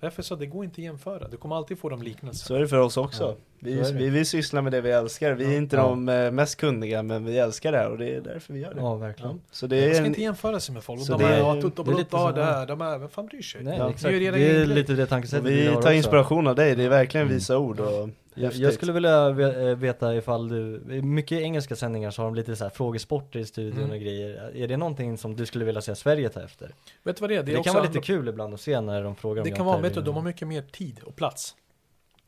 Därför 0.03 0.21
så 0.23 0.35
det 0.35 0.45
går 0.45 0.63
inte 0.65 0.73
att 0.81 0.85
jämföra. 0.85 1.27
Du 1.27 1.37
kommer 1.37 1.55
alltid 1.55 1.79
få 1.79 1.89
de 1.89 2.01
liknelser. 2.03 2.45
Så 2.45 2.55
är 2.55 2.59
det 2.59 2.67
för 2.67 2.79
oss 2.79 2.97
också. 2.97 3.23
Ja, 3.23 3.35
vi, 3.59 3.91
vi 3.93 4.09
vill 4.09 4.25
syssla 4.25 4.61
med 4.61 4.71
det 4.71 4.81
vi 4.81 4.91
älskar. 4.91 5.31
Vi 5.33 5.53
är 5.53 5.57
inte 5.57 5.75
Ja. 5.75 5.81
de 5.83 6.09
eh, 6.09 6.31
mest 6.31 6.55
kunniga, 6.57 7.03
men 7.03 7.25
vi 7.25 7.37
älskar 7.37 7.71
det 7.71 7.77
här 7.77 7.89
och 7.91 7.97
det 7.97 8.15
är 8.15 8.21
därför 8.21 8.53
vi 8.53 8.59
gör 8.59 8.73
det. 8.73 8.79
Ja, 8.81 8.95
verkligen. 8.95 9.41
Så 9.51 9.67
det 9.67 9.75
Man 9.75 9.89
är 9.89 9.93
ska 9.93 9.99
en, 10.01 10.05
inte 10.05 10.21
jämföra 10.21 10.59
sig 10.59 10.73
med 10.73 10.83
folk. 10.83 11.01
Så 11.01 11.11
de 11.11 11.23
det 11.23 11.29
är, 11.29 11.33
är- 11.33 11.37
ja, 11.37 11.61
tut 11.61 11.79
och 11.79 11.85
det 12.33 12.43
här, 12.43 12.67
de 12.67 12.81
är, 12.81 12.97
vem 12.97 13.09
fan 13.09 13.25
bryr 13.25 13.41
sig? 13.41 13.63
Nej, 13.63 13.77
Ja. 13.77 13.89
exakt. 13.89 14.13
Det 14.13 14.27
är 14.27 14.65
lite 14.65 14.93
det 14.93 15.05
tankesättet 15.05 15.45
vi, 15.45 15.55
vi 15.61 15.65
har 15.67 15.73
tar 15.73 15.79
också. 15.79 15.93
inspiration 15.93 16.47
av 16.47 16.55
dig, 16.55 16.75
det 16.75 16.83
är 16.83 16.89
verkligen 16.89 17.27
Mm. 17.27 17.35
visa 17.37 17.57
ord 17.57 17.79
och 17.79 18.09
Jag, 18.35 18.53
jag 18.53 18.73
skulle 18.73 18.91
vilja 18.93 19.27
eh, 19.29 19.75
veta 19.75 20.15
ifall 20.15 20.47
du, 20.49 20.83
i 20.95 21.01
mycket 21.01 21.41
engelska 21.41 21.75
sändningar 21.75 22.11
så 22.11 22.21
har 22.21 22.25
de 22.27 22.35
lite 22.35 22.55
så 22.55 22.63
här 22.63 22.71
frågesporter 22.71 23.39
i 23.39 23.45
studion 23.45 23.79
Mm. 23.79 23.91
och 23.91 23.99
grejer. 23.99 24.55
Är 24.55 24.67
det 24.67 24.77
någonting 24.77 25.17
som 25.17 25.35
du 25.35 25.45
skulle 25.45 25.65
vilja 25.65 25.81
se 25.81 25.95
Sverige 25.95 26.29
ta 26.29 26.41
efter? 26.41 26.75
Vet 27.03 27.17
du 27.17 27.21
vad 27.21 27.29
det 27.29 27.35
är? 27.35 27.43
Det, 27.43 27.53
är 27.53 27.63
kan 27.63 27.73
vara 27.73 27.83
lite 27.83 27.91
andra- 27.91 28.01
kul 28.05 28.27
ibland 28.27 28.53
att 28.53 28.61
se 28.61 28.81
när 28.81 29.03
de 29.03 29.15
frågar 29.15 29.41
om 29.41 29.49
Det 29.49 29.55
kan 29.55 29.65
vara, 29.65 29.81
vet 29.81 29.93
du, 29.93 30.01
de 30.01 30.15
har 30.15 30.21
mycket 30.21 30.47
mer 30.47 30.61
tid 30.61 30.99
och 31.03 31.15
plats. 31.15 31.55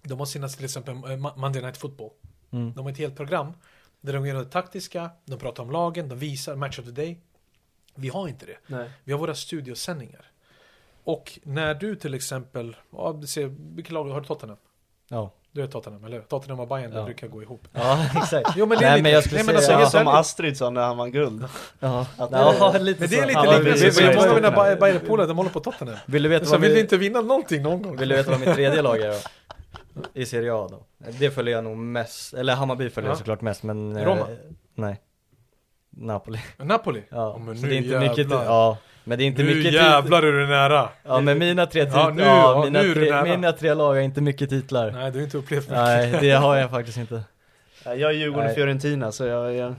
De 0.03 0.19
har 0.19 0.25
sina 0.25 0.47
till 0.47 0.65
exempel 0.65 0.93
eh, 0.95 1.17
Monday 1.37 1.61
Night 1.61 1.77
Football. 1.77 2.09
Mm. 2.51 2.73
De 2.73 2.85
har 2.85 2.91
ett 2.91 2.97
helt 2.97 3.15
program 3.15 3.53
där 4.01 4.13
de 4.13 4.27
gör 4.27 4.35
det 4.35 4.45
taktiska, 4.45 5.09
de 5.25 5.39
pratar 5.39 5.63
om 5.63 5.71
lagen, 5.71 6.09
de 6.09 6.15
visar 6.19 6.55
Match 6.55 6.79
of 6.79 6.85
the 6.85 6.91
Day. 6.91 7.17
Vi 7.95 8.09
har 8.09 8.27
inte 8.27 8.45
det. 8.45 8.57
Nej. 8.67 8.89
Vi 9.03 9.11
har 9.11 9.19
våra 9.19 9.35
studiosändningar. 9.35 10.31
Och 11.03 11.39
när 11.43 11.73
du 11.73 11.95
till 11.95 12.13
exempel, 12.13 12.75
ja, 12.91 13.17
du 13.21 13.27
ser, 13.27 13.45
vilket 13.75 13.93
lag 13.93 14.05
har 14.09 14.21
du 14.21 14.27
Tottenham? 14.27 14.57
Ja. 15.07 15.31
Du 15.55 15.63
är 15.63 15.67
Tottenham, 15.67 16.05
eller 16.05 16.17
hur? 16.17 16.23
Tottenham 16.23 16.59
och 16.59 16.67
Bayern, 16.67 16.91
det 16.91 16.97
Ja. 16.97 17.05
brukar 17.05 17.27
gå 17.27 17.41
ihop. 17.41 17.67
Ja, 17.71 18.05
exakt. 18.15 18.49
Jo 18.55 18.65
men 18.65 18.77
det 18.77 18.85
är 18.85 18.89
Nej, 18.89 18.97
lite, 18.97 19.03
men 19.03 19.11
jag 19.11 19.23
skulle 19.23 19.43
nej, 19.43 19.53
men 19.53 19.61
säga- 19.63 19.77
alltså, 19.77 19.97
Ja, 19.97 20.03
helt 20.03 20.07
Som. 20.13 20.19
Astrid 20.19 20.57
sa 20.57 20.69
när 20.69 20.81
han 20.81 20.97
vann 20.97 21.11
guld. 21.11 21.45
Ja, 21.79 22.05
Att 22.17 22.31
ja 22.31 22.69
det- 22.73 22.79
lite 22.79 22.99
Men 22.99 23.09
det 23.09 23.15
är 23.19 23.27
lite 23.27 23.31
Ja, 23.39 23.41
liknande, 23.43 23.71
precis. 23.71 23.97
för 23.99 24.15
många 24.15 24.29
av 24.29 24.35
mina. 24.35 24.75
Bayern-polare, 24.75 25.27
de 25.27 25.37
håller 25.37 25.49
på 25.49 25.59
Tottenham. 25.59 25.97
Vill 26.05 26.23
du 26.23 26.29
veta 26.29 26.45
Så 26.45 26.51
vad 26.51 26.61
vill 26.61 26.71
vi, 26.73 26.79
inte 26.79 26.97
vinna 26.97 27.21
någonting 27.21 27.61
någon 27.61 27.81
gång? 27.81 27.97
vill 27.97 28.09
du 28.09 28.15
veta 28.15 28.31
vad 28.31 28.39
mitt 28.39 28.53
tredje 28.55 28.81
lag 28.81 28.97
är 29.01 29.07
då? 29.11 30.01
I 30.13 30.25
Serie 30.25 30.53
A 30.53 30.67
då? 30.71 30.83
Det 31.19 31.31
följer 31.31 31.55
jag 31.55 31.63
nog 31.63 31.77
mest, 31.77 32.33
eller 32.33 32.55
Hammarby 32.55 32.89
följer 32.89 33.07
Ja. 33.09 33.11
jag 33.11 33.17
såklart 33.17 33.41
mest 33.41 33.63
men 33.63 33.95
eh, 33.97 34.05
Roma? 34.05 34.27
Nej 34.75 35.01
Napoli 35.89 36.39
Napoli? 36.57 37.03
Ja, 37.09 37.37
men 37.45 37.55
så 37.57 37.61
nu 37.61 37.69
det 37.69 37.75
är 37.75 37.77
inte 37.77 37.99
mycket 37.99 38.17
jävlar. 38.17 38.45
Ja, 38.45 38.77
men 39.07 39.17
det 39.17 39.23
är 39.23 39.25
inte 39.25 39.43
nu 39.43 39.55
mycket 39.55 39.73
jävlar 39.73 40.23
är 40.23 40.31
du 40.31 40.47
nära! 40.47 40.89
Ja 41.03 41.21
men 41.21 41.37
mina 41.39 41.65
tre 41.65 41.85
titlar, 41.85 42.01
Ja, 42.03 42.09
nu- 42.09 42.21
ja, 42.23 42.51
ja, 42.55 42.63
mina, 42.65 42.81
nu 42.81 42.91
är 42.91 42.95
du 42.95 43.01
tre, 43.01 43.11
nära. 43.11 43.23
mina 43.23 43.51
tre 43.51 43.73
lag 43.73 43.87
har 43.93 43.99
inte 44.01 44.21
mycket 44.21 44.49
titlar 44.49 44.91
Nej, 44.91 45.11
du 45.11 45.17
har 45.19 45.23
inte 45.23 45.37
upplevt 45.37 45.63
mycket. 45.69 45.83
Nej, 45.83 46.17
det 46.21 46.31
har 46.31 46.55
jag 46.55 46.69
faktiskt 46.69 46.97
inte 46.97 47.23
Ja, 47.85 47.95
Jag 47.95 48.11
är 48.11 48.15
Djurgården 48.15 48.45
Nej. 48.45 48.55
Fiorentina 48.55 49.11
så 49.11 49.25
jag, 49.25 49.53
jag 49.55 49.75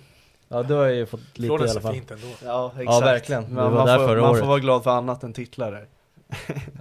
Ja, 0.49 0.63
du 0.63 0.75
har 0.75 0.87
ju 0.87 1.07
fått 1.07 1.21
lite 1.21 1.43
i 1.43 1.47
Florens 1.47 1.71
alla 1.71 1.81
fall 1.81 1.95
fint 1.95 2.11
ändå. 2.11 2.27
Ja 2.45 2.73
exakt. 2.81 3.07
verkligen. 3.07 3.45
Vi 3.47 3.53
Man, 3.55 3.75
man, 3.75 3.87
får, 3.99 4.17
man 4.17 4.37
får 4.39 4.47
vara 4.47 4.59
glad 4.59 4.83
för 4.85 4.91
annat 4.91 5.23
än 5.23 5.33
titlar 5.33 5.73
där. 5.73 5.87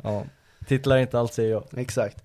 Ja, 0.04 0.24
titlar 0.68 0.96
är 0.98 1.02
inte 1.02 1.20
allt 1.20 1.34
säger 1.34 1.52
jag 1.52 1.64
Exakt. 1.78 2.24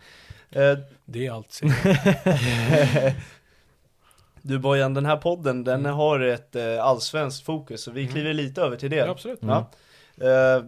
Eh, 0.50 0.78
Det 1.04 1.26
är 1.26 1.32
allt. 1.32 1.52
säger 1.52 3.14
du 4.42 4.58
Bojan, 4.58 4.94
den 4.94 5.06
här 5.06 5.16
podden 5.16 5.64
den 5.64 5.80
Mm. 5.80 5.92
har 5.92 6.20
ett 6.20 6.56
eh, 6.56 6.84
allsvenskt 6.84 7.44
fokus 7.46 7.82
så 7.82 7.90
vi 7.90 8.00
Mm. 8.00 8.12
kliver 8.12 8.32
lite 8.32 8.62
över 8.62 8.76
till 8.76 8.90
det. 8.90 8.96
jag. 8.96 9.06
Ja, 9.08 9.12
absolut. 9.12 9.42
Mm. 9.42 9.54
Ja. 9.54 9.70
Eh, 10.20 10.64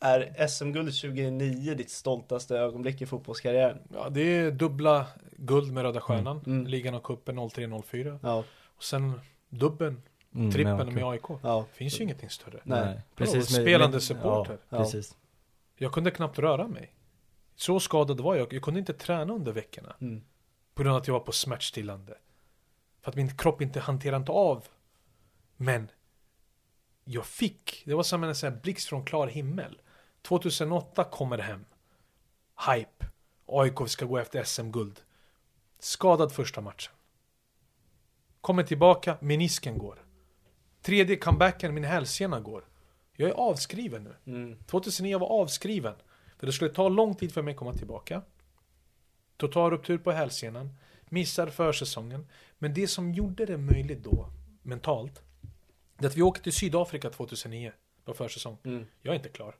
är 0.00 0.46
SM-guldet 0.48 0.94
2009 1.00 1.74
ditt 1.74 1.90
stoltaste 1.90 2.56
ögonblick 2.58 3.02
i 3.02 3.06
fotbollskarriären? 3.06 3.78
Ja, 3.94 4.08
det 4.08 4.20
är 4.20 4.50
dubbla 4.50 5.06
guld 5.36 5.72
med 5.72 5.82
Röda 5.82 6.00
Stjärnan, 6.00 6.40
Mm. 6.46 6.66
ligan 6.66 6.94
och 6.94 7.02
cupen 7.04 7.38
03-04. 7.38 8.18
Ja, 8.22 8.44
Och 8.76 8.82
sen 8.84 9.20
dubbeln, 9.48 10.02
Mm, 10.34 10.50
trippeln 10.52 10.76
men 10.76 10.94
med. 10.94 11.04
AIK. 11.04 11.22
ja, 11.42 11.66
Finns 11.72 12.00
ju 12.00 12.04
ingenting 12.04 12.30
större. 12.30 12.60
nej. 12.64 13.00
precis 13.16 13.34
med, 13.34 13.62
spelande 13.62 13.94
med, 13.94 14.02
supporter. 14.02 14.58
Ja, 14.68 14.78
precis 14.78 15.16
Jag 15.76 15.92
kunde 15.92 16.10
knappt 16.10 16.38
röra 16.38 16.68
mig. 16.68 16.94
Så 17.56 17.80
skadad 17.80 18.20
var 18.20 18.34
jag. 18.36 18.52
Jag 18.52 18.62
kunde 18.62 18.80
inte 18.80 18.92
träna 18.92 19.32
under 19.34 19.52
veckorna. 19.52 19.96
Mm. 20.00 20.22
På 20.74 20.82
grund 20.82 20.94
av 20.96 21.00
att 21.02 21.06
jag 21.08 21.12
var 21.14 21.20
på 21.20 21.32
smärtstillande. 21.32 22.14
För 23.02 23.10
att 23.10 23.16
min 23.16 23.36
kropp 23.36 23.62
inte 23.62 23.80
hanterade 23.80 24.16
inte 24.16 24.32
av. 24.32 24.64
Men 25.56 25.90
jag 27.10 27.26
fick, 27.26 27.82
det 27.86 27.94
var 27.94 28.02
som 28.02 28.24
en 28.24 28.34
sån 28.34 28.60
blixt 28.62 28.88
från 28.88 29.04
klar 29.04 29.26
himmel. 29.26 29.80
2008 30.22 31.04
kommer 31.04 31.38
hem. 31.38 31.64
Hype. 32.66 33.06
AIK 33.46 33.88
ska 33.88 34.04
gå 34.04 34.18
efter 34.18 34.44
SM-guld. 34.44 35.00
Skadad 35.78 36.32
första 36.32 36.60
matchen. 36.60 36.92
Kommer 38.40 38.62
tillbaka, 38.62 39.16
menisken 39.20 39.78
går. 39.78 40.04
Tredje 40.82 41.16
comebacken, 41.16 41.74
min 41.74 41.84
hälsena 41.84 42.40
går. 42.40 42.64
Jag 43.12 43.30
är 43.30 43.34
avskriven 43.34 44.04
nu. 44.04 44.32
Mm. 44.32 44.58
2009 44.64 45.18
var 45.18 45.26
avskriven. 45.28 45.94
För 46.38 46.46
det 46.46 46.52
skulle 46.52 46.70
ta 46.70 46.88
lång 46.88 47.14
tid 47.14 47.32
för 47.32 47.42
mig 47.42 47.52
att 47.52 47.58
komma 47.58 47.72
tillbaka. 47.72 48.22
Total 49.36 49.70
ruptur 49.70 49.98
på 49.98 50.10
hälsenan. 50.10 50.76
Missar 51.04 51.46
försäsongen. 51.46 52.26
Men 52.58 52.74
det 52.74 52.88
som 52.88 53.12
gjorde 53.12 53.46
det 53.46 53.58
möjligt 53.58 54.04
då, 54.04 54.28
mentalt, 54.62 55.22
det 55.98 56.06
att 56.06 56.16
vi 56.16 56.22
åker 56.22 56.42
till 56.42 56.52
Sydafrika 56.52 57.10
2009 57.10 57.72
på 58.04 58.14
försäsong. 58.14 58.58
Mm. 58.64 58.86
Jag 59.02 59.12
är 59.12 59.16
inte 59.16 59.28
klar. 59.28 59.56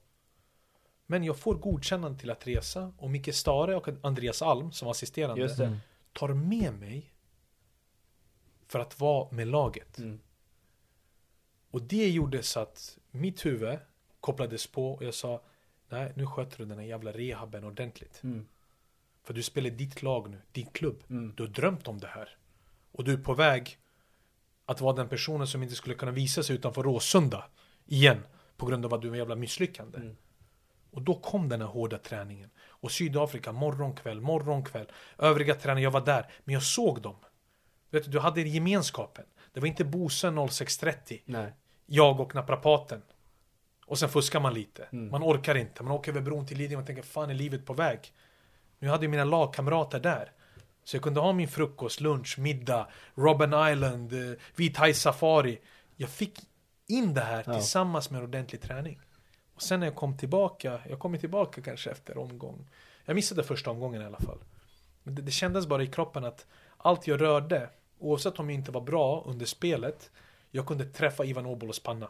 Men 1.07 1.24
jag 1.24 1.39
får 1.39 1.55
godkännande 1.55 2.18
till 2.18 2.30
att 2.30 2.47
resa 2.47 2.93
och 2.99 3.11
Micke 3.11 3.34
Stare 3.34 3.76
och 3.76 3.89
Andreas 4.03 4.43
Alm 4.43 4.72
som 4.72 4.86
var 4.86 4.91
assisterande 4.91 5.43
Just 5.43 5.59
det. 5.59 5.78
tar 6.12 6.28
med 6.28 6.74
mig 6.74 7.12
för 8.66 8.78
att 8.78 9.01
vara 9.01 9.30
med 9.30 9.49
laget. 9.49 9.99
Mm. 9.99 10.20
Och 11.70 11.82
det 11.82 12.09
gjorde 12.09 12.43
så 12.43 12.61
att 12.61 12.99
mitt 13.11 13.47
huvud 13.47 13.78
kopplades 14.20 14.66
på 14.66 14.93
och 14.93 15.05
jag 15.05 15.14
sa 15.14 15.43
Nej, 15.89 16.12
nu 16.16 16.26
sköter 16.26 16.59
du 16.59 16.64
den 16.64 16.78
här 16.78 16.86
jävla 16.86 17.12
rehaben 17.12 17.64
ordentligt. 17.64 18.20
Mm. 18.22 18.47
För 19.22 19.34
du 19.34 19.43
spelar 19.43 19.70
ditt 19.70 20.03
lag 20.03 20.30
nu, 20.30 20.39
din 20.53 20.66
klubb. 20.66 21.03
Mm. 21.11 21.34
Du 21.36 21.43
har 21.43 21.51
drömt 21.51 21.89
om 21.89 21.99
det 21.99 22.07
här. 22.07 22.36
Och 22.93 23.05
du 23.05 23.12
är 23.12 23.16
på 23.16 23.34
väg 23.34 23.78
att 24.69 24.81
vara 24.81 24.93
den 24.93 25.09
personen 25.09 25.47
som 25.47 25.62
inte 25.62 25.75
skulle 25.75 25.95
kunna 25.95 26.12
visa 26.12 26.43
sig 26.43 26.57
utanför 26.57 26.83
Råsunda 26.83 27.45
igen. 27.87 28.27
På 28.57 28.66
grund 28.66 28.85
av 28.85 28.95
att 28.95 29.03
du 29.03 29.12
är 29.12 29.16
jävla 29.16 29.37
misslyckande. 29.37 29.99
Mm. 29.99 30.16
Och 30.91 31.03
då 31.03 31.14
kom 31.14 31.49
den 31.49 31.61
här 31.61 31.69
hårda 31.69 31.99
träningen. 31.99 32.51
Och 32.69 32.93
Sydafrika, 32.93 33.53
morgon, 33.53 33.95
kväll, 33.95 34.21
morgon, 34.21 34.64
kväll. 34.64 34.87
Övriga 35.19 35.55
tränare, 35.55 35.83
jag 35.83 35.91
var 35.91 36.01
där. 36.01 36.27
Men 36.45 36.53
jag 36.53 36.62
såg 36.62 37.03
dem. 37.03 37.16
Vet 37.91 38.05
du, 38.05 38.11
du 38.11 38.19
hade 38.19 38.41
gemenskapen. 38.41 39.25
Det 39.53 39.61
var 39.61 39.66
inte 39.66 39.85
Bose 39.85 40.31
0630. 40.49 41.23
Nej. 41.25 41.53
Jag 41.87 42.21
och 42.21 42.35
naprapaten. 42.35 43.03
Och 43.87 43.99
sen 43.99 44.09
fuskar 44.09 44.41
man 44.41 44.55
lite. 44.55 44.89
Mm. 44.93 45.11
Man 45.11 45.23
orkar 45.23 45.55
inte. 45.55 45.83
Man 45.83 45.93
åker 45.93 46.12
över 46.12 46.21
bron 46.21 46.47
till 46.47 46.59
Lidingö 46.59 46.81
och 46.81 46.87
tänker 46.87 47.03
fan 47.03 47.31
är 47.31 47.35
livet 47.35 47.66
på 47.66 47.73
väg? 47.73 48.12
Nu 48.79 48.89
hade 48.89 49.05
jag 49.05 49.11
mina 49.11 49.25
lagkamrater 49.25 50.01
där. 50.01 50.33
Så 50.89 50.97
jag 50.97 51.03
kunde 51.03 51.20
ha 51.20 51.32
min 51.32 51.49
frukost, 51.49 52.01
lunch, 52.01 52.39
middag, 52.39 52.89
Robben 53.14 53.72
Island, 53.72 54.12
eh, 54.78 54.93
Safari. 54.93 55.61
Jag 55.97 56.11
fick 56.11 56.41
in 56.86 57.14
det 57.14 57.20
här 57.20 57.45
Ja. 57.47 57.55
tillsammans 57.55 58.11
med 58.11 58.18
en 58.18 58.24
ordentlig 58.24 58.61
träning. 58.61 59.01
Och 59.55 59.62
sen 59.62 59.80
när 59.80 59.86
jag 59.86 59.97
kom 59.97 60.16
tillbaka, 60.16 60.80
jag 60.89 60.99
kom 60.99 61.18
tillbaka 61.18 61.62
kanske 61.62 61.91
efter 61.91 62.18
omgång. 62.18 62.68
Jag 63.05 63.14
missade 63.14 63.43
första 63.43 63.70
omgången 63.70 64.03
i 64.03 64.05
alla 64.05 64.18
fall. 64.18 64.39
Men 65.03 65.14
det, 65.14 65.22
det 65.22 65.30
kändes 65.30 65.66
bara 65.66 65.82
i 65.82 65.86
kroppen 65.86 66.24
att 66.24 66.47
allt 66.76 67.07
jag 67.07 67.20
rörde, 67.20 67.70
oavsett 67.99 68.39
om 68.39 68.51
jag 68.51 68.55
inte 68.55 68.72
var 68.72 68.80
bra 68.80 69.24
under 69.26 69.47
spelet, 69.47 70.11
jag 70.51 70.66
kunde 70.66 70.84
träffa 70.84 71.24
Ivan 71.24 71.47
Obolos 71.47 71.82
panna. 71.82 72.09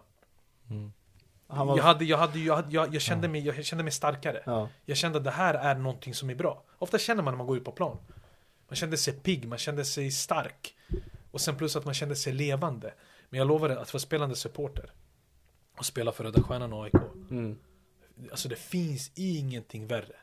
Han 1.49 1.67
var... 1.67 1.77
Jag, 1.77 1.85
hade, 1.85 2.05
jag, 2.05 2.19
hade, 2.19 2.39
jag, 2.39 2.57
hade, 2.57 2.75
jag, 2.75 2.95
jag, 2.95 3.03
kände 3.03 3.29
mig, 3.29 3.47
jag 3.47 3.65
kände 3.65 3.85
mig 3.85 3.93
starkare. 3.93 4.43
Ja. 4.47 4.69
Jag 4.85 4.97
kände 4.97 5.19
att 5.19 5.25
det 5.25 5.31
här 5.31 5.55
är 5.55 5.75
någonting 5.75 6.15
som 6.15 6.31
är 6.31 6.35
bra. 6.35 6.63
Ofta 6.79 6.99
känner 6.99 7.23
man 7.23 7.33
när 7.35 7.39
man 7.39 7.47
går 7.47 7.57
ut 7.57 7.65
på 7.65 7.73
plan. 7.73 7.99
Man 8.69 8.77
kände 8.77 8.97
sig 8.97 9.15
pigg, 9.15 9.49
man 9.49 9.59
kände 9.59 9.85
sig 9.85 10.11
stark. 10.11 10.77
Och 11.31 11.41
sen 11.41 11.57
plus 11.57 11.77
att 11.77 11.85
man 11.85 11.95
kände 11.95 12.17
sig 12.17 12.33
levande. 12.33 12.95
Men 13.31 13.39
jag 13.39 13.49
lovade 13.49 13.81
att 13.81 13.93
vara 13.93 14.01
spelande 14.01 14.37
supporter 14.37 14.93
och 15.79 15.87
spela 15.87 16.13
för 16.13 16.25
Röda 16.25 16.43
Stjärnan 16.43 16.73
och 16.73 16.85
AIK. 16.85 16.95
Mm. 17.31 17.59
Alltså 18.31 18.49
det 18.49 18.57
finns 18.57 19.11
ingenting 19.15 19.87
värre 19.87 20.17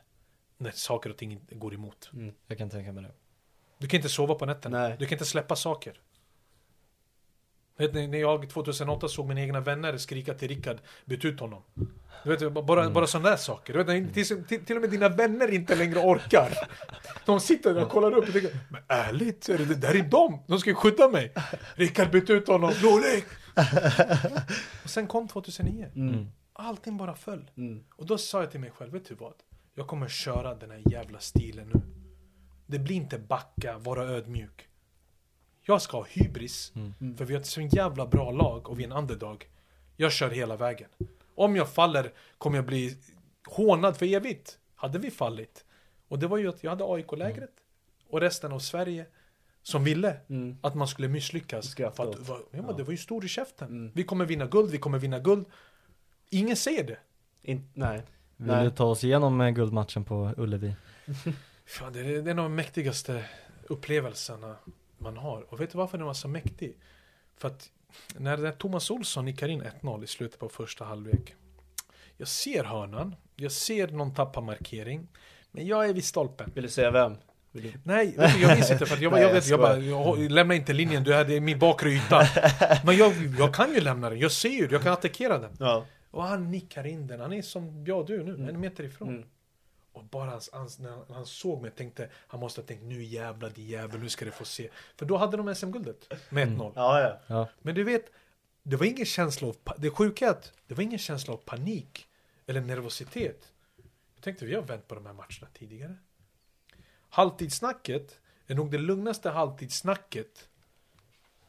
när 0.58 0.70
saker 0.70 1.10
och 1.10 1.16
ting 1.16 1.40
går 1.50 1.74
emot. 1.74 2.10
Jag 2.46 2.58
kan 2.58 2.70
tänka 2.70 2.92
mig 2.92 3.02
det. 3.04 3.12
Du 3.78 3.86
kan 3.86 3.98
inte 3.98 4.08
sova 4.08 4.34
på 4.34 4.46
nätterna. 4.46 4.78
Nej. 4.78 4.96
Du 4.98 5.06
kan 5.06 5.16
inte 5.16 5.24
släppa 5.24 5.56
saker. 5.56 6.00
Vet 7.78 7.94
ni, 7.94 8.06
när 8.06 8.18
jag 8.18 8.50
2008 8.50 9.08
såg 9.08 9.28
mina 9.28 9.40
egna 9.40 9.60
vänner 9.60 9.96
skrika 9.96 10.34
till 10.34 10.48
Rickard, 10.48 10.76
byt 11.04 11.24
ut 11.24 11.40
honom. 11.40 11.62
Du 12.24 12.36
vet, 12.36 12.52
bara, 12.52 12.80
Mm. 12.80 12.92
bara 12.92 13.06
sådana 13.06 13.30
där 13.30 13.36
saker. 13.36 13.72
Du 13.72 13.84
vet, 13.84 14.14
till, 14.14 14.44
till, 14.44 14.64
till 14.64 14.76
och 14.76 14.82
med 14.82 14.90
dina 14.90 15.08
vänner 15.08 15.54
inte 15.54 15.74
längre 15.76 15.98
orkar. 15.98 16.52
De 17.26 17.40
sitter 17.40 17.74
där 17.74 17.82
och 17.82 17.88
kollar 17.90 18.12
upp 18.12 18.26
och 18.26 18.32
tänker, 18.32 18.58
men 18.70 18.82
ärligt, 18.88 19.48
är 19.48 19.58
det, 19.58 19.64
det 19.64 19.74
där 19.74 19.94
är 19.94 20.02
de. 20.02 20.42
De 20.46 20.58
ska 20.58 20.70
ju 20.70 20.74
skydda 20.76 21.08
mig. 21.08 21.32
Rickard, 21.74 22.10
byt 22.10 22.30
ut 22.30 22.48
honom. 22.48 22.70
Rolig! 22.70 23.24
och 24.84 24.90
sen 24.90 25.06
kom 25.06 25.28
2009. 25.28 25.88
Mm. 25.94 26.26
Allting 26.52 26.96
bara 26.96 27.14
föll. 27.14 27.50
Mm. 27.56 27.84
Och 27.96 28.06
då 28.06 28.18
sa 28.18 28.40
jag 28.40 28.50
till 28.50 28.60
mig 28.60 28.70
själv, 28.70 28.92
vet 28.92 29.08
du 29.08 29.14
vad? 29.14 29.34
Jag 29.74 29.86
kommer 29.86 30.08
köra 30.08 30.54
den 30.54 30.70
här 30.70 30.82
jävla 30.90 31.18
stilen 31.18 31.70
nu. 31.74 31.80
Det 32.66 32.78
blir 32.78 32.96
inte 32.96 33.18
backa, 33.18 33.78
vara 33.78 34.04
ödmjuk. 34.04 34.68
Jag 35.66 35.82
ska 35.82 35.96
ha 35.96 36.04
hybris, 36.10 36.72
för 37.18 37.24
vi 37.24 37.34
har 37.34 37.40
ett 37.40 37.46
så 37.46 37.60
jävla 37.60 38.06
bra 38.06 38.30
lag 38.30 38.68
och 38.68 38.78
vi 38.80 38.84
är 38.84 38.86
en 38.88 38.92
underdog. 38.96 39.48
Jag 39.96 40.12
kör 40.12 40.30
hela 40.30 40.56
vägen. 40.56 40.88
Om 41.34 41.56
jag 41.56 41.68
faller 41.68 42.12
kommer 42.38 42.56
jag 42.58 42.66
bli 42.66 42.96
hånad 43.48 43.96
för 43.96 44.06
evigt. 44.06 44.58
Hade 44.74 44.98
vi 44.98 45.10
fallit. 45.10 45.64
Och 46.08 46.18
det 46.18 46.26
var 46.26 46.38
ju 46.38 46.48
att 46.48 46.64
jag 46.64 46.70
hade 46.70 46.84
AIK-lägret 46.84 47.50
och 48.10 48.20
resten 48.20 48.52
av 48.52 48.58
Sverige 48.58 49.06
som 49.62 49.84
ville 49.84 50.16
Mm. 50.28 50.56
att 50.60 50.74
man 50.74 50.88
skulle 50.88 51.08
misslyckas. 51.08 51.74
För 51.74 51.84
att, 51.84 51.98
åt. 52.00 52.18
va- 52.28 52.38
ja, 52.50 52.62
men 52.62 52.76
det 52.76 52.82
var 52.82 52.90
ju 52.90 52.96
stor 52.96 53.24
i 53.24 53.28
käften. 53.28 53.68
Mm. 53.68 53.90
Vi 53.94 54.04
kommer 54.04 54.24
vinna 54.24 54.46
guld, 54.46 54.70
vi 54.70 54.78
kommer 54.78 54.98
vinna 54.98 55.18
guld. 55.18 55.46
Ingen 56.30 56.56
säger 56.56 56.84
det. 56.84 56.98
In... 57.42 57.68
Nej. 57.74 58.02
Vill 58.36 58.46
Nej. 58.46 58.64
du 58.64 58.70
ta 58.70 58.84
oss 58.84 59.04
igenom 59.04 59.40
eh, 59.40 59.50
guldmatchen 59.50 60.04
på 60.04 60.34
Ullevi? 60.36 60.74
Fan, 61.66 61.92
det, 61.92 62.00
är, 62.00 62.04
det 62.04 62.10
är 62.12 62.28
en 62.28 62.38
av 62.38 62.44
de 62.44 62.54
mäktigaste 62.54 63.24
upplevelserna 63.68 64.56
man 64.98 65.16
har. 65.16 65.52
Och 65.52 65.60
vet 65.60 65.70
du 65.72 65.78
varför 65.78 65.98
den 65.98 66.06
var 66.06 66.14
så 66.14 66.28
mäktig? 66.28 66.76
För 67.36 67.48
att 67.48 67.70
när, 68.16 68.36
när 68.36 68.52
Thomas 68.52 68.90
Olsson 68.90 69.24
nickar 69.24 69.48
in 69.48 69.62
1-0 69.62 70.04
i 70.04 70.06
slutet 70.06 70.40
på 70.40 70.48
första 70.48 70.84
halvlek. 70.84 71.34
Jag 72.16 72.28
ser 72.28 72.64
hörnan, 72.64 73.16
jag 73.36 73.52
ser 73.52 73.88
någon 73.88 74.14
tappa 74.14 74.40
markering. 74.40 75.08
Men 75.50 75.66
jag 75.66 75.88
är 75.88 75.94
vid 75.94 76.04
stolpen. 76.04 76.50
Vill 76.54 76.62
du 76.62 76.70
säga 76.70 76.90
vem? 76.90 77.16
Du... 77.52 77.72
Nej, 77.84 78.14
du, 78.16 78.40
jag 78.42 78.54
minns 78.54 78.70
inte 78.70 78.86
för 78.86 78.94
att 78.94 79.02
jag, 79.02 79.12
Nej, 79.12 79.22
jag, 79.22 79.32
vet, 79.32 79.46
jag 79.46 79.60
bara, 79.60 79.78
jag, 79.78 80.18
lämna 80.30 80.54
inte 80.54 80.72
linjen, 80.72 81.04
du 81.04 81.14
hade 81.14 81.40
min 81.40 81.58
bakre 81.58 81.90
yta. 81.90 82.22
Men 82.84 82.96
jag, 82.96 83.12
jag 83.38 83.54
kan 83.54 83.74
ju 83.74 83.80
lämna 83.80 84.10
den, 84.10 84.18
jag 84.18 84.32
ser 84.32 84.48
ju, 84.48 84.68
jag 84.70 84.82
kan 84.82 84.92
attackera 84.92 85.38
den. 85.38 85.56
Ja. 85.58 85.84
Och 86.10 86.22
han 86.22 86.50
nickar 86.50 86.86
in 86.86 87.06
den, 87.06 87.20
han 87.20 87.32
är 87.32 87.42
som 87.42 87.84
jag 87.86 88.06
du 88.06 88.24
nu, 88.24 88.48
en 88.50 88.60
meter 88.60 88.84
ifrån. 88.84 89.08
Mm. 89.08 89.24
Och 89.96 90.04
bara 90.04 90.30
hans, 90.30 90.50
hans, 90.52 90.78
när 90.78 91.14
han- 91.14 91.26
såg 91.26 91.62
mig 91.62 91.70
tänkte 91.70 92.10
han 92.26 92.40
måste 92.40 92.60
ha 92.60 92.66
tänkt 92.66 92.82
nu 92.82 93.02
jävlar 93.04 93.50
din 93.50 93.66
jävel, 93.66 94.00
nu 94.00 94.08
ska 94.08 94.24
du 94.24 94.30
få 94.30 94.44
se. 94.44 94.68
För 94.96 95.06
då 95.06 95.16
hade 95.16 95.36
de 95.36 95.54
SM-guldet 95.54 96.12
med 96.30 96.48
1-0. 96.48 96.72
Ja, 96.74 97.00
ja. 97.00 97.20
Ja. 97.26 97.48
Men 97.62 97.74
du 97.74 97.84
vet, 97.84 98.10
det 98.62 98.76
var 98.76 98.86
ingen 98.86 99.06
känsla 99.06 99.48
av, 99.48 99.56
det 99.78 99.90
sjuka 99.90 100.26
är 100.26 100.30
att 100.30 100.52
det 100.66 100.74
var 100.74 100.82
ingen 100.82 100.98
känsla 100.98 101.34
av 101.34 101.36
panik 101.36 102.06
eller 102.46 102.60
nervositet. 102.60 103.52
Jag 104.14 104.22
tänkte 104.22 104.44
vi 104.46 104.54
har 104.54 104.62
vänt 104.62 104.88
på 104.88 104.94
de 104.94 105.06
här 105.06 105.12
matcherna 105.12 105.46
tidigare. 105.52 105.96
Halvtidssnacket 107.08 108.20
är 108.46 108.54
nog 108.54 108.70
det 108.70 108.78
lugnaste 108.78 109.30
halvtidssnacket. 109.30 110.48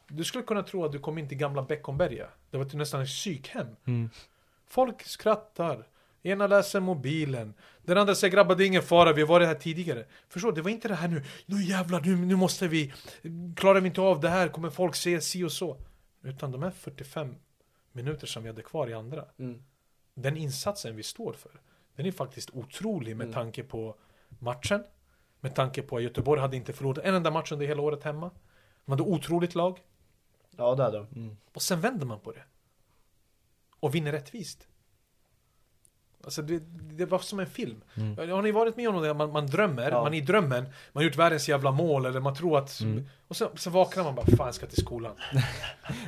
Du 0.07 0.23
skulle 0.23 0.43
kunna 0.43 0.63
tro 0.63 0.85
att 0.85 0.91
du 0.91 0.99
kom 0.99 1.17
in 1.17 1.27
till 1.29 1.37
gamla 1.37 1.61
Beckomberga. 1.63 2.27
Det 2.49 2.57
var 2.57 2.65
till 2.65 2.77
nästan 2.77 3.01
ett 3.01 3.07
psykhem. 3.07 3.67
Mm. 3.85 4.09
Folk 4.67 5.03
skrattar. 5.03 5.87
Ena 6.23 6.47
läser 6.47 6.79
mobilen. 6.79 7.53
Den 7.81 7.97
andra 7.97 8.15
säger 8.15 8.31
grabbar 8.33 8.55
det 8.55 8.63
är 8.63 8.67
ingen 8.67 8.81
fara, 8.83 9.13
vi 9.13 9.21
har 9.21 9.27
varit 9.27 9.47
här 9.47 9.55
tidigare. 9.55 10.05
Förstår 10.29 10.51
du? 10.51 10.55
Det 10.55 10.61
var 10.61 10.69
inte 10.71 10.87
det 10.87 10.95
här 10.95 11.07
nu, 11.07 11.23
nu 11.45 11.63
jävlar, 11.63 12.01
nu, 12.01 12.15
nu 12.15 12.35
måste 12.35 12.67
vi, 12.67 12.93
klarar 13.55 13.81
vi 13.81 13.87
inte 13.87 14.01
av 14.01 14.19
det 14.19 14.29
här, 14.29 14.47
kommer 14.47 14.69
folk 14.69 14.95
se 14.95 15.21
si 15.21 15.43
och 15.43 15.51
så. 15.51 15.77
Utan 16.23 16.51
de 16.51 16.63
här 16.63 16.71
45 16.71 17.35
minuter 17.91 18.27
som 18.27 18.43
vi 18.43 18.49
hade 18.49 18.61
kvar 18.61 18.87
i 18.89 18.93
andra. 18.93 19.25
Mm. 19.39 19.63
Den 20.13 20.37
insatsen 20.37 20.95
vi 20.95 21.03
står 21.03 21.33
för, 21.33 21.51
den 21.95 22.05
är 22.05 22.11
faktiskt 22.11 22.49
otrolig 22.49 23.15
med 23.17 23.25
Mm. 23.25 23.33
tanke 23.33 23.63
på 23.63 23.95
matchen. 24.39 24.83
Med 25.39 25.55
tanke 25.55 25.81
på 25.81 25.97
att 25.97 26.03
Göteborg 26.03 26.41
hade 26.41 26.57
inte 26.57 26.73
förlorat 26.73 27.05
en 27.05 27.15
enda 27.15 27.31
match 27.31 27.51
under 27.51 27.65
hela 27.65 27.81
året 27.81 28.03
hemma. 28.03 28.31
De 28.85 28.91
hade 28.91 29.03
otroligt 29.03 29.55
lag. 29.55 29.79
Ja, 30.57 30.75
det 30.75 30.83
hade 30.83 30.97
de. 30.97 31.37
Och 31.53 31.61
sen 31.61 31.81
vänder 31.81 32.05
man 32.05 32.19
på 32.19 32.31
det. 32.31 32.43
Och 33.79 33.95
vinner 33.95 34.11
rättvist. 34.11 34.67
Alltså 36.27 36.41
det, 36.41 36.59
det 36.93 37.05
var 37.05 37.19
som 37.19 37.39
en 37.39 37.45
film. 37.47 37.81
Har 38.17 38.41
ni 38.41 38.51
varit 38.51 38.77
med 38.77 38.89
om 38.89 39.01
det? 39.01 39.13
Man, 39.13 39.31
man 39.31 39.47
drömmer, 39.47 39.91
Ja. 39.91 40.03
man 40.03 40.13
är 40.13 40.17
i 40.17 40.21
drömmen, 40.21 40.63
man 40.63 40.71
har 40.93 41.03
gjort 41.03 41.15
världens 41.15 41.49
jävla 41.49 41.71
mål 41.71 42.05
eller 42.05 42.19
man 42.19 42.35
tror 42.35 42.57
att... 42.57 42.79
Och 43.27 43.35
sen, 43.35 43.47
sen 43.55 43.73
vaknar 43.73 44.03
man 44.03 44.15
bara, 44.15 44.25
fan 44.25 44.45
jag 44.47 44.55
ska 44.55 44.65
till 44.65 44.81
skolan. 44.83 45.11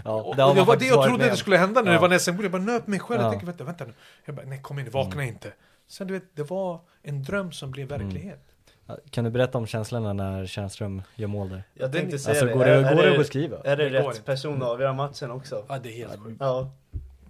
Ja, 0.05 0.11
Och, 0.11 0.29
och 0.29 0.35
det 0.55 0.63
var 0.63 0.77
det 0.77 0.85
jag 0.85 1.05
trodde 1.07 1.29
det 1.29 1.35
skulle 1.35 1.57
hända 1.57 1.81
när 1.81 1.93
Ja. 1.93 2.01
det 2.01 2.07
var 2.07 2.17
SM-guld. 2.17 2.43
Jag 2.45 2.51
bara 2.51 2.61
nöp 2.61 2.87
mig 2.87 2.99
själv. 2.99 3.19
Ja. 3.21 3.23
Jag 3.25 3.31
tänkte, 3.31 3.45
vänta, 3.45 3.63
vänta 3.63 3.85
nu. 3.85 3.93
Jag 4.25 4.35
bara, 4.35 4.45
nej 4.45 4.61
kom 4.61 4.79
in, 4.79 4.89
vakna 4.91 5.23
inte. 5.25 5.53
Sen 5.87 6.07
du 6.07 6.13
vet, 6.13 6.35
det 6.35 6.43
var 6.49 6.79
en 7.03 7.23
dröm 7.23 7.51
som 7.51 7.71
blev 7.71 7.87
verklighet. 7.87 8.45
Ja, 8.85 8.97
Kan 9.09 9.23
du 9.23 9.29
berätta 9.29 9.57
om 9.57 9.67
känslorna 9.67 10.13
när 10.13 10.45
Tjärnström 10.45 11.01
gör 11.15 11.27
mål 11.27 11.49
där? 11.49 11.63
Jag 11.73 11.91
tänkte 11.91 12.09
Den- 12.11 12.19
säga 12.19 12.31
Alltså, 12.31 12.45
det. 12.45 12.53
går 12.53 12.65
det- 12.65 12.71
Är- 12.71 12.95
går 12.95 13.03
det 13.03 13.11
att 13.11 13.17
beskriva? 13.17 13.57
Är 13.63 13.77
det, 13.77 13.89
Det 13.89 13.99
rätt 14.09 14.25
person 14.25 14.61
att 14.63 14.67
avgöra 14.69 14.93
matchen 14.93 15.31
också? 15.31 15.65
Ja, 15.69 15.79
det 15.79 15.89
är 15.89 16.07
helt 16.07 16.19
sjukt. 16.23 16.37
Ja. 16.39 16.71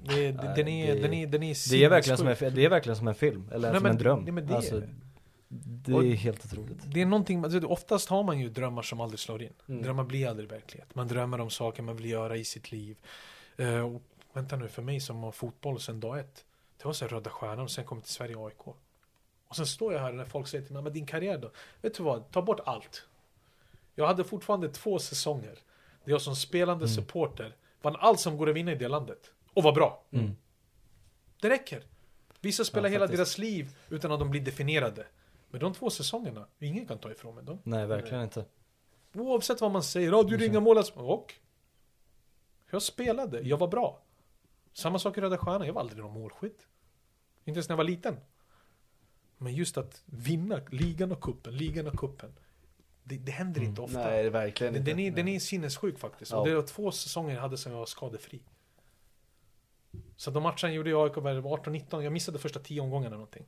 Det, 0.03 0.31
det, 0.31 0.53
den, 0.55 0.67
är, 0.67 0.95
det- 0.95 1.01
den, 1.01 1.13
är, 1.13 1.27
den 1.27 1.43
är 1.43 1.69
Det 1.71 1.83
är 1.83 1.89
verkligen 1.89 2.17
som 2.17 2.27
en, 2.27 2.35
det 2.55 2.65
är 2.65 2.69
verkligen 2.69 2.95
som 2.95 3.07
en 3.07 3.15
film, 3.15 3.49
eller 3.51 3.67
Nej, 3.71 3.77
som 3.79 3.83
men- 3.83 3.91
en 3.91 3.97
dröm. 3.97 4.23
nej, 4.23 4.31
men 4.31 4.47
det 4.47 4.53
är 4.53 4.57
alltså, 4.57 4.81
det. 5.49 5.91
är 5.91 6.15
helt 6.15 6.45
otroligt. 6.45 6.77
Det 6.85 7.01
är 7.01 7.05
någonting, 7.05 7.43
alltså, 7.43 7.59
oftast 7.67 8.09
har 8.09 8.23
man 8.23 8.39
ju 8.39 8.49
drömmar 8.49 8.81
som 8.81 9.01
aldrig 9.01 9.19
slår 9.19 9.41
in. 9.43 9.53
Mm. 9.69 9.81
Drömmar 9.83 10.03
blir 10.03 10.27
aldrig 10.27 10.49
verklighet. 10.49 10.95
Man 10.95 11.07
drömmer 11.07 11.39
om 11.41 11.49
saker 11.49 11.83
man 11.83 11.95
vill 11.95 12.05
göra 12.09 12.37
i 12.37 12.43
sitt 12.45 12.71
liv. 12.71 12.97
Eh, 13.57 13.79
och, 13.95 14.01
vänta 14.33 14.55
nu, 14.55 14.67
för 14.67 14.81
mig 14.81 14.99
som 14.99 15.23
har 15.23 15.31
fotboll 15.31 15.79
sedan 15.79 15.99
dag 15.99 16.19
ett. 16.19 16.45
Det 16.77 16.85
var 16.85 16.93
så 16.93 17.07
Röda 17.07 17.29
Stjärnan 17.29 17.59
och 17.59 17.71
sen 17.71 17.85
kom 17.85 17.97
jag 17.97 18.03
till 18.05 18.13
Sverige 18.13 18.35
AIK. 18.45 18.67
Och 19.47 19.55
sen 19.55 19.65
står 19.65 19.93
jag 19.93 19.99
här 19.99 20.11
när 20.11 20.25
folk 20.25 20.47
säger 20.47 20.65
till 20.65 20.73
mig, 20.73 20.83
men 20.83 20.93
din 20.93 21.05
karriär 21.05 21.37
då? 21.37 21.51
Vet 21.81 21.93
du 21.97 22.03
vad, 22.03 22.31
ta 22.31 22.41
bort 22.41 22.59
allt. 22.65 23.03
Jag 23.95 24.07
hade 24.07 24.23
fortfarande 24.23 24.69
två 24.69 24.99
säsonger. 24.99 25.59
Där 26.03 26.11
jag 26.11 26.21
som 26.21 26.35
spelande 26.35 26.87
supporter 26.87 27.55
vann 27.81 27.95
allt 27.99 28.19
som 28.19 28.37
går 28.37 28.49
att 28.49 28.55
vinna 28.55 28.71
i 28.71 28.75
det 28.75 28.87
landet. 28.87 29.31
Och 29.59 29.63
var 29.63 29.71
bra. 29.71 30.03
Mm. 30.11 30.35
Det 31.41 31.49
räcker. 31.49 31.83
Vissa 32.41 32.65
spelar 32.65 32.89
Ja, 32.89 32.93
hela 32.93 33.07
deras 33.07 33.37
liv 33.37 33.77
utan 33.89 34.11
att 34.11 34.19
de 34.19 34.29
blir 34.29 34.41
definierade. 34.41 35.05
Men 35.49 35.59
de 35.59 35.73
två 35.73 35.89
säsongerna, 35.89 36.47
ingen 36.59 36.85
kan 36.85 36.97
ta 36.97 37.11
ifrån 37.11 37.35
mig 37.35 37.43
dem. 37.43 37.59
Nej, 37.63 37.85
verkligen 37.87 38.23
inte. 38.23 38.45
Oavsett 39.13 39.61
vad 39.61 39.71
man 39.71 39.83
säger, 39.83 40.11
ja 40.11 40.23
du 40.23 40.31
gjorde 40.31 40.45
inga 40.45 40.59
mål. 40.59 40.77
alltså. 40.77 40.99
Och? 40.99 41.33
Jag 42.71 42.81
spelade, 42.81 43.41
jag 43.41 43.57
var 43.57 43.67
bra. 43.67 44.01
Samma 44.73 44.99
sak 44.99 45.17
i 45.17 45.21
Röda 45.21 45.37
Stjärnan, 45.37 45.67
jag 45.67 45.73
var 45.73 45.81
aldrig 45.81 45.99
någon 46.03 46.13
målskytt. 46.13 46.67
Inte 47.45 47.57
ens 47.57 47.69
när 47.69 47.73
jag 47.73 47.77
var 47.77 47.83
liten. 47.83 48.17
Men 49.37 49.53
just 49.53 49.77
att 49.77 50.03
vinna 50.05 50.61
ligan 50.71 51.11
och 51.11 51.21
kuppen, 51.21 51.57
ligan 51.57 51.87
och 51.87 51.99
kuppen. 51.99 52.33
Det, 53.03 53.17
det 53.17 53.31
händer 53.31 53.61
inte 53.61 53.81
ofta. 53.81 53.99
Nej, 53.99 54.29
verkligen 54.29 54.73
den, 54.73 54.81
inte. 54.81 54.91
den, 54.91 54.99
är, 54.99 55.11
den 55.11 55.27
är 55.27 55.39
sinnessjuk 55.39 55.99
faktiskt. 55.99 56.31
Ja. 56.31 56.37
Och 56.37 56.47
det 56.47 56.55
var 56.55 56.63
två 56.63 56.91
säsonger 56.91 57.33
jag 57.33 57.41
hade 57.41 57.57
som 57.57 57.71
jag 57.71 57.79
var 57.79 57.85
skadefri. 57.85 58.39
Så 60.19 60.31
de 60.31 60.43
matcherna 60.43 60.71
gjorde 60.71 60.89
jag 60.89 61.03
AIK 61.03 61.17
var 61.17 61.33
det 61.33 61.41
18-19, 61.41 62.01
jag 62.01 62.13
missade 62.13 62.39
första 62.39 62.59
10 62.59 62.81
omgångarna 62.81 63.07
eller 63.07 63.15
någonting. 63.15 63.45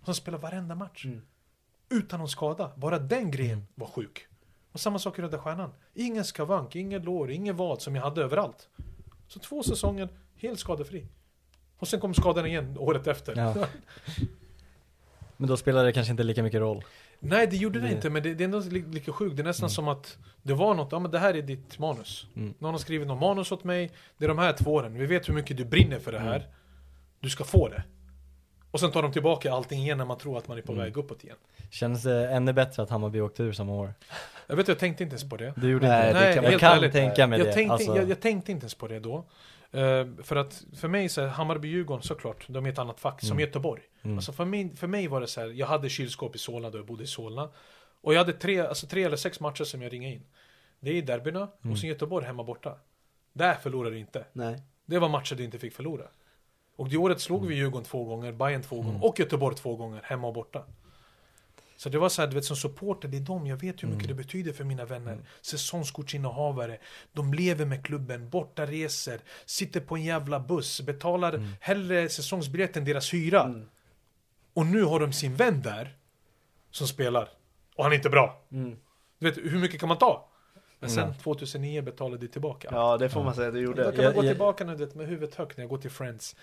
Och 0.00 0.06
så 0.06 0.14
spelade 0.14 0.42
varenda 0.42 0.74
match. 0.74 1.04
Mm. 1.04 1.22
Utan 1.88 2.18
någon 2.18 2.28
skada. 2.28 2.72
Bara 2.76 2.98
den 2.98 3.30
grejen 3.30 3.66
var 3.74 3.86
sjuk. 3.86 4.26
Och 4.72 4.80
samma 4.80 4.98
sak 4.98 5.18
i 5.18 5.22
Röda 5.22 5.38
Stjärnan. 5.38 5.72
Ingen 5.94 6.24
skavank, 6.24 6.76
ingen 6.76 7.02
lår, 7.02 7.30
ingen 7.30 7.56
vad 7.56 7.82
som 7.82 7.96
jag 7.96 8.02
hade 8.02 8.22
överallt. 8.22 8.68
Så 9.28 9.38
två 9.38 9.62
säsonger, 9.62 10.08
helt 10.34 10.58
skadefri. 10.58 11.06
Och 11.78 11.88
sen 11.88 12.00
kom 12.00 12.14
skadan 12.14 12.46
igen 12.46 12.76
året 12.78 13.06
efter. 13.06 13.36
Ja. 13.36 13.54
Men 15.36 15.48
då 15.48 15.56
spelar 15.56 15.84
det 15.84 15.92
kanske 15.92 16.10
inte 16.10 16.24
lika 16.24 16.42
mycket 16.42 16.60
roll. 16.60 16.84
Nej, 17.24 17.46
det 17.46 17.56
gjorde 17.56 17.80
det, 17.80 17.86
Det- 17.86 17.92
inte, 17.92 18.10
men 18.10 18.22
det, 18.22 18.34
det 18.34 18.42
är 18.42 18.44
ändå 18.44 18.60
li, 18.60 18.84
lika 18.92 19.12
sjukt. 19.12 19.36
Det 19.36 19.42
är 19.42 19.44
nästan 19.44 19.70
som 19.70 19.88
att 19.88 20.18
det 20.42 20.54
var 20.54 20.74
något, 20.74 20.92
ja 20.92 20.98
men 20.98 21.10
det 21.10 21.18
här 21.18 21.34
är 21.34 21.42
ditt 21.42 21.78
manus. 21.78 22.26
Mm. 22.36 22.54
Någon 22.58 22.70
har 22.70 22.78
skrivit 22.78 23.08
något 23.08 23.20
manus 23.20 23.52
åt 23.52 23.64
mig, 23.64 23.90
det 24.18 24.24
är 24.24 24.28
de 24.28 24.38
här 24.38 24.52
två 24.52 24.74
åren. 24.74 24.94
Vi 24.94 25.06
vet 25.06 25.28
hur 25.28 25.34
mycket 25.34 25.56
du 25.56 25.64
brinner 25.64 25.98
för 25.98 26.12
det 26.12 26.18
här. 26.18 26.36
Mm. 26.36 26.48
Du 27.20 27.30
ska 27.30 27.44
få 27.44 27.68
det. 27.68 27.82
Och 28.70 28.80
sen 28.80 28.90
tar 28.92 29.02
de 29.02 29.12
tillbaka 29.12 29.52
allting 29.52 29.80
igen 29.80 29.98
när 29.98 30.04
man 30.04 30.18
tror 30.18 30.38
att 30.38 30.48
man 30.48 30.58
är 30.58 30.62
på 30.62 30.72
Mm. 30.72 30.84
väg 30.84 30.96
uppåt 30.96 31.24
igen. 31.24 31.36
Känns 31.70 32.02
det 32.02 32.28
ännu 32.30 32.52
bättre 32.52 32.82
att 32.82 32.90
Hammarby 32.90 33.20
åkte 33.20 33.42
ur 33.42 33.52
samma 33.52 33.72
år? 33.72 33.94
Jag 34.46 34.56
vet, 34.56 34.68
jag 34.68 34.78
tänkte 34.78 35.02
inte 35.02 35.12
ens 35.14 35.30
på 35.30 35.36
det. 35.36 35.52
Du 35.56 35.70
gjorde 35.70 35.88
Nej, 35.88 36.08
inte 36.08 36.20
det 36.20 36.26
det? 36.28 36.34
kan- 36.34 36.44
jag 36.44 36.60
kan 36.60 36.76
ärligt. 36.76 36.92
tänka 36.92 37.26
mig 37.26 37.38
jag 37.38 37.48
det. 37.48 37.52
Tänkte, 37.52 37.72
alltså, 37.72 37.96
jag, 37.96 38.10
jag 38.10 38.20
tänkte 38.20 38.52
inte 38.52 38.64
ens 38.64 38.74
på 38.74 38.88
det 38.88 39.00
då. 39.00 39.24
Eh, 39.72 40.06
för 40.22 40.36
att 40.36 40.64
för 40.76 40.88
mig 40.88 41.08
så 41.08 41.20
är 41.20 41.28
Hammarby-Djurgården 41.28 42.00
såklart, 42.02 42.44
de 42.48 42.66
är 42.66 42.70
ett 42.70 42.78
annat 42.78 43.00
fack, 43.00 43.20
som 43.20 43.30
Mm. 43.30 43.40
Göteborg. 43.40 43.82
Mm. 44.02 44.16
Alltså 44.18 44.32
för 44.32 44.44
mig, 44.44 44.76
för 44.76 44.86
mig 44.86 45.08
var 45.08 45.20
det 45.20 45.26
så 45.26 45.40
här, 45.40 45.48
jag 45.48 45.66
hade 45.66 45.88
kylskåp 45.88 46.34
i 46.36 46.38
Solna 46.38 46.70
då 46.70 46.78
jag 46.78 46.86
bodde 46.86 47.04
i 47.04 47.06
Solna. 47.06 47.50
Och 48.00 48.14
jag 48.14 48.18
hade 48.18 48.32
tre, 48.32 48.60
alltså 48.60 48.86
tre 48.86 49.02
eller 49.04 49.16
sex 49.16 49.40
matcher 49.40 49.64
som 49.64 49.82
jag 49.82 49.92
ringade 49.92 50.14
in. 50.14 50.26
Det 50.80 50.98
är 50.98 51.02
derbyna 51.02 51.48
Mm. 51.62 51.72
och 51.72 51.78
sen 51.78 51.88
Göteborg 51.88 52.26
hemma 52.26 52.44
borta. 52.44 52.78
Där 53.32 53.54
förlorade 53.54 53.94
du 53.94 53.98
inte. 54.00 54.24
Nej. 54.32 54.62
Det 54.86 54.98
var 54.98 55.08
matcher 55.08 55.34
du 55.34 55.44
inte 55.44 55.58
fick 55.58 55.72
förlora. 55.74 56.04
Och 56.76 56.88
det 56.88 56.96
året 56.96 57.20
slog 57.20 57.46
vi 57.46 57.54
Djurgården 57.54 57.84
två 57.84 58.04
gånger, 58.04 58.32
Bayern 58.32 58.62
två 58.62 58.76
gånger 58.82 59.04
och 59.04 59.20
Göteborg 59.20 59.56
två 59.56 59.76
gånger, 59.76 60.00
hemma 60.04 60.26
och 60.26 60.34
borta. 60.34 60.64
Så 61.82 61.88
det 61.88 61.98
var 61.98 62.08
så 62.08 62.22
här, 62.22 62.28
du 62.28 62.34
vet 62.34 62.44
som 62.44 62.56
supporter, 62.56 63.08
det 63.08 63.16
är 63.16 63.20
dem, 63.20 63.46
jag 63.46 63.56
vet 63.56 63.82
hur 63.82 63.88
mycket 63.88 64.08
det 64.08 64.14
betyder 64.14 64.52
för 64.52 64.64
mina 64.64 64.84
vänner. 64.84 65.18
Säsongskortsinnehavare, 65.40 66.78
de 67.12 67.34
lever 67.34 67.64
med 67.64 67.84
klubben, 67.86 68.28
borta 68.30 68.66
reser, 68.66 69.20
sitter 69.44 69.80
på 69.80 69.96
en 69.96 70.02
jävla 70.04 70.40
buss, 70.40 70.80
betalar 70.80 71.48
hellre 71.60 72.08
säsongsbiljett 72.08 72.76
än 72.76 72.84
deras 72.84 73.14
hyra. 73.14 73.42
Mm. 73.44 73.68
Och 74.54 74.66
nu 74.66 74.82
har 74.82 75.00
de 75.00 75.12
sin 75.12 75.34
vän 75.36 75.62
där, 75.62 75.96
som 76.70 76.86
spelar. 76.88 77.28
Och 77.76 77.84
han 77.84 77.92
är 77.92 77.96
inte 77.96 78.10
bra. 78.10 78.40
Mm. 78.52 78.76
Du 79.18 79.30
vet, 79.30 79.36
hur 79.52 79.58
mycket 79.58 79.80
kan 79.80 79.88
man 79.88 79.98
ta? 79.98 80.28
Men 80.80 80.90
sen 80.90 81.04
Mm. 81.04 81.14
2009 81.18 81.82
betalade 81.82 82.18
de 82.26 82.28
tillbaka. 82.28 82.68
Ja, 82.72 82.96
det 82.96 83.08
får 83.08 83.24
man 83.24 83.34
säga 83.34 83.48
att 83.48 83.54
du 83.54 83.60
Då 83.60 83.64
gjorde. 83.64 83.82
kan 83.84 83.94
man 83.94 84.04
Jag- 84.04 84.14
gå 84.14 84.24
jag- 84.24 84.30
tillbaka 84.32 84.64
nu, 84.64 84.72
du 84.76 84.84
vet, 84.86 84.94
med 84.94 85.06
huvudet 85.08 85.34
högt 85.34 85.56
när 85.56 85.64
jag 85.64 85.70
går 85.70 85.78
till 85.78 85.90
Friends. 85.90 86.36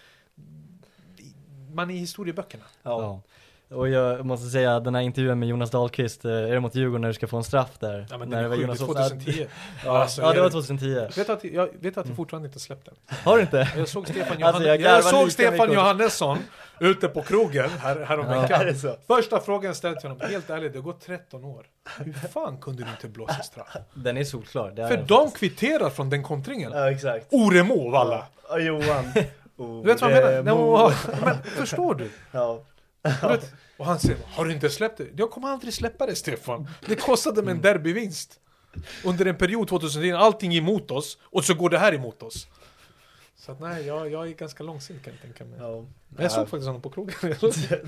Man 1.74 1.90
är 1.90 1.94
i 1.94 1.98
historieböckerna. 1.98 2.64
Ja. 2.84 3.02
Ja. 3.02 3.22
Och 3.72 3.90
jag 3.90 4.26
måste 4.26 4.50
säga, 4.50 4.80
den 4.80 4.96
här 4.96 5.02
intervjun 5.02 5.40
med 5.40 5.50
Jonas 5.50 5.72
Dahlqvist, 5.72 6.26
eh, 6.26 6.32
är 6.32 6.52
det 6.54 6.60
mot 6.60 6.76
Djurgården 6.76 7.02
när 7.02 7.08
du 7.08 7.14
ska 7.14 7.28
få 7.28 7.38
en 7.38 7.44
straff 7.44 7.80
där? 7.80 8.08
Ja 8.10 8.18
men 8.18 8.30
när 8.30 8.50
det 8.50 8.56
är 8.56 8.68
Olsson- 8.68 8.86
2010. 8.86 9.48
Ja, 9.86 9.98
Alltså, 10.02 10.22
ja 10.22 10.28
det 10.34 10.38
var 10.40 10.46
jag- 10.46 10.52
2010. 10.52 11.08
Vet 11.16 11.28
du 11.28 11.34
att, 11.34 11.44
jag 11.44 11.70
vet 11.80 11.98
att 11.98 12.08
jag 12.08 12.16
fortfarande 12.16 12.48
inte 12.48 12.60
släppt 12.60 12.86
den. 12.86 12.96
Har 13.24 13.36
du 13.36 13.42
inte? 13.42 13.68
Jag 13.78 13.88
såg 13.88 14.08
Stefan, 14.08 14.44
Alltså, 14.44 14.64
jag 14.64 14.82
jag 14.82 15.04
såg 15.04 15.32
Stefan. 15.32 15.74
Johannesson 15.74 16.38
ute 16.80 17.08
på 17.08 17.22
krogen 17.22 17.70
här, 17.80 18.00
häromveckan. 18.00 18.76
Så? 18.76 18.96
Första 19.08 19.40
frågan 19.40 19.76
ställde 19.76 20.00
till 20.00 20.10
honom, 20.10 20.30
helt 20.30 20.50
ärligt, 20.50 20.74
det 20.74 20.80
har 20.80 20.84
gått 20.84 21.02
13 21.02 21.44
år. 21.46 21.66
Hur 21.98 22.14
fan 22.14 22.58
kunde 22.58 22.84
du 22.84 22.90
inte 22.90 23.08
blåsa 23.08 23.34
straff? 23.44 23.78
Den 23.94 24.18
är 24.18 24.24
solklar. 24.24 24.74
Är 24.80 24.88
För 24.88 24.98
de 24.98 25.08
faktiskt. 25.18 25.38
kvitterar 25.38 25.90
från 25.90 26.10
den 26.10 26.24
kontringen. 26.24 26.72
Ja, 26.74 26.92
exakt. 26.92 27.26
Oremo 27.30 27.90
valla! 27.90 28.26
Ja, 28.50 28.60
Johan. 28.60 29.12
Du 29.58 29.82
vet 29.88 30.02
vad 30.02 30.12
jag 30.12 30.46
menar? 30.46 30.94
Men, 31.26 31.44
förstår 31.44 31.96
du? 31.96 32.10
Ja. 32.32 32.60
Och, 33.02 33.32
vet, 33.32 33.54
och 33.78 33.86
han 33.86 34.00
säger, 34.00 34.18
har 34.26 34.46
du 34.46 34.54
inte 34.54 34.70
släppt 34.70 34.98
det? 34.98 35.08
Jag 35.18 35.32
kommer 35.32 35.48
aldrig 35.48 35.74
släppa 35.74 36.06
det 36.06 36.16
Stefan. 36.16 36.68
Det 36.88 36.96
kostade 36.96 37.42
mig 37.44 37.52
en 37.52 37.62
derbyvinst. 37.62 38.40
Under 39.06 39.26
en 39.26 39.36
period 39.36 39.68
2010, 39.68 40.12
allting 40.12 40.54
emot 40.56 40.92
oss, 40.92 41.18
och 41.24 41.44
så 41.46 41.54
går 41.54 41.70
det 41.70 41.78
här 41.80 41.94
emot 41.94 42.24
oss. 42.24 42.48
Så 43.36 43.52
att 43.52 43.60
nej, 43.60 43.88
jag, 43.88 44.12
jag 44.12 44.28
är 44.28 44.32
ganska 44.34 44.64
långsint 44.64 45.04
kan 45.04 45.14
jag 45.14 45.22
tänka 45.22 45.46
mig. 45.46 45.60
Ja. 45.60 45.86
Men 46.10 46.24
jag 46.24 46.32
såg 46.32 46.50
faktiskt 46.50 46.68
honom 46.68 46.82
på 46.82 46.90
krogen. 46.90 47.16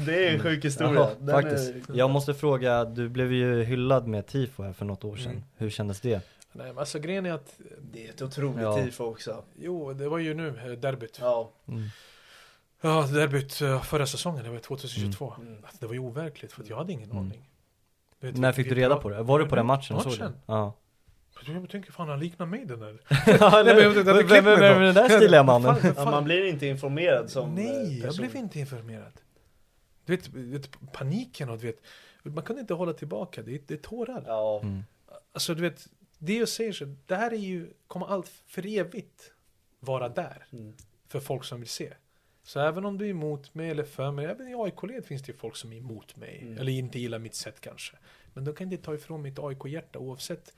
Det 0.05 0.27
är 0.27 0.33
en 0.33 0.39
sjuk 0.39 0.65
historia. 0.65 1.09
Den 1.19 1.41
faktiskt. 1.43 1.89
är- 1.89 1.95
Jag 1.97 2.09
måste 2.09 2.33
fråga, 2.33 2.85
du 2.85 3.09
blev 3.09 3.33
ju 3.33 3.63
hyllad 3.63 4.07
med 4.07 4.27
tifo 4.27 4.63
här 4.63 4.73
för 4.73 4.85
något 4.85 5.03
år 5.03 5.15
sedan. 5.15 5.31
Mm. 5.31 5.43
Hur 5.57 5.69
kändes 5.69 6.01
det? 6.01 6.21
nej, 6.53 6.67
men 6.67 6.77
alltså 6.77 6.99
grejen 6.99 7.25
är 7.25 7.33
att, 7.33 7.53
Det 7.91 8.05
är 8.05 8.09
ett 8.09 8.21
otroligt 8.21 8.61
Ja. 8.61 8.83
tifo 8.83 9.03
också. 9.03 9.43
jo, 9.59 9.93
det 9.93 10.09
var 10.09 10.17
ju 10.17 10.33
nu, 10.33 10.47
eh, 10.65 10.71
derbyt. 10.71 11.17
Ja. 11.21 11.51
Mm. 11.67 11.83
Ja, 12.81 13.07
derbyt 13.13 13.61
eh, 13.61 13.81
förra 13.81 14.05
säsongen, 14.05 14.43
det 14.43 14.49
var 14.49 14.59
2022. 14.59 15.33
Mm. 15.37 15.57
Alltså, 15.63 15.77
Det 15.79 15.87
var 15.87 15.93
ju 15.93 15.99
overkligt, 15.99 16.51
för 16.53 16.61
att 16.63 16.69
jag 16.69 16.77
hade 16.77 16.93
ingen 16.93 17.11
Mm. 17.11 17.23
aning. 17.23 17.49
Du 18.19 18.27
vet, 18.27 18.37
När 18.37 18.51
fick 18.51 18.69
du 18.69 18.75
reda 18.75 18.95
på 18.95 19.09
det? 19.09 19.23
Var 19.23 19.39
du 19.39 19.45
på 19.45 19.55
den 19.55 19.65
matchen 19.65 19.95
och 19.95 20.03
såg 20.03 20.11
Matchen? 20.11 20.31
det? 20.31 20.39
Ja. 20.45 20.73
Jag 21.47 21.69
tänker 21.69 21.91
fan 21.91 22.09
han 22.09 22.19
liknar 22.19 22.45
mig 22.45 22.65
den 22.65 22.79
där. 22.79 23.01
Ja, 23.39 23.51
Nej, 23.65 23.75
men 23.75 23.83
jag 23.83 23.89
vet 23.89 23.97
inte, 23.97 24.13
vem, 24.41 24.47
är 24.47 24.79
den 24.79 24.95
där 24.95 25.09
stiliga 25.09 25.43
mannen? 25.43 25.75
Fan, 25.75 25.81
ja, 25.83 26.03
fan. 26.03 26.11
man 26.11 26.23
blir 26.23 26.45
inte 26.45 26.65
informerad 26.67 27.29
som 27.29 27.49
eh, 27.49 27.53
Nej, 27.53 27.97
jag 27.99 28.07
person. 28.07 28.17
blev 28.27 28.35
inte 28.35 28.59
informerad. 28.59 29.11
Du 30.05 30.15
vet, 30.15 30.33
du 30.33 30.51
vet 30.51 30.69
paniken 30.91 31.49
och 31.49 31.57
du 31.57 31.67
vet, 31.67 31.79
man 32.23 32.43
kunde 32.43 32.61
inte 32.61 32.73
hålla 32.73 32.93
tillbaka, 32.93 33.41
det 33.41 33.55
är, 33.55 33.59
det 33.67 33.73
är 33.73 33.77
tårar. 33.77 34.23
Ja. 34.27 34.59
Mm. 34.63 34.83
Alltså 35.33 35.55
du 35.55 35.61
vet, 35.61 35.87
det 36.17 36.37
jag 36.37 36.49
säger 36.49 36.73
så, 36.73 36.95
det 37.05 37.15
här 37.15 37.31
är 37.31 37.35
ju, 37.37 37.69
kommer 37.87 38.07
allt 38.07 38.31
för 38.47 38.65
evigt 38.79 39.31
vara 39.79 40.09
där. 40.09 40.45
Mm. 40.51 40.73
För 41.07 41.19
folk 41.19 41.43
som 41.45 41.59
vill 41.59 41.69
se. 41.69 41.93
Så 42.43 42.59
även 42.59 42.85
om 42.85 42.97
du 42.97 43.05
är 43.05 43.09
emot 43.09 43.53
mig 43.53 43.69
eller 43.69 43.83
för 43.83 44.11
mig, 44.11 44.25
även 44.25 44.47
i 44.47 44.55
AIK-led 44.55 45.05
finns 45.05 45.21
det 45.21 45.33
folk 45.33 45.55
som 45.55 45.73
är 45.73 45.77
emot 45.77 46.15
mig. 46.15 46.39
Mm. 46.41 46.57
Eller 46.57 46.71
inte 46.71 46.99
gillar 46.99 47.19
mitt 47.19 47.35
sätt 47.35 47.61
kanske. 47.61 47.97
Men 48.33 48.45
de 48.45 48.55
kan 48.55 48.71
inte 48.71 48.83
ta 48.85 48.93
ifrån 48.93 49.21
mitt 49.21 49.39
AIK-hjärta 49.39 49.99
oavsett 49.99 50.53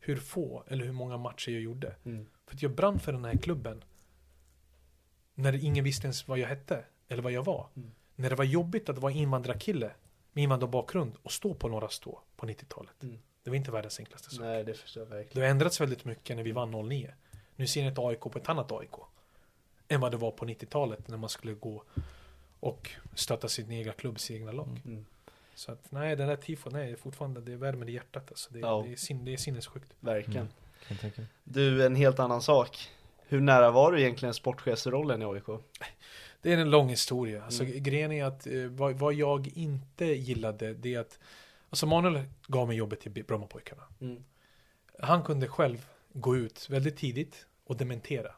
hur 0.00 0.16
få 0.16 0.64
eller 0.68 0.84
hur 0.84 0.92
många 0.92 1.16
matcher 1.16 1.50
jag 1.52 1.62
gjorde. 1.62 1.94
Mm. 2.04 2.26
För 2.46 2.54
att 2.54 2.62
jag 2.62 2.70
brann 2.74 3.00
för 3.00 3.12
den 3.12 3.24
här 3.24 3.36
klubben. 3.36 3.84
När 5.34 5.64
ingen 5.64 5.84
visste 5.84 6.06
ens 6.06 6.28
vad 6.28 6.38
jag 6.38 6.48
hette. 6.48 6.84
Eller 7.08 7.22
vad 7.22 7.32
jag 7.32 7.44
var. 7.44 7.68
Mm. 7.76 7.90
När 8.16 8.30
det 8.30 8.36
var 8.36 8.44
jobbigt 8.44 8.88
att 8.88 8.98
vara 8.98 9.12
invandrarkille 9.12 9.90
med 10.32 10.42
invandrarbakgrund 10.42 11.16
och 11.22 11.32
stå 11.32 11.54
på 11.54 11.68
några 11.68 11.88
stå 11.88 12.20
på 12.36 12.46
90-talet. 12.46 13.02
Mm. 13.02 13.18
Det 13.42 13.50
var 13.50 13.56
inte 13.56 13.70
världens 13.70 13.98
enklaste 13.98 14.30
sak. 14.30 14.40
Nej, 14.40 14.64
det 14.64 14.74
förstår 14.74 15.00
jag 15.02 15.10
Det 15.10 15.16
verkligen. 15.16 15.44
har 15.44 15.50
ändrats 15.50 15.80
väldigt 15.80 16.04
mycket 16.04 16.36
när 16.36 16.42
vi 16.42 16.52
vann 16.52 16.88
09. 16.88 17.14
Nu 17.56 17.66
ser 17.66 17.82
ni 17.82 17.88
ett 17.88 17.98
AIK 17.98 18.20
på 18.20 18.38
ett 18.38 18.48
annat 18.48 18.72
AIK. 18.72 18.94
Än 19.88 20.00
vad 20.00 20.10
det 20.10 20.16
var 20.16 20.30
på 20.30 20.44
90-talet 20.46 21.08
när 21.08 21.16
man 21.16 21.28
skulle 21.28 21.52
gå 21.54 21.82
och 22.60 22.90
stötta 23.14 23.48
sin 23.48 23.72
egna 23.72 23.92
klubb, 23.92 24.20
sin 24.20 24.36
egna 24.36 24.52
lag. 24.52 24.80
Mm. 24.84 25.06
Så 25.54 25.72
att 25.72 25.92
nej, 25.92 26.16
den 26.16 26.28
där 26.28 26.36
tifon, 26.36 26.72
nej, 26.72 26.96
fortfarande, 26.96 27.40
det 27.40 27.56
värmer 27.56 27.88
i 27.88 27.92
hjärtat 27.92 28.30
alltså. 28.30 28.52
Det, 28.52 28.58
Ja. 28.58 28.82
det, 28.86 28.92
är, 28.92 28.96
sin, 28.96 29.24
det 29.24 29.32
är 29.32 29.36
sinnessjukt. 29.36 29.88
Verkligen. 30.00 30.48
Mm. 30.88 31.26
Du, 31.44 31.86
en 31.86 31.96
helt 31.96 32.18
annan 32.18 32.42
sak. 32.42 32.90
Hur 33.26 33.40
nära 33.40 33.70
var 33.70 33.92
du 33.92 34.00
egentligen 34.00 34.34
sportchefsrollen 34.34 35.22
i 35.22 35.24
AIK? 35.24 35.44
Det 36.42 36.52
är 36.52 36.58
en 36.58 36.70
lång 36.70 36.88
historia. 36.88 37.44
Alltså, 37.44 37.62
Mm. 37.64 37.82
Grejen 37.82 38.12
är 38.12 38.24
att 38.24 38.46
eh, 38.46 38.66
vad, 38.66 38.98
vad 38.98 39.14
jag 39.14 39.48
inte 39.54 40.04
gillade, 40.04 40.74
det 40.74 40.94
är 40.94 41.00
att 41.00 41.18
Alltså 41.70 41.86
Manuel 41.86 42.24
gav 42.46 42.68
mig 42.68 42.76
jobbet 42.76 43.00
till 43.00 43.24
Brommapojkarna. 43.24 43.82
Mm. 44.00 44.24
Han 45.00 45.22
kunde 45.22 45.48
själv 45.48 45.86
gå 46.12 46.36
ut 46.36 46.70
väldigt 46.70 46.96
tidigt 46.96 47.46
och 47.64 47.76
dementera. 47.76 48.32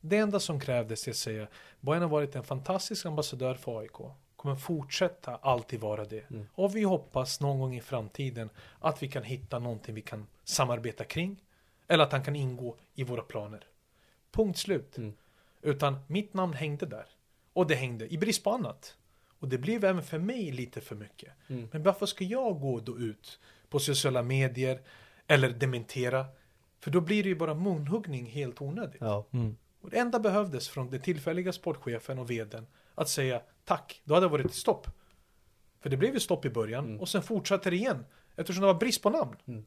Det 0.00 0.16
enda 0.16 0.40
som 0.40 0.60
krävdes 0.60 1.06
är 1.06 1.10
att 1.10 1.16
säga 1.16 1.46
Bojan 1.80 2.02
har 2.02 2.08
varit 2.08 2.36
en 2.36 2.44
fantastisk 2.44 3.06
ambassadör 3.06 3.54
för 3.54 3.78
AIK. 3.78 3.96
Kommer 4.36 4.56
fortsätta 4.56 5.36
alltid 5.36 5.80
vara 5.80 6.04
det. 6.04 6.30
Mm. 6.30 6.46
Och 6.54 6.76
vi 6.76 6.82
hoppas 6.82 7.40
någon 7.40 7.58
gång 7.58 7.76
i 7.76 7.80
framtiden 7.80 8.50
att 8.78 9.02
vi 9.02 9.08
kan 9.08 9.22
hitta 9.22 9.58
någonting 9.58 9.94
vi 9.94 10.00
kan 10.00 10.26
samarbeta 10.44 11.04
kring. 11.04 11.42
Eller 11.88 12.04
att 12.04 12.12
han 12.12 12.22
kan 12.22 12.36
ingå 12.36 12.76
i 12.94 13.04
våra 13.04 13.22
planer. 13.22 13.64
Punkt 14.30 14.58
slut. 14.58 14.98
Mm. 14.98 15.14
Utan 15.62 15.98
mitt 16.06 16.34
namn 16.34 16.52
hängde 16.52 16.86
där. 16.86 17.06
Och 17.52 17.66
det 17.66 17.74
hängde 17.74 18.12
i 18.14 18.18
brist 18.18 18.44
på 18.44 18.50
annat. 18.50 18.96
Och 19.38 19.48
det 19.48 19.58
blev 19.58 19.84
även 19.84 20.02
för 20.02 20.18
mig 20.18 20.52
lite 20.52 20.80
för 20.80 20.96
mycket. 20.96 21.32
Mm. 21.48 21.68
Men 21.72 21.82
varför 21.82 22.06
ska 22.06 22.24
jag 22.24 22.60
gå 22.60 22.80
då 22.80 22.98
ut 22.98 23.38
på 23.68 23.78
sociala 23.78 24.22
medier 24.22 24.80
eller 25.26 25.50
dementera? 25.50 26.26
För 26.80 26.90
då 26.90 27.00
blir 27.00 27.22
det 27.22 27.28
ju 27.28 27.34
bara 27.34 27.54
munhuggning 27.54 28.26
helt 28.26 28.62
onödigt. 28.62 29.00
Ja. 29.00 29.24
Mm. 29.32 29.56
Och 29.80 29.90
det 29.90 29.98
enda 29.98 30.18
behövdes 30.18 30.68
från 30.68 30.90
den 30.90 31.00
tillfälliga 31.00 31.52
sportchefen 31.52 32.18
och 32.18 32.30
vdn 32.30 32.66
att 32.94 33.08
säga 33.08 33.40
tack, 33.64 34.00
då 34.04 34.14
hade 34.14 34.26
det 34.26 34.30
varit 34.30 34.46
ett 34.46 34.54
stopp. 34.54 34.86
För 35.80 35.90
det 35.90 35.96
blev 35.96 36.14
ju 36.14 36.20
stopp 36.20 36.44
i 36.44 36.50
början 36.50 36.84
Mm. 36.84 37.00
och 37.00 37.08
sen 37.08 37.22
fortsatte 37.22 37.70
det 37.70 37.76
igen 37.76 38.04
eftersom 38.36 38.60
det 38.60 38.66
var 38.66 38.74
brist 38.80 39.02
på 39.02 39.10
namn. 39.10 39.36
Mm. 39.48 39.64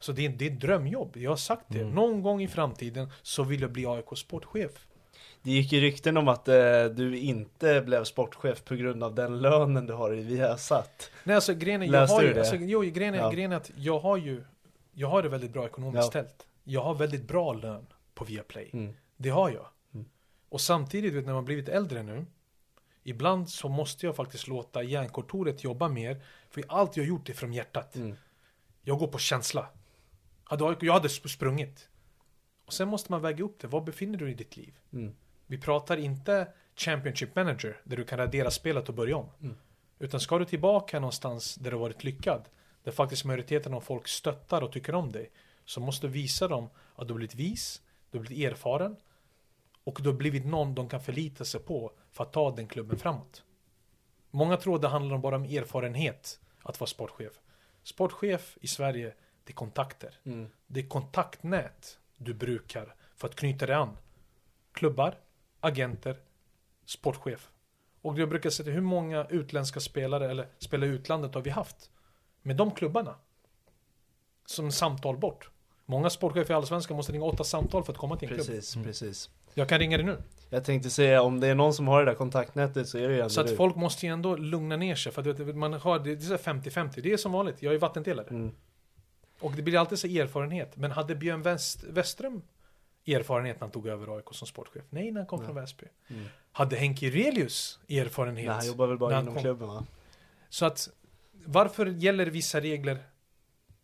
Så 0.00 0.12
det 0.12 0.26
är, 0.26 0.28
det 0.28 0.46
är 0.46 0.50
ett 0.50 0.60
drömjobb, 0.60 1.16
jag 1.16 1.30
har 1.30 1.36
sagt 1.36 1.64
det. 1.68 1.80
Mm. 1.80 1.94
Någon 1.94 2.22
gång 2.22 2.42
i 2.42 2.48
framtiden 2.48 3.08
så 3.22 3.42
vill 3.42 3.60
jag 3.60 3.72
bli 3.72 3.86
AIK 3.86 4.06
sportchef. 4.16 4.86
Det 5.42 5.50
gick 5.50 5.72
ju 5.72 5.80
rykten 5.80 6.16
om 6.16 6.28
att 6.28 6.48
eh, 6.48 6.84
du 6.84 7.18
inte 7.18 7.80
blev 7.80 8.04
sportchef 8.04 8.64
på 8.64 8.74
grund 8.74 9.04
av 9.04 9.14
den 9.14 9.40
lönen 9.40 9.86
du 9.86 9.92
har 9.92 10.14
i 10.14 10.22
Viasat. 10.22 11.10
Nej 11.24 11.34
alltså 11.36 11.54
grejen 11.54 11.82
är, 11.82 11.86
jag 11.92 12.06
har 12.06 12.22
ju, 12.22 12.38
alltså, 12.38 12.56
jo, 12.56 12.80
grejen 12.80 13.14
är, 13.14 13.18
Ja. 13.18 13.30
grejen 13.30 13.52
är 13.52 13.56
att 13.56 13.70
jag 13.76 13.98
har 14.00 14.16
ju, 14.16 14.44
jag 14.92 15.08
har 15.08 15.22
det 15.22 15.28
väldigt 15.28 15.52
bra 15.52 15.66
ekonomiskt 15.66 16.04
Ja. 16.04 16.08
ställt. 16.10 16.46
Jag 16.64 16.80
har 16.82 16.94
väldigt 16.94 17.28
bra 17.28 17.52
lön 17.52 17.86
på 18.14 18.24
Viaplay. 18.24 18.70
Mm. 18.72 18.94
Det 19.16 19.30
har 19.30 19.50
jag. 19.50 19.66
Och 20.48 20.60
samtidigt, 20.60 21.14
vet, 21.14 21.26
när 21.26 21.32
man 21.32 21.44
blivit 21.44 21.68
äldre 21.68 22.02
nu, 22.02 22.26
ibland 23.02 23.50
så 23.50 23.68
måste 23.68 24.06
jag 24.06 24.16
faktiskt 24.16 24.48
låta 24.48 24.82
hjärnkontoret 24.82 25.64
jobba 25.64 25.88
mer, 25.88 26.22
för 26.50 26.64
allt 26.68 26.96
jag 26.96 27.06
gjort 27.06 27.28
är 27.28 27.34
från 27.34 27.52
hjärtat. 27.52 27.96
Mm. 27.96 28.16
Jag 28.82 28.98
går 28.98 29.06
på 29.06 29.18
känsla. 29.18 29.68
Jag 30.50 30.92
hade 30.92 31.08
sp- 31.08 31.28
sprungit. 31.28 31.88
Och 32.66 32.72
sen 32.72 32.88
måste 32.88 33.12
man 33.12 33.22
väga 33.22 33.44
upp 33.44 33.60
det. 33.60 33.66
Var 33.66 33.80
befinner 33.80 34.18
du 34.18 34.24
dig 34.24 34.34
i 34.34 34.36
ditt 34.36 34.56
liv? 34.56 34.74
Mm. 34.92 35.14
Vi 35.46 35.58
pratar 35.58 35.96
inte 35.96 36.48
Championship 36.76 37.36
Manager, 37.36 37.80
där 37.84 37.96
du 37.96 38.04
kan 38.04 38.18
radera 38.18 38.50
spelet 38.50 38.88
och 38.88 38.94
börja 38.94 39.16
om. 39.16 39.28
Mm. 39.40 39.56
Utan 39.98 40.20
ska 40.20 40.38
du 40.38 40.44
tillbaka 40.44 41.00
någonstans 41.00 41.54
där 41.54 41.70
du 41.70 41.76
varit 41.76 42.04
lyckad, 42.04 42.48
där 42.82 42.92
faktiskt 42.92 43.24
majoriteten 43.24 43.74
av 43.74 43.80
folk 43.80 44.08
stöttar 44.08 44.62
och 44.62 44.72
tycker 44.72 44.94
om 44.94 45.12
dig, 45.12 45.30
så 45.64 45.80
måste 45.80 46.06
du 46.06 46.12
visa 46.12 46.48
dem 46.48 46.68
att 46.96 47.08
du 47.08 47.14
blivit 47.14 47.34
vis, 47.34 47.82
du 48.12 48.18
har 48.18 48.24
blivit 48.24 48.52
erfaren 48.52 48.96
och 49.84 49.98
du 50.02 50.08
har 50.08 50.16
blivit 50.16 50.46
någon 50.46 50.74
de 50.74 50.88
kan 50.88 51.00
förlita 51.00 51.44
sig 51.44 51.60
på 51.60 51.92
för 52.10 52.24
att 52.24 52.32
ta 52.32 52.50
den 52.50 52.68
klubben 52.68 52.98
framåt. 52.98 53.44
Många 54.30 54.56
tror 54.56 54.78
det 54.78 54.88
handlar 54.88 55.18
bara 55.18 55.36
om 55.36 55.44
erfarenhet 55.44 56.40
att 56.62 56.80
vara 56.80 56.88
sportchef. 56.88 57.40
Sportchef 57.82 58.58
i 58.60 58.66
Sverige, 58.66 59.14
det 59.44 59.52
är 59.52 59.54
kontakter. 59.54 60.18
Mm. 60.24 60.48
Det 60.66 60.80
är 60.80 60.88
kontaktnät 60.88 61.98
du 62.16 62.34
brukar 62.34 62.94
för 63.16 63.28
att 63.28 63.34
knyta 63.34 63.66
dig 63.66 63.74
an. 63.76 63.96
Klubbar, 64.72 65.18
agenter, 65.60 66.20
sportchef. 66.84 67.50
Och 68.02 68.18
jag 68.18 68.28
brukar 68.28 68.50
säga 68.50 68.72
hur 68.72 68.80
många 68.80 69.26
utländska 69.30 69.80
spelare 69.80 70.30
eller 70.30 70.48
spelare 70.58 70.90
i 70.90 70.92
utlandet 70.92 71.34
har 71.34 71.42
vi 71.42 71.50
haft? 71.50 71.90
Med 72.42 72.56
de 72.56 72.70
klubbarna. 72.70 73.14
Som 74.46 74.72
samtal 74.72 75.18
bort. 75.18 75.50
Många 75.92 76.10
sportchefer 76.10 76.54
i 76.54 76.56
Allsvenskan 76.56 76.96
måste 76.96 77.12
ringa 77.12 77.24
åtta 77.24 77.44
samtal 77.44 77.84
för 77.84 77.92
att 77.92 77.98
komma 77.98 78.16
till 78.16 78.28
en 78.28 78.34
klubb. 78.34 78.46
Precis, 78.46 78.84
precis. 78.84 79.30
Jag 79.54 79.68
kan 79.68 79.78
ringa 79.78 79.96
dig 79.96 80.06
nu. 80.06 80.16
Jag 80.50 80.64
tänkte 80.64 80.90
säga 80.90 81.22
om 81.22 81.40
det 81.40 81.48
är 81.48 81.54
någon 81.54 81.74
som 81.74 81.88
har 81.88 82.04
det 82.04 82.10
där 82.10 82.14
kontaktnätet 82.14 82.88
så 82.88 82.98
är 82.98 83.08
det 83.08 83.14
ju 83.14 83.20
ändå 83.20 83.30
Så 83.30 83.40
att 83.40 83.46
du. 83.46 83.56
folk 83.56 83.76
måste 83.76 84.06
ju 84.06 84.12
ändå 84.12 84.36
lugna 84.36 84.76
ner 84.76 84.94
sig. 84.94 85.12
För 85.12 85.30
att 85.30 85.40
vet, 85.40 85.56
man 85.56 85.72
har, 85.72 85.98
det 85.98 86.12
är 86.12 86.16
så 86.16 86.30
här 86.30 86.38
50-50. 86.38 87.00
Det 87.02 87.12
är 87.12 87.16
som 87.16 87.32
vanligt. 87.32 87.62
Jag 87.62 87.74
är 87.74 87.78
vattendelare. 87.78 88.28
Mm. 88.28 88.50
Och 89.40 89.52
det 89.52 89.62
blir 89.62 89.78
alltid 89.78 89.98
så 89.98 90.06
erfarenhet. 90.06 90.76
Men 90.76 90.90
hade 90.90 91.14
Björn 91.14 91.42
West, 91.42 91.84
Westström 91.84 92.42
erfarenhet 93.06 93.56
när 93.56 93.60
han 93.60 93.70
tog 93.70 93.86
över 93.86 94.16
AIK 94.16 94.24
som 94.32 94.46
sportchef? 94.46 94.82
Nej, 94.90 95.10
när 95.10 95.20
han 95.20 95.26
kom 95.26 95.44
från 95.44 95.54
Väsby. 95.54 95.86
Mm. 96.08 96.24
Hade 96.52 96.76
Henke 96.76 97.10
Relius 97.10 97.78
erfarenhet? 97.88 98.46
Nej, 98.46 98.56
han 98.56 98.66
jobbar 98.66 98.86
väl 98.86 98.98
bara 98.98 99.20
inom 99.20 99.36
klubben 99.36 99.68
va? 99.68 99.86
Så 100.48 100.66
att 100.66 100.88
varför 101.44 101.86
gäller 101.86 102.26
vissa 102.26 102.60
regler 102.60 102.98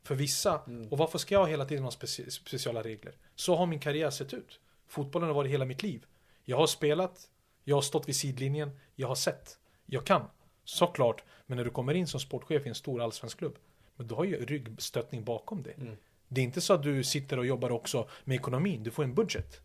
för 0.08 0.14
vissa? 0.14 0.60
Mm. 0.66 0.88
Och 0.88 0.98
varför 0.98 1.18
ska 1.18 1.34
jag 1.34 1.48
hela 1.48 1.64
tiden 1.64 1.84
ha 1.84 1.90
speci 1.90 2.30
speciella 2.30 2.82
regler? 2.82 3.14
Så 3.34 3.56
har 3.56 3.66
min 3.66 3.80
karriär 3.80 4.10
sett 4.10 4.34
ut. 4.34 4.60
Fotbollen 4.86 5.28
har 5.28 5.34
varit 5.34 5.50
hela 5.50 5.64
mitt 5.64 5.82
liv. 5.82 6.06
Jag 6.44 6.56
har 6.56 6.66
spelat, 6.66 7.30
jag 7.64 7.76
har 7.76 7.82
stått 7.82 8.08
vid 8.08 8.16
sidlinjen, 8.16 8.70
jag 8.94 9.08
har 9.08 9.14
sett. 9.14 9.58
Jag 9.86 10.06
kan, 10.06 10.22
såklart. 10.64 11.24
Men 11.46 11.56
när 11.56 11.64
du 11.64 11.70
kommer 11.70 11.94
in 11.94 12.06
som 12.06 12.20
sportchef 12.20 12.66
i 12.66 12.68
en 12.68 12.74
stor 12.74 13.02
allsvensk 13.02 13.38
klubb, 13.38 13.58
men 13.96 14.06
du 14.08 14.14
har 14.14 14.24
ju 14.24 14.44
ryggstöttning 14.46 15.24
bakom 15.24 15.62
dig. 15.62 15.74
Mm. 15.78 15.96
Det 16.28 16.40
är 16.40 16.44
inte 16.44 16.60
så 16.60 16.72
att 16.72 16.82
du 16.82 17.04
sitter 17.04 17.38
och 17.38 17.46
jobbar 17.46 17.70
också 17.70 18.08
med 18.24 18.34
ekonomin, 18.34 18.82
du 18.82 18.90
får 18.90 19.04
en 19.04 19.14
budget. 19.14 19.60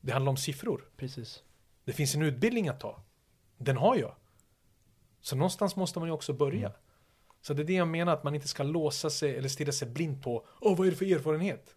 Det 0.00 0.12
handlar 0.12 0.30
om 0.30 0.36
siffror. 0.36 0.88
Precis. 0.96 1.42
Det 1.84 1.92
finns 1.92 2.14
en 2.14 2.22
utbildning 2.22 2.68
att 2.68 2.80
ta. 2.80 3.02
Den 3.58 3.76
har 3.76 3.96
jag. 3.96 4.14
Så 5.20 5.36
någonstans 5.36 5.76
måste 5.76 5.98
man 5.98 6.08
ju 6.08 6.12
också 6.12 6.32
börja. 6.32 6.68
Mm. 6.68 6.72
Så 7.42 7.54
det 7.54 7.62
är 7.62 7.64
det 7.64 7.72
jag 7.72 7.88
menar, 7.88 8.12
att 8.12 8.24
man 8.24 8.34
inte 8.34 8.48
ska 8.48 8.62
låsa 8.62 9.10
sig 9.10 9.36
eller 9.36 9.48
stirra 9.48 9.72
sig 9.72 9.88
blind 9.88 10.22
på 10.22 10.46
Åh, 10.60 10.76
vad 10.78 10.86
är 10.86 10.90
det 10.90 10.96
för 10.96 11.12
erfarenhet? 11.16 11.74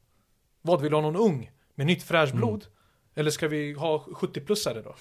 Vad, 0.62 0.82
vill 0.82 0.90
du 0.92 0.96
ha 0.98 1.02
någon 1.02 1.16
ung 1.16 1.52
med 1.76 1.88
nytt 1.88 2.04
fräscht 2.04 2.34
Mm. 2.34 2.46
blod? 2.48 2.66
Eller 3.16 3.32
ska 3.32 3.48
vi 3.48 3.74
ha 3.74 3.98
70-plussare 4.08 4.82
då? 4.82 4.96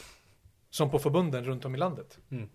Som 0.70 0.90
på 0.90 0.98
förbunden 0.98 1.44
runt 1.44 1.64
om 1.64 1.74
i 1.74 1.78
landet. 1.78 2.18
Mm. 2.30 2.48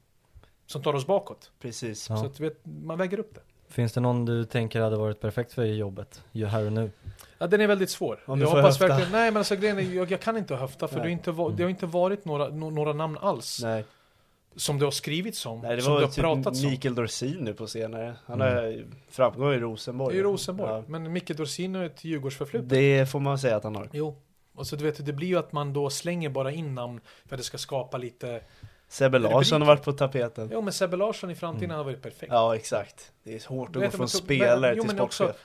Som 0.66 0.82
tar 0.84 0.93
oss 0.93 1.07
bakåt. 1.07 1.51
Precis. 1.60 2.01
Så 2.03 2.14
att 2.26 2.39
vet, 2.39 2.66
man 2.66 2.97
väger 2.97 3.20
upp 3.20 3.36
det. 3.36 3.41
Finns 3.68 3.93
det 3.93 3.99
någon 4.01 4.26
du 4.26 4.45
tänker 4.45 4.82
hade 4.82 4.97
varit 4.97 5.20
perfekt 5.22 5.53
för 5.53 5.64
jobbet? 5.66 6.24
Ju 6.32 6.45
här 6.45 6.66
och 6.66 6.72
nu? 6.74 6.91
Ja, 7.38 7.47
den 7.47 7.62
är 7.62 7.68
väldigt 7.68 7.89
svår. 7.89 8.24
Om 8.26 8.39
du 8.39 8.45
jag 8.45 8.51
får 8.51 8.57
hoppas 8.57 8.80
höfta. 8.80 8.88
verkligen, 8.88 9.12
nej 9.12 9.32
men 9.32 9.38
alltså 9.38 9.55
grejen 9.55 9.78
är, 9.80 9.82
jag, 9.82 10.12
jag 10.12 10.22
kan 10.22 10.38
inte 10.38 10.55
höfta 10.55 10.88
för 10.88 10.95
Nej. 10.95 11.03
det, 11.03 11.10
är 11.10 11.12
inte, 11.12 11.32
va- 11.32 11.49
det 11.57 11.64
har 11.64 11.70
inte 11.70 11.86
varit 11.86 12.26
några, 12.26 12.47
no, 12.49 12.70
några 12.70 12.93
namn 12.93 13.18
alls. 13.18 13.60
Nej. 13.64 13.86
Som 14.55 14.79
det 14.79 14.85
har 14.85 14.91
skrivits 14.91 15.45
om, 15.45 15.59
Nej 15.61 15.75
det 15.75 15.81
som 15.81 15.93
var 15.93 15.99
det 15.99 16.05
har 16.05 16.11
typ 16.11 16.23
pratats 16.23 16.63
om. 16.63 16.69
Mikael 16.69 16.95
Dorsin 16.95 17.37
nu 17.39 17.53
på 17.53 17.67
senare. 17.67 18.15
Han 18.25 18.41
har 18.41 18.83
framgång 19.09 19.53
i 19.53 19.59
Rosenborg. 19.59 20.17
I 20.17 20.21
Rosenborg. 20.23 20.71
Ja. 20.71 20.83
Men 20.87 21.13
Micke 21.13 21.27
Dorsin 21.37 21.75
har 21.75 21.83
ett 21.83 22.03
Djurgårdsförflutet. 22.03 22.69
Det 22.69 23.09
får 23.11 23.19
man 23.19 23.39
säga 23.39 23.55
att 23.55 23.63
han 23.63 23.75
har. 23.75 23.89
Jo. 23.93 24.21
Och 24.53 24.67
så 24.67 24.75
du 24.75 24.83
vet, 24.83 25.05
det 25.05 25.13
blir 25.13 25.27
ju 25.27 25.37
att 25.39 25.51
man 25.51 25.73
då 25.73 25.89
slänger 25.89 26.29
bara 26.29 26.51
in 26.51 26.75
namn 26.75 27.01
för 27.25 27.35
att 27.35 27.39
det 27.39 27.43
ska 27.43 27.57
skapa 27.57 27.97
lite... 27.97 28.41
Sebbe 28.87 29.19
Larsson 29.19 29.61
har 29.61 29.67
varit 29.67 29.83
på 29.83 29.93
tapeten. 29.93 30.49
Jo 30.53 30.61
men 30.61 30.73
Sebbe 30.73 30.97
Larsson 30.97 31.31
i 31.31 31.35
framtiden 31.35 31.71
har 31.75 31.83
varit 31.83 32.01
perfekt. 32.01 32.31
Ja 32.31 32.55
exakt. 32.55 33.11
Det 33.23 33.35
är 33.35 33.47
hårt 33.49 33.75
att 33.75 33.81
gå 33.83 33.89
från 33.89 34.09
spelare 34.09 34.73
till 34.73 34.81
också- 35.01 35.23
sportchef. 35.23 35.35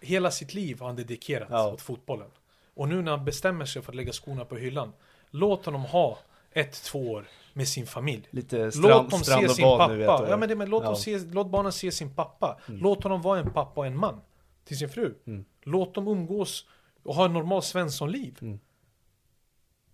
Hela 0.00 0.30
sitt 0.30 0.54
liv 0.54 0.80
har 0.80 0.86
han 0.86 0.96
dedikerat 0.96 1.48
Ja. 1.50 1.72
åt 1.72 1.80
fotbollen. 1.80 2.28
Och 2.74 2.88
nu 2.88 3.02
när 3.02 3.10
han 3.16 3.24
bestämmer 3.24 3.64
sig 3.64 3.82
för 3.82 3.92
att 3.92 3.96
lägga 3.96 4.12
skorna 4.12 4.44
på 4.44 4.56
hyllan, 4.56 4.92
låt 5.30 5.64
honom 5.66 5.84
ha 5.84 6.18
ett, 6.52 6.82
två 6.82 7.10
år 7.12 7.24
med 7.56 7.68
sin 7.68 7.86
familj. 7.86 8.28
Lite 8.30 8.70
Låt 8.74 9.10
dem 9.10 9.24
se 9.24 9.48
sin 9.48 9.64
pappa. 9.64 9.88
nu 9.88 9.96
vet 9.96 10.06
ja, 10.06 10.36
men 10.36 10.48
det, 10.48 10.56
men 10.56 10.70
låt, 10.70 10.82
Ja. 10.82 10.88
dem 10.88 10.96
se, 10.96 11.18
låt 11.18 11.50
barnen 11.50 11.72
se 11.72 11.92
sin 11.92 12.14
pappa. 12.14 12.60
Låt 12.66 13.02
honom 13.02 13.22
vara 13.22 13.38
en 13.40 13.52
pappa 13.52 13.80
och 13.80 13.86
en 13.86 13.96
man 13.96 14.20
till 14.64 14.78
sin 14.78 14.88
fru. 14.88 15.14
Mm. 15.26 15.44
Låt 15.62 15.94
dem 15.94 16.08
umgås 16.08 16.66
och 17.02 17.14
ha 17.14 17.24
en 17.24 17.32
normal 17.32 17.62
svenssonliv. 17.62 18.38
Mm. 18.42 18.60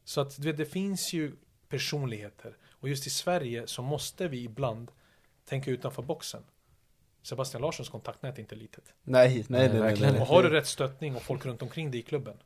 Så 0.04 0.20
att 0.20 0.36
du 0.36 0.42
vet, 0.48 0.56
det 0.56 0.66
finns 0.66 1.12
ju 1.12 1.32
personligheter. 1.68 2.56
Och 2.70 2.88
just 2.88 3.06
i 3.06 3.10
Sverige 3.10 3.66
så 3.66 3.82
måste 3.82 4.28
vi 4.28 4.44
ibland 4.44 4.90
tänka 5.44 5.70
utanför 5.70 6.02
boxen. 6.02 6.42
Sebastian 7.22 7.62
Larssons 7.62 7.88
kontaktnät 7.88 8.36
är 8.36 8.40
inte 8.40 8.54
litet. 8.54 8.94
Nej, 9.02 9.28
nej, 9.34 9.44
nej, 9.48 9.68
nej, 9.68 9.80
verkligen 9.80 10.12
nej, 10.12 10.22
Och 10.22 10.26
har 10.26 10.42
du 10.42 10.48
rätt 10.48 10.66
stöttning 10.66 11.16
och 11.16 11.22
folk 11.22 11.46
runt 11.46 11.62
omkring 11.62 11.90
dig 11.90 12.00
i 12.00 12.02
klubben, 12.02 12.36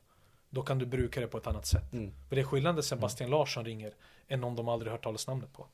då 0.49 0.61
kan 0.61 0.79
du 0.79 0.85
bruka 0.85 1.21
det 1.21 1.27
på 1.27 1.37
ett 1.37 1.47
annat 1.47 1.65
sätt. 1.65 1.93
Mm. 1.93 2.11
För 2.29 2.35
det 2.35 2.41
är 2.41 2.45
skillnad 2.45 2.75
när 2.75 2.81
Sebastian 2.81 3.29
Larsson 3.29 3.65
ringer, 3.65 3.93
än 4.27 4.43
om 4.43 4.55
de 4.55 4.69
aldrig 4.69 4.91
hört 4.91 5.03
talas 5.03 5.27
namnet 5.27 5.53
på. 5.53 5.67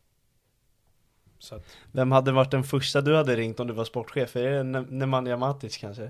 Så 1.39 1.55
att, 1.55 1.65
Vem 1.91 2.11
hade 2.11 2.31
varit 2.31 2.51
den 2.51 2.63
första 2.63 3.01
du 3.01 3.15
hade 3.15 3.35
ringt 3.35 3.59
om 3.59 3.67
du 3.67 3.73
var 3.73 3.85
sportchef? 3.85 4.35
Är 4.35 4.41
det 4.51 4.63
Ne- 4.63 4.85
Nemanja 4.89 5.37
Matic 5.37 5.77
kanske? 5.77 6.09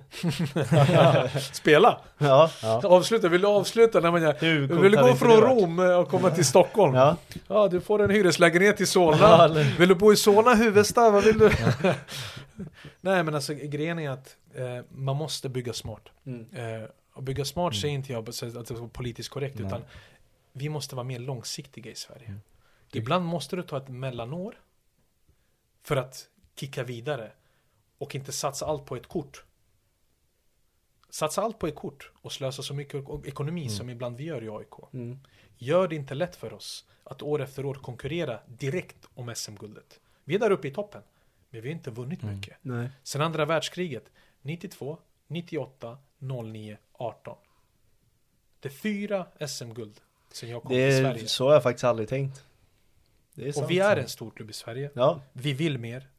spela! 1.53 2.01
Ja. 2.17 2.51
Avsluta, 2.83 3.29
vill 3.29 3.41
du 3.41 3.47
avsluta? 3.47 3.99
Hur 3.99 4.81
vill 4.81 4.91
du 4.91 4.97
gå 4.97 5.15
från? 5.15 5.31
Rom 5.41 5.79
eh, 5.79 5.99
och 5.99 6.09
komma 6.09 6.29
till 6.29 6.45
Stockholm? 6.45 6.95
Ja. 6.95 7.17
Ja, 7.47 7.67
du 7.67 7.81
får 7.81 8.01
en 8.01 8.09
hyreslägenhet 8.09 8.81
i 8.81 8.85
Solna. 8.85 9.17
Ja, 9.21 9.47
Vill 9.79 9.89
du 9.89 9.95
bo 9.95 10.13
i 10.13 10.15
Solna, 10.15 10.53
Huvudsta? 10.55 11.09
Vad 11.11 11.23
vill 11.23 11.39
du? 11.39 11.51
Nej, 13.01 13.23
men 13.23 13.35
alltså 13.35 13.53
grejen 13.53 13.99
är 13.99 14.09
att 14.09 14.35
eh, 14.55 14.85
man 14.89 15.15
måste 15.15 15.49
bygga 15.49 15.73
smart. 15.73 16.03
Mm. 16.26 16.45
Eh, 16.53 16.89
och 17.13 17.23
bygga 17.23 17.45
smart 17.45 17.76
säger 17.76 17.93
inte 17.93 18.13
jag 18.13 18.34
så 18.34 18.45
att 18.45 18.68
det 18.68 18.73
är 18.73 18.88
politiskt 18.88 19.30
korrekt, 19.30 19.55
Nej. 19.59 19.68
utan 19.68 19.81
vi 20.52 20.69
måste 20.69 20.95
vara 20.95 21.03
mer 21.03 21.19
långsiktiga 21.19 21.91
i 21.91 21.95
Sverige. 21.95 22.28
Mm. 22.28 22.41
Ibland 22.94 23.26
måste 23.26 23.56
du 23.56 23.64
ta 23.64 23.78
ett 23.78 23.88
mellanår 23.88 24.61
för 25.82 25.95
att 25.95 26.30
kicka 26.56 26.84
vidare 26.84 27.32
och 27.98 28.15
inte 28.15 28.32
satsa 28.32 28.65
allt 28.65 28.86
på 28.86 28.95
ett 28.95 29.07
kort. 29.07 29.45
Satsa 31.10 31.41
allt 31.41 31.60
på 31.60 31.68
ett 31.68 31.76
kort 31.76 32.11
och 32.22 32.32
slösa 32.32 32.64
så 32.64 32.73
mycket 32.73 33.06
ekonomi 33.26 33.69
som 33.69 33.90
ibland 33.90 34.18
vi 34.18 34.23
gör 34.23 34.44
i 34.44 34.49
AIK. 34.49 34.94
Mm. 34.94 35.19
Gör 35.57 35.88
det 35.88 35.95
inte 35.95 36.15
lätt 36.15 36.36
för 36.36 36.53
oss 36.53 36.88
att 37.03 37.22
år 37.22 37.41
efter 37.41 37.65
år 37.65 37.73
konkurrera 37.73 38.40
direkt 38.48 39.07
om 39.14 39.36
SM-guldet. 39.36 39.99
Vi 40.23 40.36
är 40.36 40.40
där 40.40 40.52
uppe 40.52 40.68
i 40.68 40.72
toppen, 40.72 41.02
men 41.49 41.61
vi 41.61 41.68
har 41.68 41.76
inte 41.76 41.91
vunnit 41.91 42.23
mycket. 42.23 42.57
Nej. 42.61 42.90
Sen 43.03 43.22
andra 43.22 43.45
världskriget, 43.45 44.11
92, 44.41 44.98
98, 45.28 45.98
09, 46.18 46.78
18. 46.94 47.38
Det 48.60 48.68
är 48.68 48.73
fyra 48.73 49.28
SM-guld 49.48 50.02
sen 50.34 50.49
jag 50.49 50.62
kom 50.62 50.72
Det 50.72 50.90
till 50.91 50.99
Sverige. 51.06 51.28
så 51.28 51.45
har 51.48 51.53
jag 51.53 51.64
faktiskt 51.64 51.84
aldrig 51.84 52.10
tänkt. 52.10 52.45
Det 53.34 53.48
är 53.48 53.52
sant. 53.52 53.64
Och 53.66 53.72
vi 53.72 53.80
är 53.80 53.98
en 53.98 54.10
stor 54.10 54.32
klubb 54.32 54.49
i 54.49 54.53
Sverige. 54.53 54.91
Ja, 54.94 55.22
Vi 55.34 55.53
vill 55.53 55.78
mer. 55.78 56.10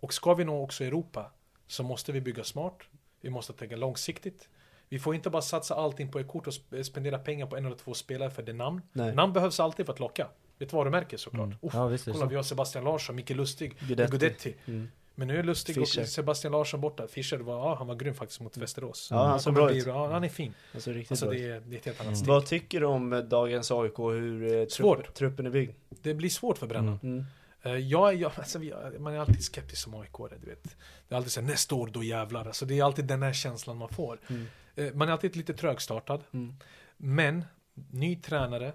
Och 0.00 0.14
ska 0.14 0.34
vi 0.34 0.44
nå 0.44 0.62
också 0.62 0.84
Europa 0.84 1.30
så 1.66 1.82
måste 1.82 2.12
vi 2.12 2.20
bygga 2.20 2.44
smart. 2.44 2.78
Vi 3.20 3.30
måste 3.30 3.52
tänka 3.52 3.76
långsiktigt. 3.76 4.48
Vi 4.88 4.98
får 4.98 5.14
inte 5.14 5.30
bara 5.30 5.42
satsa 5.42 5.74
allting 5.74 6.10
på 6.12 6.18
ett 6.18 6.28
kort 6.28 6.46
och 6.46 6.52
sp- 6.52 6.82
spendera 6.82 7.18
pengar 7.18 7.46
på 7.46 7.56
en 7.56 7.66
eller 7.66 7.76
två 7.76 7.94
spelare 7.94 8.30
för 8.30 8.42
det 8.42 8.52
namn. 8.52 8.82
Nej. 8.92 9.14
Namn 9.14 9.32
behövs 9.32 9.60
alltid 9.60 9.86
för 9.86 9.92
att 9.92 10.00
locka. 10.00 10.28
Ett 10.58 10.72
varumärke 10.72 11.18
såklart. 11.18 11.46
Mm. 11.46 11.58
Uff, 11.62 11.74
Ja, 11.74 11.86
visst 11.86 12.04
kolla, 12.04 12.18
så. 12.18 12.26
vi 12.26 12.36
har 12.36 12.42
Sebastian 12.42 12.84
Larsson, 12.84 13.16
Micke 13.16 13.30
Lustig, 13.30 13.78
Guidetti. 13.80 14.10
Guidetti. 14.18 14.54
Mm. 14.66 14.88
Men 15.14 15.28
nu 15.28 15.38
är 15.38 15.42
Lustig 15.42 15.74
Fischer. 15.74 16.02
och 16.02 16.08
Sebastian 16.08 16.52
Larsson 16.52 16.80
borta. 16.80 17.06
Fischer 17.08 17.38
var, 17.38 17.54
ja, 17.54 17.74
han 17.74 17.86
var 17.86 17.94
grym 17.94 18.14
faktiskt 18.14 18.40
mot 18.40 18.56
Västerås. 18.56 19.08
Ja, 19.10 19.26
han 19.26 19.40
såg 19.40 19.54
bra 19.54 19.70
ut. 19.72 19.86
Ja, 19.86 20.12
han 20.12 20.24
är 20.24 20.28
fin. 20.28 20.54
Alltså 20.74 20.90
riktigt 20.90 21.10
Alltså 21.10 21.26
bra. 21.26 21.34
det 21.34 21.44
är, 21.50 21.60
det 21.60 21.76
är 21.76 21.78
ett 21.78 21.86
helt 21.86 22.00
annat 22.00 22.16
steg. 22.18 22.28
Vad 22.28 22.46
tycker 22.46 22.80
du 22.80 22.86
om 22.86 23.12
eh, 23.12 23.18
dagens 23.18 23.70
AIK, 23.70 23.98
hur 23.98 24.54
eh, 24.60 24.64
trupp, 24.64 25.14
truppen 25.14 25.46
är 25.46 25.50
byggd? 25.50 25.72
Det 26.02 26.14
blir 26.14 26.28
svårt 26.30 26.58
för 26.58 26.66
Brännan. 26.66 26.98
Mm. 27.02 27.24
Eh, 27.62 27.72
Jag, 27.76 28.14
jag, 28.14 28.32
alltså, 28.36 28.58
man 28.98 29.12
är 29.14 29.18
alltid 29.18 29.44
skeptisk 29.44 29.82
som 29.82 29.94
aik 29.94 30.10
du 30.40 30.46
vet. 30.50 30.64
Det 31.08 31.14
är 31.14 31.16
alltid 31.16 31.32
så 31.32 31.40
här, 31.40 31.48
nästa 31.48 31.74
år 31.74 31.86
då 31.92 32.02
jävlar. 32.02 32.46
Alltså, 32.46 32.66
det 32.66 32.78
är 32.78 32.84
alltid 32.84 33.04
den 33.04 33.22
här 33.22 33.32
känslan 33.32 33.76
man 33.76 33.88
får. 33.88 34.20
Mm. 34.28 34.98
Man 34.98 35.08
är 35.08 35.12
alltid 35.12 35.36
lite 35.36 35.54
trögstartad. 35.54 36.24
Mm. 36.32 36.54
Men, 36.96 37.44
ny 37.90 38.16
tränare, 38.16 38.72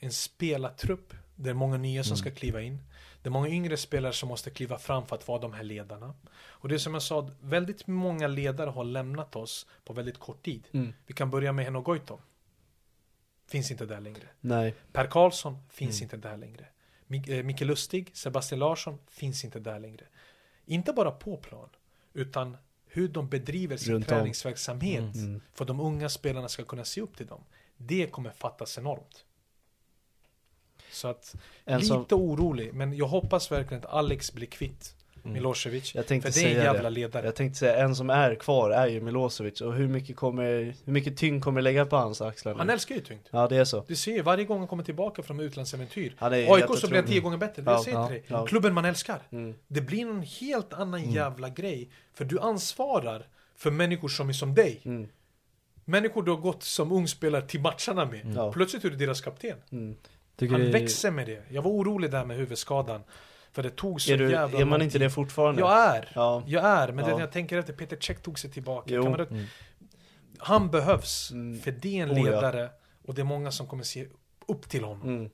en 0.00 0.12
spelartrupp, 0.12 1.14
det 1.36 1.50
är 1.50 1.54
många 1.54 1.76
nya 1.76 2.04
som 2.04 2.16
ska 2.16 2.30
kliva 2.30 2.60
in. 2.60 2.78
Det 3.22 3.28
är 3.28 3.30
många 3.30 3.48
yngre 3.48 3.76
spelare 3.76 4.12
som 4.12 4.28
måste 4.28 4.50
kliva 4.50 4.78
fram 4.78 5.06
för 5.06 5.16
att 5.16 5.28
vara 5.28 5.38
de 5.38 5.52
här 5.52 5.62
ledarna. 5.62 6.14
Och 6.34 6.68
det 6.68 6.74
är 6.74 6.78
som 6.78 6.94
jag 6.94 7.02
sa, 7.02 7.30
väldigt 7.40 7.86
många 7.86 8.26
ledare 8.26 8.70
har 8.70 8.84
lämnat 8.84 9.36
oss 9.36 9.66
på 9.84 9.92
väldigt 9.92 10.18
kort 10.18 10.42
tid. 10.44 10.68
Mm. 10.72 10.92
Vi 11.06 11.14
kan 11.14 11.30
börja 11.30 11.52
med 11.52 11.64
Henok 11.64 11.84
Goitom. 11.84 12.20
Finns 13.46 13.70
inte 13.70 13.86
där 13.86 14.00
längre. 14.00 14.22
Nej. 14.40 14.74
Per 14.92 15.06
Karlsson 15.06 15.58
finns 15.70 16.02
inte 16.02 16.16
där 16.16 16.36
längre. 16.36 16.66
Mik- 17.06 17.28
eh, 17.28 17.42
Micke 17.42 17.60
Lustig, 17.60 18.10
Sebastian 18.16 18.58
Larsson 18.58 18.98
finns 19.08 19.44
inte 19.44 19.60
där 19.60 19.78
längre. 19.78 20.04
Inte 20.66 20.92
bara 20.92 21.10
på 21.10 21.36
plan, 21.36 21.68
utan 22.12 22.56
hur 22.86 23.08
de 23.08 23.28
bedriver 23.28 23.76
sin 23.76 23.92
Runt 23.92 24.08
träningsverksamhet 24.08 25.14
Mm. 25.14 25.40
för 25.54 25.64
att 25.64 25.68
de 25.68 25.80
unga 25.80 26.08
spelarna 26.08 26.48
ska 26.48 26.64
kunna 26.64 26.84
se 26.84 27.00
upp 27.00 27.16
till 27.16 27.26
dem. 27.26 27.44
Det 27.76 28.06
kommer 28.06 28.30
fattas 28.30 28.78
enormt. 28.78 29.24
Så 30.92 31.08
att, 31.08 31.34
En 31.64 31.80
lite 31.80 31.88
som- 31.88 32.06
orolig, 32.10 32.74
men 32.74 32.96
jag 32.96 33.06
hoppas 33.06 33.52
verkligen 33.52 33.84
att 33.84 33.90
Alex 33.90 34.32
blir 34.32 34.46
kvitt 34.46 34.94
Milosevic. 35.22 35.94
Jag 35.94 36.06
tänkte 36.06 36.32
för 36.32 36.40
det 36.40 36.46
är 36.52 36.58
en 36.58 36.64
jävla 36.64 36.82
det. 36.82 36.90
ledare. 36.90 37.24
Jag 37.26 37.34
tänkte 37.34 37.58
säga, 37.58 37.76
en 37.76 37.96
som 37.96 38.10
är 38.10 38.34
kvar 38.34 38.70
är 38.70 38.86
ju 38.86 39.00
Milosevic 39.00 39.60
och 39.60 39.74
hur 39.74 39.88
mycket 39.88 40.16
kommer, 40.16 40.74
hur 40.84 40.92
mycket 40.92 41.16
tyngd 41.16 41.44
kommer 41.44 41.62
lägga 41.62 41.86
på 41.86 41.96
hans 41.96 42.20
axlar 42.20 42.52
nu? 42.52 42.58
Han 42.58 42.70
älskar 42.70 42.94
ju 42.94 43.00
tyngd. 43.00 43.20
Ja 43.30 43.48
det 43.48 43.56
är 43.56 43.64
så. 43.64 43.84
Du 43.88 43.96
ser 43.96 44.12
ju, 44.12 44.22
varje 44.22 44.44
gång 44.44 44.58
han 44.58 44.68
kommer 44.68 44.82
tillbaka 44.84 45.22
från 45.22 45.40
utlandsäventyr 45.40 46.14
AIK 46.20 46.64
så 46.78 46.88
blir 46.88 46.98
han 46.98 47.06
tio 47.08 47.20
gånger 47.20 47.36
bättre, 47.36 47.62
det 47.62 47.70
Ja, 47.70 47.84
säger 47.84 48.06
till 48.06 48.14
dig. 48.14 48.24
ja. 48.26 48.46
Klubben 48.46 48.74
man 48.74 48.84
älskar. 48.84 49.22
Mm. 49.30 49.54
Det 49.68 49.80
blir 49.80 50.04
någon 50.04 50.22
helt 50.22 50.72
annan 50.72 51.10
jävla 51.12 51.48
grej. 51.48 51.88
För 52.14 52.24
du 52.24 52.38
ansvarar 52.40 53.26
för 53.56 53.70
människor 53.70 54.08
som 54.08 54.28
är 54.28 54.32
som 54.32 54.54
dig. 54.54 54.80
Mm. 54.84 55.08
Människor 55.84 56.22
du 56.22 56.30
har 56.30 56.38
gått 56.38 56.62
som 56.62 56.92
ung 56.92 57.08
spelare 57.08 57.42
till 57.42 57.60
matcherna 57.60 58.04
med. 58.04 58.32
Ja. 58.36 58.52
Plötsligt 58.52 58.84
är 58.84 58.90
du 58.90 58.96
deras 58.96 59.20
kapten. 59.20 59.56
Mm. 60.40 60.50
Tycker 60.50 60.52
Han 60.52 60.60
du- 60.60 60.70
växer 60.80 61.10
med 61.10 61.26
det. 61.26 61.42
Jag 61.50 61.62
var 61.62 61.70
orolig 61.70 62.10
där 62.10 62.24
med 62.24 62.36
huvudskadan. 62.36 63.02
För 63.52 63.62
det 63.62 63.70
tog 63.70 64.00
så 64.00 64.12
Är, 64.12 64.18
du, 64.18 64.30
jävla 64.30 64.60
är 64.60 64.64
man 64.64 64.82
inte 64.82 64.92
tid. 64.92 65.00
det 65.00 65.10
fortfarande? 65.10 65.60
Jag 65.60 65.96
är. 65.96 66.08
Ja. 66.14 66.42
Jag 66.46 66.64
är. 66.64 66.92
Men 66.92 67.04
Ja. 67.08 67.14
det 67.14 67.20
jag 67.20 67.32
tänker 67.32 67.58
efter, 67.58 67.72
Peter 67.72 67.96
Cech 68.00 68.18
tog 68.22 68.38
sig 68.38 68.50
tillbaka. 68.50 69.02
Man, 69.02 69.14
Mm. 69.20 69.44
Han 70.38 70.70
behövs. 70.70 71.30
Mm. 71.30 71.60
För 71.60 71.70
det 71.70 71.98
är 71.98 72.02
en 72.02 72.10
Oh, 72.10 72.18
ja. 72.18 72.24
ledare. 72.24 72.70
Och 73.06 73.14
det 73.14 73.20
är 73.20 73.24
många 73.24 73.50
som 73.52 73.66
kommer 73.66 73.82
se 73.84 74.06
upp 74.46 74.68
till 74.68 74.84
honom. 74.84 75.08
Mm. 75.08 75.30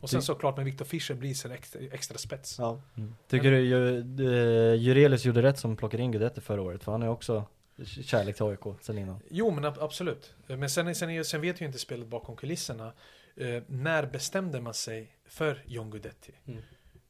Och 0.00 0.10
sen 0.10 0.22
såklart 0.22 0.56
med 0.56 0.64
Victor 0.64 0.84
Fischer 0.84 1.14
blir 1.14 1.48
det 1.48 1.54
extra, 1.54 1.80
extra 1.92 2.18
spets. 2.18 2.56
Ja. 2.58 2.80
Tycker 3.28 3.50
du 3.50 3.58
eh, 3.58 4.74
Jurelius 4.74 5.24
gjorde 5.24 5.42
rätt 5.42 5.58
som 5.58 5.76
plockade 5.76 6.02
in 6.02 6.12
Guidetti 6.12 6.40
förra 6.40 6.62
året? 6.62 6.84
För 6.84 6.92
han 6.92 7.02
är 7.02 7.08
också 7.08 7.44
kärlek 7.86 8.36
till 8.36 8.44
AIK 8.44 8.60
sen 8.80 8.98
innan. 8.98 9.20
Jo 9.30 9.50
men 9.50 9.64
ab- 9.64 9.78
absolut. 9.80 10.34
Men 10.46 10.70
sen, 10.70 10.94
sen, 10.94 11.24
sen 11.24 11.40
vet 11.40 11.60
ju 11.60 11.66
inte 11.66 11.78
spelet 11.78 12.06
bakom 12.08 12.36
kulisserna. 12.36 12.92
Eh, 13.36 13.62
när 13.66 14.06
bestämde 14.06 14.60
man 14.60 14.74
sig 14.74 15.16
för 15.26 15.62
John 15.66 15.90
Guidetti? 15.90 16.32
Mm. 16.46 16.62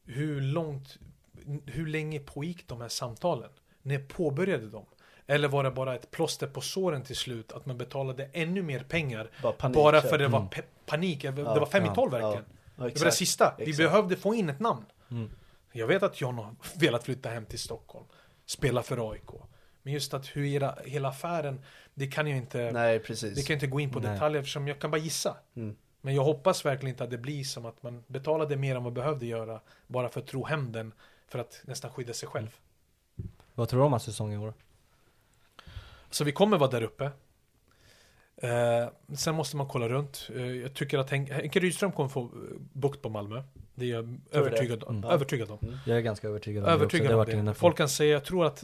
Hur 0.05 0.41
långt, 0.41 0.97
hur 1.65 1.87
länge 1.87 2.19
pågick 2.19 2.67
de 2.67 2.81
här 2.81 2.87
samtalen? 2.89 3.49
När 3.81 3.99
påbörjade 3.99 4.69
de? 4.69 4.85
Eller 5.27 5.47
var 5.47 5.63
det 5.63 5.71
bara 5.71 5.95
ett 5.95 6.11
plåster 6.11 6.47
på 6.47 6.61
såren 6.61 7.03
till 7.03 7.15
slut? 7.15 7.51
Att 7.51 7.65
man 7.65 7.77
betalade 7.77 8.29
ännu 8.33 8.61
mer 8.63 8.79
pengar 8.83 9.29
Bara 9.41 9.53
panik, 9.53 9.75
bara 9.75 10.01
för 10.01 10.17
det 10.17 10.27
var 10.27 10.39
Mm. 10.39 10.49
panik? 10.85 11.21
Det 11.21 11.27
Ja, 11.41 11.59
var 11.59 11.65
fem 11.65 11.85
ja, 11.85 11.91
i 11.91 11.95
tolv 11.95 12.11
verkligen. 12.11 12.45
Ja, 12.77 12.83
Det 12.83 12.99
var 12.99 13.05
det 13.05 13.11
sista. 13.11 13.55
Vi 13.57 13.63
Exakt. 13.63 13.77
behövde 13.77 14.15
få 14.15 14.35
in 14.35 14.49
ett 14.49 14.59
namn. 14.59 14.85
Mm. 15.11 15.29
Jag 15.71 15.87
vet 15.87 16.03
att 16.03 16.21
John 16.21 16.35
har 16.37 16.55
velat 16.79 17.03
flytta 17.03 17.29
hem 17.29 17.45
till 17.45 17.59
Stockholm. 17.59 18.05
Spela 18.45 18.83
för 18.83 19.11
AIK. 19.11 19.29
Men 19.83 19.93
just 19.93 20.13
att 20.13 20.25
hur 20.27 20.45
hela, 20.45 20.77
hela 20.85 21.09
affären, 21.09 21.61
det 21.93 22.07
kan 22.07 22.27
jag 22.27 22.37
inte, 22.37 22.71
Nej 22.71 22.99
precis. 22.99 23.35
det 23.35 23.41
kan 23.43 23.53
jag 23.53 23.55
inte 23.57 23.67
gå 23.67 23.79
in 23.79 23.91
på 23.91 23.99
Nej. 23.99 24.11
detaljer 24.13 24.39
eftersom 24.41 24.67
jag 24.67 24.79
kan 24.79 24.91
bara 24.91 24.97
gissa. 24.97 25.37
Mm. 25.55 25.75
Men 26.05 26.15
jag 26.15 26.23
hoppas 26.23 26.65
verkligen 26.65 26.93
inte 26.93 27.03
att 27.03 27.09
det 27.09 27.17
blir 27.17 27.43
som 27.43 27.65
att 27.65 27.83
man 27.83 28.03
betalade 28.07 28.55
mer 28.55 28.69
än 28.75 28.75
vad 28.75 28.83
man 28.83 28.93
behövde 28.93 29.25
göra 29.25 29.59
bara 29.87 30.09
för 30.09 30.19
att 30.19 30.27
tro 30.27 30.45
hem 30.45 30.71
den 30.71 30.93
för 31.27 31.39
att 31.39 31.61
nästan 31.65 31.91
skydda 31.91 32.13
sig 32.13 32.29
själv. 32.29 32.55
Vad 33.53 33.69
tror 33.69 33.79
du 33.79 33.85
om 33.85 33.91
hans 33.93 34.03
säsong 34.03 34.33
i 34.33 34.37
år? 34.37 34.53
Så 36.09 36.23
vi 36.23 36.31
kommer 36.31 36.57
vara 36.57 36.69
där 36.71 36.81
uppe. 36.83 37.05
Eh, 38.37 38.89
sen 39.15 39.35
måste 39.35 39.57
man 39.57 39.67
kolla 39.67 39.89
runt. 39.89 40.29
Eh, 40.35 40.41
jag 40.45 40.73
tycker 40.73 40.97
att 40.97 41.09
Hen- 41.09 41.31
Henke 41.31 41.59
Rydström 41.59 41.91
kommer 41.91 42.09
få 42.09 42.21
eh, 42.23 42.29
bukt 42.73 43.01
på 43.01 43.09
Malmö. 43.09 43.43
Det 43.75 43.85
är 43.85 43.89
jag 43.89 44.05
du 44.05 44.17
det? 44.31 44.37
övertygad, 44.37 44.83
Mm. 44.89 45.03
övertygad 45.03 45.51
om. 45.51 45.59
Jag 45.85 45.97
är 45.97 46.01
ganska 46.01 46.27
övertygad 46.27 46.63
om 46.63 46.67
det 46.69 46.73
också. 46.75 46.79
Övertygad 46.81 47.27
Det 47.27 47.39
om 47.39 47.45
det. 47.45 47.53
Folk 47.53 47.77
kan 47.77 47.89
säga, 47.89 48.13
jag 48.13 48.25
tror 48.25 48.45
att 48.45 48.63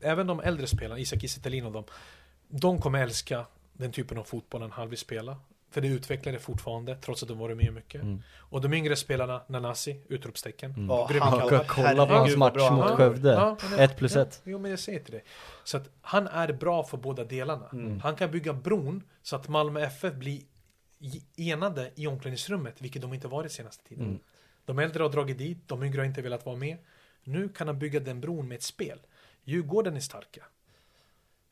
även 0.00 0.26
de 0.26 0.40
äldre 0.40 0.66
spelarna, 0.66 0.98
Isak 1.00 1.20
Kiese 1.20 1.40
och 1.66 1.72
dem, 1.72 1.84
de 2.48 2.80
kommer 2.80 3.02
älska 3.02 3.46
den 3.72 3.92
typen 3.92 4.18
av 4.18 4.24
fotboll 4.24 4.70
han 4.70 4.88
vill 4.88 4.98
spela. 4.98 5.36
För 5.70 5.80
det 5.80 5.88
utvecklar 5.88 6.32
det 6.32 6.38
fortfarande, 6.38 6.96
trots 6.96 7.22
att 7.22 7.28
de 7.28 7.38
varit 7.38 7.56
med 7.56 7.72
mycket. 7.74 8.02
Mm. 8.02 8.22
Och 8.36 8.60
de 8.60 8.74
yngre 8.74 8.96
spelarna, 8.96 9.42
Nanasi, 9.48 10.00
utropstecken. 10.08 10.70
Mm. 10.70 10.88
Ja, 10.88 11.06
Grym 11.10 11.22
han-. 11.22 11.64
Kolla 11.68 12.06
på 12.06 12.12
hans 12.14 12.36
match 12.36 12.54
bra 12.54 12.70
mot. 12.70 12.90
Skövde. 12.90 13.28
Ja, 13.32 13.56
men- 13.70 13.78
Ett 13.78 13.96
plus 13.96 14.14
ja, 14.14 14.22
ett. 14.22 14.40
Jo 14.44 14.58
men 14.58 14.70
jag 14.70 14.80
säger 14.80 15.00
till 15.00 15.12
dig. 15.12 15.24
Så 15.64 15.76
att 15.76 15.88
han 16.00 16.26
är 16.26 16.52
bra 16.52 16.84
för 16.84 16.96
båda 16.96 17.24
delarna. 17.24 17.68
Mm. 17.72 18.00
Han 18.00 18.16
kan 18.16 18.30
bygga 18.30 18.52
bron 18.52 19.02
så 19.22 19.36
att 19.36 19.48
Malmö 19.48 19.80
FF 19.80 20.14
blir 20.14 20.40
i- 20.98 21.50
enade 21.50 21.90
i 21.94 22.06
omklädningsrummet, 22.06 22.80
vilket 22.82 23.02
de 23.02 23.14
inte 23.14 23.28
varit 23.28 23.52
senaste 23.52 23.84
tiden. 23.84 24.04
Mm. 24.06 24.18
De 24.64 24.78
äldre 24.78 25.02
har 25.02 25.10
dragit 25.10 25.38
dit, 25.38 25.58
de 25.68 25.82
yngre 25.82 26.00
har 26.00 26.06
inte 26.06 26.22
velat 26.22 26.46
vara 26.46 26.56
med. 26.56 26.76
Nu 27.24 27.48
kan 27.48 27.66
han 27.66 27.78
bygga 27.78 28.00
den 28.00 28.20
bron 28.20 28.48
med 28.48 28.56
ett 28.56 28.62
spel. 28.62 28.98
Djurgården 29.44 29.96
är 29.96 30.00
starka. 30.00 30.42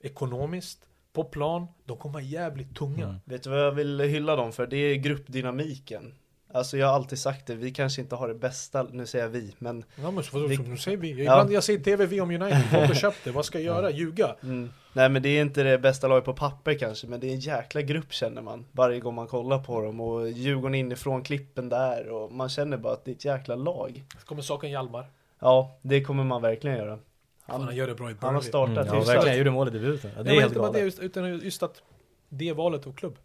Ekonomiskt, 0.00 0.88
på 1.14 1.24
plan, 1.24 1.66
de 1.84 1.96
kommer 1.96 2.12
vara 2.12 2.22
jävligt 2.22 2.76
tunga. 2.76 3.04
Mm. 3.04 3.16
Vet 3.24 3.42
du 3.42 3.50
vad 3.50 3.58
jag 3.60 3.72
vill 3.72 4.00
hylla 4.00 4.36
dem 4.36 4.52
för? 4.52 4.66
Det 4.66 4.76
är 4.76 4.94
gruppdynamiken. 4.94 6.14
Alltså 6.52 6.76
jag 6.76 6.86
har 6.86 6.94
alltid 6.94 7.18
sagt 7.18 7.46
det, 7.46 7.54
vi 7.54 7.70
kanske 7.70 8.00
inte 8.02 8.14
har 8.16 8.28
det 8.28 8.34
bästa, 8.34 8.82
nu 8.82 9.06
säger 9.06 9.24
jag 9.24 9.30
vi, 9.30 9.54
men 9.58 9.84
Ja, 10.02 10.10
men 10.10 10.24
så, 10.24 10.46
Vi- 10.46 10.56
nu 10.58 10.76
säger 10.76 10.96
vi. 10.98 11.08
Ja. 11.10 11.22
Ibland 11.22 11.52
jag 11.52 11.64
säger 11.64 11.78
TV, 11.80 12.06
vi 12.06 12.20
om 12.20 12.30
United, 12.30 12.64
folk 12.70 12.86
har 12.86 12.94
köpt 12.94 13.24
det, 13.24 13.30
vad 13.30 13.44
ska 13.44 13.58
jag 13.60 13.64
göra? 13.76 13.90
Ljuga? 13.90 14.36
mm, 14.42 14.70
Nej 14.92 15.08
men 15.08 15.22
det 15.22 15.28
är 15.28 15.42
inte 15.42 15.62
det 15.62 15.78
bästa 15.78 16.08
laget 16.08 16.24
på 16.24 16.32
papper 16.34 16.78
kanske, 16.78 17.06
men 17.06 17.20
det 17.20 17.26
är 17.26 17.32
en 17.32 17.40
jäkla 17.40 17.82
grupp 17.82 18.12
känner 18.12 18.42
man 18.42 18.66
Varje 18.72 19.00
gång 19.00 19.14
man 19.14 19.26
kollar 19.26 19.58
på 19.58 19.80
dem 19.80 20.00
och 20.00 20.28
Djurgården 20.30 20.74
inifrån 20.74 21.22
klippen 21.22 21.68
där 21.68 22.08
och 22.08 22.32
man 22.32 22.48
känner 22.48 22.76
bara 22.76 22.92
att 22.92 23.04
det 23.04 23.10
är 23.10 23.14
ett 23.14 23.24
jäkla 23.24 23.54
lag 23.54 24.04
Kommer 24.24 24.42
saken 24.42 24.70
Hjalmar. 24.70 25.06
Ja, 25.40 25.78
det 25.82 26.00
kommer 26.02 26.24
man 26.24 26.42
verkligen 26.42 26.76
göra 26.76 26.98
Fan, 27.46 27.60
han 27.62 27.76
gör 27.76 27.86
det 27.86 27.94
bra 27.94 28.10
i 28.10 28.14
Han 28.20 28.34
har 28.34 28.40
Burnley. 28.40 28.48
startat 28.48 28.86
Mm. 28.86 28.98
Ja 28.98 29.04
verkligen, 29.04 29.26
jag 29.26 29.38
gjorde 29.38 29.50
mål 29.50 29.68
i 29.68 29.70
debuten. 29.70 30.10
Ja, 30.16 30.22
det 30.22 30.30
Det 30.30 30.36
är 30.36 30.40
helt 30.40 30.46
inte 30.46 30.58
bara 30.58 30.72
det, 30.72 30.78
galet. 30.78 30.84
just, 30.84 30.98
utan 30.98 31.38
just 31.38 31.62
att 31.62 31.82
det 32.28 32.52
valet 32.52 32.86
av 32.86 32.92
klubb. 32.92 33.18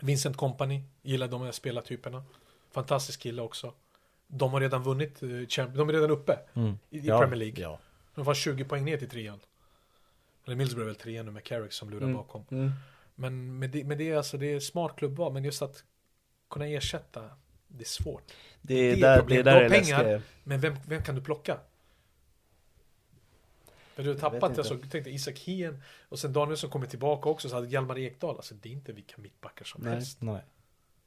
Vincent 0.00 0.36
Company, 0.36 0.82
gillar 1.02 1.28
de 1.28 1.42
här 1.42 1.52
spelartyperna. 1.52 2.24
Fantastisk 2.72 3.20
kille 3.20 3.42
också. 3.42 3.72
De 4.28 4.52
har 4.52 4.60
redan 4.60 4.82
vunnit, 4.82 5.22
eh, 5.22 5.28
de 5.74 5.88
är 5.88 5.92
redan 5.92 6.10
uppe 6.10 6.38
Mm. 6.54 6.78
i, 6.90 6.98
Ja, 7.06 7.18
Premier 7.20 7.36
League. 7.38 7.62
Ja. 7.62 7.78
De 8.14 8.24
var 8.24 8.34
20 8.34 8.64
poäng 8.64 8.84
ner 8.84 8.96
till 8.96 9.08
trean. 9.08 9.40
Eller 10.46 10.56
Middlesbrough 10.56 10.88
är 10.88 10.92
väl 10.92 11.00
trean 11.00 11.26
nu 11.26 11.32
med 11.32 11.44
Carrick 11.44 11.72
som 11.72 11.90
lurar 11.90 12.02
Mm, 12.02 12.16
bakom. 12.16 12.44
mm. 12.50 12.70
Men 13.14 13.58
med 13.58 13.70
det, 13.70 13.84
med 13.84 13.98
det, 13.98 14.14
alltså, 14.14 14.36
det 14.36 14.52
är 14.52 14.60
smart 14.60 14.96
klubbval, 14.96 15.32
men 15.32 15.44
just 15.44 15.62
att 15.62 15.84
kunna 16.50 16.66
ersätta, 16.66 17.20
det 17.68 17.82
är 17.84 17.88
svårt. 17.88 18.22
Det 18.62 18.74
är 18.74 18.96
Det 18.96 19.02
är 19.02 19.16
där 19.16 19.24
det, 19.28 19.36
är 19.36 19.36
där 19.36 19.36
Du 19.36 19.42
det 19.42 19.50
har 19.50 19.62
är 19.62 19.68
pengar. 19.68 19.98
läskiga 20.04 20.22
Men 20.44 20.60
vem, 20.60 20.74
vem 20.86 21.02
kan 21.02 21.14
du 21.14 21.20
plocka? 21.20 21.58
För 23.96 24.02
du 24.02 24.08
har 24.12 24.18
tappat, 24.18 24.50
inte. 24.50 24.60
alltså, 24.60 24.78
tänkte 24.90 25.10
Isak 25.10 25.38
Hien 25.38 25.82
och 26.08 26.18
sen 26.18 26.32
Danielsson 26.32 26.70
kommer 26.70 26.86
tillbaka 26.86 27.28
också, 27.28 27.48
så 27.48 27.54
hade 27.54 27.66
Hjalmar 27.68 27.98
Ekdal, 27.98 28.36
alltså 28.36 28.54
det 28.54 28.68
är 28.68 28.72
inte 28.72 28.92
vilka 28.92 29.14
mittbackar 29.16 29.64
som 29.64 29.82
Nej. 29.82 29.92
helst. 29.94 30.22
Nej. 30.22 30.40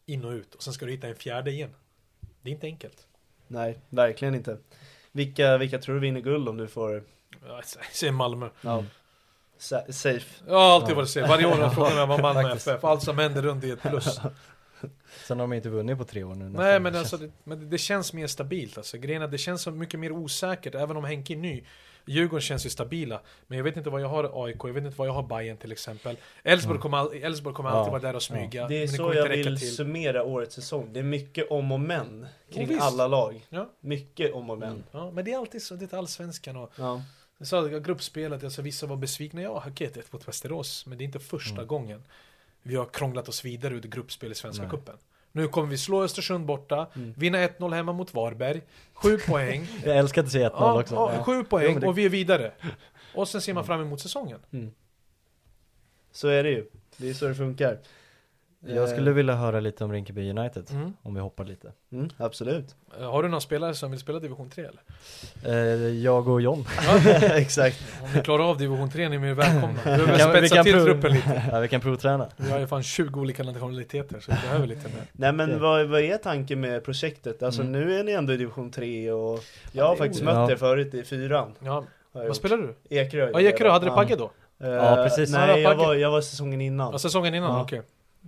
In 0.05 0.25
och 0.25 0.31
ut, 0.31 0.55
och 0.55 0.63
sen 0.63 0.73
ska 0.73 0.85
du 0.85 0.91
hitta 0.91 1.07
en 1.07 1.15
fjärde 1.15 1.51
igen. 1.51 1.69
Det 2.41 2.49
är 2.49 2.53
inte 2.53 2.67
enkelt. 2.67 3.07
Nej, 3.47 3.79
verkligen 3.89 4.35
inte 4.35 4.57
Vilka, 5.11 5.57
vilka 5.57 5.79
tror 5.79 5.95
du 5.95 6.01
vinner 6.01 6.21
guld 6.21 6.49
om 6.49 6.57
du 6.57 6.67
får 6.67 7.03
Ja, 7.47 7.61
Jag 7.75 7.85
säger 7.93 8.13
Malmö. 8.13 8.49
ja, 8.61 8.83
sa- 9.57 9.85
safe? 9.91 10.43
Jag 10.47 10.55
har 10.55 10.61
alltid 10.75 10.91
Ja. 10.91 10.95
varit 10.95 11.09
så. 11.09 11.21
Varje 11.21 11.45
år 11.45 11.51
har 11.51 11.59
jag 11.61 11.73
frågat 11.73 11.95
mig 11.95 12.07
vad 12.07 12.21
Malmö. 12.21 12.53
FF. 12.55 12.83
Allt 12.83 13.03
som 13.03 13.17
händer 13.17 13.41
runt 13.41 13.63
är 13.63 13.73
ett 13.73 13.81
plus. 13.81 14.19
Sen 15.27 15.39
har 15.39 15.47
de 15.47 15.53
inte 15.53 15.69
vunnit 15.69 15.97
på 15.97 16.03
tre 16.05 16.23
år 16.23 16.35
nu. 16.35 16.49
Nej 16.49 16.79
men 16.79 16.95
alltså 16.95 17.17
det, 17.17 17.31
men 17.43 17.69
det- 17.69 17.77
känns 17.77 18.13
mer 18.13 18.27
stabilt 18.27 18.77
alltså. 18.77 18.97
Grejen 18.97 19.31
det 19.31 19.37
känns 19.37 19.61
så 19.61 19.71
mycket 19.71 19.99
mer 19.99 20.11
osäkert 20.11 20.75
även 20.75 20.97
om 20.97 21.03
Henke 21.03 21.33
är 21.33 21.37
ny. 21.37 21.63
Djurgården 22.09 22.41
känns 22.41 22.65
ju 22.65 22.69
stabila. 22.69 23.21
Men 23.47 23.57
jag 23.57 23.63
vet 23.63 23.77
inte 23.77 23.89
vad 23.89 24.01
jag 24.01 24.07
har 24.07 24.45
AIK, 24.45 24.57
jag 24.63 24.73
vet 24.73 24.83
inte 24.85 24.97
vad 24.97 25.07
jag 25.07 25.13
har 25.13 25.23
Bayern 25.23 25.57
till 25.57 25.71
exempel. 25.71 26.17
Elfsborg 26.43 26.79
kommer, 26.79 26.97
all, 26.97 27.13
Elfsborg 27.13 27.55
kommer 27.55 27.69
alltid 27.69 27.91
vara 27.91 28.01
där 28.01 28.15
och 28.15 28.23
smyga. 28.23 28.67
Det 28.67 28.83
är 28.83 28.87
så 28.87 28.97
kommer 28.97 29.15
jag 29.15 29.29
vill 29.29 29.57
till. 29.59 29.75
summera 29.75 30.23
årets 30.23 30.55
säsong. 30.55 30.89
Det 30.93 30.99
är 30.99 31.03
mycket 31.03 31.51
om 31.51 31.71
och 31.71 31.79
men 31.79 32.27
kring 32.53 32.67
visst. 32.67 32.81
alla 32.81 33.07
lag. 33.07 33.45
Mycket 33.79 34.33
om 34.33 34.49
och 34.49 34.57
men. 34.57 34.83
Ja, 34.91 35.11
men 35.11 35.25
det 35.25 35.31
är 35.33 35.37
alltid 35.37 35.61
så, 35.63 35.75
det 35.75 35.93
är 35.93 35.97
allsvenskan 35.97 36.55
och 36.55 36.71
Ja. 36.75 37.01
Jag 37.37 37.47
sa 37.47 37.65
att 37.65 37.83
gruppspelet, 37.83 38.43
alltså 38.43 38.61
vissa 38.61 38.87
var 38.87 38.95
besvikna. 38.95 39.41
Ja, 39.41 39.63
ett 39.79 40.13
mot 40.13 40.27
Västerås, 40.27 40.85
men 40.85 40.97
det 40.97 41.03
är 41.03 41.05
inte 41.05 41.19
första 41.19 41.53
Mm. 41.55 41.67
gången 41.67 42.03
vi 42.63 42.75
har 42.75 42.85
krånglat 42.85 43.29
oss 43.29 43.45
vidare 43.45 43.73
ur 43.73 43.81
gruppspel 43.81 44.31
i 44.31 44.35
Svenska 44.35 44.63
Nej. 44.63 44.71
cupen. 44.71 44.95
Nu 45.31 45.47
kommer 45.47 45.67
vi 45.67 45.77
slå 45.77 46.03
Östersund 46.03 46.45
borta, 46.45 46.87
Mm. 46.95 47.13
vinna 47.17 47.37
1-0 47.37 47.73
hemma 47.73 47.93
mot 47.93 48.13
Varberg, 48.13 48.61
sju 48.93 49.17
poäng. 49.27 49.67
Jag 49.85 49.97
älskar 49.97 50.23
att 50.23 50.31
säga 50.31 50.49
1-0 50.49 50.53
ja, 50.59 50.79
också. 50.81 50.95
ja, 50.95 51.11
Ja. 51.15 51.23
sju 51.23 51.33
Jo, 51.35 51.43
poäng 51.43 51.71
men 51.73 51.81
det- 51.81 51.87
och 51.87 51.97
vi 51.97 52.05
är 52.05 52.09
vidare. 52.09 52.51
Och 53.15 53.27
sen 53.27 53.41
ser 53.41 53.53
man 53.53 53.65
fram 53.65 53.81
emot 53.81 54.01
säsongen. 54.01 54.39
Så 56.11 56.27
är 56.27 56.43
det 56.43 56.49
ju. 56.49 56.65
Det 56.97 57.09
är 57.09 57.13
så 57.13 57.27
det 57.27 57.35
funkar. 57.35 57.77
Jag 58.67 58.89
skulle 58.89 59.11
vilja 59.11 59.35
höra 59.35 59.59
lite 59.59 59.83
om 59.83 59.91
Rinkeby 59.91 60.29
United, 60.31 60.67
Mm. 60.71 60.93
om 61.03 61.13
vi 61.13 61.19
hoppar 61.21 61.45
lite. 61.45 61.71
Mm, 61.91 62.09
absolut. 62.17 62.75
Eh, 62.99 63.11
Har 63.11 63.23
du 63.23 63.29
någon 63.29 63.41
spelare 63.41 63.73
som 63.73 63.91
vill 63.91 63.99
spela 63.99 64.19
division 64.19 64.49
3 64.49 64.63
eller? 64.65 64.81
Eh, 65.45 65.87
jag 66.03 66.27
och 66.27 66.41
John. 66.41 66.65
Exakt. 67.21 67.77
Om 68.03 68.07
ni 68.15 68.21
klarar 68.21 68.43
av 68.49 68.57
division 68.57 68.89
3 68.89 69.09
ni 69.09 69.15
är 69.15 69.19
mer 69.19 69.33
välkomna. 69.33 69.79
Vi 69.85 69.91
behöver 69.91 70.17
Kan- 70.17 70.29
spetsa 70.29 70.63
till 70.63 70.73
prov- 70.75 70.85
truppen 70.85 71.11
lite. 71.13 71.43
ja, 71.51 71.59
vi 71.59 71.67
kan 71.67 71.81
provträna. 71.81 72.27
Vi 72.37 72.51
har 72.51 72.59
ju 72.59 72.67
fan 72.67 72.83
20 72.83 73.19
olika 73.19 73.43
nationaliteter 73.43 74.19
så 74.19 74.31
vi 74.31 74.37
behöver 74.47 74.67
lite 74.67 74.83
mer. 74.87 75.03
Nej 75.11 75.31
men 75.33 75.59
vad, 75.61 75.85
vad 75.87 76.01
är 76.01 76.17
tanken 76.17 76.59
med 76.61 76.83
projektet? 76.83 77.43
Alltså 77.43 77.61
Mm. 77.61 77.71
nu 77.71 77.99
är 77.99 78.03
ni 78.03 78.11
ändå 78.11 78.33
i 78.33 78.37
division 78.37 78.71
3 78.71 79.11
och 79.11 79.39
jag 79.71 79.85
har 79.85 79.93
är 79.93 79.97
faktiskt 79.97 80.23
mött 80.23 80.35
Ja. 80.35 80.51
er 80.51 80.55
förut 80.55 80.93
i 80.93 81.03
fyran. 81.03 81.55
Ja, 81.59 81.83
vad 82.11 82.35
spelar 82.35 82.57
du? 82.57 82.75
Ekerö. 82.89 83.29
Ja, 83.33 83.41
Ekerö, 83.41 83.69
hade 83.69 83.85
du 83.85 83.91
Pagge 83.91 84.15
då? 84.15 84.31
Eh, 84.61 84.69
Ja, 84.69 84.95
precis. 84.95 85.29
Ja, 85.29 85.45
Nej, 85.45 85.61
jag 85.61 85.75
var, 85.75 85.95
jag 85.95 86.11
var 86.11 86.21
säsongen 86.21 86.61
innan. 86.61 86.91
Ja, 86.91 86.99
säsongen 86.99 87.33
innan, 87.35 87.51
Ja. 87.51 87.61
okej. 87.61 87.81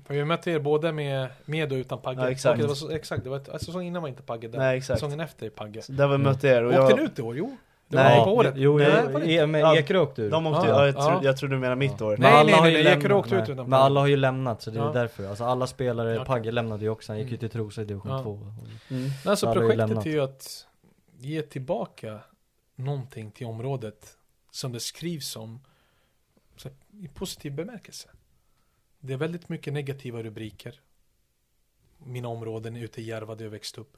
För 0.06 0.14
vi 0.14 0.26
mötte 0.26 0.52
er 0.52 0.60
både 0.60 0.92
med, 0.92 1.28
med 1.46 1.72
och 1.72 1.76
utan 1.76 2.02
Pagge. 2.02 2.22
Ja, 2.22 2.30
exakt. 2.32 2.52
Okej, 2.54 2.62
det 2.62 2.68
var 2.68 2.76
så, 2.76 2.90
exakt, 2.90 3.24
det 3.24 3.30
var 3.30 3.38
ett, 3.38 3.50
alltså, 3.50 3.66
säsongen 3.66 3.88
innan 3.88 4.02
var 4.02 4.10
inte 4.10 4.24
Pagge 4.24 4.48
där. 4.48 4.60
Nej, 4.60 4.78
exakt. 4.78 5.00
Säsongen 5.00 5.20
efter 5.20 5.46
är 5.46 5.50
Pagge. 5.50 5.82
Så 5.82 5.92
där 5.92 6.08
var 6.08 6.18
vi 6.18 6.24
mötte 6.24 6.48
er 6.48 6.64
och 6.64 6.70
Åkte 6.70 6.80
jag... 6.82 6.98
ni 7.00 7.04
ut 7.06 7.20
i 7.20 7.22
år? 7.22 7.38
Jo. 7.38 7.58
Det 7.88 7.98
Nej. 7.98 8.18
var 8.18 8.26
på 8.26 8.32
året. 8.36 8.54
Jo, 8.58 8.78
Nej, 8.78 8.88
jag, 8.88 9.10
var 9.12 9.20
det 9.20 9.32
e, 9.34 9.46
men 9.48 9.62
Ja, 9.62 9.78
Ekerö 9.78 10.00
åkte 10.00 10.22
ur. 10.22 10.32
De 10.32 10.48
åkte 10.48 10.68
Ja. 10.68 10.74
ja, 10.80 10.86
jag, 10.86 10.96
tror, 10.96 11.12
Ja. 11.12 11.20
jag 11.24 11.38
tror 11.38 11.50
du 11.50 11.58
menar 11.58 11.76
mitt 11.76 12.02
år. 12.02 12.10
Men 12.18 12.20
Nej, 12.22 12.46
nej, 12.46 12.54
har 12.54 12.62
nej, 12.64 12.74
nej, 12.74 12.84
lämnat- 12.84 13.00
Ekerö 13.00 13.14
åkte 13.14 13.36
ut 13.36 13.50
utan 13.50 13.70
Men 13.70 13.74
alla 13.80 14.00
har 14.00 14.08
ju 14.08 14.18
lämnat 14.18 14.62
så 14.62 14.72
det 14.72 14.80
är 14.80 14.84
Ja. 14.84 14.92
därför. 14.92 15.28
Alltså 15.30 15.44
alla 15.44 15.68
spelare, 15.68 16.14
Ja. 16.16 16.26
Pagge 16.26 16.52
lämnade 16.52 16.84
ju 16.84 16.90
också, 16.90 17.12
han 17.12 17.20
gick 17.20 17.28
ju 17.28 17.32
Mm. 17.34 17.40
till 17.40 17.50
Trosa 17.50 17.82
i 17.82 17.86
division 17.86 18.12
Ja. 18.12 18.24
2. 18.24 18.40
Mm. 18.90 19.10
Alltså 19.26 19.54
projektet 19.54 20.06
är 20.06 20.10
ju 20.10 20.20
att 20.22 20.68
ge 21.18 21.42
tillbaka 21.42 22.20
någonting 22.76 23.32
till 23.32 23.48
området 23.48 24.18
som 24.52 24.72
det 24.72 24.80
skrivs 24.80 25.36
om 25.36 25.60
i 27.04 27.08
positiv 27.08 27.54
bemärkelse. 27.56 28.08
Det 29.02 29.14
är 29.14 29.18
väldigt 29.18 29.49
mycket 29.49 29.73
negativa 29.73 30.23
rubriker. 30.23 30.82
Mina 31.98 32.28
områden 32.28 32.76
ute 32.76 33.02
i 33.02 33.03
Järva 33.03 33.36
där 33.36 33.45
jag 33.45 33.52
växte 33.52 33.82
upp. 33.82 33.98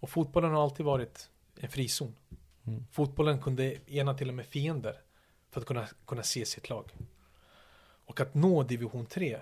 Och 0.00 0.10
fotbollen 0.10 0.50
har 0.50 0.62
alltid 0.62 0.86
varit 0.86 1.30
en 1.56 1.68
frizon. 1.68 2.14
Mm. 2.66 2.84
Fotbollen 2.92 3.42
kunde 3.42 3.76
ena 3.86 4.14
till 4.14 4.28
och 4.28 4.34
med 4.34 4.46
fiender 4.46 5.00
för 5.50 5.60
att 5.60 5.66
kunna, 5.66 5.86
kunna 6.06 6.22
se 6.22 6.46
sitt 6.46 6.70
lag. 6.70 6.92
Och 8.06 8.20
att 8.20 8.34
nå 8.34 8.62
division 8.62 9.06
3 9.06 9.38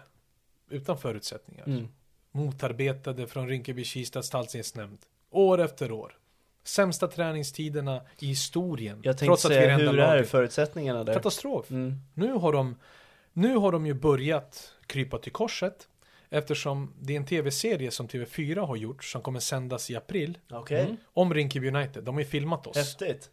utan 0.69 0.99
förutsättningar. 0.99 1.65
Mm. 1.67 1.89
Motarbetade 2.31 3.27
från 3.27 3.49
Rinkeby-Kista 3.49 4.23
stallsnämnd. 4.23 4.99
År 5.31 5.61
efter 5.61 5.93
år. 5.93 6.19
Sämsta 6.65 7.09
träningstiderna 7.09 8.03
i 8.19 8.27
historien. 8.27 9.01
Jag 9.03 9.19
tänkte 9.19 9.27
trots 9.27 9.45
att 9.45 9.51
vi 9.51 9.55
är 9.55 9.61
säga, 9.61 9.77
det 9.77 9.83
enda 9.83 9.93
hur 9.93 10.01
är 10.01 10.07
laget. 10.07 10.29
förutsättningarna 10.29 11.05
där? 11.05 11.15
Katastrof. 11.15 11.71
Mm. 11.71 12.01
Nu 12.15 12.33
har 12.33 12.53
de 12.53 12.77
Nu 13.33 13.57
har 13.57 13.73
de 13.73 13.87
ju 13.87 13.95
börjat 13.95 14.73
krypa 14.87 15.19
till 15.19 15.33
korset 15.33 15.89
Eftersom 16.35 16.95
det 17.01 17.13
är 17.13 17.17
en 17.17 17.27
tv-serie 17.27 17.91
som 17.91 18.09
TV4 18.09 18.67
har 18.67 18.77
gjort 18.77 19.05
som 19.05 19.23
kommer 19.23 19.41
sändas 19.41 19.91
i 19.91 19.97
april 19.97 20.39
Okej, 20.51 20.97
Om 21.05 21.35
Rinkeby 21.35 21.69
United. 21.69 22.05
De 22.05 22.15
har 22.15 22.21
ju 22.21 22.27
filmat 22.27 22.67
oss. 22.67 22.77
häftigt. 22.77 23.31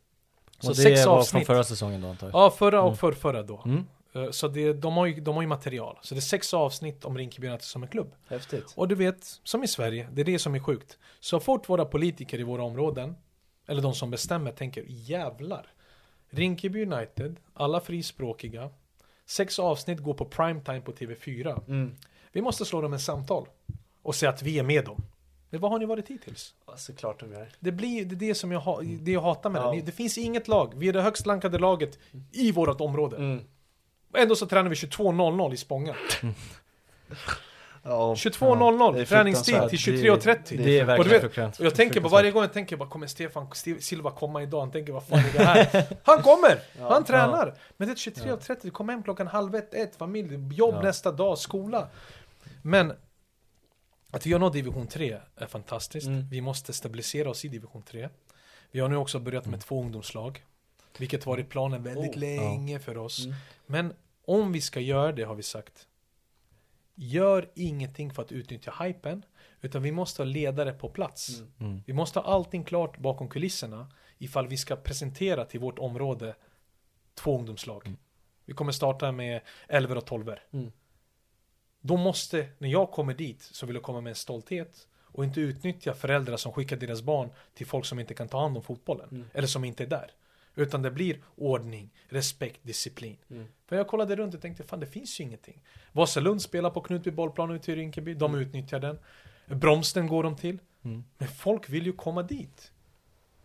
Så 0.60 0.70
och 0.70 0.76
det 0.76 0.82
sex 0.82 1.06
var 1.06 1.18
avsnitt. 1.18 1.32
från 1.32 1.56
förra 1.56 1.64
säsongen 1.64 2.02
då 2.02 2.08
antar 2.08 2.28
jag? 2.28 2.36
Ja, 2.36 2.52
förra 2.52 2.82
och 2.82 2.88
Mm. 2.88 2.98
förrförra 2.98 3.44
då. 3.44 3.62
Mm. 3.66 3.86
Eh, 4.14 4.32
Så 4.32 4.48
det, 4.48 4.74
de, 4.74 4.98
har 4.98 5.06
ju, 5.06 5.20
de 5.22 5.36
har 5.36 5.42
ju 5.42 5.48
material. 5.48 5.98
Så 6.02 6.16
det 6.16 6.20
är 6.20 6.22
sex 6.22 6.54
avsnitt 6.54 7.06
om 7.06 7.18
Rinkeby 7.18 7.48
United 7.48 7.66
som 7.66 7.84
en 7.84 7.90
klubb. 7.90 8.12
Häftigt. 8.28 8.74
Och 8.76 8.88
du 8.88 8.96
vet, 8.96 9.24
som 9.44 9.64
i 9.64 9.68
Sverige, 9.68 10.10
det 10.12 10.22
är 10.22 10.26
det 10.26 10.40
som 10.40 10.56
är 10.56 10.60
sjukt. 10.60 10.98
Så 11.20 11.40
fort 11.40 11.70
våra 11.70 11.86
politiker 11.86 12.40
i 12.40 12.44
våra 12.44 12.64
områden, 12.64 13.16
eller 13.68 13.82
de 13.82 13.94
som 13.94 14.12
bestämmer, 14.12 14.52
tänker 14.52 14.84
jävlar. 14.88 15.74
Rinkeby 16.30 16.86
United, 16.86 17.36
alla 17.54 17.80
frispråkiga, 17.82 18.70
sex 19.30 19.60
avsnitt 19.60 20.00
går 20.00 20.14
på 20.14 20.26
primetime 20.26 20.82
på 20.82 20.92
TV4. 20.92 21.64
Mm. 21.68 21.96
Vi 22.32 22.42
måste 22.42 22.66
slå 22.66 22.82
dem 22.82 22.94
en 22.94 23.00
samtal 23.00 23.48
och 24.02 24.16
säga 24.16 24.30
att 24.30 24.42
vi 24.42 24.60
är 24.60 24.64
med 24.64 24.86
dem. 24.86 25.02
Men 25.50 25.62
vad 25.62 25.72
har 25.72 25.80
ni 25.80 25.86
varit 25.86 26.08
hittills? 26.08 26.54
Ja, 26.68 26.78
Såklart 26.78 27.20
de 27.20 27.32
gör. 27.32 27.50
Det 27.60 27.72
blir 27.72 28.06
det, 28.06 28.16
är 28.16 28.30
det 28.30 28.36
som 28.36 28.52
jag, 28.52 28.60
ha, 28.60 28.82
det 28.82 29.12
jag 29.12 29.22
hatar 29.22 29.50
med 29.50 29.62
Ja. 29.62 29.72
det. 29.72 29.82
Det 29.82 29.92
finns 29.92 30.18
inget 30.18 30.48
lag, 30.48 30.74
vi 30.76 30.90
är 30.90 30.94
det 30.94 31.02
högst 31.02 31.28
rankade 31.28 31.58
laget 31.60 32.00
i 32.32 32.52
vårt 32.52 32.82
område. 32.82 33.18
Mm. 33.18 33.44
Ändå 34.18 34.36
så 34.36 34.46
tränar 34.46 34.70
vi 34.70 34.76
22.00 34.76 35.54
i 35.54 35.58
Spånga. 35.58 35.96
Ja, 37.84 38.14
22.00 38.14 38.94
det 38.94 39.02
är 39.02 39.06
träningstid 39.06 39.70
till 39.70 39.80
23.30. 39.80 40.64
Det 40.64 40.80
är 40.80 40.84
Och 40.84 40.90
verkligen 40.90 41.04
du 41.04 41.10
vet, 41.10 41.22
fruktansvärt. 41.22 41.60
Och 41.60 41.66
jag 41.66 41.76
tänker 41.76 42.02
bara 42.02 42.10
varje 42.10 42.32
gång 42.32 42.42
jag 42.42 42.54
tänker 42.54 42.78
bara 42.78 42.90
kommer 42.90 43.08
Stefan 43.08 43.48
Silva 43.80 44.12
komma 44.12 44.44
idag? 44.44 44.60
Han 44.60 44.72
tänker 44.72 44.94
vad 44.94 45.04
fan 45.08 45.20
är 45.20 45.34
det 45.34 45.44
här? 45.44 45.98
Han 46.04 46.22
kommer! 46.22 46.60
Han 46.90 47.04
tränar! 47.04 47.56
Men 47.78 47.88
det 47.88 47.94
är 47.94 47.96
23.30, 47.96 48.58
du 48.62 48.72
kommer 48.72 48.94
hem 48.94 49.04
klockan 49.04 49.28
halv 49.28 49.56
ett, 49.56 49.74
ett, 49.74 49.96
familj, 49.96 50.56
jobb 50.56 50.76
Ja. 50.76 50.82
nästa 50.82 51.12
dag, 51.12 51.38
skola. 51.38 51.88
Men 52.62 52.94
att 54.12 54.26
vi 54.26 54.32
har 54.34 54.40
nått 54.40 54.54
division 54.54 54.88
3 54.88 55.18
är 55.36 55.48
fantastiskt. 55.48 56.08
Mm. 56.08 56.30
Vi 56.30 56.42
måste 56.42 56.74
stabilisera 56.74 57.30
oss 57.30 57.46
i 57.46 57.48
division 57.48 57.84
3. 57.84 58.10
Vi 58.72 58.80
har 58.80 58.90
nu 58.90 58.96
också 58.96 59.20
börjat 59.20 59.46
med 59.46 59.62
två 59.62 59.82
ungdomslag. 59.82 60.44
Vilket 60.98 61.26
varit 61.26 61.50
planen 61.50 61.84
väldigt 61.84 62.16
Oh. 62.16 62.20
länge 62.20 62.80
för 62.80 62.98
oss. 62.98 63.26
Mm. 63.26 63.36
Men 63.66 63.94
om 64.26 64.52
vi 64.52 64.62
ska 64.62 64.80
göra 64.80 65.12
det 65.12 65.24
har 65.24 65.36
vi 65.36 65.44
sagt. 65.44 65.88
Gör 67.02 67.50
ingenting 67.56 68.14
för 68.14 68.22
att 68.22 68.32
utnyttja 68.32 68.74
hypen. 68.84 69.26
Utan 69.62 69.84
vi 69.84 69.92
måste 69.92 70.22
ha 70.22 70.26
ledare 70.26 70.74
på 70.74 70.90
plats. 70.90 71.40
Mm. 71.40 71.52
Mm. 71.60 71.84
Vi 71.86 71.94
måste 71.94 72.20
ha 72.20 72.34
allting 72.34 72.64
klart 72.64 72.98
bakom 72.98 73.30
kulisserna. 73.30 73.92
Ifall 74.18 74.48
vi 74.48 74.58
ska 74.58 74.76
presentera 74.76 75.46
till 75.46 75.60
vårt 75.60 75.80
område 75.80 76.36
två 77.14 77.38
ungdomslag. 77.38 77.96
Vi 78.46 78.54
kommer 78.54 78.72
starta 78.72 79.12
med 79.12 79.42
11 79.68 79.96
och 79.96 80.06
12 80.06 80.32
Mm. 80.52 80.72
Då 81.82 81.98
måste, 81.98 82.50
när 82.58 82.70
jag 82.70 82.92
kommer 82.92 83.14
dit, 83.14 83.42
så 83.42 83.66
vill 83.66 83.76
jag 83.76 83.84
komma 83.84 84.02
med 84.02 84.10
en 84.10 84.16
stolthet. 84.16 84.88
Och 85.02 85.24
inte 85.24 85.42
utnyttja 85.42 85.94
föräldrar 85.94 86.38
som 86.38 86.54
skickar 86.54 86.78
deras 86.78 87.02
barn 87.02 87.30
till 87.54 87.68
folk 87.68 87.86
som 87.86 88.00
inte 88.00 88.14
kan 88.14 88.28
ta 88.28 88.42
hand 88.42 88.58
om 88.58 88.64
fotbollen. 88.64 89.10
Mm. 89.12 89.30
Eller 89.34 89.48
som 89.48 89.64
inte 89.64 89.84
är 89.84 89.88
där. 89.88 90.12
Utan 90.60 90.82
det 90.82 90.92
blir 90.92 91.22
ordning, 91.36 91.90
respekt, 92.08 92.60
disciplin. 92.64 93.18
Mm. 93.30 93.48
För 93.68 93.76
jag 93.76 93.88
kollade 93.88 94.16
runt 94.16 94.34
och 94.36 94.42
tänkte, 94.42 94.64
fan 94.64 94.80
det 94.80 94.88
finns 94.88 95.20
ju 95.20 95.24
ingenting. 95.24 95.62
Vasalund 95.92 96.42
spelar 96.42 96.70
på 96.70 96.82
Knutby 96.82 97.12
bollplan 97.12 97.52
ute 97.52 97.72
i 97.72 97.76
Rinkeby, 97.76 98.14
de 98.14 98.36
utnyttjar 98.36 98.80
den. 98.80 99.00
Bromsten 99.46 100.08
går 100.08 100.24
de 100.24 100.36
till. 100.36 100.60
Mm. 100.84 101.04
Men 101.18 101.28
folk 101.28 101.70
vill 101.70 101.86
ju 101.86 101.94
komma 101.94 102.24
dit. 102.24 102.72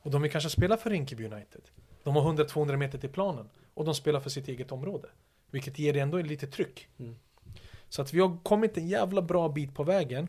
Och 0.02 0.10
de 0.10 0.22
vill 0.22 0.30
kanske 0.30 0.50
spela 0.50 0.76
för 0.76 0.90
Rinkeby 0.90 1.24
United. 1.24 1.62
De 2.02 2.16
har 2.16 2.32
100-200 2.32 2.76
meter 2.76 2.98
till 2.98 3.10
planen. 3.10 3.50
Och 3.74 3.84
de 3.84 3.94
spelar 3.94 4.20
för 4.20 4.30
sitt 4.30 4.48
eget 4.48 4.72
område. 4.72 5.08
Vilket 5.50 5.78
ger 5.78 5.92
det 5.92 6.00
ändå 6.00 6.18
lite 6.18 6.46
tryck. 6.46 6.88
Mm. 6.98 7.16
Så 7.88 8.02
att 8.02 8.14
vi 8.14 8.20
har 8.20 8.38
kommit 8.42 8.76
en 8.76 8.88
jävla 8.88 9.22
bra 9.22 9.48
bit 9.48 9.74
på 9.74 9.84
vägen. 9.84 10.28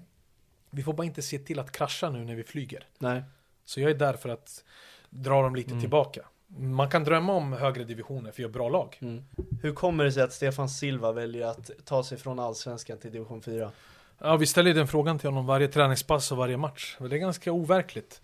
Vi 0.69 0.83
får 0.83 0.93
bara 0.93 1.05
inte 1.05 1.21
se 1.21 1.39
till 1.39 1.59
att 1.59 1.71
krascha 1.71 2.09
nu 2.09 2.25
när 2.25 2.35
vi 2.35 2.43
flyger. 2.43 2.87
Nej. 2.99 3.23
Så 3.65 3.81
jag 3.81 3.91
är 3.91 3.95
där 3.95 4.13
för 4.13 4.29
att 4.29 4.63
dra 5.09 5.41
dem 5.41 5.55
lite 5.55 5.69
Mm. 5.69 5.81
tillbaka. 5.81 6.25
Man 6.47 6.89
kan 6.89 7.03
drömma 7.03 7.33
om 7.33 7.53
högre 7.53 7.83
divisioner 7.83 8.31
för 8.31 8.43
har 8.43 8.49
bra 8.49 8.69
lag. 8.69 8.97
Mm. 9.01 9.23
Hur 9.61 9.73
kommer 9.73 10.03
det 10.03 10.11
sig 10.11 10.23
att 10.23 10.33
Stefan 10.33 10.69
Silva 10.69 11.11
väljer 11.11 11.47
att 11.47 11.71
ta 11.85 12.03
sig 12.03 12.17
från 12.17 12.39
Allsvenskan 12.39 12.97
till 12.97 13.11
division 13.11 13.41
4? 13.41 13.71
Ja, 14.19 14.37
vi 14.37 14.45
ställer 14.45 14.67
ju 14.69 14.73
den 14.73 14.87
frågan 14.87 15.19
till 15.19 15.29
honom 15.29 15.45
varje 15.45 15.67
träningspass 15.67 16.31
och 16.31 16.37
varje 16.37 16.57
match. 16.57 16.97
Det 16.99 17.15
är 17.15 17.17
ganska 17.17 17.51
overkligt. 17.51 18.21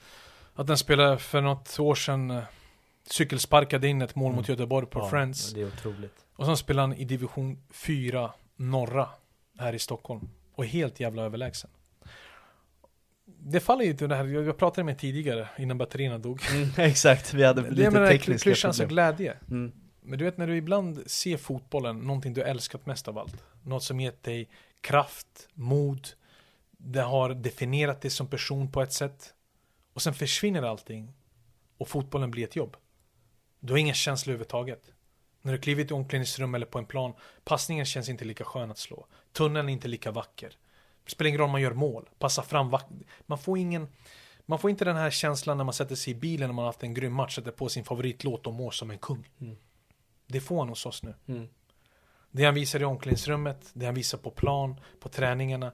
Att 0.55 0.67
den 0.67 0.77
spelare 0.77 1.17
för 1.17 1.41
något 1.41 1.79
år 1.79 1.95
sedan 1.95 2.31
eh, 2.31 2.43
cykelsparkade 3.09 3.87
in 3.87 4.01
ett 4.01 4.15
mål 4.15 4.33
mot 4.33 4.49
Göteborg 4.49 4.87
på 4.87 4.99
Ja, 4.99 5.09
Friends. 5.09 5.53
Det 5.53 5.61
är 5.61 5.67
otroligt. 5.67 6.25
Och 6.35 6.45
sen 6.45 6.57
spelar 6.57 6.83
han 6.83 6.93
i 6.93 7.05
division 7.05 7.57
4 7.69 8.31
norra 8.55 9.09
här 9.57 9.73
i 9.73 9.79
Stockholm. 9.79 10.29
Och 10.55 10.65
helt 10.65 10.99
jävla 10.99 11.23
överlägsen. 11.23 11.69
Det 13.43 13.59
faller 13.59 13.85
ju 13.85 13.93
till 13.93 14.09
det 14.09 14.15
här, 14.15 14.25
jag 14.25 14.57
pratade 14.57 14.85
med 14.85 14.97
tidigare 14.97 15.49
innan 15.57 15.77
batterierna 15.77 16.17
dog. 16.17 16.41
Mm, 16.51 16.69
exakt, 16.77 17.33
vi 17.33 17.43
hade 17.43 17.69
lite 17.69 18.07
tekniska 18.07 18.43
klyschan 18.49 18.69
alltså 18.69 18.83
problem. 18.83 18.95
glädje. 18.95 19.37
Mm. 19.49 19.71
Men 20.01 20.19
du 20.19 20.25
vet 20.25 20.37
när 20.37 20.47
du 20.47 20.57
ibland 20.57 21.11
ser 21.11 21.37
fotbollen, 21.37 21.99
någonting 21.99 22.33
du 22.33 22.41
älskat 22.41 22.85
mest 22.85 23.07
av 23.07 23.17
allt. 23.17 23.43
Något 23.63 23.83
som 23.83 23.99
gett 23.99 24.23
dig 24.23 24.49
kraft, 24.81 25.49
mod. 25.53 26.07
Det 26.71 27.01
har 27.01 27.33
definierat 27.33 28.01
dig 28.01 28.11
som 28.11 28.27
person 28.27 28.71
på 28.71 28.81
ett 28.81 28.93
sätt. 28.93 29.33
Och 29.93 30.01
sen 30.01 30.13
försvinner 30.13 30.63
allting. 30.63 31.13
Och 31.77 31.87
fotbollen 31.87 32.31
blir 32.31 32.43
ett 32.43 32.55
jobb. 32.55 32.77
Du 33.59 33.73
har 33.73 33.77
ingen 33.77 33.95
känsla 33.95 34.31
överhuvudtaget. 34.31 34.91
När 35.41 35.51
du 35.51 35.57
kliver 35.57 35.91
i 35.91 35.93
omklädningsrum 35.93 36.55
eller 36.55 36.65
på 36.65 36.79
en 36.79 36.85
plan, 36.85 37.13
passningen 37.43 37.85
känns 37.85 38.09
inte 38.09 38.25
lika 38.25 38.43
skön 38.43 38.71
att 38.71 38.77
slå. 38.77 39.07
Tunneln 39.31 39.69
är 39.69 39.73
inte 39.73 39.87
lika 39.87 40.11
vacker. 40.11 40.55
Det 41.05 41.11
spelar 41.11 41.27
ingen 41.27 41.39
roll 41.39 41.45
om 41.45 41.51
man 41.51 41.61
gör 41.61 41.73
mål, 41.73 42.09
passar 42.19 42.43
fram 42.43 42.77
Man 43.25 43.37
får 43.37 43.57
ingen... 43.57 43.87
Man 44.45 44.59
får 44.59 44.69
inte 44.69 44.85
den 44.85 44.95
här 44.95 45.09
känslan 45.09 45.57
när 45.57 45.63
man 45.63 45.73
sätter 45.73 45.95
sig 45.95 46.11
i 46.11 46.15
bilen 46.15 46.47
när 46.47 46.53
man 46.53 46.63
har 46.63 46.69
haft 46.69 46.83
en 46.83 46.93
grym 46.93 47.13
match, 47.13 47.35
sätter 47.35 47.51
på 47.51 47.69
sin 47.69 47.83
favoritlåt 47.83 48.47
och 48.47 48.53
mår 48.53 48.71
som 48.71 48.91
en 48.91 48.97
kung. 48.97 49.27
Det 50.27 50.39
får 50.39 50.59
han 50.59 50.69
hos 50.69 50.85
oss 50.85 51.03
nu. 51.03 51.13
Mm. 51.27 51.47
Det 52.31 52.45
han 52.45 52.53
visar 52.53 52.81
i 52.81 52.85
omklädningsrummet, 52.85 53.71
det 53.73 53.85
han 53.85 53.95
visar 53.95 54.17
på 54.17 54.31
plan, 54.31 54.79
på 54.99 55.09
träningarna. 55.09 55.71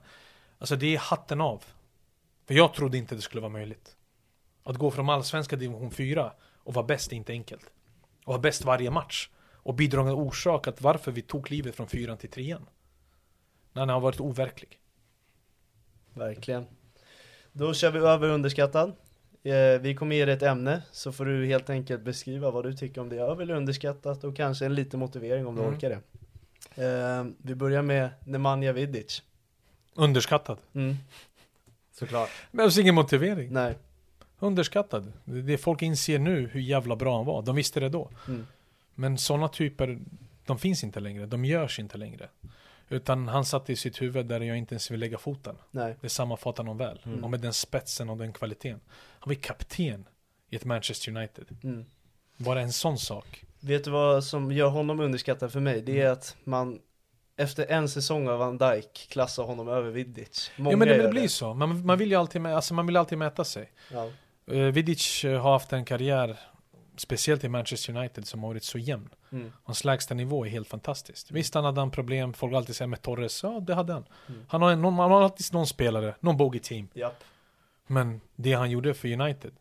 Alltså 0.58 0.76
det 0.76 0.94
är 0.94 0.98
hatten 0.98 1.40
av. 1.40 1.64
För 2.46 2.54
jag 2.54 2.74
trodde 2.74 2.98
inte 2.98 3.14
det 3.14 3.22
skulle 3.22 3.40
vara 3.40 3.52
möjligt. 3.52 3.96
Att 4.62 4.76
gå 4.76 4.90
från 4.90 5.10
allsvenska 5.10 5.56
division 5.56 5.90
4 5.90 6.32
och 6.54 6.74
vara 6.74 6.86
bäst 6.86 7.12
är 7.12 7.16
inte 7.16 7.32
enkelt. 7.32 7.64
Och 8.24 8.32
vara 8.32 8.38
bäst 8.38 8.64
varje 8.64 8.90
match. 8.90 9.30
Och 9.38 9.74
bidragande 9.74 10.12
orsak 10.12 10.68
att 10.68 10.80
varför 10.80 11.12
vi 11.12 11.22
tog 11.22 11.46
klivet 11.46 11.76
från 11.76 11.88
fyran 11.88 12.18
till 12.18 12.30
trean. 12.30 12.66
När 13.72 13.82
han 13.82 13.88
har 13.88 14.00
varit 14.00 14.20
overklig. 14.20 14.80
Verkligen. 16.18 16.66
Då 17.52 17.74
kör 17.74 17.90
vi 17.90 17.98
över 17.98 18.28
underskattad. 18.28 18.92
Eh, 19.42 19.80
vi 19.80 19.94
kommer 19.94 20.16
ge 20.16 20.24
dig 20.24 20.34
ett 20.34 20.42
ämne, 20.42 20.82
så 20.92 21.12
får 21.12 21.24
du 21.24 21.46
helt 21.46 21.70
enkelt 21.70 22.02
beskriva 22.02 22.50
vad 22.50 22.64
du 22.64 22.72
tycker 22.76 23.00
om 23.00 23.08
det 23.08 23.16
är 23.16 23.20
över 23.20 23.42
eller 23.42 23.54
underskattat 23.54 24.24
och 24.24 24.36
kanske 24.36 24.66
en 24.66 24.74
liten 24.74 25.00
motivering 25.00 25.46
om 25.46 25.54
du 25.56 25.62
Mm. 25.62 25.74
orkar 25.74 25.90
det. 25.90 26.00
Eh, 26.84 27.24
vi 27.42 27.54
börjar 27.54 27.82
med 27.82 28.08
Nemanja 28.24 28.72
Vidic. 28.72 29.22
Underskattad. 29.94 30.58
Mm. 30.74 30.96
Såklart. 31.92 32.30
Behövs 32.52 32.78
ingen 32.78 32.94
motivering. 32.94 33.52
Nej. 33.52 33.74
Underskattad. 34.38 35.12
Det 35.24 35.42
det 35.42 35.58
folk 35.58 35.82
inser 35.82 36.18
nu 36.18 36.46
hur 36.46 36.60
jävla 36.60 36.96
bra 36.96 37.16
han 37.16 37.26
var. 37.26 37.42
De 37.42 37.56
visste 37.56 37.80
det 37.80 37.88
då. 37.88 38.10
Mm. 38.28 38.46
Men 38.94 39.18
sådana 39.18 39.48
typer, 39.48 39.98
de 40.46 40.58
finns 40.58 40.84
inte 40.84 41.00
längre. 41.00 41.26
De 41.26 41.44
görs 41.44 41.78
inte 41.78 41.98
längre. 41.98 42.28
Utan 42.88 43.28
han 43.28 43.44
satt 43.44 43.70
i 43.70 43.76
sitt 43.76 44.02
huvud 44.02 44.26
där 44.26 44.40
jag 44.40 44.58
inte 44.58 44.74
ens 44.74 44.90
vill 44.90 45.00
lägga 45.00 45.18
foten. 45.18 45.56
Nej. 45.70 45.96
Det 46.00 46.08
sammanfattar 46.08 46.62
honom 46.62 46.78
väl. 46.78 47.00
Mm. 47.04 47.24
Och 47.24 47.30
med 47.30 47.40
den 47.40 47.52
spetsen 47.52 48.10
och 48.10 48.16
den 48.16 48.32
kvaliteten. 48.32 48.80
Han 49.18 49.30
var 49.30 49.34
kapten 49.34 50.08
i 50.50 50.56
ett 50.56 50.64
Manchester 50.64 51.16
United. 51.16 51.46
Mm. 51.62 51.84
Det 52.36 52.60
en 52.60 52.72
sån 52.72 52.98
sak? 52.98 53.44
Vet 53.60 53.84
du 53.84 53.90
vad 53.90 54.24
som 54.24 54.52
gör 54.52 54.68
honom 54.68 55.00
underskattad 55.00 55.52
för 55.52 55.60
mig? 55.60 55.82
Det 55.82 56.00
är 56.00 56.10
att 56.10 56.36
man 56.44 56.80
efter 57.36 57.70
en 57.70 57.88
säsong 57.88 58.28
av 58.28 58.38
Van 58.38 58.58
Dijk 58.58 59.08
klassar 59.10 59.42
honom 59.42 59.68
över 59.68 59.90
Vidic. 59.90 60.50
Många 60.56 60.70
ja 60.70 60.76
men 60.76 60.88
det, 60.88 61.02
det 61.02 61.08
blir 61.08 61.28
så. 61.28 61.54
Man, 61.54 61.86
man 61.86 61.98
vill 61.98 62.10
ju 62.10 62.16
alltid, 62.16 62.46
alltså 62.46 62.74
man 62.74 62.86
vill 62.86 62.96
alltid 62.96 63.18
mäta 63.18 63.44
sig. 63.44 63.72
Ja. 63.92 64.10
Uh, 64.50 64.72
Vidic 64.72 65.24
har 65.24 65.52
haft 65.52 65.72
en 65.72 65.84
karriär, 65.84 66.38
speciellt 67.00 67.44
i 67.44 67.48
Manchester 67.48 67.96
United, 67.96 68.26
som 68.26 68.42
har 68.42 68.48
varit 68.48 68.64
så 68.64 68.78
jämn. 68.78 69.08
Mm. 69.32 69.52
Hans 69.64 69.84
lägsta 69.84 70.14
nivå 70.14 70.46
är 70.46 70.50
helt 70.50 70.68
fantastiskt. 70.68 71.30
Visst 71.30 71.54
han 71.54 71.64
hade 71.64 71.80
han 71.80 71.90
problem, 71.90 72.32
folk 72.32 72.54
alltid 72.54 72.76
säger 72.76 72.86
med 72.88 73.02
Torres, 73.02 73.42
ja 73.42 73.60
det 73.60 73.74
hade 73.74 73.92
han. 73.92 74.04
Mm. 74.28 74.44
Han 74.48 74.62
har, 74.62 74.72
en, 74.72 74.82
någon, 74.82 74.98
han 74.98 75.10
har 75.10 75.22
alltid 75.22 75.52
någon 75.52 75.66
spelare, 75.66 76.14
någon 76.20 76.36
bogey 76.36 76.60
team. 76.60 76.88
Japp. 76.94 77.24
Men 77.86 78.20
det 78.36 78.52
han 78.52 78.70
gjorde 78.70 78.94
för 78.94 79.20
United, 79.20 79.52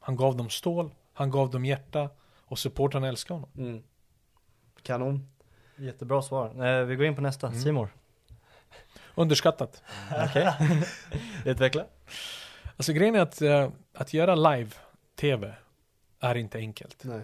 han 0.00 0.16
gav 0.16 0.36
dem 0.36 0.50
stål, 0.50 0.90
han 1.12 1.30
gav 1.30 1.50
dem 1.50 1.64
hjärta 1.64 2.10
och 2.44 2.58
supportrarna 2.58 3.08
älskar 3.08 3.34
honom. 3.34 3.50
Mm. 3.58 3.82
Kanon. 4.82 5.28
Jättebra 5.76 6.22
svar. 6.22 6.66
Eh, 6.66 6.84
vi 6.84 6.96
går 6.96 7.06
in 7.06 7.14
på 7.16 7.22
nästa. 7.22 7.46
Mm. 7.46 7.60
Simor. 7.60 7.88
Underskattat. 9.14 9.82
Okej. 10.28 10.52
Utveckla. 11.44 11.84
Alltså 12.76 12.92
grejen 12.92 13.14
är 13.14 13.20
att, 13.20 13.42
eh, 13.42 13.70
att 13.94 14.14
göra 14.14 14.34
live-tv 14.34 15.54
är 16.34 16.40
inte 16.40 16.58
enkelt. 16.58 17.04
Nej. 17.04 17.22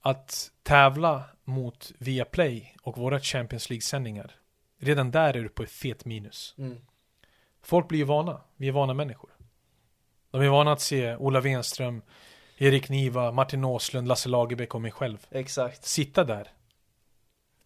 Att 0.00 0.50
tävla 0.62 1.24
mot 1.44 1.92
Viaplay 1.98 2.76
och 2.82 2.98
våra 2.98 3.20
Champions 3.20 3.70
League-sändningar, 3.70 4.34
redan 4.78 5.10
där 5.10 5.36
är 5.36 5.42
du 5.42 5.48
på 5.48 5.62
ett 5.62 5.70
fet 5.70 6.04
minus. 6.04 6.54
Mm. 6.58 6.78
Folk 7.62 7.88
blir 7.88 7.98
ju 7.98 8.04
vana, 8.04 8.40
vi 8.56 8.68
är 8.68 8.72
vana 8.72 8.94
människor. 8.94 9.30
De 10.30 10.40
är 10.40 10.48
vana 10.48 10.72
att 10.72 10.80
se 10.80 11.16
Ola 11.16 11.40
Wenström, 11.40 12.02
Erik 12.58 12.88
Niva, 12.88 13.32
Martin 13.32 13.64
Åslund, 13.64 14.08
Lasse 14.08 14.28
Lagerbäck 14.28 14.74
och 14.74 14.80
mig 14.80 14.90
själv. 14.92 15.26
Exakt. 15.30 15.84
Sitta 15.84 16.24
där. 16.24 16.52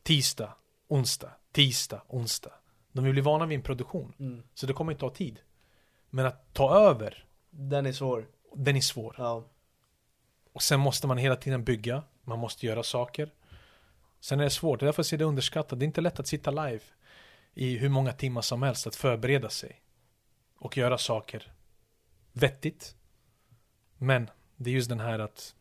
Tisdag, 0.03 0.55
onsdag, 0.89 1.31
tisdag, 1.53 2.03
onsdag. 2.09 2.53
De 2.93 3.05
vill 3.05 3.13
bli 3.13 3.23
vana 3.23 3.47
vid 3.47 3.57
en 3.57 3.63
produktion. 3.63 4.15
Mm. 4.19 4.43
Så 4.55 4.67
det 4.67 4.73
kommer 4.73 4.93
inte 4.93 5.01
ta 5.01 5.11
tid. 5.11 5.41
Men 6.11 6.27
att 6.27 6.55
ta 6.55 6.79
över, 6.79 7.25
Den 7.51 7.87
är 7.87 7.93
svår. 7.93 8.27
den 8.55 8.77
är 8.77 8.81
svår. 8.81 9.15
Ja. 9.19 9.45
Och 10.55 10.63
sen 10.63 10.81
måste 10.81 11.07
man 11.07 11.19
hela 11.19 11.37
tiden 11.37 11.65
bygga. 11.65 12.03
Man 12.23 12.39
måste 12.39 12.67
göra 12.67 12.83
saker. 12.83 13.31
Sen 14.21 14.41
är 14.41 14.45
det 14.45 14.51
svårt. 14.51 14.81
Det 14.81 14.85
är 14.85 14.87
därför 14.87 15.03
ser 15.03 15.19
det 15.19 15.25
underskattat. 15.25 15.79
Det 15.79 15.85
är 15.85 15.87
inte 15.87 16.01
lätt 16.01 16.21
att 16.21 16.27
sitta 16.27 16.51
live 16.51 16.81
i 17.55 17.79
hur 17.79 17.89
många 17.89 18.13
timmar 18.13 18.43
som 18.43 18.63
helst. 18.63 18.87
Att 18.87 18.97
förbereda 18.97 19.51
sig. 19.51 19.81
Och 20.59 20.77
göra 20.77 20.99
saker 20.99 21.53
vettigt. 22.33 22.97
Men 23.99 24.31
det 24.57 24.71
är 24.71 24.75
just 24.75 24.89
den 24.89 25.01
här 25.01 25.19
att 25.19 25.55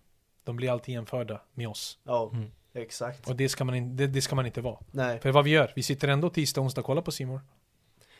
de 0.43 0.55
blir 0.55 0.71
alltid 0.71 0.93
jämförda 0.93 1.41
med 1.53 1.67
oss. 1.67 1.97
Ja. 2.03 2.29
Mm. 2.33 2.51
Exakt. 2.73 3.29
Och 3.29 3.35
det 3.35 3.49
ska 3.49 3.63
man, 3.63 3.75
in, 3.75 3.97
det, 3.97 4.07
det 4.07 4.21
ska 4.21 4.35
man 4.35 4.45
inte 4.45 4.61
vara. 4.61 4.77
Nej. 4.91 5.19
För 5.19 5.31
vad 5.31 5.43
vi 5.43 5.49
gör, 5.49 5.73
vi 5.75 5.83
sitter 5.83 6.07
ändå 6.07 6.29
tisdag, 6.29 6.61
onsdag 6.61 6.81
och 6.81 6.85
kollar 6.85 7.01
på 7.01 7.11
Simor. 7.11 7.41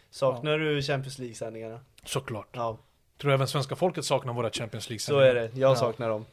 Saknar 0.09 0.57
du 0.57 0.81
Champions 0.81 1.19
League-sändningarna? 1.19 1.79
Såklart. 2.03 2.49
Ja. 2.51 2.77
Tror 3.17 3.31
även 3.31 3.47
svenska 3.47 3.75
folket 3.75 4.05
saknar 4.05 4.33
våra 4.33 4.51
Champions 4.51 4.89
League 4.89 4.99
Så 4.99 5.19
är 5.19 5.35
det. 5.35 5.51
Jag 5.55 5.77
saknar 5.77 6.09
dem. 6.09 6.25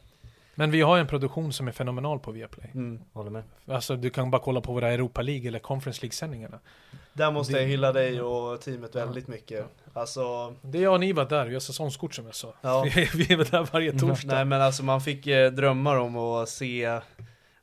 Men 0.60 0.70
vi 0.70 0.80
har 0.80 0.98
en 0.98 1.06
produktion 1.06 1.52
som 1.52 1.68
är 1.68 1.72
fenomenal 1.72 2.18
på 2.18 2.30
Viaplay. 2.32 2.70
Mm. 2.74 3.00
Håller 3.12 3.30
med. 3.30 3.42
Alltså 3.66 3.96
du 3.96 4.10
kan 4.10 4.30
bara 4.30 4.42
kolla 4.42 4.60
på 4.60 4.72
våra 4.72 4.88
Europa 4.92 5.22
League 5.22 5.48
eller 5.48 5.58
Conference 5.58 6.02
League-sändningarna. 6.02 6.58
Där 7.12 7.30
måste 7.30 7.52
Det- 7.52 7.60
jag 7.60 7.68
hylla 7.68 7.92
dig 7.92 8.20
och 8.22 8.60
teamet 8.60 8.94
väldigt 8.94 9.28
mycket. 9.28 9.66
Alltså, 9.92 10.54
Det 10.62 10.78
är 10.78 10.82
jag 10.82 10.92
och 10.94 11.00
ni 11.00 11.12
var 11.12 11.24
där, 11.24 11.46
vi 11.46 11.52
har 11.54 11.60
säsongskort 11.60 12.14
som 12.14 12.26
jag 12.26 12.34
sa. 12.34 12.54
Ja. 12.60 12.82
Vi, 13.14 13.32
är 13.32 13.36
väl 13.36 13.46
där 13.46 13.68
varje 13.72 13.98
torsdag. 13.98 14.34
nej 14.34 14.44
men 14.44 14.60
alltså 14.62 14.84
man 14.84 15.00
fick 15.00 15.26
eh, 15.26 15.50
drömmar 15.52 15.96
om 15.96 16.16
att 16.16 16.48
se, 16.48 17.00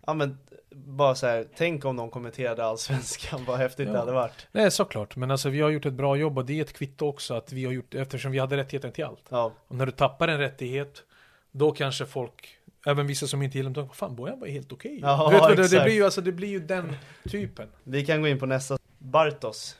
ja 0.05 0.13
men 0.13 0.37
bara 0.71 1.15
så 1.15 1.27
här, 1.27 1.45
tänk 1.55 1.85
om 1.85 1.95
de 1.95 2.09
kommenterade 2.09 2.65
allsvenskan, 2.65 3.43
vad 3.47 3.57
häftigt 3.57 3.87
det 3.87 3.93
Ja. 3.93 3.99
hade 3.99 4.11
varit. 4.11 4.47
Nej 4.51 4.71
såklart, 4.71 5.15
men 5.15 5.31
alltså 5.31 5.49
vi 5.49 5.61
har 5.61 5.69
gjort 5.69 5.85
ett 5.85 5.93
bra 5.93 6.15
jobb 6.15 6.37
och 6.37 6.45
det 6.45 6.53
är 6.59 6.61
ett 6.61 6.73
kvitto 6.73 7.07
också 7.07 7.33
att 7.33 7.51
vi 7.51 7.65
har 7.65 7.71
gjort, 7.71 7.93
eftersom 7.95 8.31
vi 8.31 8.39
hade 8.39 8.57
rättigheten 8.57 8.91
till 8.91 9.05
allt. 9.05 9.23
Ja, 9.29 9.51
Och 9.67 9.75
när 9.75 9.85
du 9.85 9.91
tappar 9.91 10.27
en 10.27 10.39
rättighet, 10.39 11.03
då 11.51 11.71
kanske 11.71 12.05
folk, 12.05 12.56
även 12.88 13.07
vissa 13.07 13.27
som 13.27 13.41
inte 13.41 13.57
gillar 13.57 13.72
dem, 13.72 13.89
fan 13.89 14.15
Bojan 14.15 14.39
var 14.39 14.47
helt 14.47 14.72
okej. 14.72 14.99
Ja, 15.01 15.30
vet 15.30 15.39
vad 15.39 15.57
det, 15.57 15.68
det 15.68 15.84
blir 15.84 15.93
ju, 15.93 16.05
alltså 16.05 16.22
det 16.22 16.31
blir 16.31 16.47
ju 16.47 16.59
den 16.59 16.95
typen. 17.30 17.68
vi 17.84 18.05
kan 18.05 18.22
gå 18.22 18.27
in 18.27 18.39
på 18.39 18.45
nästa. 18.45 18.77
Bartos. 18.97 19.77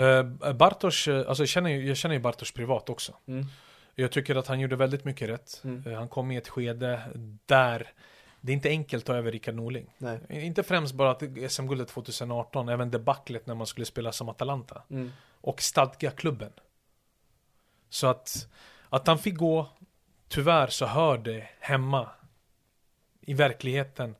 Uh, 0.00 0.52
Bartosz, 0.52 1.08
eh, 1.08 1.28
alltså 1.28 1.42
jag 1.42 1.48
känner, 1.48 1.70
jag 1.70 1.96
känner 1.96 2.14
ju 2.14 2.20
Bartosz 2.20 2.52
privat 2.52 2.90
också. 2.90 3.12
Mm. 3.26 3.46
Jag 3.94 4.12
tycker 4.12 4.36
att 4.36 4.46
han 4.46 4.60
gjorde 4.60 4.76
väldigt 4.76 5.04
mycket 5.04 5.28
rätt. 5.28 5.60
Mm. 5.64 5.82
Eh, 5.86 5.98
Han 5.98 6.08
kom 6.08 6.30
i 6.30 6.36
ett 6.36 6.48
skede 6.48 7.00
där 7.46 7.92
det 8.40 8.52
är 8.52 8.54
inte 8.54 8.68
enkelt 8.68 9.02
att 9.02 9.06
ta 9.06 9.16
över 9.16 9.32
Rickard 9.32 9.54
Norling. 9.54 9.94
Nej. 9.98 10.20
Inte 10.28 10.62
främst 10.62 10.94
bara 10.94 11.10
att 11.10 11.22
SM-guldet 11.48 11.88
2018, 11.88 12.68
även 12.68 12.90
debaclet 12.90 13.46
när 13.46 13.54
man 13.54 13.66
skulle 13.66 13.86
spela 13.86 14.12
som 14.12 14.28
Atalanta. 14.28 14.82
Mm. 14.90 15.12
Och 15.40 15.62
stadga 15.62 16.10
klubben. 16.10 16.52
Så 17.90 18.06
att, 18.06 18.48
att 18.88 19.06
han 19.06 19.18
fick 19.18 19.36
gå, 19.36 19.66
tyvärr 20.28 20.66
så 20.66 20.86
hör 20.86 21.18
det 21.18 21.48
hemma 21.60 22.08
i 23.20 23.34
verkligheten 23.34 24.14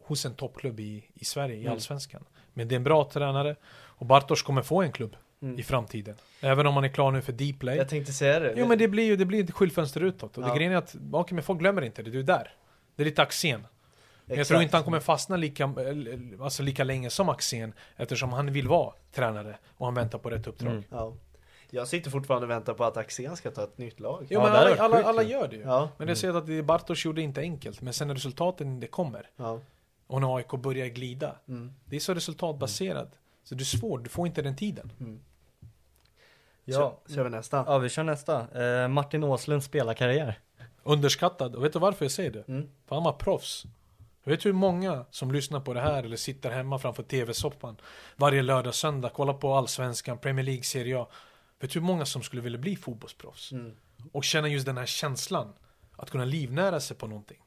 hos 0.00 0.26
en 0.26 0.34
toppklubb 0.34 0.80
i, 0.80 1.04
i 1.14 1.24
Sverige, 1.24 1.54
i 1.56 1.60
Mm. 1.60 1.72
Allsvenskan. 1.72 2.24
Men 2.52 2.68
det 2.68 2.74
är 2.74 2.76
en 2.76 2.84
bra 2.84 3.04
tränare 3.12 3.56
och 3.72 4.06
Bartosz 4.06 4.42
kommer 4.42 4.62
få 4.62 4.82
en 4.82 4.92
klubb 4.92 5.16
Mm. 5.42 5.58
i 5.58 5.62
framtiden. 5.62 6.14
Även 6.40 6.66
om 6.66 6.74
han 6.74 6.84
är 6.84 6.88
klar 6.88 7.10
nu 7.12 7.22
för 7.22 7.32
Dplay. 7.32 7.76
Jag 7.76 7.88
tänkte 7.88 8.12
säga 8.12 8.40
det. 8.40 8.54
Jo 8.56 8.66
men 8.66 8.78
det 8.78 8.88
blir 8.88 9.04
ju 9.04 9.16
det 9.16 9.24
blir 9.24 9.44
ett 9.44 9.50
skyltfönster 9.50 10.00
utåt. 10.00 10.38
Och 10.38 10.44
Ja. 10.44 10.48
det 10.48 10.56
grejen 10.56 10.72
är 10.72 10.76
att, 10.76 10.96
okej 11.12 11.34
men 11.34 11.44
folk 11.44 11.58
glömmer 11.60 11.82
inte 11.82 12.02
det, 12.02 12.10
du 12.10 12.18
är 12.18 12.22
där. 12.22 12.54
Det 12.96 13.02
är 13.02 13.04
lite 13.04 13.22
Axén. 13.22 13.66
Men 14.24 14.38
jag 14.38 14.46
tror 14.46 14.62
inte 14.62 14.76
han 14.76 14.84
kommer 14.84 15.00
fastna 15.00 15.36
lika, 15.36 15.64
eh, 15.64 16.40
alltså 16.40 16.62
lika 16.62 16.84
länge 16.84 17.10
som 17.10 17.28
Axén 17.28 17.72
eftersom 17.96 18.32
han 18.32 18.52
vill 18.52 18.68
vara 18.68 18.92
tränare 19.12 19.58
och 19.76 19.86
han 19.86 19.94
väntar 19.94 20.18
på 20.18 20.30
rätt 20.30 20.46
uppdrag. 20.46 20.70
Mm. 20.72 20.84
Ja. 20.90 21.14
Jag 21.70 21.88
sitter 21.88 22.10
fortfarande 22.10 22.46
och 22.46 22.50
väntar 22.50 22.74
på 22.74 22.84
att 22.84 22.96
Axén 22.96 23.36
ska 23.36 23.50
ta 23.50 23.64
ett 23.64 23.78
nytt 23.78 24.00
lag. 24.00 24.26
Jo 24.30 24.40
Ja, 24.40 24.42
men 24.42 24.52
det 24.52 24.58
alla, 24.82 24.84
alla, 24.98 25.08
alla 25.08 25.22
gör 25.22 25.48
det 25.48 25.56
ju. 25.56 25.62
Ja. 25.62 25.88
Men 25.98 26.06
det 26.06 26.16
ser 26.16 26.34
att 26.36 26.46
det 26.46 26.62
Bartosz 26.62 27.04
gjorde 27.04 27.22
inte 27.22 27.40
enkelt. 27.40 27.80
Men 27.80 27.92
sen 27.92 28.08
när 28.08 28.14
resultaten 28.14 28.68
inte 28.74 28.86
kommer 28.86 29.30
Ja. 29.36 29.60
och 30.06 30.20
när 30.20 30.36
AIK 30.36 30.48
börjar 30.50 30.86
glida. 30.86 31.36
Mm. 31.48 31.72
Det 31.84 31.96
är 31.96 32.00
så 32.00 32.14
resultatbaserat. 32.14 33.12
Så 33.44 33.54
det 33.54 33.62
är 33.62 33.64
svårt, 33.64 34.04
du 34.04 34.08
får 34.10 34.26
inte 34.26 34.42
den 34.42 34.56
tiden. 34.56 34.92
Ja. 36.64 36.98
Så, 37.06 37.14
kör 37.14 37.24
vi 37.24 37.30
nästa. 37.30 37.64
ja, 37.66 37.78
vi 37.78 37.88
kör 37.88 38.04
nästa. 38.04 38.62
Eh, 38.82 38.88
Martin 38.88 39.24
Åslunds 39.24 39.66
spelarkarriär. 39.66 40.38
Underskattad. 40.82 41.54
Och 41.56 41.64
vet 41.64 41.72
du 41.72 41.78
varför 41.78 42.04
jag 42.04 42.12
säger 42.12 42.30
det? 42.30 42.48
Mm. 42.48 42.68
För 42.86 42.94
han 42.96 43.04
var 43.04 43.12
proffs. 43.12 43.64
Jag 44.24 44.30
vet 44.30 44.46
hur 44.46 44.52
många 44.52 45.04
som 45.10 45.32
lyssnar 45.32 45.60
på 45.60 45.74
det 45.74 45.80
här 45.80 46.02
eller 46.02 46.16
sitter 46.16 46.50
hemma 46.50 46.78
framför 46.78 47.02
tv-soppan 47.02 47.76
varje 48.16 48.42
lördag, 48.42 48.74
söndag, 48.74 49.08
kollar 49.08 49.34
på 49.34 49.54
Allsvenskan, 49.54 50.18
Premier 50.18 50.44
League, 50.44 50.62
Serie 50.62 50.98
A. 51.00 51.06
Vet 51.60 51.70
du 51.70 51.78
hur 51.80 51.86
många 51.86 52.06
som 52.06 52.22
skulle 52.22 52.42
vilja 52.42 52.58
bli 52.58 52.76
fotbollsproffs? 52.76 53.52
Mm. 53.52 53.76
Och 54.12 54.24
känna 54.24 54.48
just 54.48 54.66
den 54.66 54.76
här 54.76 54.86
känslan. 54.86 55.52
Att 55.96 56.10
kunna 56.10 56.24
livnära 56.24 56.80
sig 56.80 56.96
på 56.96 57.06
någonting. 57.06 57.42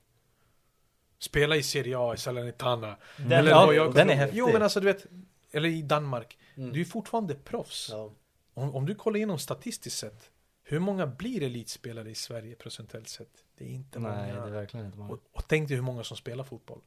Spela 1.20 1.56
i 1.56 1.64
Serie 1.64 1.98
A, 2.00 2.14
i 2.14 2.18
Salernitana. 2.18 2.98
Den- 3.18 3.46
ja, 3.46 3.66
vad 3.66 3.76
jag- 3.76 3.94
den 3.94 4.10
är 4.10 4.16
häftig. 4.16 4.38
Jo 4.38 4.50
men 4.54 4.62
alltså 4.62 4.80
du 4.80 4.86
vet, 4.86 5.06
eller 5.52 5.70
i 5.70 5.82
Danmark. 5.82 6.38
Mm. 6.56 6.74
Du 6.74 6.82
är 6.82 6.86
fortfarande 6.86 7.36
proffs. 7.36 7.90
Ja. 7.92 8.12
Om, 8.54 8.76
om 8.76 8.86
du 8.86 8.96
kollar 8.96 9.18
igenom 9.18 9.40
statistiskt 9.40 9.98
sett. 9.98 10.32
Hur 10.64 10.80
många 10.80 11.08
blir 11.08 11.44
elitspelare 11.44 12.10
i 12.12 12.16
Sverige 12.16 12.56
procentuellt 12.56 13.08
sett? 13.10 13.44
Det 13.58 13.64
är 13.66 13.70
inte 13.70 14.00
Nej, 14.00 14.12
många. 14.12 14.42
det 14.46 14.48
är 14.50 14.54
verkligen 14.54 14.86
inte 14.86 14.98
många. 14.98 15.12
Och, 15.14 15.20
och 15.32 15.48
tänk 15.48 15.68
dig 15.68 15.76
hur 15.78 15.84
många 15.84 16.04
som 16.04 16.18
spelar 16.18 16.44
fotboll. 16.44 16.82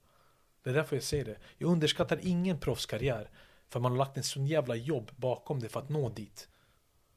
Det 0.63 0.71
är 0.71 0.75
därför 0.75 0.97
jag 0.97 1.03
säger 1.03 1.25
det. 1.25 1.37
Jag 1.59 1.71
underskattar 1.71 2.19
ingen 2.23 2.59
proffskarriär. 2.59 3.31
För 3.69 3.81
man 3.81 3.93
har 3.93 3.99
lagt 3.99 4.17
en 4.17 4.23
sån 4.23 4.47
jävla 4.47 4.75
jobb 4.77 5.11
bakom 5.17 5.61
det 5.61 5.69
för 5.69 5.81
att 5.81 5.89
nå 5.89 6.09
dit. 6.09 6.49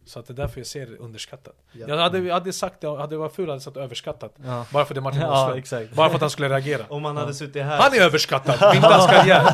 Så 0.05 0.19
att 0.19 0.27
det 0.27 0.33
är 0.33 0.35
därför 0.35 0.59
jag 0.59 0.67
ser 0.67 0.85
det 0.85 0.97
underskattat. 0.97 1.55
Ja. 1.71 1.85
Jag 1.87 1.97
hade, 1.97 2.19
jag 2.19 2.33
hade 2.33 2.53
sagt 2.53 2.81
det, 2.81 2.87
hade 2.97 3.15
jag 3.15 3.19
varit 3.19 3.35
ful 3.35 3.45
hade 3.45 3.55
jag 3.55 3.61
sagt 3.61 3.77
överskattat. 3.77 4.33
Ja. 4.45 4.65
Bara 4.73 4.85
för 4.85 4.95
det 4.95 5.01
Martin 5.01 5.21
Ja, 5.21 5.57
exakt. 5.57 5.91
Bara 5.93 6.09
för 6.09 6.15
att 6.15 6.21
han 6.21 6.29
skulle 6.29 6.49
reagera. 6.49 6.85
Om 6.89 7.01
man 7.01 7.17
hade 7.17 7.33
suttit 7.33 7.63
här. 7.63 7.77
Han 7.77 7.93
är 7.93 8.01
överskattad! 8.01 8.73
Min 8.73 8.81
danskarriär! 8.81 9.53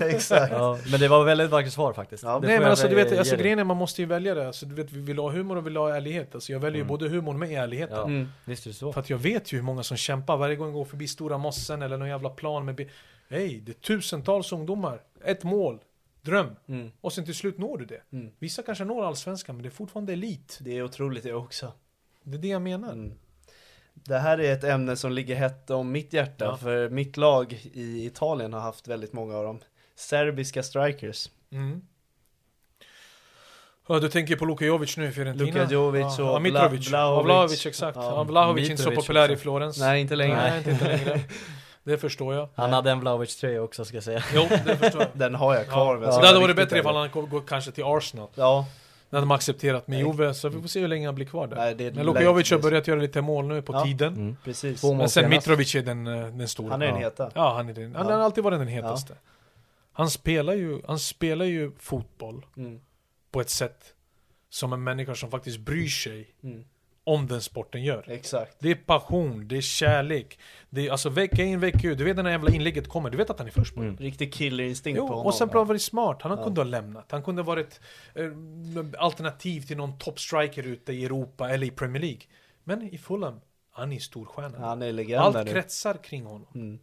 Exakt. 0.14 0.52
Ja, 0.52 0.78
men 0.90 1.00
det 1.00 1.08
var 1.08 1.24
väldigt 1.24 1.50
vackert 1.50 1.72
svar 1.72 1.92
faktiskt. 1.92 2.24
Nej 2.24 2.40
men 2.42 2.64
alltså 2.64 2.88
du 2.88 2.94
vet, 2.94 3.18
alltså, 3.18 3.36
grejen 3.36 3.58
är 3.58 3.64
man 3.64 3.76
måste 3.76 4.02
ju 4.02 4.06
välja 4.08 4.34
det. 4.34 4.46
Alltså, 4.46 4.66
du 4.66 4.74
vet, 4.74 4.92
vi 4.92 5.00
vill 5.00 5.18
ha 5.18 5.30
humor 5.30 5.56
och 5.56 5.66
vill 5.66 5.76
ha 5.76 5.96
ärlighet. 5.96 6.34
Alltså, 6.34 6.52
jag 6.52 6.60
väljer 6.60 6.78
ju 6.82 6.84
både 6.88 7.08
humor 7.08 7.34
med 7.34 7.50
ärligheten. 7.50 7.96
Ja, 7.96 8.02
Mm. 8.04 8.28
visst 8.44 8.66
är 8.66 8.70
det 8.70 8.74
så. 8.76 8.92
För 8.92 9.00
att 9.00 9.10
jag 9.10 9.18
vet 9.18 9.52
ju 9.52 9.56
hur 9.56 9.64
många 9.64 9.82
som 9.82 9.96
kämpar 9.96 10.36
varje 10.36 10.56
gång 10.56 10.66
jag 10.66 10.74
går 10.74 10.84
förbi 10.84 11.08
Stora 11.08 11.38
Mossen 11.38 11.82
eller 11.82 11.96
någon 11.96 12.08
jävla 12.08 12.28
plan 12.30 12.64
med... 12.64 12.88
Hej, 13.30 13.62
det 13.66 13.72
är 13.72 13.74
tusentals 13.74 14.52
ungdomar. 14.52 15.00
Ett 15.24 15.42
mål. 15.44 15.78
Dröm. 16.22 16.56
Mm. 16.68 16.90
Och 17.00 17.12
sen 17.12 17.24
till 17.24 17.34
slut 17.34 17.58
når 17.58 17.78
du 17.78 17.84
det. 17.84 18.02
Mm. 18.12 18.32
Vissa 18.38 18.62
kanske 18.62 18.84
når 18.84 19.04
allsvenskan 19.06 19.56
men 19.56 19.62
det 19.62 19.68
är 19.68 19.70
fortfarande 19.70 20.12
elit. 20.12 20.58
Det 20.60 20.78
är 20.78 20.82
otroligt 20.82 21.22
det 21.22 21.32
också. 21.34 21.72
Det 22.22 22.36
är 22.36 22.40
det 22.40 22.48
jag 22.48 22.62
menar. 22.62 22.92
Mm. 22.92 23.12
Det 23.94 24.18
här 24.18 24.40
är 24.40 24.52
ett 24.52 24.64
ämne 24.64 24.96
som 24.96 25.12
ligger 25.12 25.34
hett 25.36 25.70
om 25.70 25.92
mitt 25.92 26.12
hjärta, 26.12 26.44
Ja. 26.44 26.56
för 26.56 26.88
mitt 26.88 27.16
lag 27.16 27.52
i 27.72 28.06
Italien 28.06 28.52
har 28.52 28.60
haft 28.60 28.88
väldigt 28.88 29.12
många 29.12 29.36
av 29.36 29.44
dem. 29.44 29.60
Serbiska 29.94 30.62
strikers. 30.62 31.30
Mm. 31.50 31.82
Ja, 33.88 33.98
du 33.98 34.08
tänker 34.08 34.36
på 34.36 34.44
Luka 34.44 34.64
Jovic 34.64 34.96
nu 34.96 35.06
i 35.08 35.12
Fiorentina? 35.12 35.46
Luka 35.46 35.72
Jovic 35.72 36.18
och 36.18 36.24
ja, 36.26 36.38
Mitrovic. 36.38 36.88
Bla-. 36.88 37.22
Vlahovic, 37.22 37.66
exakt. 37.66 37.96
Ja, 37.96 38.24
Vlahovic 38.24 38.66
är 38.66 38.70
inte 38.70 38.82
så 38.82 38.90
populär 38.90 39.22
också. 39.24 39.32
i 39.32 39.36
Florens. 39.36 39.78
Nej, 39.78 40.00
inte 40.00 40.16
längre. 40.16 40.36
Nej, 40.36 40.58
inte 40.58 40.84
längre. 40.84 41.20
Det 41.84 41.98
förstår 41.98 42.34
jag. 42.34 42.48
Han 42.54 42.72
hade 42.72 42.90
en 42.90 43.00
Vlahovic 43.00 43.36
tröja 43.36 43.62
också 43.62 43.84
ska 43.84 43.96
jag 43.96 44.04
säga. 44.04 44.24
Jo, 44.34 44.46
det 44.66 44.76
förstår 44.76 45.00
jag. 45.02 45.10
Den 45.14 45.34
har 45.34 45.54
jag 45.54 45.66
kvar. 45.68 45.94
men 45.94 46.04
Ja. 46.04 46.12
så 46.12 46.20
Det 46.20 46.26
hade 46.26 46.38
var 46.38 46.42
varit 46.46 46.56
bättre 46.56 46.78
ifall 46.78 46.96
han 46.96 47.10
går 47.28 47.42
kanske 47.48 47.70
till 47.72 47.84
Arsenal. 47.86 48.28
Ja, 48.34 48.66
Det 49.10 49.16
hade 49.16 49.26
man 49.26 49.34
accepterat 49.34 49.88
med 49.88 49.98
Nej. 50.04 50.12
Juve, 50.12 50.34
så 50.34 50.48
vi 50.48 50.60
får 50.60 50.68
se 50.68 50.80
hur 50.80 50.88
länge 50.88 51.06
han 51.08 51.14
blir 51.14 51.26
kvar 51.26 51.46
där. 51.46 51.56
Nej, 51.56 51.74
det 51.74 51.94
Men 51.94 52.06
Luka 52.06 52.18
länge 52.18 52.30
Jovic 52.30 52.50
har 52.50 52.58
börjat 52.58 52.88
göra 52.88 53.00
lite 53.00 53.20
mål 53.20 53.44
nu 53.46 53.62
på 53.62 53.72
Ja. 53.72 53.84
tiden. 53.84 54.14
Mm. 54.14 54.36
precis. 54.44 54.84
Men 54.84 55.08
sen. 55.08 55.30
Mitrovic 55.30 55.74
är 55.74 55.82
den, 55.82 56.06
eh, 56.06 56.26
den 56.26 56.48
stora. 56.48 56.70
Han 56.70 56.82
är 56.82 56.86
den 56.86 56.96
heta. 56.96 57.30
Ja, 57.34 57.54
han 57.56 57.68
är 57.68 57.72
den. 57.74 57.94
Han 57.94 58.06
Ja. 58.06 58.12
har 58.14 58.20
alltid 58.20 58.44
varit 58.44 58.58
den 58.58 58.68
hetaste. 58.68 59.14
Han 59.92 60.10
spelar 60.10 60.52
ju, 60.54 60.80
han 60.86 60.98
spelar 60.98 61.44
ju 61.44 61.72
fotboll 61.78 62.46
Mm. 62.56 62.80
på 63.30 63.40
ett 63.40 63.50
sätt 63.50 63.84
som 64.50 64.72
en 64.72 64.84
människa 64.84 65.14
som 65.14 65.30
faktiskt 65.30 65.58
bryr 65.58 65.88
sig 65.88 66.34
Mm. 66.42 66.64
Om 67.04 67.26
den 67.26 67.40
sporten 67.40 67.82
gör. 67.84 68.04
Exakt. 68.10 68.56
Det 68.58 68.70
är 68.70 68.74
passion, 68.74 69.48
det 69.48 69.56
är 69.56 69.60
kärlek. 69.60 70.38
Det 70.70 70.86
är 70.86 70.90
alltså 70.90 71.08
vecka 71.10 71.42
in, 71.42 71.60
vecka 71.60 71.88
ut. 71.88 71.98
Du 71.98 72.04
vet 72.04 72.16
när 72.16 72.22
det 72.22 72.30
jävla 72.30 72.50
inlägget 72.50 72.88
kommer, 72.88 73.10
du 73.10 73.16
vet 73.16 73.30
att 73.30 73.38
han 73.38 73.46
är 73.48 73.52
först 73.52 73.74
på. 73.74 73.80
Mm. 73.80 73.96
Riktig 73.96 74.34
killerinstinkt 74.34 74.98
på 75.00 75.06
honom. 75.06 75.26
och 75.26 75.34
sen 75.34 75.48
har 75.48 75.56
han 75.58 75.66
varit 75.66 75.82
smart. 75.82 76.22
Han 76.22 76.38
Ja. 76.38 76.44
kunde 76.44 76.60
ha 76.60 76.64
lämnat. 76.68 77.06
Han 77.12 77.22
kunde 77.22 77.42
ha 77.42 77.46
varit 77.46 77.80
eh, 78.14 78.24
alternativ 78.98 79.60
till 79.60 79.76
någon 79.76 79.98
toppstriker 79.98 80.62
ute 80.66 80.92
i 80.92 81.04
Europa 81.04 81.50
eller 81.50 81.66
i 81.66 81.70
Premier 81.70 82.00
League. 82.02 82.20
Men 82.64 82.82
i 82.82 82.98
Fulham, 82.98 83.40
han 83.70 83.92
är 83.92 83.98
storstjärna. 83.98 84.58
Han 84.58 84.82
är 84.82 84.92
legend 84.92 85.20
Allt 85.22 85.46
nu. 85.46 85.52
kretsar 85.52 85.94
kring 85.94 86.24
honom. 86.24 86.46
Mm. 86.54 86.78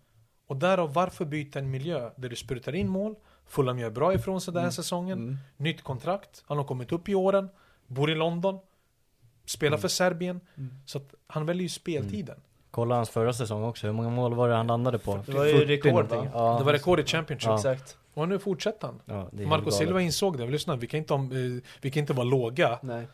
Och 0.47 0.55
därav 0.57 0.93
varför 0.93 1.25
byta 1.25 1.59
en 1.59 1.71
miljö 1.71 2.09
där 2.15 2.29
du 2.29 2.35
sprutar 2.35 2.75
in 2.75 2.87
mål, 2.89 3.15
Fulham 3.47 3.79
gör 3.79 3.89
bra 3.89 4.13
ifrån 4.13 4.41
sig 4.41 4.53
den 4.53 4.63
här 4.63 4.69
säsongen, 4.71 5.19
Mm. 5.19 5.37
nytt 5.57 5.81
kontrakt, 5.83 6.43
han 6.47 6.57
har 6.57 6.63
kommit 6.63 6.91
upp 6.91 7.09
i 7.09 7.15
åren, 7.15 7.49
bor 7.87 8.11
i 8.11 8.15
London, 8.15 8.59
spelar 9.49 9.69
Mm. 9.77 9.81
för 9.81 9.87
Serbien. 9.87 10.39
Så 10.85 10.97
att 10.97 11.13
han 11.27 11.45
väljer 11.45 11.63
ju 11.63 11.69
speltiden. 11.69 12.39
Kolla 12.71 12.95
hans 12.95 13.09
förra 13.09 13.33
säsong 13.33 13.63
också, 13.63 13.87
hur 13.87 13.93
många 13.93 14.09
mål 14.09 14.33
var 14.33 14.49
det 14.49 14.55
han 14.55 14.67
landade 14.67 14.99
på? 14.99 15.19
Det 15.25 15.31
var 15.33 15.45
ju 15.45 15.51
40 15.53 15.65
rekord, 15.65 16.05
va? 16.09 16.27
Ja. 16.33 16.55
Det 16.59 16.63
var 16.63 16.73
rekord 16.73 16.99
i 16.99 17.03
Championship. 17.03 17.47
Ja. 17.49 17.55
Exakt. 17.55 17.97
Och 18.13 18.29
nu 18.29 18.39
fortsätter 18.39 18.87
han. 18.87 19.01
Ja, 19.05 19.45
Marco 19.47 19.71
Silva 19.71 20.01
insåg 20.01 20.37
det, 20.37 20.47
lyssna, 20.47 20.75
vi 20.75 20.87
kan 20.87 20.97
inte, 20.97 21.13
eh, 21.13 21.19
vi 21.81 21.91
kan 21.91 22.01
inte 22.01 22.13
vara 22.13 22.23
låga 22.23 22.79
Nej. 22.81 23.07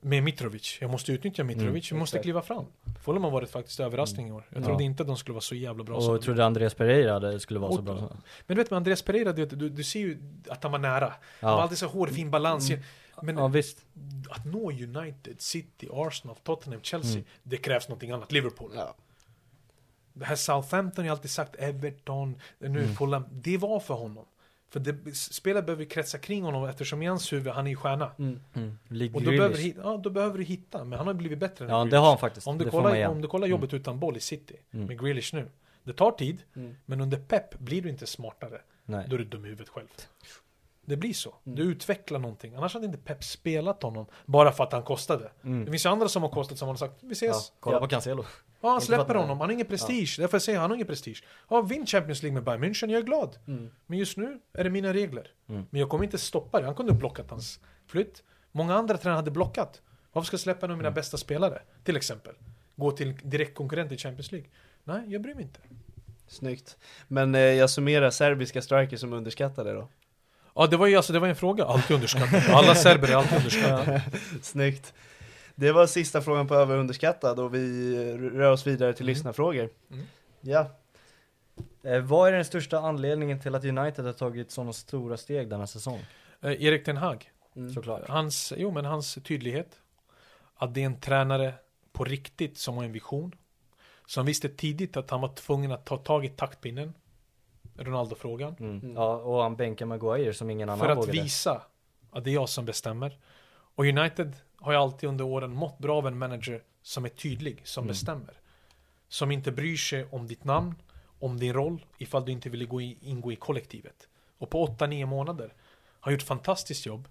med 0.00 0.22
Mitrovic. 0.22 0.78
Jag 0.80 0.90
måste 0.90 1.12
utnyttja 1.12 1.44
Mitrovic, 1.44 1.92
vi 1.92 1.96
måste 1.96 2.16
exakt. 2.16 2.22
kliva 2.24 2.42
fram. 2.42 2.64
Fulham 3.04 3.24
har 3.24 3.30
varit 3.30 3.50
faktiskt 3.50 3.80
överraskning 3.80 4.28
i 4.28 4.32
år. 4.32 4.44
Jag 4.50 4.64
trodde 4.64 4.82
Ja. 4.82 4.86
inte 4.86 5.04
de 5.04 5.16
skulle 5.16 5.32
vara 5.34 5.40
så 5.40 5.54
jävla 5.54 5.84
bra 5.84 5.96
Och 5.96 6.02
som 6.02 6.12
jag 6.14 6.22
trodde 6.22 6.44
Andreas 6.44 6.74
Pereira 6.74 7.20
det 7.20 7.40
skulle 7.40 7.60
vara 7.60 7.72
så 7.72 7.78
Och- 7.78 7.84
bra. 7.84 7.94
Men 8.46 8.56
du 8.56 8.62
vet 8.62 8.70
med 8.70 8.76
Andreas 8.76 9.02
Pereira, 9.02 9.32
du, 9.32 9.46
du, 9.46 9.68
du 9.68 9.84
ser 9.84 10.00
ju 10.00 10.18
att 10.48 10.62
han 10.62 10.72
var 10.72 10.78
nära. 10.78 11.12
Han 11.40 11.50
var 11.54 11.62
alltid 11.62 11.78
så 11.78 11.86
hårfin 11.86 12.30
balans. 12.30 12.70
Men 13.22 13.36
ja 13.36 13.48
visst. 13.48 13.78
att 14.30 14.44
nå 14.46 14.70
United, 14.72 15.40
City, 15.40 15.88
Arsenal, 15.92 16.36
Tottenham, 16.36 16.82
Chelsea, 16.82 17.12
Mm. 17.12 17.24
det 17.42 17.56
krävs 17.56 17.88
någonting 17.88 18.10
annat. 18.10 18.32
Liverpool. 18.32 18.70
Ja. 18.74 18.94
Det 20.12 20.24
här 20.24 20.36
Southampton, 20.36 21.04
jag 21.04 21.12
har 21.12 21.16
alltid 21.16 21.30
sagt 21.30 21.56
Everton, 21.56 22.36
nu 22.58 22.66
Mm. 22.82 22.94
Fulham. 22.94 23.24
Det 23.30 23.56
var 23.58 23.80
för 23.80 23.94
honom. 23.94 24.24
För 24.70 24.80
det, 24.80 25.14
spelet 25.16 25.66
behöver 25.66 25.84
kretsa 25.84 26.18
kring 26.18 26.42
honom 26.42 26.64
eftersom 26.64 27.02
i 27.02 27.06
hans 27.06 27.32
huvud, 27.32 27.52
han 27.52 27.66
är 27.66 27.70
ju 27.70 27.76
stjärna. 27.76 28.10
Mm. 28.18 28.40
Mm. 28.54 29.14
Och 29.14 29.22
då 29.22 29.30
behöver, 29.30 29.72
ja, 29.82 30.00
då 30.04 30.10
behöver 30.10 30.38
du 30.38 30.44
hitta, 30.44 30.84
men 30.84 30.98
han 30.98 31.06
har 31.06 31.14
blivit 31.14 31.38
bättre 31.38 31.64
än 31.64 31.70
Ja, 31.70 31.84
det 31.84 31.96
har 31.96 32.08
han 32.08 32.18
faktiskt. 32.18 32.46
Om 32.46 32.58
du, 32.58 32.64
det 32.64 32.70
kollar, 32.70 33.06
om 33.06 33.20
du 33.22 33.28
kollar 33.28 33.46
jobbet 33.46 33.74
utan 33.74 33.98
boll 34.00 34.16
i 34.16 34.20
City, 34.20 34.56
Mm. 34.70 34.86
med 34.86 35.00
Grealish 35.00 35.34
nu. 35.34 35.48
Det 35.84 35.92
tar 35.92 36.10
tid, 36.10 36.42
Mm. 36.56 36.74
men 36.86 37.00
under 37.00 37.18
Pep 37.18 37.58
blir 37.58 37.82
du 37.82 37.88
inte 37.88 38.06
smartare. 38.06 38.60
Nej. 38.84 39.06
Då 39.08 39.14
är 39.14 39.18
du 39.18 39.24
dum 39.24 39.44
i 39.44 39.48
huvudet 39.48 39.68
själv. 39.68 39.86
Det 40.86 40.96
blir 40.96 41.12
så. 41.14 41.34
Mm. 41.46 41.56
Du 41.56 41.62
utvecklar 41.62 42.18
någonting. 42.18 42.54
Annars 42.54 42.74
hade 42.74 42.86
inte 42.86 42.98
Pep 42.98 43.24
spelat 43.24 43.82
honom 43.82 44.06
bara 44.26 44.52
för 44.52 44.64
att 44.64 44.72
han 44.72 44.82
kostade. 44.82 45.30
Mm. 45.44 45.64
Det 45.64 45.70
finns 45.70 45.86
ju 45.86 45.90
andra 45.90 46.08
som 46.08 46.22
har 46.22 46.30
kostat 46.30 46.58
som 46.58 46.68
har 46.68 46.74
sagt 46.76 46.94
vi 47.02 47.08
Ja, 47.08 47.12
ses. 47.12 47.52
kolla 47.60 47.76
Ja. 47.76 47.80
på 47.80 47.88
Cancelo. 47.88 48.24
Ja, 48.60 48.70
han 48.70 48.80
släpper 48.80 49.14
honom. 49.14 49.40
Han 49.40 49.48
har 49.48 49.52
ingen 49.52 49.66
prestige. 49.66 50.16
Därför 50.18 50.38
säger 50.38 50.56
jag, 50.56 50.60
han 50.60 50.70
har 50.70 50.74
ingen 50.76 50.86
prestige. 50.86 51.24
Ja, 51.50 51.60
vinn 51.60 51.86
Champions 51.86 52.22
League 52.22 52.34
med 52.34 52.44
Bayern 52.44 52.64
München, 52.64 52.90
jag 52.90 52.98
är 52.98 53.02
glad. 53.06 53.36
Mm. 53.46 53.70
Men 53.86 53.98
just 53.98 54.16
nu 54.16 54.40
är 54.52 54.64
det 54.64 54.70
mina 54.70 54.92
regler. 54.92 55.30
Mm. 55.48 55.66
Men 55.70 55.80
jag 55.80 55.88
kommer 55.88 56.04
inte 56.04 56.18
stoppa 56.18 56.60
det. 56.60 56.66
Han 56.66 56.74
kunde 56.74 56.92
ha 56.92 56.98
blockat 56.98 57.30
hans 57.30 57.60
flytt. 57.86 58.22
Många 58.52 58.74
andra 58.74 58.96
tränare 58.96 59.16
hade 59.16 59.30
blockat. 59.30 59.82
Varför 60.12 60.26
ska 60.26 60.34
jag 60.34 60.40
släppa 60.40 60.66
en 60.66 60.70
av 60.72 60.76
mina 60.78 60.88
Mm. 60.88 60.94
bästa 60.94 61.16
spelare? 61.16 61.62
Till 61.84 61.96
exempel. 61.96 62.34
Gå 62.76 62.90
till 62.90 63.16
direkt 63.22 63.54
konkurrent 63.54 63.92
i 63.92 63.96
Champions 63.98 64.32
League. 64.32 64.48
Nej, 64.84 65.02
jag 65.08 65.22
bryr 65.22 65.34
mig 65.34 65.42
inte. 65.44 65.60
Snyggt. 66.26 66.76
Men 67.08 67.34
eh, 67.34 67.40
jag 67.40 67.70
summerar 67.70 68.10
serbiska 68.10 68.62
strikers 68.62 69.00
som 69.00 69.12
underskattade 69.12 69.72
då. 69.72 69.88
Ja, 70.54 70.66
det 70.66 70.76
var 70.76 70.86
ju 70.86 70.96
alltså, 70.96 71.12
det 71.12 71.18
var 71.18 71.28
en 71.28 71.36
fråga. 71.36 71.64
Alltid 71.64 71.94
underskattat. 71.94 72.48
Alla 72.48 72.74
serber 72.74 73.08
är 73.08 73.14
alltid 73.16 73.36
underskattade. 73.38 74.02
Snyggt. 74.42 74.94
Det 75.54 75.72
var 75.72 75.86
sista 75.86 76.20
frågan 76.22 76.48
på 76.48 76.54
över 76.54 76.74
och 76.74 76.80
underskattad 76.80 77.40
och 77.40 77.54
vi 77.54 77.94
eh, 77.94 78.14
rör 78.18 78.50
oss 78.52 78.66
vidare 78.66 78.92
till 78.92 79.04
Mm. 79.04 79.14
lyssnarfrågor. 79.14 79.70
Mm. 79.90 80.04
Ja, 80.40 80.70
Eh, 81.84 82.00
vad 82.00 82.28
är 82.28 82.32
den 82.32 82.44
största 82.44 82.78
anledningen 82.78 83.40
till 83.40 83.54
att 83.54 83.64
United 83.64 84.04
har 84.04 84.12
tagit 84.12 84.50
sådana 84.50 84.72
stora 84.72 85.16
steg 85.16 85.48
denna 85.50 85.66
säsong? 85.66 85.98
Eh, 86.40 86.62
Erik 86.64 86.84
Ten 86.84 86.96
Hag. 86.96 87.30
mm. 87.56 87.74
Såklart. 87.74 88.08
Hans, 88.08 88.52
jo, 88.56 88.70
men 88.70 88.84
hans 88.84 89.14
tydlighet. 89.24 89.68
Att 90.56 90.74
det 90.74 90.80
är 90.82 90.86
en 90.86 91.00
tränare 91.00 91.54
på 91.92 92.04
riktigt 92.04 92.58
som 92.58 92.76
har 92.76 92.84
en 92.84 92.92
vision. 92.92 93.34
Som 94.06 94.26
visste 94.26 94.48
tidigt 94.48 94.96
att 94.96 95.10
han 95.10 95.20
var 95.20 95.34
tvungen 95.34 95.72
att 95.72 95.84
ta 95.86 95.96
tag 95.96 96.24
i 96.24 96.28
taktpinnen. 96.28 96.94
Ronaldo-frågan. 97.84 98.56
Mm. 98.60 98.78
Mm. 98.80 98.94
Ja, 98.94 99.16
och 99.16 99.42
han 99.42 99.56
bänkar 99.56 99.86
Maguire 99.86 100.34
som 100.34 100.50
ingen 100.50 100.68
annan 100.68 100.78
För 100.78 100.88
att 100.88 100.98
vågade. 100.98 101.22
visa 101.22 101.62
att 102.10 102.24
det 102.24 102.30
är 102.30 102.34
jag 102.34 102.48
som 102.48 102.64
bestämmer. 102.64 103.18
Och 103.74 103.84
United 103.84 104.36
har 104.56 104.72
ju 104.72 104.78
alltid 104.78 105.08
under 105.08 105.24
åren 105.24 105.54
mått 105.54 105.78
bra 105.78 105.96
av 105.98 106.06
en 106.06 106.18
manager 106.18 106.62
som 106.82 107.04
är 107.04 107.08
tydlig, 107.08 107.60
som 107.64 107.82
Mm. 107.82 107.88
bestämmer. 107.88 108.34
Som 109.08 109.30
inte 109.30 109.52
bryr 109.52 109.76
sig 109.76 110.06
om 110.10 110.26
ditt 110.26 110.44
namn, 110.44 110.74
om 111.20 111.38
din 111.38 111.52
roll, 111.52 111.84
ifall 111.98 112.24
du 112.24 112.32
inte 112.32 112.48
vill 112.50 112.66
gå 112.68 112.80
i, 112.80 112.98
ingå 113.00 113.32
i 113.32 113.36
kollektivet. 113.36 114.08
Och 114.38 114.50
på 114.50 114.66
8-9 114.66 115.06
månader 115.06 115.54
har 116.00 116.12
gjort 116.12 116.22
fantastiskt 116.22 116.86
jobb 116.86 117.08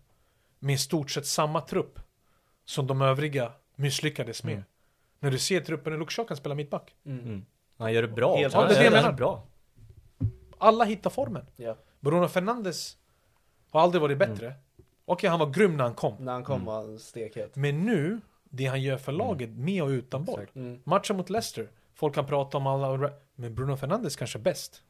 med 0.60 0.76
i 0.76 0.78
stort 0.78 1.12
sett 1.12 1.26
samma 1.26 1.62
trupp 1.62 2.00
som 2.66 2.88
de 2.88 3.02
övriga 3.02 3.52
misslyckades 3.76 4.44
med. 4.44 4.54
Mm. 4.54 4.64
När 5.20 5.32
du 5.32 5.40
ser 5.40 5.62
truppen, 5.62 5.94
Luke 6.00 6.12
Shaw 6.14 6.28
kan 6.28 6.38
spela 6.38 6.56
mittback. 6.56 6.96
Mm. 7.06 7.46
Han 7.78 7.94
gör 7.94 8.02
det 8.02 8.08
bra. 8.08 8.36
Helt 8.38 8.56
rätt. 8.56 8.70
Det 8.70 8.76
är 8.76 8.80
det 8.80 8.84
jag 8.84 8.94
menar. 8.94 9.12
bra. 9.14 9.44
Alla 10.62 10.84
hittar 10.86 11.10
formen. 11.10 11.46
ja. 11.56 11.76
Bruno 12.00 12.28
Fernandes 12.28 12.98
har 13.72 13.82
aldrig 13.82 14.02
varit 14.02 14.18
bättre. 14.18 14.54
Okej, 15.06 15.30
han 15.30 15.40
var 15.40 15.50
grym 15.50 15.78
när 15.78 15.84
han 15.84 15.94
kom. 15.94 16.16
När 16.20 16.32
han 16.32 16.44
kom 16.44 16.66
var 16.66 16.76
han 16.76 17.00
stekhet. 17.00 17.56
Men 17.56 17.86
nu, 17.86 18.22
det 18.50 18.66
han 18.66 18.82
gör 18.82 18.98
för 18.98 19.12
laget 19.12 19.50
med 19.50 19.84
och 19.84 19.90
utan 19.90 20.24
boll. 20.26 20.48
Mm. 20.56 20.82
Matchen 20.84 21.18
mot 21.18 21.30
Leicester, 21.30 21.70
folk 21.94 22.16
kan 22.16 22.26
prata 22.26 22.58
om 22.58 22.68
alla, 22.68 23.12
men 23.36 23.56
Bruno 23.56 23.76
Fernandes 23.78 24.16
kanske 24.16 24.40
är 24.40 24.42
bäst. 24.42 24.84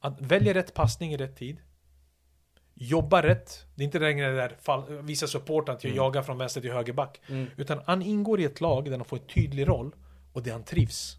Att 0.00 0.20
välja 0.20 0.54
rätt 0.54 0.74
passning 0.74 1.12
i 1.12 1.16
rätt 1.16 1.36
tid. 1.36 1.56
jobbar 2.80 3.22
rätt. 3.22 3.66
Det 3.74 3.82
är 3.82 3.84
inte 3.84 3.98
längre 3.98 4.28
det 4.30 4.36
där 4.36 4.56
fall, 4.60 5.02
visa 5.02 5.26
supporten 5.26 5.74
att 5.74 5.84
jag 5.84 5.90
Mm. 5.90 6.04
jagar 6.04 6.22
från 6.22 6.38
vänster 6.38 6.60
till 6.60 6.72
höger 6.72 6.92
back. 6.92 7.20
Utan 7.56 7.80
han 7.86 8.02
ingår 8.02 8.40
i 8.40 8.44
ett 8.44 8.60
lag 8.60 8.84
där 8.84 8.96
han 8.96 9.04
får 9.04 9.16
en 9.18 9.26
tydlig 9.26 9.68
roll 9.68 9.94
och 10.32 10.42
där 10.42 10.52
han 10.52 10.64
trivs. 10.64 11.16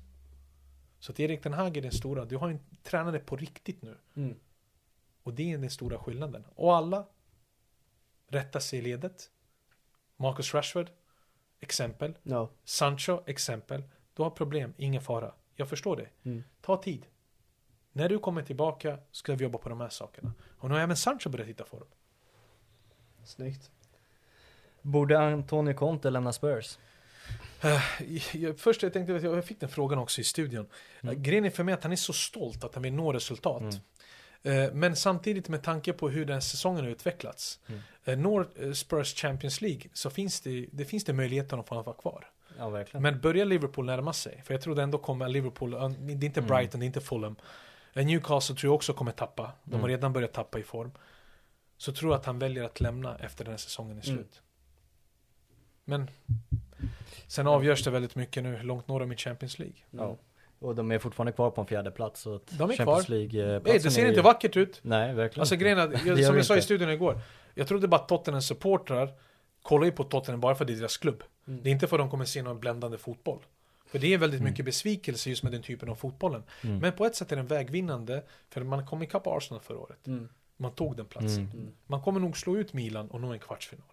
Så 1.00 1.12
att 1.12 1.20
Erik 1.20 1.44
Den 1.44 1.54
Hag 1.54 1.78
är 1.78 1.82
den 1.82 1.92
stora. 1.92 2.26
Du 2.26 2.38
har 2.38 2.50
en 2.50 2.60
tränare 2.84 3.20
på 3.20 3.36
riktigt 3.36 3.82
nu. 3.82 3.98
Mm. 4.16 4.36
Och 5.24 5.34
det 5.34 5.54
är 5.54 5.58
den 5.58 5.70
stora 5.70 6.00
skillnaden. 6.00 6.46
Och 6.56 6.76
alla 6.76 7.06
rättar 8.28 8.60
sig 8.60 8.80
i 8.80 8.82
ledet. 8.82 9.32
Marcus 10.16 10.54
Rashford, 10.54 10.90
exempel. 11.60 12.18
Ja. 12.24 12.50
Sancho, 12.64 13.22
exempel. 13.26 13.84
Du 14.14 14.24
har 14.24 14.30
problem, 14.30 14.74
ingen 14.78 15.02
fara. 15.02 15.34
Jag 15.56 15.70
förstår 15.70 15.96
det. 15.98 16.10
Mm. 16.24 16.44
Ta 16.62 16.82
tid. 16.82 17.06
När 17.92 18.10
du 18.10 18.20
kommer 18.20 18.42
tillbaka 18.42 19.00
ska 19.12 19.36
vi 19.36 19.44
jobba 19.44 19.58
på 19.58 19.70
de 19.70 19.82
här 19.82 19.90
sakerna. 19.90 20.34
Och 20.58 20.70
nu 20.70 20.76
har 20.76 20.82
även 20.82 20.98
Sancho 20.98 21.30
börjat 21.30 21.48
hitta 21.48 21.66
form. 21.66 21.88
Snyggt. 23.24 23.72
Borde 24.82 25.20
Antonio 25.20 25.74
Conte 25.74 26.10
lämna 26.10 26.34
Spurs? 26.34 26.78
Eh, 27.62 27.82
jag, 28.36 28.60
först 28.60 28.84
jag 28.84 28.94
tänkte, 28.94 29.14
jag 29.14 29.46
fick 29.46 29.60
den 29.60 29.70
frågan 29.70 30.00
också 30.00 30.22
i 30.22 30.24
studion. 30.24 30.68
Mm. 31.02 31.16
Uh, 31.16 31.22
grejen 31.22 31.46
är 31.46 31.50
för 31.50 31.64
mig 31.64 31.74
att 31.74 31.84
han 31.84 31.92
är 31.92 31.96
så 31.96 32.14
stolt 32.14 32.64
att 32.64 32.74
han 32.74 32.84
vill 32.84 32.94
nå 32.94 33.14
resultat. 33.14 33.64
Eh, 34.44 34.74
men 34.74 34.96
samtidigt 34.96 35.50
med 35.50 35.64
tanke 35.64 35.94
på 35.94 36.10
hur 36.10 36.26
den 36.26 36.42
säsongen 36.42 36.84
har 36.84 36.92
utvecklats. 36.92 37.60
Mm. 38.06 38.22
Når 38.22 38.48
eh, 38.60 38.72
Spurs 38.72 39.14
Champions 39.16 39.62
League 39.62 39.82
så 39.94 40.10
finns 40.10 40.42
det, 40.42 40.68
det 40.72 40.86
finns 40.86 41.04
det 41.04 41.14
möjligheter 41.14 41.58
att 41.58 41.68
få 41.68 41.82
vara 41.82 41.96
kvar. 41.96 42.28
Ja. 42.58 42.84
Men 42.94 43.20
börjar 43.22 43.46
Liverpool 43.46 43.86
närma 43.86 44.14
sig? 44.14 44.42
För 44.46 44.54
jag 44.54 44.62
tror 44.62 44.76
det 44.76 44.84
ändå 44.84 44.98
kommer 44.98 45.28
Liverpool, 45.28 45.72
det 45.72 45.78
är 45.78 46.24
inte 46.24 46.40
Mm. 46.40 46.48
Brighton, 46.48 46.80
det 46.80 46.84
är 46.84 46.88
inte 46.88 47.02
Fulham. 47.02 47.36
Eh, 47.94 48.06
Newcastle 48.06 48.56
tror 48.56 48.70
jag 48.70 48.76
också 48.76 48.94
kommer 48.94 49.12
tappa. 49.12 49.52
De 49.64 49.72
har 49.72 49.80
Mm. 49.80 49.90
redan 49.90 50.14
börjat 50.14 50.34
tappa 50.34 50.60
i 50.60 50.64
form. 50.64 50.92
Så 51.78 51.94
tror 51.94 52.12
jag 52.12 52.20
att 52.20 52.26
han 52.26 52.40
väljer 52.40 52.64
att 52.64 52.80
lämna 52.82 53.18
efter 53.18 53.44
den 53.44 53.52
här 53.52 53.58
säsongen 53.58 53.98
är 53.98 54.08
Mm. 54.08 54.18
slut. 54.18 54.42
Men 55.86 56.10
sen 57.30 57.48
avgörs 57.48 57.84
det 57.84 57.92
väldigt 57.92 58.16
mycket 58.16 58.44
nu, 58.44 58.56
hur 58.56 58.64
långt 58.64 58.88
når 58.88 59.00
de 59.00 59.12
i 59.12 59.16
Champions 59.16 59.60
League? 59.60 59.78
Ja. 59.92 60.18
Och 60.60 60.76
de 60.76 60.92
är 60.92 61.00
fortfarande 61.00 61.32
kvar 61.32 61.52
på 61.52 61.62
en 61.62 61.68
fjärde 61.68 61.92
plats 61.92 62.22
så 62.22 62.36
att 62.36 62.48
De 62.48 62.54
är 62.72 62.76
Champions 62.76 63.06
kvar. 63.06 63.16
League 63.16 63.56
eh, 63.56 63.62
Nej, 63.66 63.80
det 63.80 63.92
ser 63.92 64.10
inte 64.10 64.22
vackert 64.22 64.58
ut. 64.58 64.80
Nej, 64.82 65.14
verkligen. 65.14 65.42
Alltså 65.42 65.56
grejen 65.56 65.78
är, 65.78 66.08
jag, 66.08 66.26
som 66.26 66.36
jag 66.36 66.46
sa 66.46 66.58
i 66.58 66.62
studion 66.62 66.90
igår. 66.90 67.22
Jag 67.54 67.68
trodde 67.68 67.88
bara 67.88 68.02
att 68.02 68.08
Tottenham 68.08 68.42
supportrar 68.42 69.10
kollar 69.62 69.86
ju 69.86 69.92
på 69.92 70.04
Tottenham 70.04 70.40
bara 70.40 70.56
för 70.56 70.64
att 70.64 70.68
det 70.68 70.74
är 70.74 70.78
deras 70.78 70.98
klubb. 70.98 71.24
Mm. 71.48 71.64
Det 71.64 71.70
är 71.70 71.72
inte 71.72 71.88
för 71.88 71.96
att 71.96 72.02
de 72.02 72.10
kommer 72.10 72.26
se 72.26 72.42
någon 72.42 72.60
bländande 72.60 72.98
fotboll. 72.98 73.40
För 73.86 74.00
det 74.00 74.14
är 74.14 74.18
väldigt 74.18 74.42
mycket 74.42 74.66
besvikelse 74.66 75.30
just 75.30 75.44
med 75.44 75.52
den 75.52 75.62
typen 75.62 75.90
av 75.90 75.96
fotbollen. 75.96 76.44
Mm. 76.62 76.80
Men 76.80 76.92
på 76.92 77.06
ett 77.06 77.16
sätt 77.16 77.32
är 77.32 77.36
den 77.36 77.48
vägvinnande, 77.48 78.24
för 78.50 78.64
man 78.64 78.86
kom 78.86 79.04
ikapp 79.04 79.28
Arsenal 79.28 79.62
förra 79.62 79.78
året. 79.78 80.08
Mm. 80.08 80.30
Man 80.58 80.72
tog 80.72 80.98
den 80.98 81.06
platsen. 81.06 81.52
Mm. 81.54 81.72
Man 81.88 82.02
kommer 82.02 82.20
nog 82.20 82.38
slå 82.38 82.58
ut 82.58 82.74
Milan 82.74 83.08
och 83.08 83.22
nå 83.22 83.34
en 83.34 83.40
kvartsfinal. 83.40 83.86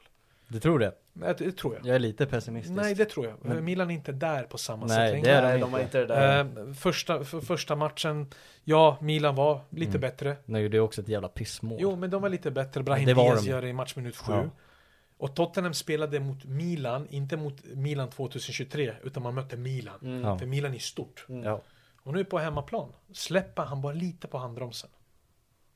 Du 0.48 0.60
tror 0.60 0.78
det? 0.78 0.92
Nej, 1.12 1.34
Det, 1.38 1.44
det 1.44 1.52
tror 1.52 1.74
jag. 1.74 1.86
Jag 1.86 1.94
är 1.94 1.98
lite 1.98 2.26
pessimistisk. 2.26 2.76
Nej, 2.76 2.94
det 2.94 3.04
tror 3.04 3.26
jag. 3.26 3.34
Men- 3.42 3.64
Milan 3.64 3.90
är 3.90 3.94
inte 3.94 4.12
där 4.12 4.42
på 4.42 4.58
samma 4.58 4.86
Nej, 4.86 4.96
sätt 4.96 5.06
det 5.06 5.12
längre. 5.12 5.30
är 5.38 5.42
Nej, 5.42 5.54
inte. 5.54 5.66
de 5.66 5.72
har 5.72 5.80
inte 5.80 5.98
det 5.98 6.06
där. 6.06 6.40
Eh, 6.68 6.72
första, 6.74 7.24
för 7.24 7.40
första 7.40 7.76
matchen, 7.76 8.30
ja, 8.64 8.98
Milan 9.00 9.34
var 9.34 9.60
lite 9.70 9.88
Mm. 9.90 10.00
bättre. 10.00 10.36
Nej, 10.44 10.68
det 10.68 10.76
är 10.76 10.80
också 10.80 11.00
ett 11.00 11.08
jävla 11.08 11.28
pissmål. 11.28 11.78
Jo, 11.80 11.96
men 11.96 12.10
de 12.10 12.22
var 12.22 12.28
lite 12.28 12.50
bättre. 12.50 12.82
Brahim 12.82 13.06
Det 13.06 13.14
Diaz 13.14 13.44
de. 13.44 13.50
gör 13.50 13.62
det 13.62 13.68
i 13.68 13.72
matchminut 13.72 14.16
7. 14.16 14.32
Ja. 14.32 14.44
Och 15.18 15.36
Tottenham 15.36 15.74
spelade 15.74 16.20
mot 16.20 16.44
Milan, 16.44 17.06
inte 17.10 17.36
mot 17.36 17.64
Milan 17.64 18.10
2023, 18.10 18.94
utan 19.02 19.22
man 19.22 19.34
mötte 19.34 19.56
Milan. 19.56 19.98
Mm. 20.02 20.20
Ja. 20.22 20.38
För 20.38 20.46
Milan 20.46 20.74
är 20.74 20.78
stort. 20.78 21.26
Ja. 21.28 21.62
Och 22.02 22.12
nu 22.12 22.24
på 22.24 22.38
hemmaplan 22.38 22.92
släpper 23.12 23.62
han 23.62 23.82
bara 23.82 23.92
lite 23.92 24.28
på 24.28 24.38
handbromsen. 24.38 24.90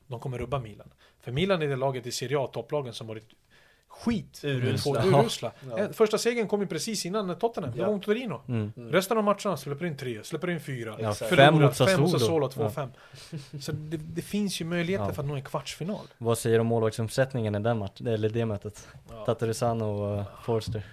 De 0.07 0.19
kommer 0.19 0.37
rubba 0.37 0.59
Milan. 0.59 0.93
För 1.19 1.31
Milan 1.31 1.61
är 1.61 1.67
det 1.67 1.75
laget 1.75 2.07
i 2.07 2.11
Serie 2.11 2.39
A, 2.39 2.47
topplagen, 2.53 2.93
som 2.93 3.07
varit 3.07 3.29
skit. 3.91 4.41
Urusla. 4.43 5.03
Urusla. 5.05 5.51
Ja. 5.69 5.77
Eh, 5.79 5.89
Första 5.91 6.17
segern 6.17 6.47
kom 6.47 6.61
ju 6.61 6.67
precis 6.67 7.05
innan 7.05 7.35
Tottenham. 7.35 7.71
Det 7.71 7.79
Ja. 7.79 7.85
var 7.85 7.93
mot 7.93 8.03
Torino. 8.03 8.41
Mm. 8.47 8.71
Resten 8.75 9.17
av 9.17 9.23
matcherna 9.23 9.57
släpper 9.57 9.85
in 9.85 9.97
tre, 9.97 10.23
släpper 10.23 10.49
in 10.49 10.59
fyra. 10.59 10.95
Ja, 10.99 11.13
Förlorar 11.13 11.51
mot 11.51 11.77
fem 11.77 12.01
mot 12.01 12.11
Sassuolo. 12.11 12.47
Sassuolo, 12.49 12.69
2-5. 12.69 12.89
Så 13.61 13.71
det, 13.71 13.97
det 13.97 14.21
finns 14.21 14.61
ju 14.61 14.65
möjligheter 14.65 15.05
Ja. 15.05 15.13
för 15.13 15.21
att 15.21 15.27
nå 15.27 15.35
en 15.35 15.41
kvartsfinal. 15.43 16.05
Vad 16.17 16.37
säger 16.37 16.55
du 16.57 16.61
om 16.61 16.67
målvaktsomsättningen 16.67 17.55
i 17.55 17.59
den 17.59 17.77
matchen, 17.77 18.07
eller 18.07 18.29
det 18.29 18.45
mötet? 18.45 18.87
Ja. 19.09 19.25
Tatarusano 19.25 19.85
och 19.85 20.17
uh, 20.19 20.23
Forster. 20.43 20.83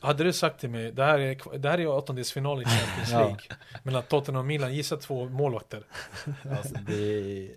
Hade 0.00 0.24
du 0.24 0.32
sagt 0.32 0.60
till 0.60 0.70
mig, 0.70 0.92
det 0.92 1.04
här 1.04 1.18
är, 1.18 1.58
det 1.58 1.68
här 1.68 1.80
är 1.80 1.86
åttondelsfinal 1.86 2.62
i 2.62 2.64
Champions 2.64 3.10
Ja. 3.12 3.18
League 3.18 3.40
Mellan 3.82 4.02
Tottenham 4.02 4.40
och 4.40 4.46
Milan, 4.46 4.74
gissa 4.74 4.96
två 4.96 5.24
målvakter 5.28 5.82
Alltså, 6.50 6.74
det... 6.86 7.48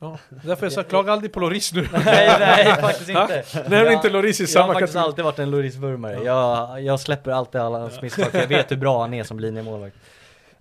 ja, 0.00 0.18
Därför 0.28 0.66
jag 0.66 0.72
sa, 0.72 0.82
klaga 0.82 1.12
aldrig 1.12 1.32
på 1.32 1.40
Loris 1.40 1.72
nu 1.72 1.82
nej, 1.92 2.36
nej, 2.40 2.64
faktiskt 2.80 3.08
inte. 3.08 3.44
Nämn 3.54 3.72
Jag- 3.84 3.92
inte 3.92 4.10
Loris 4.10 4.40
i 4.40 4.42
Jag 4.42 4.50
samma 4.50 4.66
har 4.66 4.74
faktiskt 4.74 4.96
alltid 4.96 5.24
varit 5.24 5.38
en 5.38 5.50
Loris-vurmare. 5.50 6.24
Jag, 6.24 6.82
jag 6.82 7.00
släpper 7.00 7.30
alltid 7.30 7.60
alla 7.60 7.78
hans 7.78 8.02
misstag, 8.02 8.26
för 8.30 8.38
jag 8.38 8.46
vet 8.48 8.70
hur 8.70 8.76
bra 8.76 9.00
han 9.00 9.14
är 9.14 9.24
som 9.24 9.40
linjemålvakt. 9.40 9.96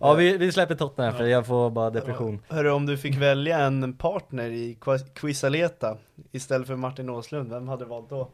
Ja, 0.02 0.14
vi, 0.14 0.38
vi 0.38 0.52
släpper 0.52 0.76
Tottenham 0.76 1.14
för 1.18 1.24
jag 1.28 1.46
får 1.48 1.70
bara 1.70 1.90
depression. 1.90 2.42
Hörru, 2.48 2.70
om 2.72 2.86
du 2.86 2.98
fick 2.98 3.16
välja 3.18 3.60
en 3.60 3.94
partner 3.94 4.50
i 4.50 4.78
Quisaleta 5.16 5.98
istället 6.32 6.68
för 6.68 6.76
Martin 6.76 7.10
Åslund, 7.10 7.50
vem 7.52 7.68
hade 7.68 7.86
du 7.86 7.90
valt 7.90 8.10
då? 8.10 8.30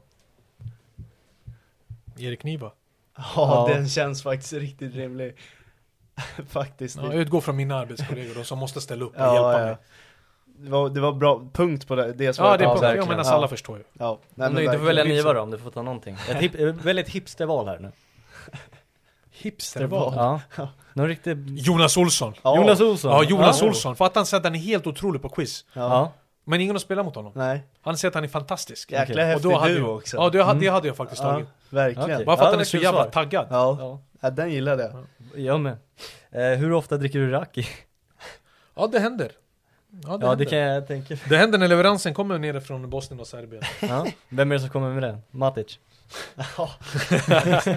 Erik 2.18 2.44
Niva 2.44 2.72
Ja, 3.18 3.23
Ja. 3.36 3.73
den 3.73 3.90
känns 3.90 4.23
faktiskt 4.23 4.53
riktigt 4.53 4.95
rimlig. 4.95 5.36
faktiskt. 6.49 6.95
ja, 6.98 7.03
Jag 7.06 7.15
utgår 7.15 7.41
från 7.41 7.56
mina 7.56 7.76
arbetskollegor, 7.76 8.36
de 8.36 8.44
som 8.44 8.60
måste 8.60 8.82
ställa 8.82 9.06
upp 9.06 9.14
och 9.15 9.22
Ja, 9.22 9.34
hjälpa 9.34 9.60
ja. 9.60 9.65
mig 9.65 9.77
Det 10.57 10.69
var, 10.69 10.90
det 10.90 10.99
var 11.02 11.11
bra 11.14 11.41
punkt 11.53 11.88
på 11.88 11.95
det, 11.95 12.14
det 12.14 12.23
Ja 12.23 12.34
svaret. 12.34 12.60
det 12.60 12.65
är 12.65 12.69
Ja, 12.69 12.76
på, 12.77 12.86
ja, 12.86 13.06
men 13.07 13.18
alltså 13.18 13.34
Ja. 13.34 13.38
alla 13.38 13.48
förstår 13.48 13.77
ju 13.77 13.84
Ja, 13.94 14.19
nej, 14.36 14.48
men 14.49 14.56
du 14.56 14.64
inte 14.64 14.77
får 14.77 14.86
välja 14.86 15.03
Niva 15.03 15.34
då, 15.34 15.41
om 15.41 15.52
du 15.52 15.57
får 15.57 15.72
ta 15.72 15.82
någonting. 15.82 16.18
Ett 16.30 16.38
hip, 16.38 16.56
väldigt 16.86 17.10
hipsterval 17.10 17.68
här 17.68 17.80
nu. 17.80 17.91
Hipsterval 19.32 20.14
Ja. 20.57 20.69
Någon 20.94 21.07
riktig... 21.07 21.60
Jonas 21.60 21.98
Olsson 21.98 22.34
Ja. 22.44 22.57
Jonas 22.57 22.82
Olsson. 22.82 23.11
Ja, 23.11 23.23
Jonas 23.23 23.61
ja. 23.61 23.68
Olsson, 23.68 23.95
för 23.95 24.06
att 24.06 24.15
han 24.15 24.26
säger 24.26 24.40
att 24.40 24.45
han 24.45 24.56
är 24.56 24.60
helt 24.60 24.88
otrolig 24.88 25.22
på 25.22 25.30
quiz 25.30 25.65
Ja. 25.73 25.82
Ja. 25.82 26.11
Men 26.48 26.61
ingen 26.61 26.76
har 26.76 26.80
spelat 26.80 27.06
mot 27.06 27.15
honom 27.15 27.32
Nej, 27.36 27.64
Han 27.82 27.98
säger 27.98 28.10
att 28.10 28.15
han 28.15 28.23
är 28.23 28.27
fantastisk 28.27 28.91
jäkla. 28.91 29.22
Och 29.22 29.27
häftig 29.27 29.52
då 29.52 29.57
hade 29.57 29.73
du 29.73 29.80
jag, 29.80 29.95
också. 29.95 30.18
Ja, 30.18 30.30
det 30.30 30.44
hade, 30.44 30.60
det 30.60 30.65
Mm. 30.65 30.73
hade 30.73 30.88
jag 30.88 30.98
faktiskt 30.98 31.22
ja, 31.23 31.32
tagit 31.32 31.48
verkligen. 31.69 32.11
Okej. 32.14 32.26
Bara 32.26 32.38
för 32.38 32.44
Ja, 32.44 32.48
att 32.48 32.53
han 32.53 32.61
är 32.61 32.65
så 32.65 32.77
jävla 32.77 33.02
svar. 33.03 33.11
taggad 33.11 33.48
Ja. 33.49 33.77
Ja. 33.80 33.99
ja, 34.22 34.30
den 34.30 34.52
gillade 34.52 34.84
jag. 35.34 35.41
Jag 35.45 35.60
med. 35.60 35.77
Eh, 36.32 36.41
hur 36.60 36.73
ofta 36.73 36.98
dricker 36.98 37.19
du 37.19 37.32
raki? 37.32 37.68
Ja, 38.76 38.88
det 38.88 38.99
händer. 38.99 39.32
Ja, 40.03 40.17
det, 40.17 40.26
Ja, 40.26 40.35
det 40.35 40.45
kan 40.45 40.57
jag 40.57 40.88
tänka 40.88 41.17
det 41.30 41.38
händer 41.38 41.57
när 41.59 41.67
leveransen 41.67 42.13
kommer 42.13 42.38
ner 42.39 42.59
från 42.59 42.89
Bosnien 42.89 43.19
och 43.19 43.27
Serbien. 43.27 43.63
ja. 43.81 44.05
Vem 44.30 44.51
är 44.51 44.55
det 44.55 44.59
som 44.61 44.69
kommer 44.69 44.93
med 44.93 45.03
det? 45.03 45.17
Matic? 45.31 45.80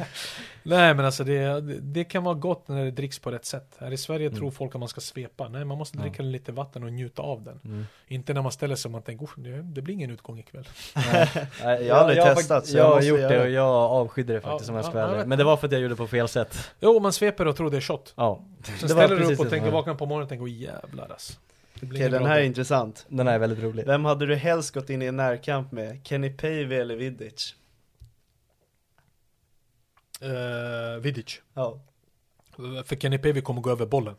Nej 0.62 0.94
men 0.94 1.04
alltså 1.04 1.24
det, 1.24 1.60
det, 1.80 2.04
kan 2.04 2.24
vara 2.24 2.34
gott 2.34 2.68
när 2.68 2.84
det 2.84 2.90
dricks 2.90 3.18
på 3.18 3.30
rätt 3.30 3.44
sätt. 3.44 3.76
Här 3.80 3.92
i 3.92 3.96
Sverige 3.96 4.26
Mm. 4.26 4.38
tror 4.38 4.50
folk 4.50 4.74
att 4.74 4.78
man 4.80 4.88
ska 4.88 5.00
svepa. 5.00 5.48
Nej, 5.48 5.64
man 5.64 5.78
måste 5.78 5.98
Ja. 5.98 6.02
dricka 6.02 6.22
lite 6.22 6.52
vatten 6.52 6.82
och 6.84 6.92
njuta 6.92 7.22
av 7.22 7.42
den. 7.42 7.60
Mm. 7.64 7.86
Inte 8.08 8.32
när 8.34 8.42
man 8.42 8.52
ställer 8.52 8.74
sig 8.76 8.88
och 8.88 8.92
man 8.92 9.02
tänker, 9.02 9.24
"Oh, 9.26 9.30
det, 9.36 9.62
det 9.62 9.82
blir 9.82 9.94
ingen 9.94 10.10
utgång 10.10 10.38
ikväll. 10.38 10.68
Nej, 10.94 11.28
Jag 11.86 11.94
har 11.94 12.00
aldrig 12.00 12.18
jag, 12.18 12.36
testat, 12.36 12.68
jag 12.68 12.86
Jag 12.86 12.94
har 12.94 13.02
gjort 13.02 13.20
göra 13.20 13.32
det 13.32 13.42
och 13.42 13.50
jag 13.50 13.66
avskydde 13.68 14.32
det 14.32 14.40
faktiskt 14.40 14.68
Ja, 14.68 14.72
om 14.72 14.76
jag 14.76 14.84
ska 14.86 14.98
ja. 14.98 15.24
Men 15.26 15.38
det 15.38 15.44
var 15.44 15.56
för 15.56 15.66
att 15.66 15.72
jag 15.72 15.80
gjorde 15.80 15.94
det 15.94 15.98
på 15.98 16.06
fel 16.06 16.28
sätt. 16.28 16.70
Jo, 16.80 17.00
man 17.00 17.12
sveper 17.12 17.46
och 17.46 17.56
tror 17.56 17.70
det 17.70 17.76
är 17.76 17.80
shot. 17.80 18.12
Ja. 18.16 18.40
Sen 18.78 18.88
ställer 18.88 19.16
du 19.16 19.24
upp 19.34 19.40
och 19.40 19.50
tänker, 19.50 19.66
var. 19.70 19.78
vaknar 19.78 19.94
på 19.94 20.06
morgonen 20.06 20.22
och 20.22 20.28
tänker, 20.28 20.42
åh 20.42 20.50
jävlar 20.50 21.08
alltså. 21.10 21.32
Det 21.80 21.86
Okej, 21.86 22.10
den 22.10 22.24
här 22.26 22.32
är 22.32 22.36
dag." 22.36 22.46
intressant. 22.46 23.06
Den 23.08 23.26
här 23.26 23.34
är 23.34 23.38
väldigt 23.38 23.62
rolig. 23.62 23.86
Vem 23.86 24.04
hade 24.04 24.26
du 24.26 24.34
helst 24.34 24.74
gått 24.74 24.90
in 24.90 25.02
i 25.02 25.06
en 25.06 25.16
närkamp 25.16 25.72
med? 25.72 26.00
Kenny 26.04 26.30
Pavey 26.30 26.74
eller 26.78 26.96
Vidic? 26.96 27.54
Eh, 30.20 31.00
Vidic. 31.00 31.40
Ja. 31.54 31.80
För 32.84 32.96
Kenny 32.96 33.18
Pavey 33.18 33.42
kommer 33.42 33.60
gå 33.60 33.70
över 33.70 33.86
bollen. 33.86 34.14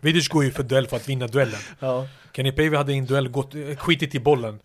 Vidic 0.00 0.28
går 0.28 0.44
ju 0.44 0.50
för 0.50 0.62
duell 0.62 0.86
för 0.86 0.96
att 0.96 1.08
vinna 1.08 1.26
duellen. 1.26 1.60
Ja. 1.80 2.06
Kenny 2.32 2.52
Pavey 2.52 2.76
hade 2.76 2.92
i 2.92 2.98
en 2.98 3.06
duell 3.06 3.28
gått, 3.28 3.54
eh, 3.54 3.76
skitit 3.76 4.14
i 4.14 4.20
bollen. 4.20 4.60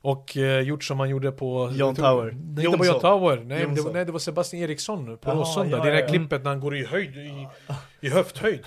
Och 0.00 0.36
eh, 0.36 0.60
gjort 0.60 0.84
som 0.84 1.00
han 1.00 1.08
gjorde 1.08 1.32
på... 1.32 1.72
John 1.74 1.94
Tower. 1.94 2.24
Nej, 2.24 2.64
inte 2.64 2.78
på 2.78 2.84
Jonsson. 2.84 2.86
John 2.86 3.00
Tower. 3.00 3.36
Nej, 3.36 3.58
det 3.58 3.66
var, 3.66 3.76
Jonsson. 3.76 3.92
nej, 3.92 4.04
det 4.04 4.12
var 4.12 4.18
Sebastian 4.18 4.62
Eriksson 4.62 5.18
på 5.18 5.30
Råsunda. 5.30 5.76
ja, 5.76 5.84
det 5.84 5.90
där 5.90 5.96
ja, 5.96 6.02
ja. 6.02 6.08
klippet 6.08 6.44
när 6.44 6.50
han 6.50 6.60
går 6.60 6.76
i 6.76 6.84
höjd, 6.86 7.16
i, 7.16 7.48
i 8.00 8.10
höfthöjd. 8.10 8.64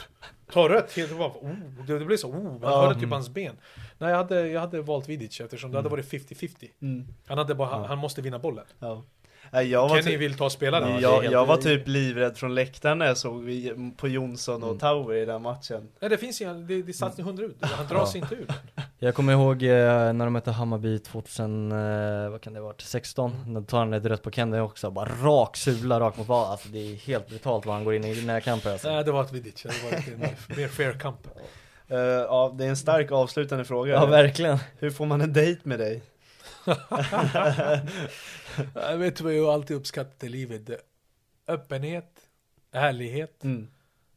Tar 0.53 0.69
rött, 0.69 0.91
helt 0.97 1.17
bara, 1.17 1.29
oh, 1.29 1.49
det, 1.87 1.99
det 1.99 2.05
blev 2.05 2.17
så, 2.17 2.29
oh, 2.29 2.59
man 2.61 2.73
hörde 2.73 2.99
typ 2.99 3.09
hans 3.09 3.29
ben. 3.29 3.55
Nej, 3.97 4.09
jag 4.09 4.17
hade, 4.17 4.47
jag 4.47 4.61
hade 4.61 4.81
valt 4.81 5.09
Vidic 5.09 5.41
eftersom 5.41 5.71
det 5.71 5.77
hade 5.77 5.89
varit 5.89 6.11
50-50. 6.11 6.67
Mm. 6.81 7.07
Han, 7.27 7.37
hade 7.37 7.55
bara, 7.55 7.67
han, 7.67 7.83
han 7.85 7.97
måste 7.97 8.21
vinna 8.21 8.39
bollen. 8.39 8.65
ja. 8.79 9.03
Jag 9.51 9.81
var, 9.81 9.89
Kenny 9.89 10.11
typ, 10.11 10.21
vill 10.21 10.37
ta 10.37 10.49
spelaren. 10.49 11.01
Jag, 11.01 11.25
jag 11.25 11.45
var 11.45 11.57
typ 11.57 11.87
livrädd 11.87 12.37
från 12.37 12.55
läktaren 12.55 12.97
när 12.97 13.05
jag 13.05 13.17
såg 13.17 13.43
på 13.97 14.07
Jonsson 14.07 14.63
och 14.63 14.69
Mm. 14.69 14.79
Tower 14.79 15.15
i 15.15 15.25
den 15.25 15.41
matchen. 15.41 15.87
Nej, 15.99 16.09
det 16.09 16.17
finns 16.17 16.41
ju, 16.41 16.53
det, 16.53 16.81
det 16.81 16.93
satt 16.93 17.19
100 17.19 17.43
ut. 17.43 17.57
Han 17.61 17.87
drar 17.87 18.05
sig 18.05 18.21
inte 18.21 18.35
ur. 18.35 18.47
Jag 19.03 19.15
kommer 19.15 19.33
ihåg 19.33 19.63
eh, 19.63 20.13
när 20.13 20.25
de 20.25 20.33
mötte 20.33 20.51
Hammarby 20.51 20.99
2000, 20.99 21.71
eh, 21.71 22.29
vad 22.29 22.41
kan 22.41 22.53
det 22.53 22.59
ha 22.59 22.67
varit, 22.67 22.81
16? 22.81 23.53
Då 23.53 23.61
tar 23.61 23.79
han 23.79 23.93
ett 23.93 24.05
rött 24.05 24.23
på 24.23 24.31
Kenny 24.31 24.59
också, 24.59 24.91
bara 24.91 25.09
rak 25.09 25.57
sula 25.57 25.99
rakt 25.99 26.17
mot 26.17 26.27
vad 26.27 26.51
Alltså 26.51 26.69
det 26.69 26.79
är 26.79 26.95
helt 26.95 27.27
brutalt 27.27 27.65
vad 27.65 27.75
han 27.75 27.83
går 27.83 27.93
in 27.93 28.03
i 28.03 28.13
den 28.13 28.29
här 28.29 28.39
kampen 28.39 28.71
alltså. 28.71 28.91
Nej, 28.91 29.03
det 29.03 29.11
var 29.11 29.23
ett 29.23 29.31
Vidic. 29.31 29.63
Det 29.63 29.83
var 29.83 29.91
ett 29.91 30.57
mer, 30.57 30.67
fair 30.67 30.99
kamp. 30.99 31.27
Eh, 31.87 31.97
ja, 31.97 32.55
det 32.57 32.65
är 32.65 32.69
en 32.69 32.77
stark 32.77 33.11
avslutande 33.11 33.65
fråga. 33.65 33.93
Ja 33.93 34.05
verkligen. 34.05 34.57
Hur 34.79 34.89
får 34.89 35.05
man 35.05 35.21
en 35.21 35.33
dejt 35.33 35.61
med 35.63 35.79
dig? 35.79 36.01
jag 38.73 38.97
vet 38.97 39.21
vad 39.21 39.33
jag 39.33 39.45
alltid 39.45 39.77
uppskattat 39.77 40.23
i 40.23 40.29
livet? 40.29 40.69
Öppenhet, 41.47 42.19
ärlighet. 42.71 43.43
Mm. 43.43 43.67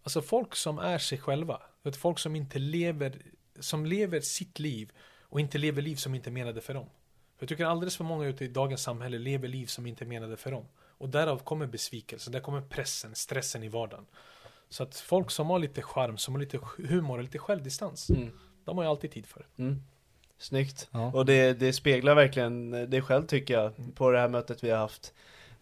Alltså 0.02 0.22
folk 0.22 0.56
som 0.56 0.78
är 0.78 0.98
sig 0.98 1.18
själva. 1.18 1.60
Folk 1.98 2.18
som 2.18 2.36
inte 2.36 2.58
lever, 2.58 3.12
som 3.60 3.86
lever 3.86 4.20
sitt 4.20 4.58
liv 4.58 4.92
och 5.22 5.40
inte 5.40 5.58
lever 5.58 5.82
liv 5.82 5.96
som 5.96 6.14
inte 6.14 6.30
är 6.30 6.32
menade 6.32 6.60
för 6.60 6.74
dem. 6.74 6.86
För 7.36 7.42
jag 7.44 7.48
tycker 7.48 7.64
alldeles 7.64 7.96
för 7.96 8.04
många 8.04 8.26
ute 8.26 8.44
i 8.44 8.48
dagens 8.48 8.82
samhälle 8.82 9.18
lever 9.18 9.48
liv 9.48 9.66
som 9.66 9.86
inte 9.86 10.04
är 10.04 10.06
menade 10.06 10.36
för 10.36 10.50
dem. 10.50 10.64
Och 10.98 11.08
därav 11.08 11.38
kommer 11.38 11.66
besvikelsen, 11.66 12.32
där 12.32 12.40
kommer 12.40 12.60
pressen, 12.60 13.14
stressen 13.14 13.62
i 13.62 13.68
vardagen. 13.68 14.06
Så 14.68 14.82
att 14.82 14.96
folk 14.96 15.30
som 15.30 15.50
har 15.50 15.58
lite 15.58 15.82
charm, 15.82 16.16
som 16.18 16.34
har 16.34 16.40
lite 16.40 16.58
humor 16.78 17.16
och 17.18 17.22
lite 17.24 17.38
självdistans, 17.38 18.10
Mm. 18.10 18.30
de 18.64 18.76
har 18.76 18.84
ju 18.84 18.90
alltid 18.90 19.10
tid 19.10 19.26
för. 19.26 19.46
Mm. 19.58 19.82
Snyggt. 20.38 20.88
Ja. 20.90 21.12
Och 21.12 21.26
det, 21.26 21.52
det 21.52 21.72
speglar 21.72 22.14
verkligen 22.14 22.70
dig 22.70 23.02
själv 23.02 23.26
tycker 23.26 23.54
jag, 23.54 23.72
på 23.94 24.10
det 24.10 24.18
här 24.18 24.28
mötet 24.28 24.64
vi 24.64 24.70
har 24.70 24.78
haft. 24.78 25.14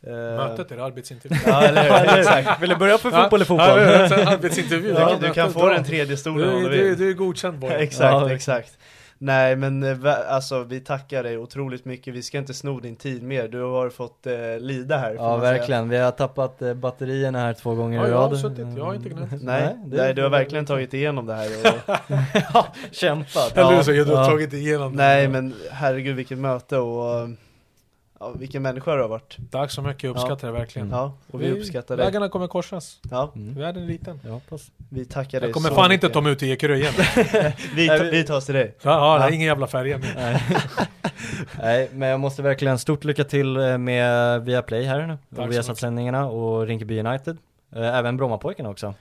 Eh, 0.06 0.12
Mötet 0.12 0.72
är 0.72 0.76
arbetsintervju. 0.78 1.38
Ja, 1.46 1.62
eller 1.62 1.82
hur? 1.82 2.18
Exakt. 2.18 2.62
Vill 2.62 2.70
du 2.70 2.76
börja 2.76 2.98
för 2.98 3.10
fotboll 3.10 3.42
i 3.42 3.44
fotboll? 3.44 3.68
Ja, 3.68 3.80
ja, 3.80 4.06
ja, 4.18 4.30
arbetsintervju. 4.32 4.92
Du, 4.94 5.00
Ja, 5.00 5.08
kan- 5.08 5.20
du 5.20 5.30
kan 5.30 5.52
få 5.52 5.68
den 5.68 5.84
tredje 5.84 6.16
stolen 6.16 6.48
om 6.48 6.62
du, 6.62 6.68
du 6.68 6.76
du, 6.76 6.84
vill. 6.88 6.98
du 6.98 7.10
är 7.10 7.14
godkänd 7.14 7.58
boy. 7.58 7.70
Exakt, 7.78 8.12
Ja, 8.12 8.32
exakt. 8.32 8.78
Nej 9.18 9.56
men 9.56 9.82
eh, 9.82 10.14
alltså 10.28 10.62
vi 10.62 10.80
tackar 10.80 11.22
dig 11.22 11.38
otroligt 11.38 11.84
mycket, 11.84 12.14
vi 12.14 12.22
ska 12.22 12.38
inte 12.38 12.54
sno 12.54 12.80
din 12.80 12.96
tid 12.96 13.22
mer, 13.22 13.48
du 13.48 13.62
har 13.62 13.90
fått 13.90 14.26
eh, 14.26 14.32
lida 14.58 14.96
här 14.96 15.14
Ja 15.14 15.40
säga. 15.40 15.52
verkligen, 15.52 15.88
vi 15.88 15.96
har 15.98 16.10
tappat 16.10 16.62
eh, 16.62 16.74
batterierna 16.74 17.38
här 17.40 17.52
två 17.52 17.74
gånger 17.74 17.98
Ja, 18.00 18.06
i 18.06 18.10
jag 18.10 18.16
har 18.18 18.28
rad 18.28 18.38
suttit, 18.38 18.66
jag 18.76 18.84
har 18.84 18.94
inte 18.94 19.08
gnällt. 19.08 19.30
Nej, 19.30 19.40
Nej, 19.42 19.76
det- 19.86 19.96
nej, 19.96 20.14
du 20.14 20.22
har 20.22 20.30
verkligen 20.30 20.66
tagit 20.66 20.94
igenom 20.94 21.26
det 21.26 21.34
här 21.34 21.46
och, 21.46 21.96
ja, 22.54 22.66
kämpat 22.92 23.56
Eller 23.58 23.76
hur? 23.76 23.82
Så 23.82 23.92
jag 23.92 24.04
har 24.04 24.12
ja. 24.14 24.24
tagit 24.26 24.52
igenom 24.52 24.92
det. 24.96 25.02
Nej 25.02 25.28
men 25.28 25.54
herregud 25.70 26.16
vilket 26.16 26.38
möte 26.38 26.78
och 26.78 27.28
ja, 28.22 28.32
vilken 28.38 28.62
människa 28.62 28.94
du 28.94 29.02
har 29.02 29.08
varit 29.08 29.36
Tack 29.50 29.70
så 29.70 29.82
mycket, 29.82 30.02
jag 30.02 30.10
uppskattar 30.10 30.48
det 30.48 30.52
verkligen. 30.58 30.90
Ja, 30.90 31.12
och 31.30 31.42
vi 31.42 31.50
uppskattar 31.50 31.96
dig 31.96 32.06
Vägarna 32.06 32.28
kommer 32.28 32.46
korsas. 32.46 33.00
Ja, 33.10 33.32
Världen 33.34 33.82
är 33.82 33.86
liten. 33.86 34.20
Jag 34.24 34.30
hoppas 34.32 34.70
vi 34.88 35.04
tackar 35.04 35.40
dig 35.40 35.48
Jag 35.48 35.54
kommer 35.54 35.68
så 35.68 35.74
fan 35.74 35.88
mycket. 35.88 36.04
inte 36.04 36.14
ta 36.14 36.20
mig 36.20 36.32
ut 36.32 36.42
i 36.42 36.50
Ekerö 36.50 36.74
igen. 36.76 36.92
vi, 37.76 37.88
ta, 37.88 37.96
vi 38.12 38.24
tar 38.24 38.36
oss 38.36 38.44
till 38.46 38.54
dig 38.54 38.74
Ja, 38.82 38.90
ja, 38.90 39.20
Ja. 39.28 39.34
ingen 39.34 39.46
jävla 39.46 39.66
färja. 39.66 40.00
Nej. 40.16 40.42
Nej, 41.62 41.88
men 41.92 42.08
jag 42.08 42.20
måste 42.20 42.42
verkligen 42.42 42.78
stort 42.78 43.04
lycka 43.04 43.24
till 43.24 43.56
eh, 43.56 43.78
med 43.78 44.42
Viaplay 44.44 44.84
här 44.84 45.06
nu 45.06 45.18
så 45.36 45.42
och 45.42 45.52
Viasat-sändningarna 45.52 46.26
och 46.26 46.66
Rinkeby 46.66 47.00
United 47.00 47.36
Eh, 47.76 47.98
Även 47.98 48.16
Brommapojkarna 48.16 48.68
också 48.70 48.94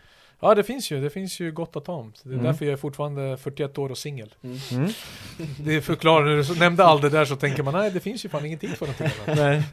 Ja, 0.44 0.56
det 0.56 0.64
finns 0.64 0.92
ju, 0.92 1.02
det 1.02 1.10
finns 1.10 1.40
ju 1.40 1.52
gott 1.52 1.76
att 1.76 1.86
ta 1.86 1.94
om. 1.94 2.14
Det 2.24 2.30
är 2.30 2.34
Mm. 2.34 2.46
därför 2.46 2.66
jag 2.66 2.74
är 2.74 2.78
fortfarande 2.78 3.38
41 3.38 3.78
år 3.78 3.90
och 3.92 3.98
singel. 3.98 4.36
mm. 4.42 4.60
Det 5.60 5.82
förklarar, 5.82 6.26
när 6.26 6.44
du 6.54 6.60
nämnde 6.60 6.86
allt 6.86 7.02
det 7.02 7.10
där 7.10 7.26
så 7.26 7.36
tänker 7.36 7.64
man, 7.64 7.74
nej 7.74 7.92
det 7.92 8.00
finns 8.00 8.26
ju 8.26 8.30
fan 8.30 8.46
ingenting 8.46 8.70
för 8.70 8.86
någonting 8.86 9.08
annat. 9.28 9.64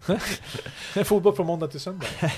Nej. 0.94 1.04
Fotboll 1.04 1.36
från 1.36 1.46
måndag 1.46 1.68
till 1.68 1.80
söndag. 1.80 2.06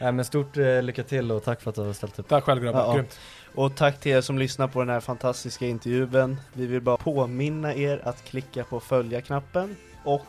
Nej 0.00 0.12
men 0.12 0.24
stort 0.24 0.56
eh, 0.56 0.82
lycka 0.82 1.02
till 1.02 1.32
och 1.32 1.44
tack 1.44 1.60
för 1.62 1.70
att 1.70 1.74
du 1.76 1.82
har 1.82 1.92
ställt 1.92 2.18
upp 2.18 2.28
Tack 2.28 2.44
själv 2.44 2.62
grabbar, 2.62 2.80
Ja. 2.80 2.94
grymt. 2.94 3.18
Och 3.54 3.76
tack 3.76 4.00
till 4.00 4.12
er 4.12 4.20
som 4.20 4.38
lyssnar 4.38 4.68
på 4.68 4.80
den 4.80 4.88
här 4.88 5.00
fantastiska 5.00 5.66
intervjun 5.66 6.36
Vi 6.52 6.66
vill 6.66 6.80
bara 6.80 6.96
påminna 6.96 7.74
er 7.74 8.00
att 8.04 8.24
klicka 8.24 8.64
på 8.64 8.80
följa-knappen 8.80 9.76
och 10.04 10.26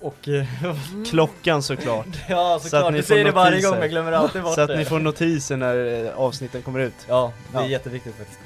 Och 0.00 0.28
eh, 0.28 0.46
klockan 1.06 1.62
såklart 1.62 2.06
Ja 2.28 2.58
Så 2.58 2.64
såklart, 2.64 2.84
att 2.86 2.92
ni 2.92 2.98
du 2.98 3.02
får 3.02 3.08
säger 3.14 3.24
det 3.24 3.30
varje 3.30 3.50
notiser. 3.50 3.70
gång 3.70 3.80
jag 3.80 3.90
glömmer 3.90 4.12
alltid 4.12 4.42
bort 4.42 4.54
Så 4.54 4.60
att 4.60 4.68
det 4.68 4.76
ni 4.76 4.84
får 4.84 4.98
notiser 4.98 5.56
när 5.56 6.04
eh, 6.06 6.18
avsnitten 6.20 6.62
kommer 6.62 6.80
ut 6.80 6.94
Ja, 7.08 7.32
det 7.52 7.58
är 7.58 7.62
Ja. 7.62 7.68
jätteviktigt 7.68 8.14
faktiskt 8.16 8.40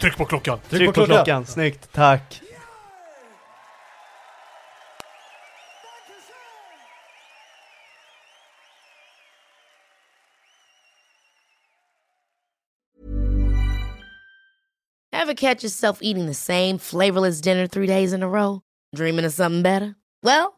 Tryck 0.00 0.16
på 0.16 0.24
klockan! 0.24 0.58
Tryck, 0.68 0.94
på, 0.94 1.04
klockan. 1.04 1.46
snyggt, 1.46 1.88
tack! 1.92 2.42
Ever 15.12 15.34
catch 15.34 15.62
yourself 15.64 15.98
eating 16.02 16.26
the 16.26 16.34
same 16.34 16.78
flavorless 16.78 17.40
dinner 17.40 17.66
three 17.66 17.86
days 17.86 18.12
in 18.12 18.22
a 18.22 18.28
row? 18.28 18.60
Dreaming 18.94 19.24
of 19.24 19.32
something 19.32 19.62
better? 19.62 19.94
Well, 20.22 20.57